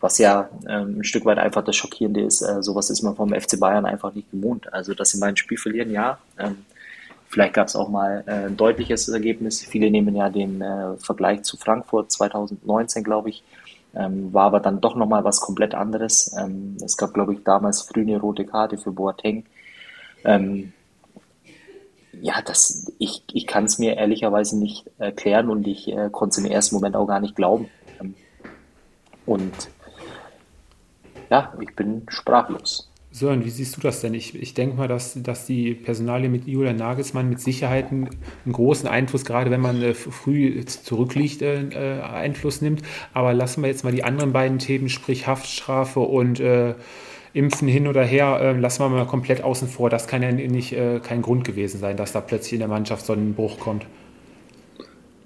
was 0.01 0.19
ja 0.19 0.49
ähm, 0.69 0.99
ein 0.99 1.05
Stück 1.05 1.25
weit 1.25 1.39
einfach 1.39 1.63
das 1.63 1.77
Schockierende 1.77 2.23
ist, 2.23 2.39
sowas 2.61 2.91
ist 2.91 3.03
man 3.03 3.15
vom 3.15 3.33
FC 3.33 3.59
Bayern 3.59 3.85
einfach 3.85 4.13
nicht 4.15 4.31
gewohnt. 4.31 4.73
Also, 4.73 4.95
dass 4.95 5.11
sie 5.11 5.19
mal 5.19 5.29
ein 5.29 5.37
Spiel 5.37 5.59
verlieren, 5.59 5.91
ja, 5.91 6.19
ähm, 6.39 6.65
Vielleicht 7.29 7.55
gab 7.55 7.69
es 7.69 7.77
auch 7.77 7.89
mal 7.89 8.23
ein 8.27 8.59
deutliches 8.59 9.09
Ergebnis. 9.09 9.63
Viele 9.63 9.91
nehmen 9.91 10.15
ja 10.15 10.29
den 10.29 10.63
Vergleich 10.99 11.45
zu 11.45 11.57
Frankfurt 11.57 12.13
2019, 12.13 13.03
glaube 13.03 13.31
ich. 13.31 13.43
Ähm, 13.95 14.33
war 14.33 14.45
aber 14.47 14.61
dann 14.61 14.81
doch 14.81 14.95
nochmal 14.95 15.25
was 15.25 15.41
komplett 15.41 15.75
anderes. 15.75 16.35
Ähm, 16.39 16.77
es 16.83 16.97
gab, 16.97 17.13
glaube 17.13 17.35
ich, 17.35 17.45
damals 17.45 17.83
früh 17.83 18.01
eine 18.01 18.19
rote 18.19 18.47
Karte 18.47 18.79
für 18.79 18.91
Boateng. 18.91 19.45
Ähm, 20.25 20.73
ja, 22.21 22.41
das, 22.43 22.93
ich, 22.99 23.23
ich 23.33 23.47
kann 23.47 23.65
es 23.65 23.79
mir 23.79 23.97
ehrlicherweise 23.97 24.59
nicht 24.59 24.91
erklären 24.99 25.49
und 25.49 25.67
ich 25.67 25.89
äh, 25.89 26.09
konnte 26.11 26.33
es 26.33 26.45
im 26.45 26.51
ersten 26.51 26.77
Moment 26.77 26.97
auch 26.97 27.07
gar 27.07 27.21
nicht 27.21 27.37
glauben. 27.37 27.69
Ähm, 28.01 28.15
und 29.27 29.53
ja, 31.31 31.53
ich 31.61 31.75
bin 31.75 32.07
sprachlos. 32.09 32.92
Sören, 33.15 33.45
wie 33.45 33.51
siehst 33.51 33.77
du 33.77 33.83
das 33.83 34.01
denn? 34.01 34.15
Ich, 34.15 34.35
ich 34.35 34.55
denke 34.55 34.75
mal, 34.75 34.89
dass, 34.89 35.23
dass 35.23 35.45
die 35.45 35.75
Personalie 35.75 36.31
mit 36.31 36.47
Julian 36.47 36.77
Nagelsmann 36.77 37.29
mit 37.29 37.41
Sicherheit 37.41 37.93
einen, 37.93 38.09
einen 38.47 38.55
großen 38.55 38.89
Einfluss, 38.89 39.27
gerade 39.27 39.51
wenn 39.51 39.61
man 39.61 39.83
äh, 39.83 39.93
früh 39.93 40.65
zurückliegt, 40.65 41.43
äh, 41.43 41.63
äh, 41.65 42.01
Einfluss 42.01 42.63
nimmt. 42.63 42.81
Aber 43.13 43.35
lassen 43.35 43.61
wir 43.61 43.69
jetzt 43.69 43.85
mal 43.85 43.93
die 43.93 44.03
anderen 44.03 44.33
beiden 44.33 44.59
Themen, 44.59 44.89
sprich 44.89 45.27
Haftstrafe 45.27 46.01
und 46.01 46.41
äh, 46.41 46.75
Impfen 47.35 47.69
hin 47.69 47.87
oder 47.87 48.03
her, 48.03 48.39
äh, 48.41 48.59
lassen 48.59 48.83
wir 48.83 48.89
mal 48.89 49.07
komplett 49.07 49.45
außen 49.45 49.69
vor. 49.69 49.91
Das 49.91 50.07
kann 50.07 50.23
ja 50.23 50.33
nicht 50.33 50.73
äh, 50.73 50.99
kein 51.01 51.21
Grund 51.21 51.45
gewesen 51.45 51.81
sein, 51.81 51.99
dass 51.99 52.13
da 52.13 52.23
plötzlich 52.23 52.55
in 52.55 52.61
der 52.61 52.69
Mannschaft 52.69 53.05
so 53.05 53.13
ein 53.13 53.35
Bruch 53.35 53.59
kommt. 53.59 53.85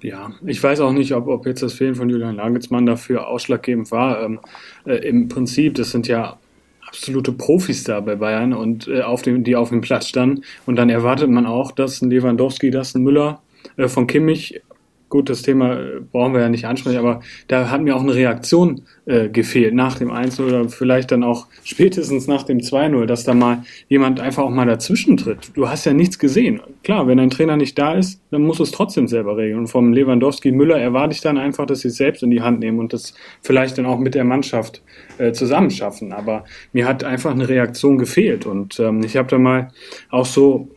Ja, 0.01 0.31
ich 0.45 0.61
weiß 0.61 0.81
auch 0.81 0.91
nicht, 0.91 1.13
ob, 1.13 1.27
ob 1.27 1.45
jetzt 1.45 1.63
das 1.63 1.73
Fehlen 1.73 1.95
von 1.95 2.09
Julian 2.09 2.35
Nagelsmann 2.35 2.85
dafür 2.85 3.27
ausschlaggebend 3.27 3.91
war. 3.91 4.21
Ähm, 4.21 4.39
Im 4.85 5.29
Prinzip, 5.29 5.75
das 5.75 5.91
sind 5.91 6.07
ja 6.07 6.37
absolute 6.87 7.31
Profis 7.31 7.83
da 7.83 7.99
bei 7.99 8.15
Bayern 8.15 8.53
und 8.53 8.87
äh, 8.87 9.01
auf 9.01 9.21
dem, 9.21 9.43
die 9.43 9.55
auf 9.55 9.69
dem 9.69 9.81
Platz 9.81 10.07
standen. 10.07 10.43
Und 10.65 10.77
dann 10.77 10.89
erwartet 10.89 11.29
man 11.29 11.45
auch, 11.45 11.71
dass 11.71 12.01
ein 12.01 12.09
Lewandowski, 12.09 12.71
dass 12.71 12.95
ein 12.95 13.03
Müller 13.03 13.41
äh, 13.75 13.87
von 13.87 14.07
Kimmich, 14.07 14.61
gut, 15.09 15.29
das 15.29 15.41
Thema 15.41 15.79
äh, 15.79 15.99
brauchen 16.11 16.33
wir 16.33 16.41
ja 16.41 16.49
nicht 16.49 16.65
ansprechen, 16.65 16.97
aber 16.97 17.21
da 17.47 17.69
hat 17.69 17.81
mir 17.81 17.95
auch 17.95 18.01
eine 18.01 18.13
Reaktion 18.13 18.81
äh, 19.05 19.29
gefehlt 19.29 19.73
nach 19.73 19.97
dem 19.97 20.11
1 20.11 20.39
oder 20.39 20.67
vielleicht 20.69 21.11
dann 21.11 21.23
auch 21.23 21.47
spätestens 21.63 22.27
nach 22.27 22.43
dem 22.43 22.59
2-0, 22.59 23.05
dass 23.05 23.23
da 23.23 23.33
mal 23.33 23.63
jemand 23.87 24.19
einfach 24.19 24.43
auch 24.43 24.49
mal 24.49 24.65
dazwischen 24.65 25.17
tritt. 25.17 25.51
Du 25.55 25.69
hast 25.69 25.85
ja 25.85 25.93
nichts 25.93 26.19
gesehen. 26.19 26.59
Klar, 26.83 27.07
wenn 27.07 27.19
ein 27.19 27.29
Trainer 27.29 27.57
nicht 27.57 27.77
da 27.77 27.93
ist, 27.93 28.21
dann 28.31 28.41
muss 28.41 28.59
es 28.59 28.71
trotzdem 28.71 29.07
selber 29.07 29.37
regeln. 29.37 29.59
Und 29.59 29.67
vom 29.67 29.93
Lewandowski 29.93 30.51
Müller 30.51 30.77
erwarte 30.77 31.13
ich 31.13 31.21
dann 31.21 31.37
einfach, 31.37 31.65
dass 31.65 31.81
sie 31.81 31.87
es 31.87 31.95
selbst 31.95 32.23
in 32.23 32.31
die 32.31 32.41
Hand 32.41 32.59
nehmen 32.59 32.79
und 32.79 32.91
das 32.93 33.13
vielleicht 33.41 33.77
dann 33.77 33.85
auch 33.85 33.99
mit 33.99 34.15
der 34.15 34.25
Mannschaft 34.25 34.81
äh, 35.17 35.31
zusammenschaffen. 35.31 36.11
Aber 36.11 36.43
mir 36.73 36.85
hat 36.85 37.03
einfach 37.03 37.31
eine 37.31 37.47
Reaktion 37.47 37.97
gefehlt. 37.97 38.45
Und 38.45 38.79
ähm, 38.79 39.03
ich 39.03 39.15
habe 39.15 39.29
da 39.29 39.37
mal 39.37 39.69
auch 40.09 40.25
so, 40.25 40.69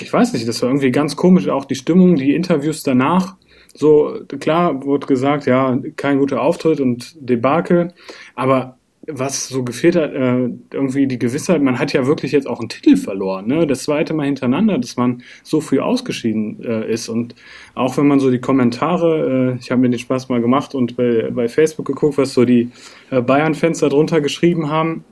ich 0.00 0.12
weiß 0.12 0.32
nicht, 0.32 0.48
das 0.48 0.62
war 0.62 0.70
irgendwie 0.70 0.90
ganz 0.90 1.16
komisch, 1.16 1.48
auch 1.48 1.66
die 1.66 1.74
Stimmung, 1.74 2.16
die 2.16 2.34
Interviews 2.34 2.82
danach 2.82 3.36
so, 3.74 4.20
klar 4.40 4.84
wurde 4.84 5.06
gesagt, 5.06 5.46
ja, 5.46 5.78
kein 5.96 6.18
guter 6.18 6.40
Auftritt 6.40 6.80
und 6.80 7.16
Debakel, 7.18 7.92
aber 8.34 8.78
was 9.06 9.48
so 9.48 9.62
gefehlt 9.64 9.96
hat, 9.96 10.12
äh, 10.14 10.48
irgendwie 10.72 11.06
die 11.06 11.18
Gewissheit, 11.18 11.62
man 11.62 11.78
hat 11.78 11.92
ja 11.92 12.06
wirklich 12.06 12.32
jetzt 12.32 12.46
auch 12.46 12.60
einen 12.60 12.68
Titel 12.68 12.96
verloren, 12.96 13.46
ne? 13.46 13.66
Das 13.66 13.84
zweite 13.84 14.14
Mal 14.14 14.26
hintereinander, 14.26 14.78
dass 14.78 14.96
man 14.96 15.22
so 15.42 15.60
früh 15.60 15.78
ausgeschieden 15.80 16.62
äh, 16.64 16.90
ist. 16.90 17.08
Und 17.08 17.34
auch 17.74 17.96
wenn 17.98 18.06
man 18.06 18.20
so 18.20 18.30
die 18.30 18.40
Kommentare, 18.40 19.56
äh, 19.56 19.58
ich 19.60 19.70
habe 19.70 19.82
mir 19.82 19.90
den 19.90 19.98
Spaß 19.98 20.28
mal 20.28 20.40
gemacht 20.40 20.74
und 20.74 20.96
bei, 20.96 21.30
bei 21.30 21.48
Facebook 21.48 21.86
geguckt, 21.86 22.16
was 22.16 22.32
so 22.32 22.44
die 22.44 22.70
äh, 23.10 23.20
Bayern-Fans 23.20 23.80
da 23.80 23.88
drunter 23.88 24.20
geschrieben 24.20 24.70
haben, 24.70 25.04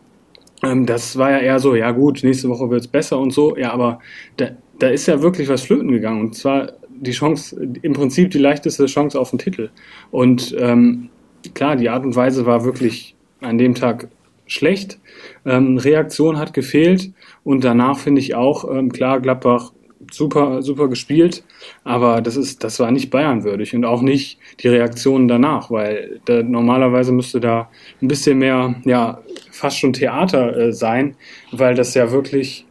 ähm, 0.62 0.86
das 0.86 1.18
war 1.18 1.30
ja 1.30 1.38
eher 1.38 1.58
so, 1.58 1.74
ja 1.74 1.90
gut, 1.90 2.22
nächste 2.22 2.48
Woche 2.48 2.70
wird's 2.70 2.88
besser 2.88 3.18
und 3.18 3.32
so, 3.32 3.56
ja, 3.56 3.72
aber 3.72 3.98
da, 4.36 4.50
da 4.78 4.88
ist 4.88 5.06
ja 5.06 5.20
wirklich 5.20 5.48
was 5.48 5.62
flöten 5.62 5.90
gegangen. 5.90 6.20
Und 6.20 6.34
zwar 6.34 6.72
die 7.02 7.12
Chance, 7.12 7.56
im 7.82 7.92
Prinzip 7.92 8.30
die 8.30 8.38
leichteste 8.38 8.86
Chance 8.86 9.18
auf 9.18 9.30
den 9.30 9.38
Titel. 9.38 9.70
Und 10.10 10.54
ähm, 10.58 11.10
klar, 11.54 11.76
die 11.76 11.90
Art 11.90 12.04
und 12.04 12.16
Weise 12.16 12.46
war 12.46 12.64
wirklich 12.64 13.14
an 13.40 13.58
dem 13.58 13.74
Tag 13.74 14.08
schlecht. 14.46 14.98
Ähm, 15.44 15.78
Reaktion 15.78 16.38
hat 16.38 16.52
gefehlt 16.52 17.12
und 17.44 17.64
danach 17.64 17.98
finde 17.98 18.20
ich 18.20 18.34
auch, 18.34 18.70
ähm, 18.70 18.92
klar, 18.92 19.20
Gladbach 19.20 19.72
super, 20.10 20.62
super 20.62 20.88
gespielt, 20.88 21.44
aber 21.84 22.20
das 22.20 22.36
ist, 22.36 22.64
das 22.64 22.80
war 22.80 22.90
nicht 22.90 23.10
Bayern 23.10 23.44
würdig 23.44 23.74
und 23.74 23.84
auch 23.84 24.02
nicht 24.02 24.38
die 24.60 24.68
Reaktionen 24.68 25.28
danach, 25.28 25.70
weil 25.70 26.20
da, 26.24 26.42
normalerweise 26.42 27.12
müsste 27.12 27.40
da 27.40 27.70
ein 28.00 28.08
bisschen 28.08 28.38
mehr, 28.38 28.74
ja, 28.84 29.20
fast 29.50 29.78
schon 29.78 29.92
Theater 29.92 30.56
äh, 30.56 30.72
sein, 30.72 31.16
weil 31.52 31.74
das 31.74 31.94
ja 31.94 32.10
wirklich, 32.10 32.66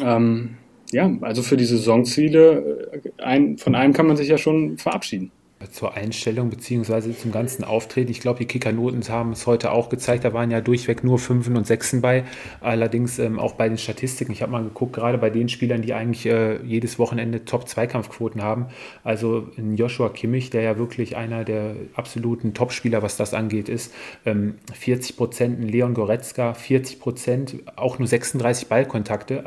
ähm, 0.00 0.56
ja, 0.92 1.10
also 1.20 1.42
für 1.42 1.56
die 1.56 1.64
Saisonziele, 1.64 2.90
äh, 2.92 3.22
ein, 3.22 3.58
von 3.58 3.74
einem 3.74 3.92
kann 3.92 4.06
man 4.06 4.16
sich 4.16 4.28
ja 4.28 4.38
schon 4.38 4.78
verabschieden 4.78 5.32
zur 5.72 5.94
Einstellung 5.94 6.50
beziehungsweise 6.50 7.16
zum 7.16 7.32
ganzen 7.32 7.64
Auftreten. 7.64 8.10
Ich 8.10 8.20
glaube, 8.20 8.38
die 8.38 8.46
Kickernoten 8.46 9.02
haben 9.08 9.32
es 9.32 9.46
heute 9.46 9.72
auch 9.72 9.88
gezeigt. 9.88 10.24
Da 10.24 10.32
waren 10.32 10.50
ja 10.50 10.60
durchweg 10.60 11.02
nur 11.02 11.18
Fünfen 11.18 11.56
und 11.56 11.66
Sechsen 11.66 12.00
bei. 12.00 12.24
Allerdings 12.60 13.18
ähm, 13.18 13.38
auch 13.38 13.54
bei 13.54 13.68
den 13.68 13.78
Statistiken. 13.78 14.32
Ich 14.32 14.42
habe 14.42 14.52
mal 14.52 14.62
geguckt, 14.62 14.92
gerade 14.92 15.18
bei 15.18 15.30
den 15.30 15.48
Spielern, 15.48 15.82
die 15.82 15.94
eigentlich 15.94 16.26
äh, 16.26 16.62
jedes 16.62 16.98
Wochenende 16.98 17.44
Top-Zweikampfquoten 17.44 18.42
haben. 18.42 18.66
Also 19.02 19.48
Joshua 19.56 20.10
Kimmich, 20.10 20.50
der 20.50 20.62
ja 20.62 20.78
wirklich 20.78 21.16
einer 21.16 21.44
der 21.44 21.74
absoluten 21.94 22.54
Top-Spieler, 22.54 23.02
was 23.02 23.16
das 23.16 23.34
angeht, 23.34 23.68
ist. 23.68 23.92
Ähm, 24.26 24.56
40 24.72 25.16
Prozent 25.16 25.64
Leon 25.64 25.94
Goretzka, 25.94 26.54
40 26.54 27.00
Prozent, 27.00 27.56
auch 27.76 27.98
nur 27.98 28.08
36 28.08 28.68
Ballkontakte. 28.68 29.44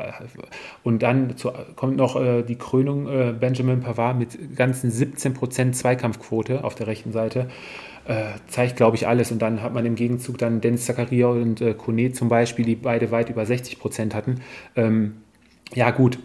Und 0.82 1.02
dann 1.02 1.36
zu, 1.36 1.52
kommt 1.76 1.96
noch 1.96 2.20
äh, 2.20 2.42
die 2.42 2.56
Krönung 2.56 3.06
äh, 3.08 3.32
Benjamin 3.32 3.80
Pavard 3.80 4.18
mit 4.18 4.56
ganzen 4.56 4.90
17 4.90 5.34
Prozent 5.34 5.76
Zweikampf 5.76 6.15
Zweikampfquote 6.16 6.64
auf 6.64 6.74
der 6.74 6.86
rechten 6.86 7.12
Seite. 7.12 7.48
Äh, 8.06 8.34
zeigt, 8.48 8.76
glaube 8.76 8.96
ich, 8.96 9.06
alles. 9.06 9.32
Und 9.32 9.40
dann 9.42 9.62
hat 9.62 9.74
man 9.74 9.84
im 9.84 9.96
Gegenzug 9.96 10.38
dann 10.38 10.60
Dennis 10.60 10.86
Zakaria 10.86 11.26
und 11.28 11.60
äh, 11.60 11.74
Kone 11.74 12.12
zum 12.12 12.28
Beispiel, 12.28 12.64
die 12.64 12.76
beide 12.76 13.10
weit 13.10 13.30
über 13.30 13.44
60 13.44 13.78
Prozent 13.78 14.14
hatten. 14.14 14.40
Ähm, 14.76 15.16
ja, 15.74 15.90
gut. 15.90 16.18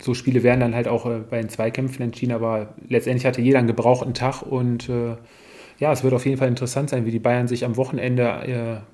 So 0.00 0.14
Spiele 0.14 0.42
werden 0.42 0.60
dann 0.60 0.74
halt 0.74 0.88
auch 0.88 1.06
äh, 1.06 1.20
bei 1.28 1.40
den 1.40 1.48
Zweikämpfen 1.48 2.02
entschieden, 2.02 2.32
aber 2.32 2.74
letztendlich 2.88 3.26
hatte 3.26 3.40
jeder 3.40 3.58
einen 3.58 3.66
gebrauchten 3.66 4.14
Tag 4.14 4.42
und 4.42 4.88
äh, 4.88 5.16
ja, 5.78 5.92
es 5.92 6.04
wird 6.04 6.14
auf 6.14 6.24
jeden 6.24 6.38
Fall 6.38 6.48
interessant 6.48 6.90
sein, 6.90 7.06
wie 7.06 7.10
die 7.10 7.18
Bayern 7.18 7.48
sich 7.48 7.64
am 7.64 7.76
Wochenende 7.76 8.22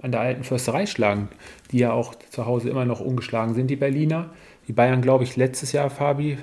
äh, 0.01 0.05
an 0.05 0.11
der 0.13 0.21
alten 0.21 0.43
Försterei 0.43 0.87
schlagen, 0.87 1.29
die 1.71 1.79
ja 1.79 1.93
auch 1.93 2.15
zu 2.15 2.47
Hause 2.47 2.71
immer 2.71 2.85
noch 2.85 3.01
ungeschlagen 3.01 3.55
sind, 3.55 3.69
die 3.69 3.77
Berliner. 3.77 4.31
Die 4.69 4.73
Bayern, 4.73 5.03
glaube 5.03 5.25
ich, 5.25 5.37
letztes 5.37 5.73
Jahr, 5.73 5.91
Fabi, 5.91 6.39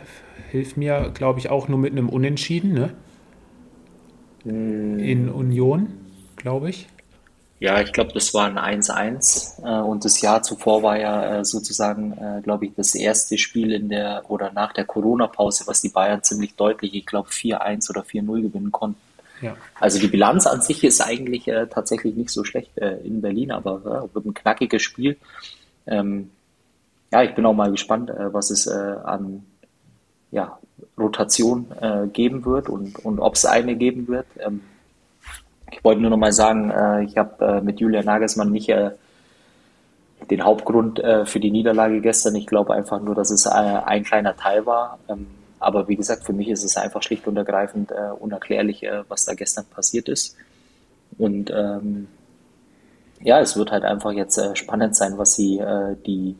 hilft 0.51 0.77
mir, 0.77 1.11
glaube 1.13 1.39
ich, 1.39 1.49
auch 1.49 1.67
nur 1.67 1.79
mit 1.79 1.91
einem 1.91 2.09
Unentschieden, 2.09 2.73
ne? 2.73 2.93
In 4.45 5.29
Union, 5.29 5.89
glaube 6.35 6.69
ich. 6.69 6.87
Ja, 7.59 7.81
ich 7.81 7.91
glaube, 7.91 8.13
das 8.13 8.33
war 8.33 8.45
ein 8.45 8.81
1-1 8.81 9.61
äh, 9.63 9.81
und 9.81 10.05
das 10.05 10.21
Jahr 10.21 10.41
zuvor 10.43 10.81
war 10.81 10.97
ja 10.97 11.39
äh, 11.39 11.45
sozusagen, 11.45 12.13
äh, 12.13 12.41
glaube 12.41 12.65
ich, 12.65 12.71
das 12.75 12.95
erste 12.95 13.37
Spiel 13.37 13.73
in 13.73 13.89
der 13.89 14.23
oder 14.29 14.53
nach 14.53 14.71
der 14.71 14.85
Corona-Pause, 14.85 15.67
was 15.67 15.81
die 15.81 15.89
Bayern 15.89 16.23
ziemlich 16.23 16.55
deutlich, 16.55 16.93
ich 16.95 17.05
glaube, 17.05 17.27
4-1 17.29 17.89
oder 17.89 18.01
4-0 18.01 18.41
gewinnen 18.43 18.71
konnten. 18.71 19.01
Ja. 19.41 19.57
Also 19.77 19.99
die 19.99 20.07
Bilanz 20.07 20.47
an 20.47 20.61
sich 20.61 20.83
ist 20.85 21.01
eigentlich 21.01 21.49
äh, 21.49 21.67
tatsächlich 21.67 22.15
nicht 22.15 22.29
so 22.29 22.45
schlecht 22.45 22.77
äh, 22.77 22.97
in 22.99 23.21
Berlin, 23.21 23.51
aber 23.51 24.07
äh, 24.09 24.15
wird 24.15 24.25
ein 24.25 24.33
knackiges 24.33 24.81
Spiel. 24.81 25.17
Ähm, 25.85 26.31
ja, 27.11 27.23
ich 27.23 27.35
bin 27.35 27.45
auch 27.45 27.53
mal 27.53 27.71
gespannt, 27.71 28.09
äh, 28.09 28.33
was 28.33 28.51
es 28.51 28.67
an 28.67 29.43
ja, 30.31 30.58
Rotation 30.97 31.67
äh, 31.79 32.07
geben 32.07 32.45
wird 32.45 32.69
und, 32.69 33.03
und 33.05 33.19
ob 33.19 33.35
es 33.35 33.45
eine 33.45 33.75
geben 33.75 34.07
wird. 34.07 34.25
Ähm, 34.39 34.61
ich 35.71 35.83
wollte 35.83 36.01
nur 36.01 36.09
noch 36.09 36.17
mal 36.17 36.33
sagen, 36.33 36.71
äh, 36.71 37.03
ich 37.03 37.17
habe 37.17 37.45
äh, 37.45 37.61
mit 37.61 37.79
Julian 37.79 38.05
Nagelsmann 38.05 38.51
nicht 38.51 38.69
äh, 38.69 38.91
den 40.29 40.43
Hauptgrund 40.43 40.99
äh, 40.99 41.25
für 41.25 41.39
die 41.39 41.51
Niederlage 41.51 42.01
gestern. 42.01 42.35
Ich 42.35 42.47
glaube 42.47 42.73
einfach 42.73 43.01
nur, 43.01 43.15
dass 43.15 43.31
es 43.31 43.47
ein 43.47 44.03
kleiner 44.03 44.35
Teil 44.35 44.65
war. 44.65 44.99
Ähm, 45.07 45.27
aber 45.59 45.87
wie 45.87 45.95
gesagt, 45.95 46.23
für 46.25 46.33
mich 46.33 46.49
ist 46.49 46.63
es 46.63 46.77
einfach 46.77 47.03
schlicht 47.03 47.27
und 47.27 47.35
ergreifend 47.35 47.91
unerklärlich, 48.19 48.85
was 49.09 49.25
da 49.25 49.33
gestern 49.33 49.65
passiert 49.65 50.07
ist. 50.07 50.37
Und 51.17 51.51
ähm, 51.53 52.07
ja, 53.19 53.41
es 53.41 53.57
wird 53.57 53.69
halt 53.69 53.83
einfach 53.83 54.13
jetzt 54.13 54.39
spannend 54.57 54.95
sein, 54.95 55.17
was 55.17 55.33
sie 55.33 55.61
die 56.07 56.37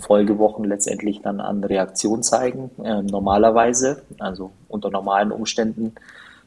Folgewochen 0.00 0.64
letztendlich 0.64 1.22
dann 1.22 1.40
an 1.40 1.62
Reaktion 1.62 2.22
zeigen. 2.22 2.70
Ähm, 2.82 3.06
normalerweise, 3.06 4.02
also 4.18 4.50
unter 4.68 4.90
normalen 4.90 5.30
Umständen, 5.30 5.94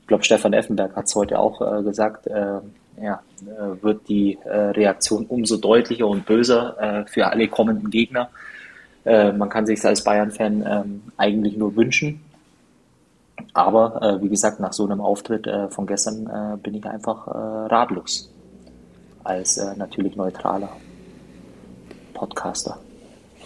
ich 0.02 0.08
glaube, 0.08 0.24
Stefan 0.24 0.52
Effenberg 0.52 0.96
hat 0.96 1.06
es 1.06 1.16
heute 1.16 1.40
auch 1.40 1.62
äh, 1.62 1.82
gesagt, 1.84 2.28
äh, 2.28 2.60
ja, 3.02 3.22
äh, 3.42 3.82
wird 3.84 4.08
die 4.08 4.38
äh, 4.44 4.50
Reaktion 4.50 5.26
umso 5.26 5.58
deutlicher 5.58 6.08
und 6.08 6.26
böser 6.26 6.78
äh, 6.80 7.06
für 7.08 7.28
alle 7.28 7.48
kommenden 7.48 7.90
Gegner. 7.90 8.30
Äh, 9.06 9.32
man 9.32 9.50
kann 9.50 9.66
sich 9.66 9.84
als 9.86 10.04
Bayern-Fan 10.04 10.66
ähm, 10.68 11.02
eigentlich 11.18 11.58
nur 11.58 11.76
wünschen. 11.76 12.22
Aber 13.56 14.20
wie 14.22 14.30
gesagt, 14.30 14.60
nach 14.60 14.74
so 14.74 14.86
einem 14.86 15.02
Auftritt 15.02 15.50
von 15.70 15.86
gestern 15.86 16.60
bin 16.62 16.76
ich 16.76 16.86
einfach 16.86 17.28
ratlos. 17.28 18.32
Als 19.24 19.60
natürlich 19.76 20.16
neutraler 20.16 20.70
Podcaster. 22.14 22.78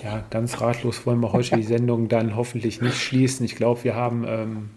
Ja, 0.03 0.23
ganz 0.29 0.61
ratlos 0.61 1.05
wollen 1.05 1.19
wir 1.19 1.33
heute 1.33 1.55
die 1.55 1.63
Sendung 1.75 2.07
dann 2.07 2.35
hoffentlich 2.35 2.81
nicht 2.81 2.97
schließen. 2.97 3.45
Ich 3.45 3.55
glaube, 3.55 3.83
wir 3.83 3.95
haben 3.95 4.25
ähm, 4.27 4.69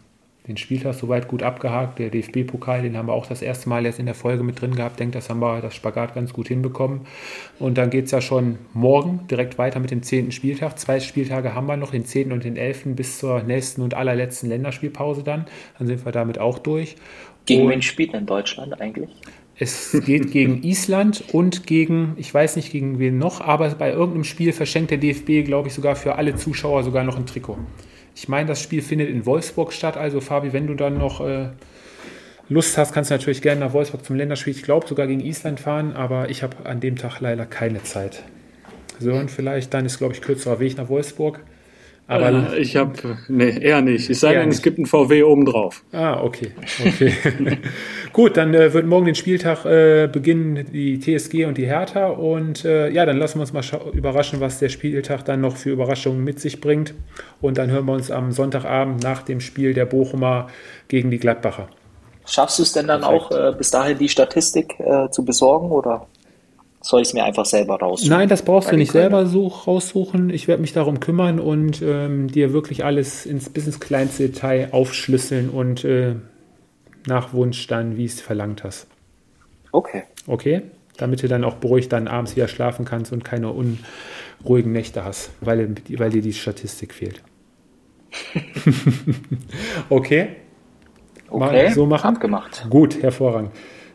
den 0.47 0.57
Spieltag 0.57 0.95
soweit 0.95 1.29
gut 1.29 1.43
abgehakt. 1.43 1.99
Der 1.99 2.11
DFB-Pokal, 2.11 2.83
den 2.83 2.97
haben 2.97 3.07
wir 3.07 3.13
auch 3.13 3.27
das 3.27 3.43
erste 3.43 3.69
Mal 3.69 3.85
jetzt 3.85 3.99
in 3.99 4.07
der 4.07 4.15
Folge 4.15 4.43
mit 4.43 4.61
drin 4.61 4.75
gehabt. 4.75 4.95
Ich 4.95 4.99
denke, 4.99 5.19
das 5.19 5.29
haben 5.29 5.41
wir 5.41 5.61
das 5.61 5.75
Spagat 5.75 6.15
ganz 6.15 6.33
gut 6.33 6.49
hinbekommen. 6.49 7.03
Und 7.59 7.79
dann 7.79 7.91
geht 7.91 8.07
es 8.07 8.11
ja 8.11 8.21
schon 8.21 8.59
morgen 8.73 9.27
direkt 9.31 9.59
weiter 9.59 9.79
mit 9.79 9.91
dem 9.91 10.03
10. 10.03 10.33
Spieltag. 10.33 10.79
Zwei 10.79 10.99
Spieltage 11.01 11.55
haben 11.55 11.67
wir 11.67 11.77
noch, 11.77 11.91
den 11.91 12.05
10. 12.05 12.33
und 12.33 12.45
den 12.45 12.57
11. 12.57 12.97
bis 12.97 13.19
zur 13.19 13.43
nächsten 13.43 13.83
und 13.83 13.95
allerletzten 13.95 14.49
Länderspielpause 14.49 15.23
dann. 15.23 15.47
Dann 15.79 15.87
sind 15.87 16.05
wir 16.05 16.13
damit 16.13 16.39
auch 16.39 16.59
durch. 16.59 16.97
Gegen 17.47 17.69
wen 17.69 17.83
spielt 17.83 18.13
denn 18.13 18.27
Deutschland 18.27 18.81
eigentlich? 18.81 19.11
Es 19.63 19.95
geht 20.07 20.33
gegen 20.33 20.63
Island 20.63 21.23
und 21.33 21.67
gegen, 21.67 22.15
ich 22.17 22.33
weiß 22.33 22.57
nicht 22.57 22.73
gegen 22.73 22.99
wen 22.99 23.19
noch, 23.19 23.43
aber 23.43 23.69
bei 23.75 23.91
irgendeinem 23.91 24.25
Spiel 24.25 24.55
verschenkt 24.55 24.91
der 24.91 24.97
DFB, 24.97 25.45
glaube 25.45 25.69
ich, 25.69 25.75
sogar 25.75 25.97
für 25.97 26.17
alle 26.17 26.35
Zuschauer 26.35 26.83
sogar 26.83 27.05
noch 27.05 27.19
ein 27.19 27.27
Trikot. 27.27 27.59
Ich 28.17 28.27
meine, 28.27 28.49
das 28.49 28.63
Spiel 28.63 28.81
findet 28.81 29.11
in 29.11 29.27
Wolfsburg 29.27 29.75
statt. 29.75 29.99
Also, 29.99 30.23
Fabi, 30.23 30.55
wenn 30.55 30.67
du 30.67 30.75
dann 30.75 30.97
noch 30.97 31.21
äh, 31.21 31.51
Lust 32.49 32.79
hast, 32.79 32.93
kannst 32.93 33.11
du 33.11 33.15
natürlich 33.15 33.43
gerne 33.43 33.61
nach 33.61 33.75
Wolfsburg 33.75 34.03
zum 34.03 34.17
Länderspiel. 34.17 34.55
Ich 34.55 34.63
glaube 34.63 34.89
sogar 34.89 35.07
gegen 35.07 35.21
Island 35.21 35.61
fahren, 35.61 35.93
aber 35.93 36.31
ich 36.31 36.43
habe 36.43 36.65
an 36.65 36.81
dem 36.81 36.97
Tag 36.97 37.21
leider 37.21 37.45
keine 37.45 37.83
Zeit. 37.83 38.25
So, 38.99 39.13
und 39.13 39.31
vielleicht 39.31 39.75
dann 39.75 39.85
ist, 39.85 39.99
glaube 39.99 40.15
ich, 40.15 40.23
kürzerer 40.23 40.59
Weg 40.59 40.79
nach 40.79 40.89
Wolfsburg. 40.89 41.41
Aber 42.11 42.53
äh, 42.53 42.59
ich 42.59 42.75
habe, 42.75 42.93
nee, 43.29 43.57
eher 43.61 43.83
nicht. 43.83 44.11
Ich 44.11 44.19
sage 44.19 44.43
Ihnen, 44.43 44.51
es 44.51 44.63
gibt 44.63 44.79
einen 44.79 44.87
VW 44.87 45.23
obendrauf. 45.23 45.85
Ah, 45.93 46.21
okay. 46.21 46.51
okay. 46.85 47.15
Gut, 48.13 48.37
dann 48.37 48.53
äh, 48.53 48.75
wird 48.75 48.85
morgen 48.87 49.07
den 49.07 49.15
Spieltag 49.15 49.65
äh, 49.65 50.09
beginnen, 50.09 50.67
die 50.73 50.99
TSG 50.99 51.45
und 51.45 51.57
die 51.57 51.67
Hertha. 51.67 52.09
Und 52.09 52.65
äh, 52.65 52.91
ja, 52.91 53.07
dann 53.07 53.17
lassen 53.17 53.39
wir 53.39 53.43
uns 53.43 53.53
mal 53.53 53.63
überraschen, 53.93 54.41
was 54.41 54.59
der 54.59 54.71
Spieltag 54.71 55.25
dann 55.25 55.41
noch 55.41 55.57
für 55.57 55.71
Überraschungen 55.71 56.25
mit 56.25 56.41
sich 56.41 56.61
bringt. 56.61 56.95
Und 57.41 57.59
dann 57.59 57.71
hören 57.71 57.87
wir 57.87 57.93
uns 57.93 58.11
am 58.11 58.33
Sonntagabend 58.33 59.05
nach 59.05 59.23
dem 59.23 59.39
Spiel 59.39 59.73
der 59.73 59.87
Bochumer 59.87 60.49
gegen 60.89 61.13
die 61.13 61.19
Gladbacher. 61.19 61.69
Schaffst 62.27 62.59
du 62.59 62.65
es 62.65 62.73
denn 62.73 62.89
dann 62.89 63.03
Perfekt. 63.03 63.33
auch 63.33 63.53
äh, 63.53 63.53
bis 63.57 63.71
dahin 63.71 63.99
die 63.99 64.09
Statistik 64.09 64.81
äh, 64.81 65.09
zu 65.11 65.25
besorgen 65.25 65.71
oder? 65.71 66.09
Soll 66.83 67.03
ich 67.03 67.09
es 67.09 67.15
mir 67.15 67.25
einfach 67.25 67.45
selber 67.45 67.77
raussuchen? 67.77 68.11
Nein, 68.11 68.29
das 68.29 68.43
brauchst 68.43 68.73
du 68.73 68.77
nicht 68.77 68.93
selber 68.93 69.27
such, 69.27 69.67
raussuchen. 69.67 70.31
Ich 70.31 70.49
werde 70.49 70.63
mich 70.63 70.73
darum 70.73 71.01
kümmern 71.01 71.39
und 71.39 71.83
ähm, 71.83 72.29
dir 72.29 72.53
wirklich 72.53 72.85
alles 72.85 73.27
ins, 73.27 73.51
bis 73.51 73.67
ins 73.67 73.81
kleinste 73.81 74.29
Detail 74.29 74.69
aufschlüsseln 74.73 75.51
und 75.51 75.85
äh, 75.85 76.17
nach 77.07 77.33
Wunsch 77.33 77.67
dann, 77.67 77.97
wie 77.97 78.07
es 78.07 78.21
verlangt 78.21 78.65
hast. 78.65 78.87
Okay. 79.73 80.05
Okay? 80.27 80.63
Damit 80.97 81.23
du 81.23 81.29
dann 81.29 81.45
auch 81.45 81.55
beruhigt 81.55 81.93
dann 81.93 82.09
abends 82.09 82.37
wieder 82.37 82.49
schlafen 82.49 82.85
kannst 82.85 83.13
und 83.13 83.25
keine 83.25 83.53
unruhigen 83.53 84.73
Nächte 84.73 85.05
hast, 85.05 85.31
weil, 85.41 85.75
weil 85.97 86.11
dir 86.11 86.23
die 86.23 86.33
Statistik 86.33 86.95
fehlt. 86.95 87.23
okay? 89.89 90.29
Okay, 91.29 91.39
Mal 91.39 91.71
so 91.71 91.87
machen? 91.87 92.17
abgemacht. 92.17 92.67
Gut, 92.69 93.03
hervorragend. 93.03 93.53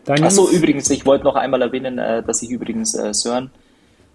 Achso, 0.08 0.49
übrigens, 0.49 0.89
ich 0.89 1.06
wollte 1.06 1.24
noch 1.24 1.36
einmal 1.36 1.62
erwähnen, 1.62 1.97
äh, 1.97 2.24
dass 2.24 2.41
ich 2.41 2.49
übrigens 2.49 2.93
äh, 2.95 3.14
Sören 3.14 3.49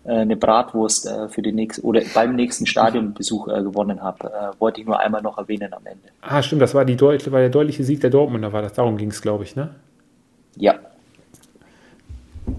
äh, 0.05 0.12
eine 0.12 0.36
Bratwurst 0.36 1.09
für 1.30 1.43
den 1.43 1.57
nächsten 1.57 1.86
oder 1.86 2.03
beim 2.14 2.34
nächsten 2.36 2.66
Stadionbesuch 2.66 3.47
gewonnen 3.47 4.03
habe. 4.03 4.55
wollte 4.59 4.80
ich 4.80 4.86
nur 4.86 4.99
einmal 4.99 5.22
noch 5.22 5.38
erwähnen 5.38 5.72
am 5.72 5.84
Ende. 5.84 6.09
Ah, 6.22 6.43
stimmt, 6.43 6.62
das 6.62 6.74
war, 6.74 6.84
die 6.84 7.01
war 7.01 7.41
der 7.41 7.49
deutliche 7.51 7.84
Sieg 7.84 8.01
der 8.01 8.11
Dortmunder, 8.11 8.53
war 8.53 8.62
das. 8.62 8.72
Darum 8.72 8.97
ging 8.97 9.11
es, 9.11 9.20
glaube 9.20 9.45
ich, 9.45 9.57
ne? 9.57 9.74
Ja. 10.57 10.74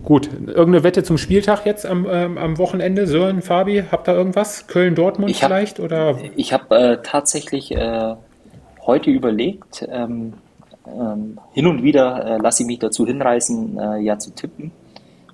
Gut, 0.04 0.30
irgendeine 0.48 0.84
Wette 0.84 1.04
zum 1.04 1.18
Spieltag 1.18 1.66
jetzt 1.66 1.86
am, 1.86 2.08
ähm, 2.10 2.38
am 2.38 2.58
Wochenende? 2.58 3.08
Sören, 3.08 3.42
Fabi, 3.42 3.84
habt 3.92 4.08
ihr 4.08 4.14
irgendwas? 4.14 4.68
Köln-Dortmund 4.68 5.36
vielleicht? 5.36 5.80
Oder? 5.80 6.18
Ich 6.36 6.54
habe 6.54 6.76
äh, 6.76 6.98
tatsächlich 7.04 7.72
äh, 7.72 8.16
heute 8.86 9.12
überlegt, 9.12 9.86
ähm, 9.90 10.34
ähm, 10.88 11.40
hin 11.54 11.68
und 11.68 11.84
wieder 11.84 12.26
äh, 12.26 12.38
lasse 12.38 12.64
ich 12.64 12.68
mich 12.68 12.80
dazu 12.80 13.06
hinreißen, 13.06 13.80
äh, 13.80 13.98
ja 14.00 14.18
zu 14.18 14.34
tippen. 14.34 14.72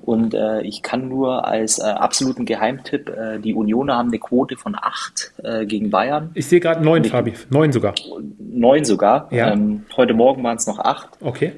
Und 0.08 0.34
äh, 0.34 0.62
ich 0.62 0.84
kann 0.84 1.10
nur 1.10 1.46
als 1.46 1.80
äh, 1.80 1.84
absoluten 1.84 2.46
Geheimtipp, 2.46 3.10
äh, 3.10 3.40
die 3.40 3.54
Unioner 3.54 3.98
haben 3.98 4.08
eine 4.08 4.20
Quote 4.20 4.56
von 4.56 4.74
8 4.74 5.34
äh, 5.44 5.66
gegen 5.66 5.90
Bayern. 5.90 6.32
Ich 6.34 6.46
sehe 6.46 6.62
gerade 6.62 6.82
9, 6.82 7.04
Fabi. 7.04 7.34
9 7.50 7.74
sogar. 7.74 7.94
9 8.40 8.86
sogar. 8.86 9.28
Ja. 9.34 9.52
Ähm, 9.52 9.86
heute 9.98 10.14
Morgen 10.14 10.42
waren 10.46 10.56
es 10.56 10.66
noch 10.66 10.80
8. 10.80 11.10
Okay. 11.20 11.52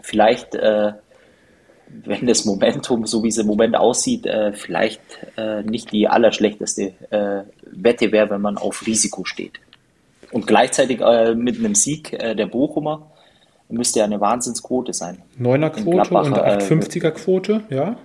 Vielleicht, 0.00 0.54
äh, 0.54 0.92
wenn 2.04 2.26
das 2.26 2.46
Momentum, 2.46 3.04
so 3.04 3.22
wie 3.22 3.28
es 3.28 3.36
im 3.36 3.46
Moment 3.46 3.76
aussieht, 3.76 4.24
äh, 4.24 4.54
vielleicht 4.54 5.02
äh, 5.36 5.62
nicht 5.62 5.92
die 5.92 6.08
allerschlechteste 6.08 6.94
äh, 7.10 7.42
Wette 7.70 8.12
wäre, 8.12 8.30
wenn 8.30 8.40
man 8.40 8.56
auf 8.56 8.86
Risiko 8.86 9.26
steht. 9.26 9.60
Und 10.30 10.46
gleichzeitig 10.46 11.00
äh, 11.00 11.34
mit 11.34 11.58
einem 11.58 11.74
Sieg 11.74 12.12
äh, 12.12 12.34
der 12.34 12.46
Bochumer 12.46 13.10
müsste 13.68 14.00
ja 14.00 14.04
eine 14.04 14.20
Wahnsinnsquote 14.20 14.92
sein. 14.92 15.22
Neuner 15.36 15.70
Quote 15.70 16.14
und 16.14 16.36
850er 16.36 17.10
Quote, 17.10 17.62
ja. 17.70 17.96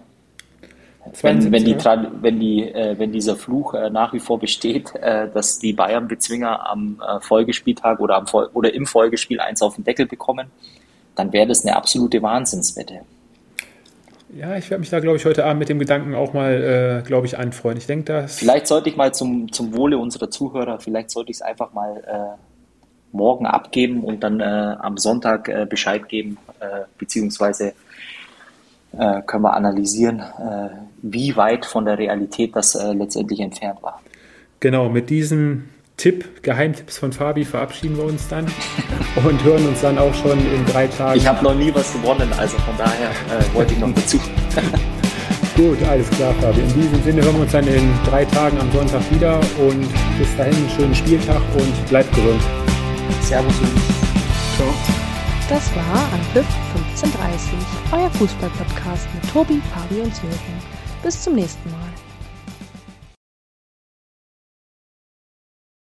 Wenn, 1.21 1.51
wenn, 1.51 1.65
die, 1.65 1.75
wenn, 1.75 2.39
die, 2.39 2.63
äh, 2.63 2.97
wenn 2.97 3.11
dieser 3.11 3.35
Fluch 3.35 3.73
äh, 3.73 3.89
nach 3.89 4.13
wie 4.13 4.19
vor 4.19 4.39
besteht, 4.39 4.95
äh, 4.95 5.29
dass 5.29 5.59
die 5.59 5.73
Bayern-Bezwinger 5.73 6.69
am 6.69 7.01
äh, 7.05 7.19
Folgespieltag 7.19 7.99
oder, 7.99 8.15
am 8.15 8.27
Fol 8.27 8.49
oder 8.53 8.73
im 8.73 8.85
Folgespiel 8.85 9.41
eins 9.41 9.61
auf 9.61 9.75
den 9.75 9.83
Deckel 9.83 10.05
bekommen, 10.05 10.47
dann 11.15 11.33
wäre 11.33 11.47
das 11.47 11.65
eine 11.65 11.75
absolute 11.75 12.21
Wahnsinnswette. 12.21 13.01
Ja, 14.35 14.55
ich 14.57 14.69
werde 14.69 14.79
mich 14.79 14.89
da, 14.89 14.99
glaube 14.99 15.17
ich, 15.17 15.25
heute 15.25 15.45
Abend 15.45 15.59
mit 15.59 15.69
dem 15.69 15.77
Gedanken 15.77 16.15
auch 16.15 16.33
mal, 16.33 17.01
äh, 17.03 17.07
glaube 17.07 17.27
ich, 17.27 17.37
anfreuen. 17.37 17.77
Ich 17.77 17.85
denke, 17.85 18.05
dass. 18.05 18.37
Vielleicht 18.37 18.67
sollte 18.67 18.89
ich 18.89 18.95
mal 18.95 19.13
zum, 19.13 19.51
zum 19.51 19.75
Wohle 19.75 19.97
unserer 19.97 20.31
Zuhörer, 20.31 20.79
vielleicht 20.79 21.11
sollte 21.11 21.31
ich 21.31 21.37
es 21.37 21.41
einfach 21.41 21.73
mal 21.73 22.03
äh, 22.07 22.41
morgen 23.11 23.45
abgeben 23.45 24.03
und 24.03 24.23
dann 24.23 24.39
äh, 24.39 24.43
am 24.43 24.97
Sonntag 24.97 25.49
äh, 25.49 25.67
Bescheid 25.69 26.09
geben, 26.09 26.37
äh, 26.59 26.81
beziehungsweise 26.97 27.73
äh, 28.97 29.21
können 29.21 29.43
wir 29.43 29.53
analysieren, 29.53 30.21
wie 31.01 31.35
weit 31.35 31.65
von 31.65 31.85
der 31.85 31.97
Realität 31.97 32.55
das 32.55 32.75
letztendlich 32.75 33.39
entfernt 33.39 33.81
war. 33.81 34.01
Genau, 34.59 34.87
mit 34.87 35.09
diesem 35.09 35.69
Tipp, 35.97 36.41
Geheimtipps 36.41 36.97
von 36.97 37.13
Fabi 37.13 37.45
verabschieden 37.45 37.97
wir 37.97 38.05
uns 38.05 38.27
dann 38.27 38.45
und 39.15 39.43
hören 39.43 39.67
uns 39.67 39.81
dann 39.81 39.97
auch 39.97 40.13
schon 40.15 40.39
in 40.53 40.65
drei 40.65 40.87
Tagen. 40.87 41.17
Ich 41.17 41.27
habe 41.27 41.43
noch 41.43 41.55
nie 41.55 41.73
was 41.73 41.93
gewonnen, 41.93 42.29
also 42.37 42.57
von 42.57 42.75
daher 42.77 43.09
äh, 43.09 43.55
wollte 43.55 43.73
ich 43.73 43.79
noch 43.79 43.93
dazu. 43.93 44.19
Gut, 45.55 45.77
alles 45.87 46.09
klar, 46.09 46.33
Fabi. 46.41 46.61
In 46.61 46.73
diesem 46.73 47.03
Sinne 47.03 47.21
hören 47.23 47.35
wir 47.35 47.41
uns 47.43 47.51
dann 47.51 47.67
in 47.67 47.93
drei 48.05 48.25
Tagen 48.25 48.59
am 48.59 48.71
Sonntag 48.71 49.01
wieder 49.11 49.39
und 49.59 49.87
bis 50.17 50.35
dahin 50.35 50.55
einen 50.55 50.69
schönen 50.69 50.95
Spieltag 50.95 51.41
und 51.53 51.89
bleibt 51.89 52.13
gesund. 52.15 52.41
Servus. 53.21 53.53
Ciao. 54.57 54.67
Das 55.49 55.75
war 55.75 56.09
Anpfiff 56.13 56.47
5 56.95 57.13
18.30 57.13 57.13
Uhr, 57.13 57.99
euer 57.99 58.09
Fußball-Podcast 58.11 59.07
mit 59.13 59.31
Tobi, 59.31 59.61
Fabi 59.73 60.01
und 60.01 60.15
Sören. 60.15 60.33
Bis 61.03 61.21
zum 61.21 61.35
nächsten 61.35 61.69
Mal. 61.69 61.92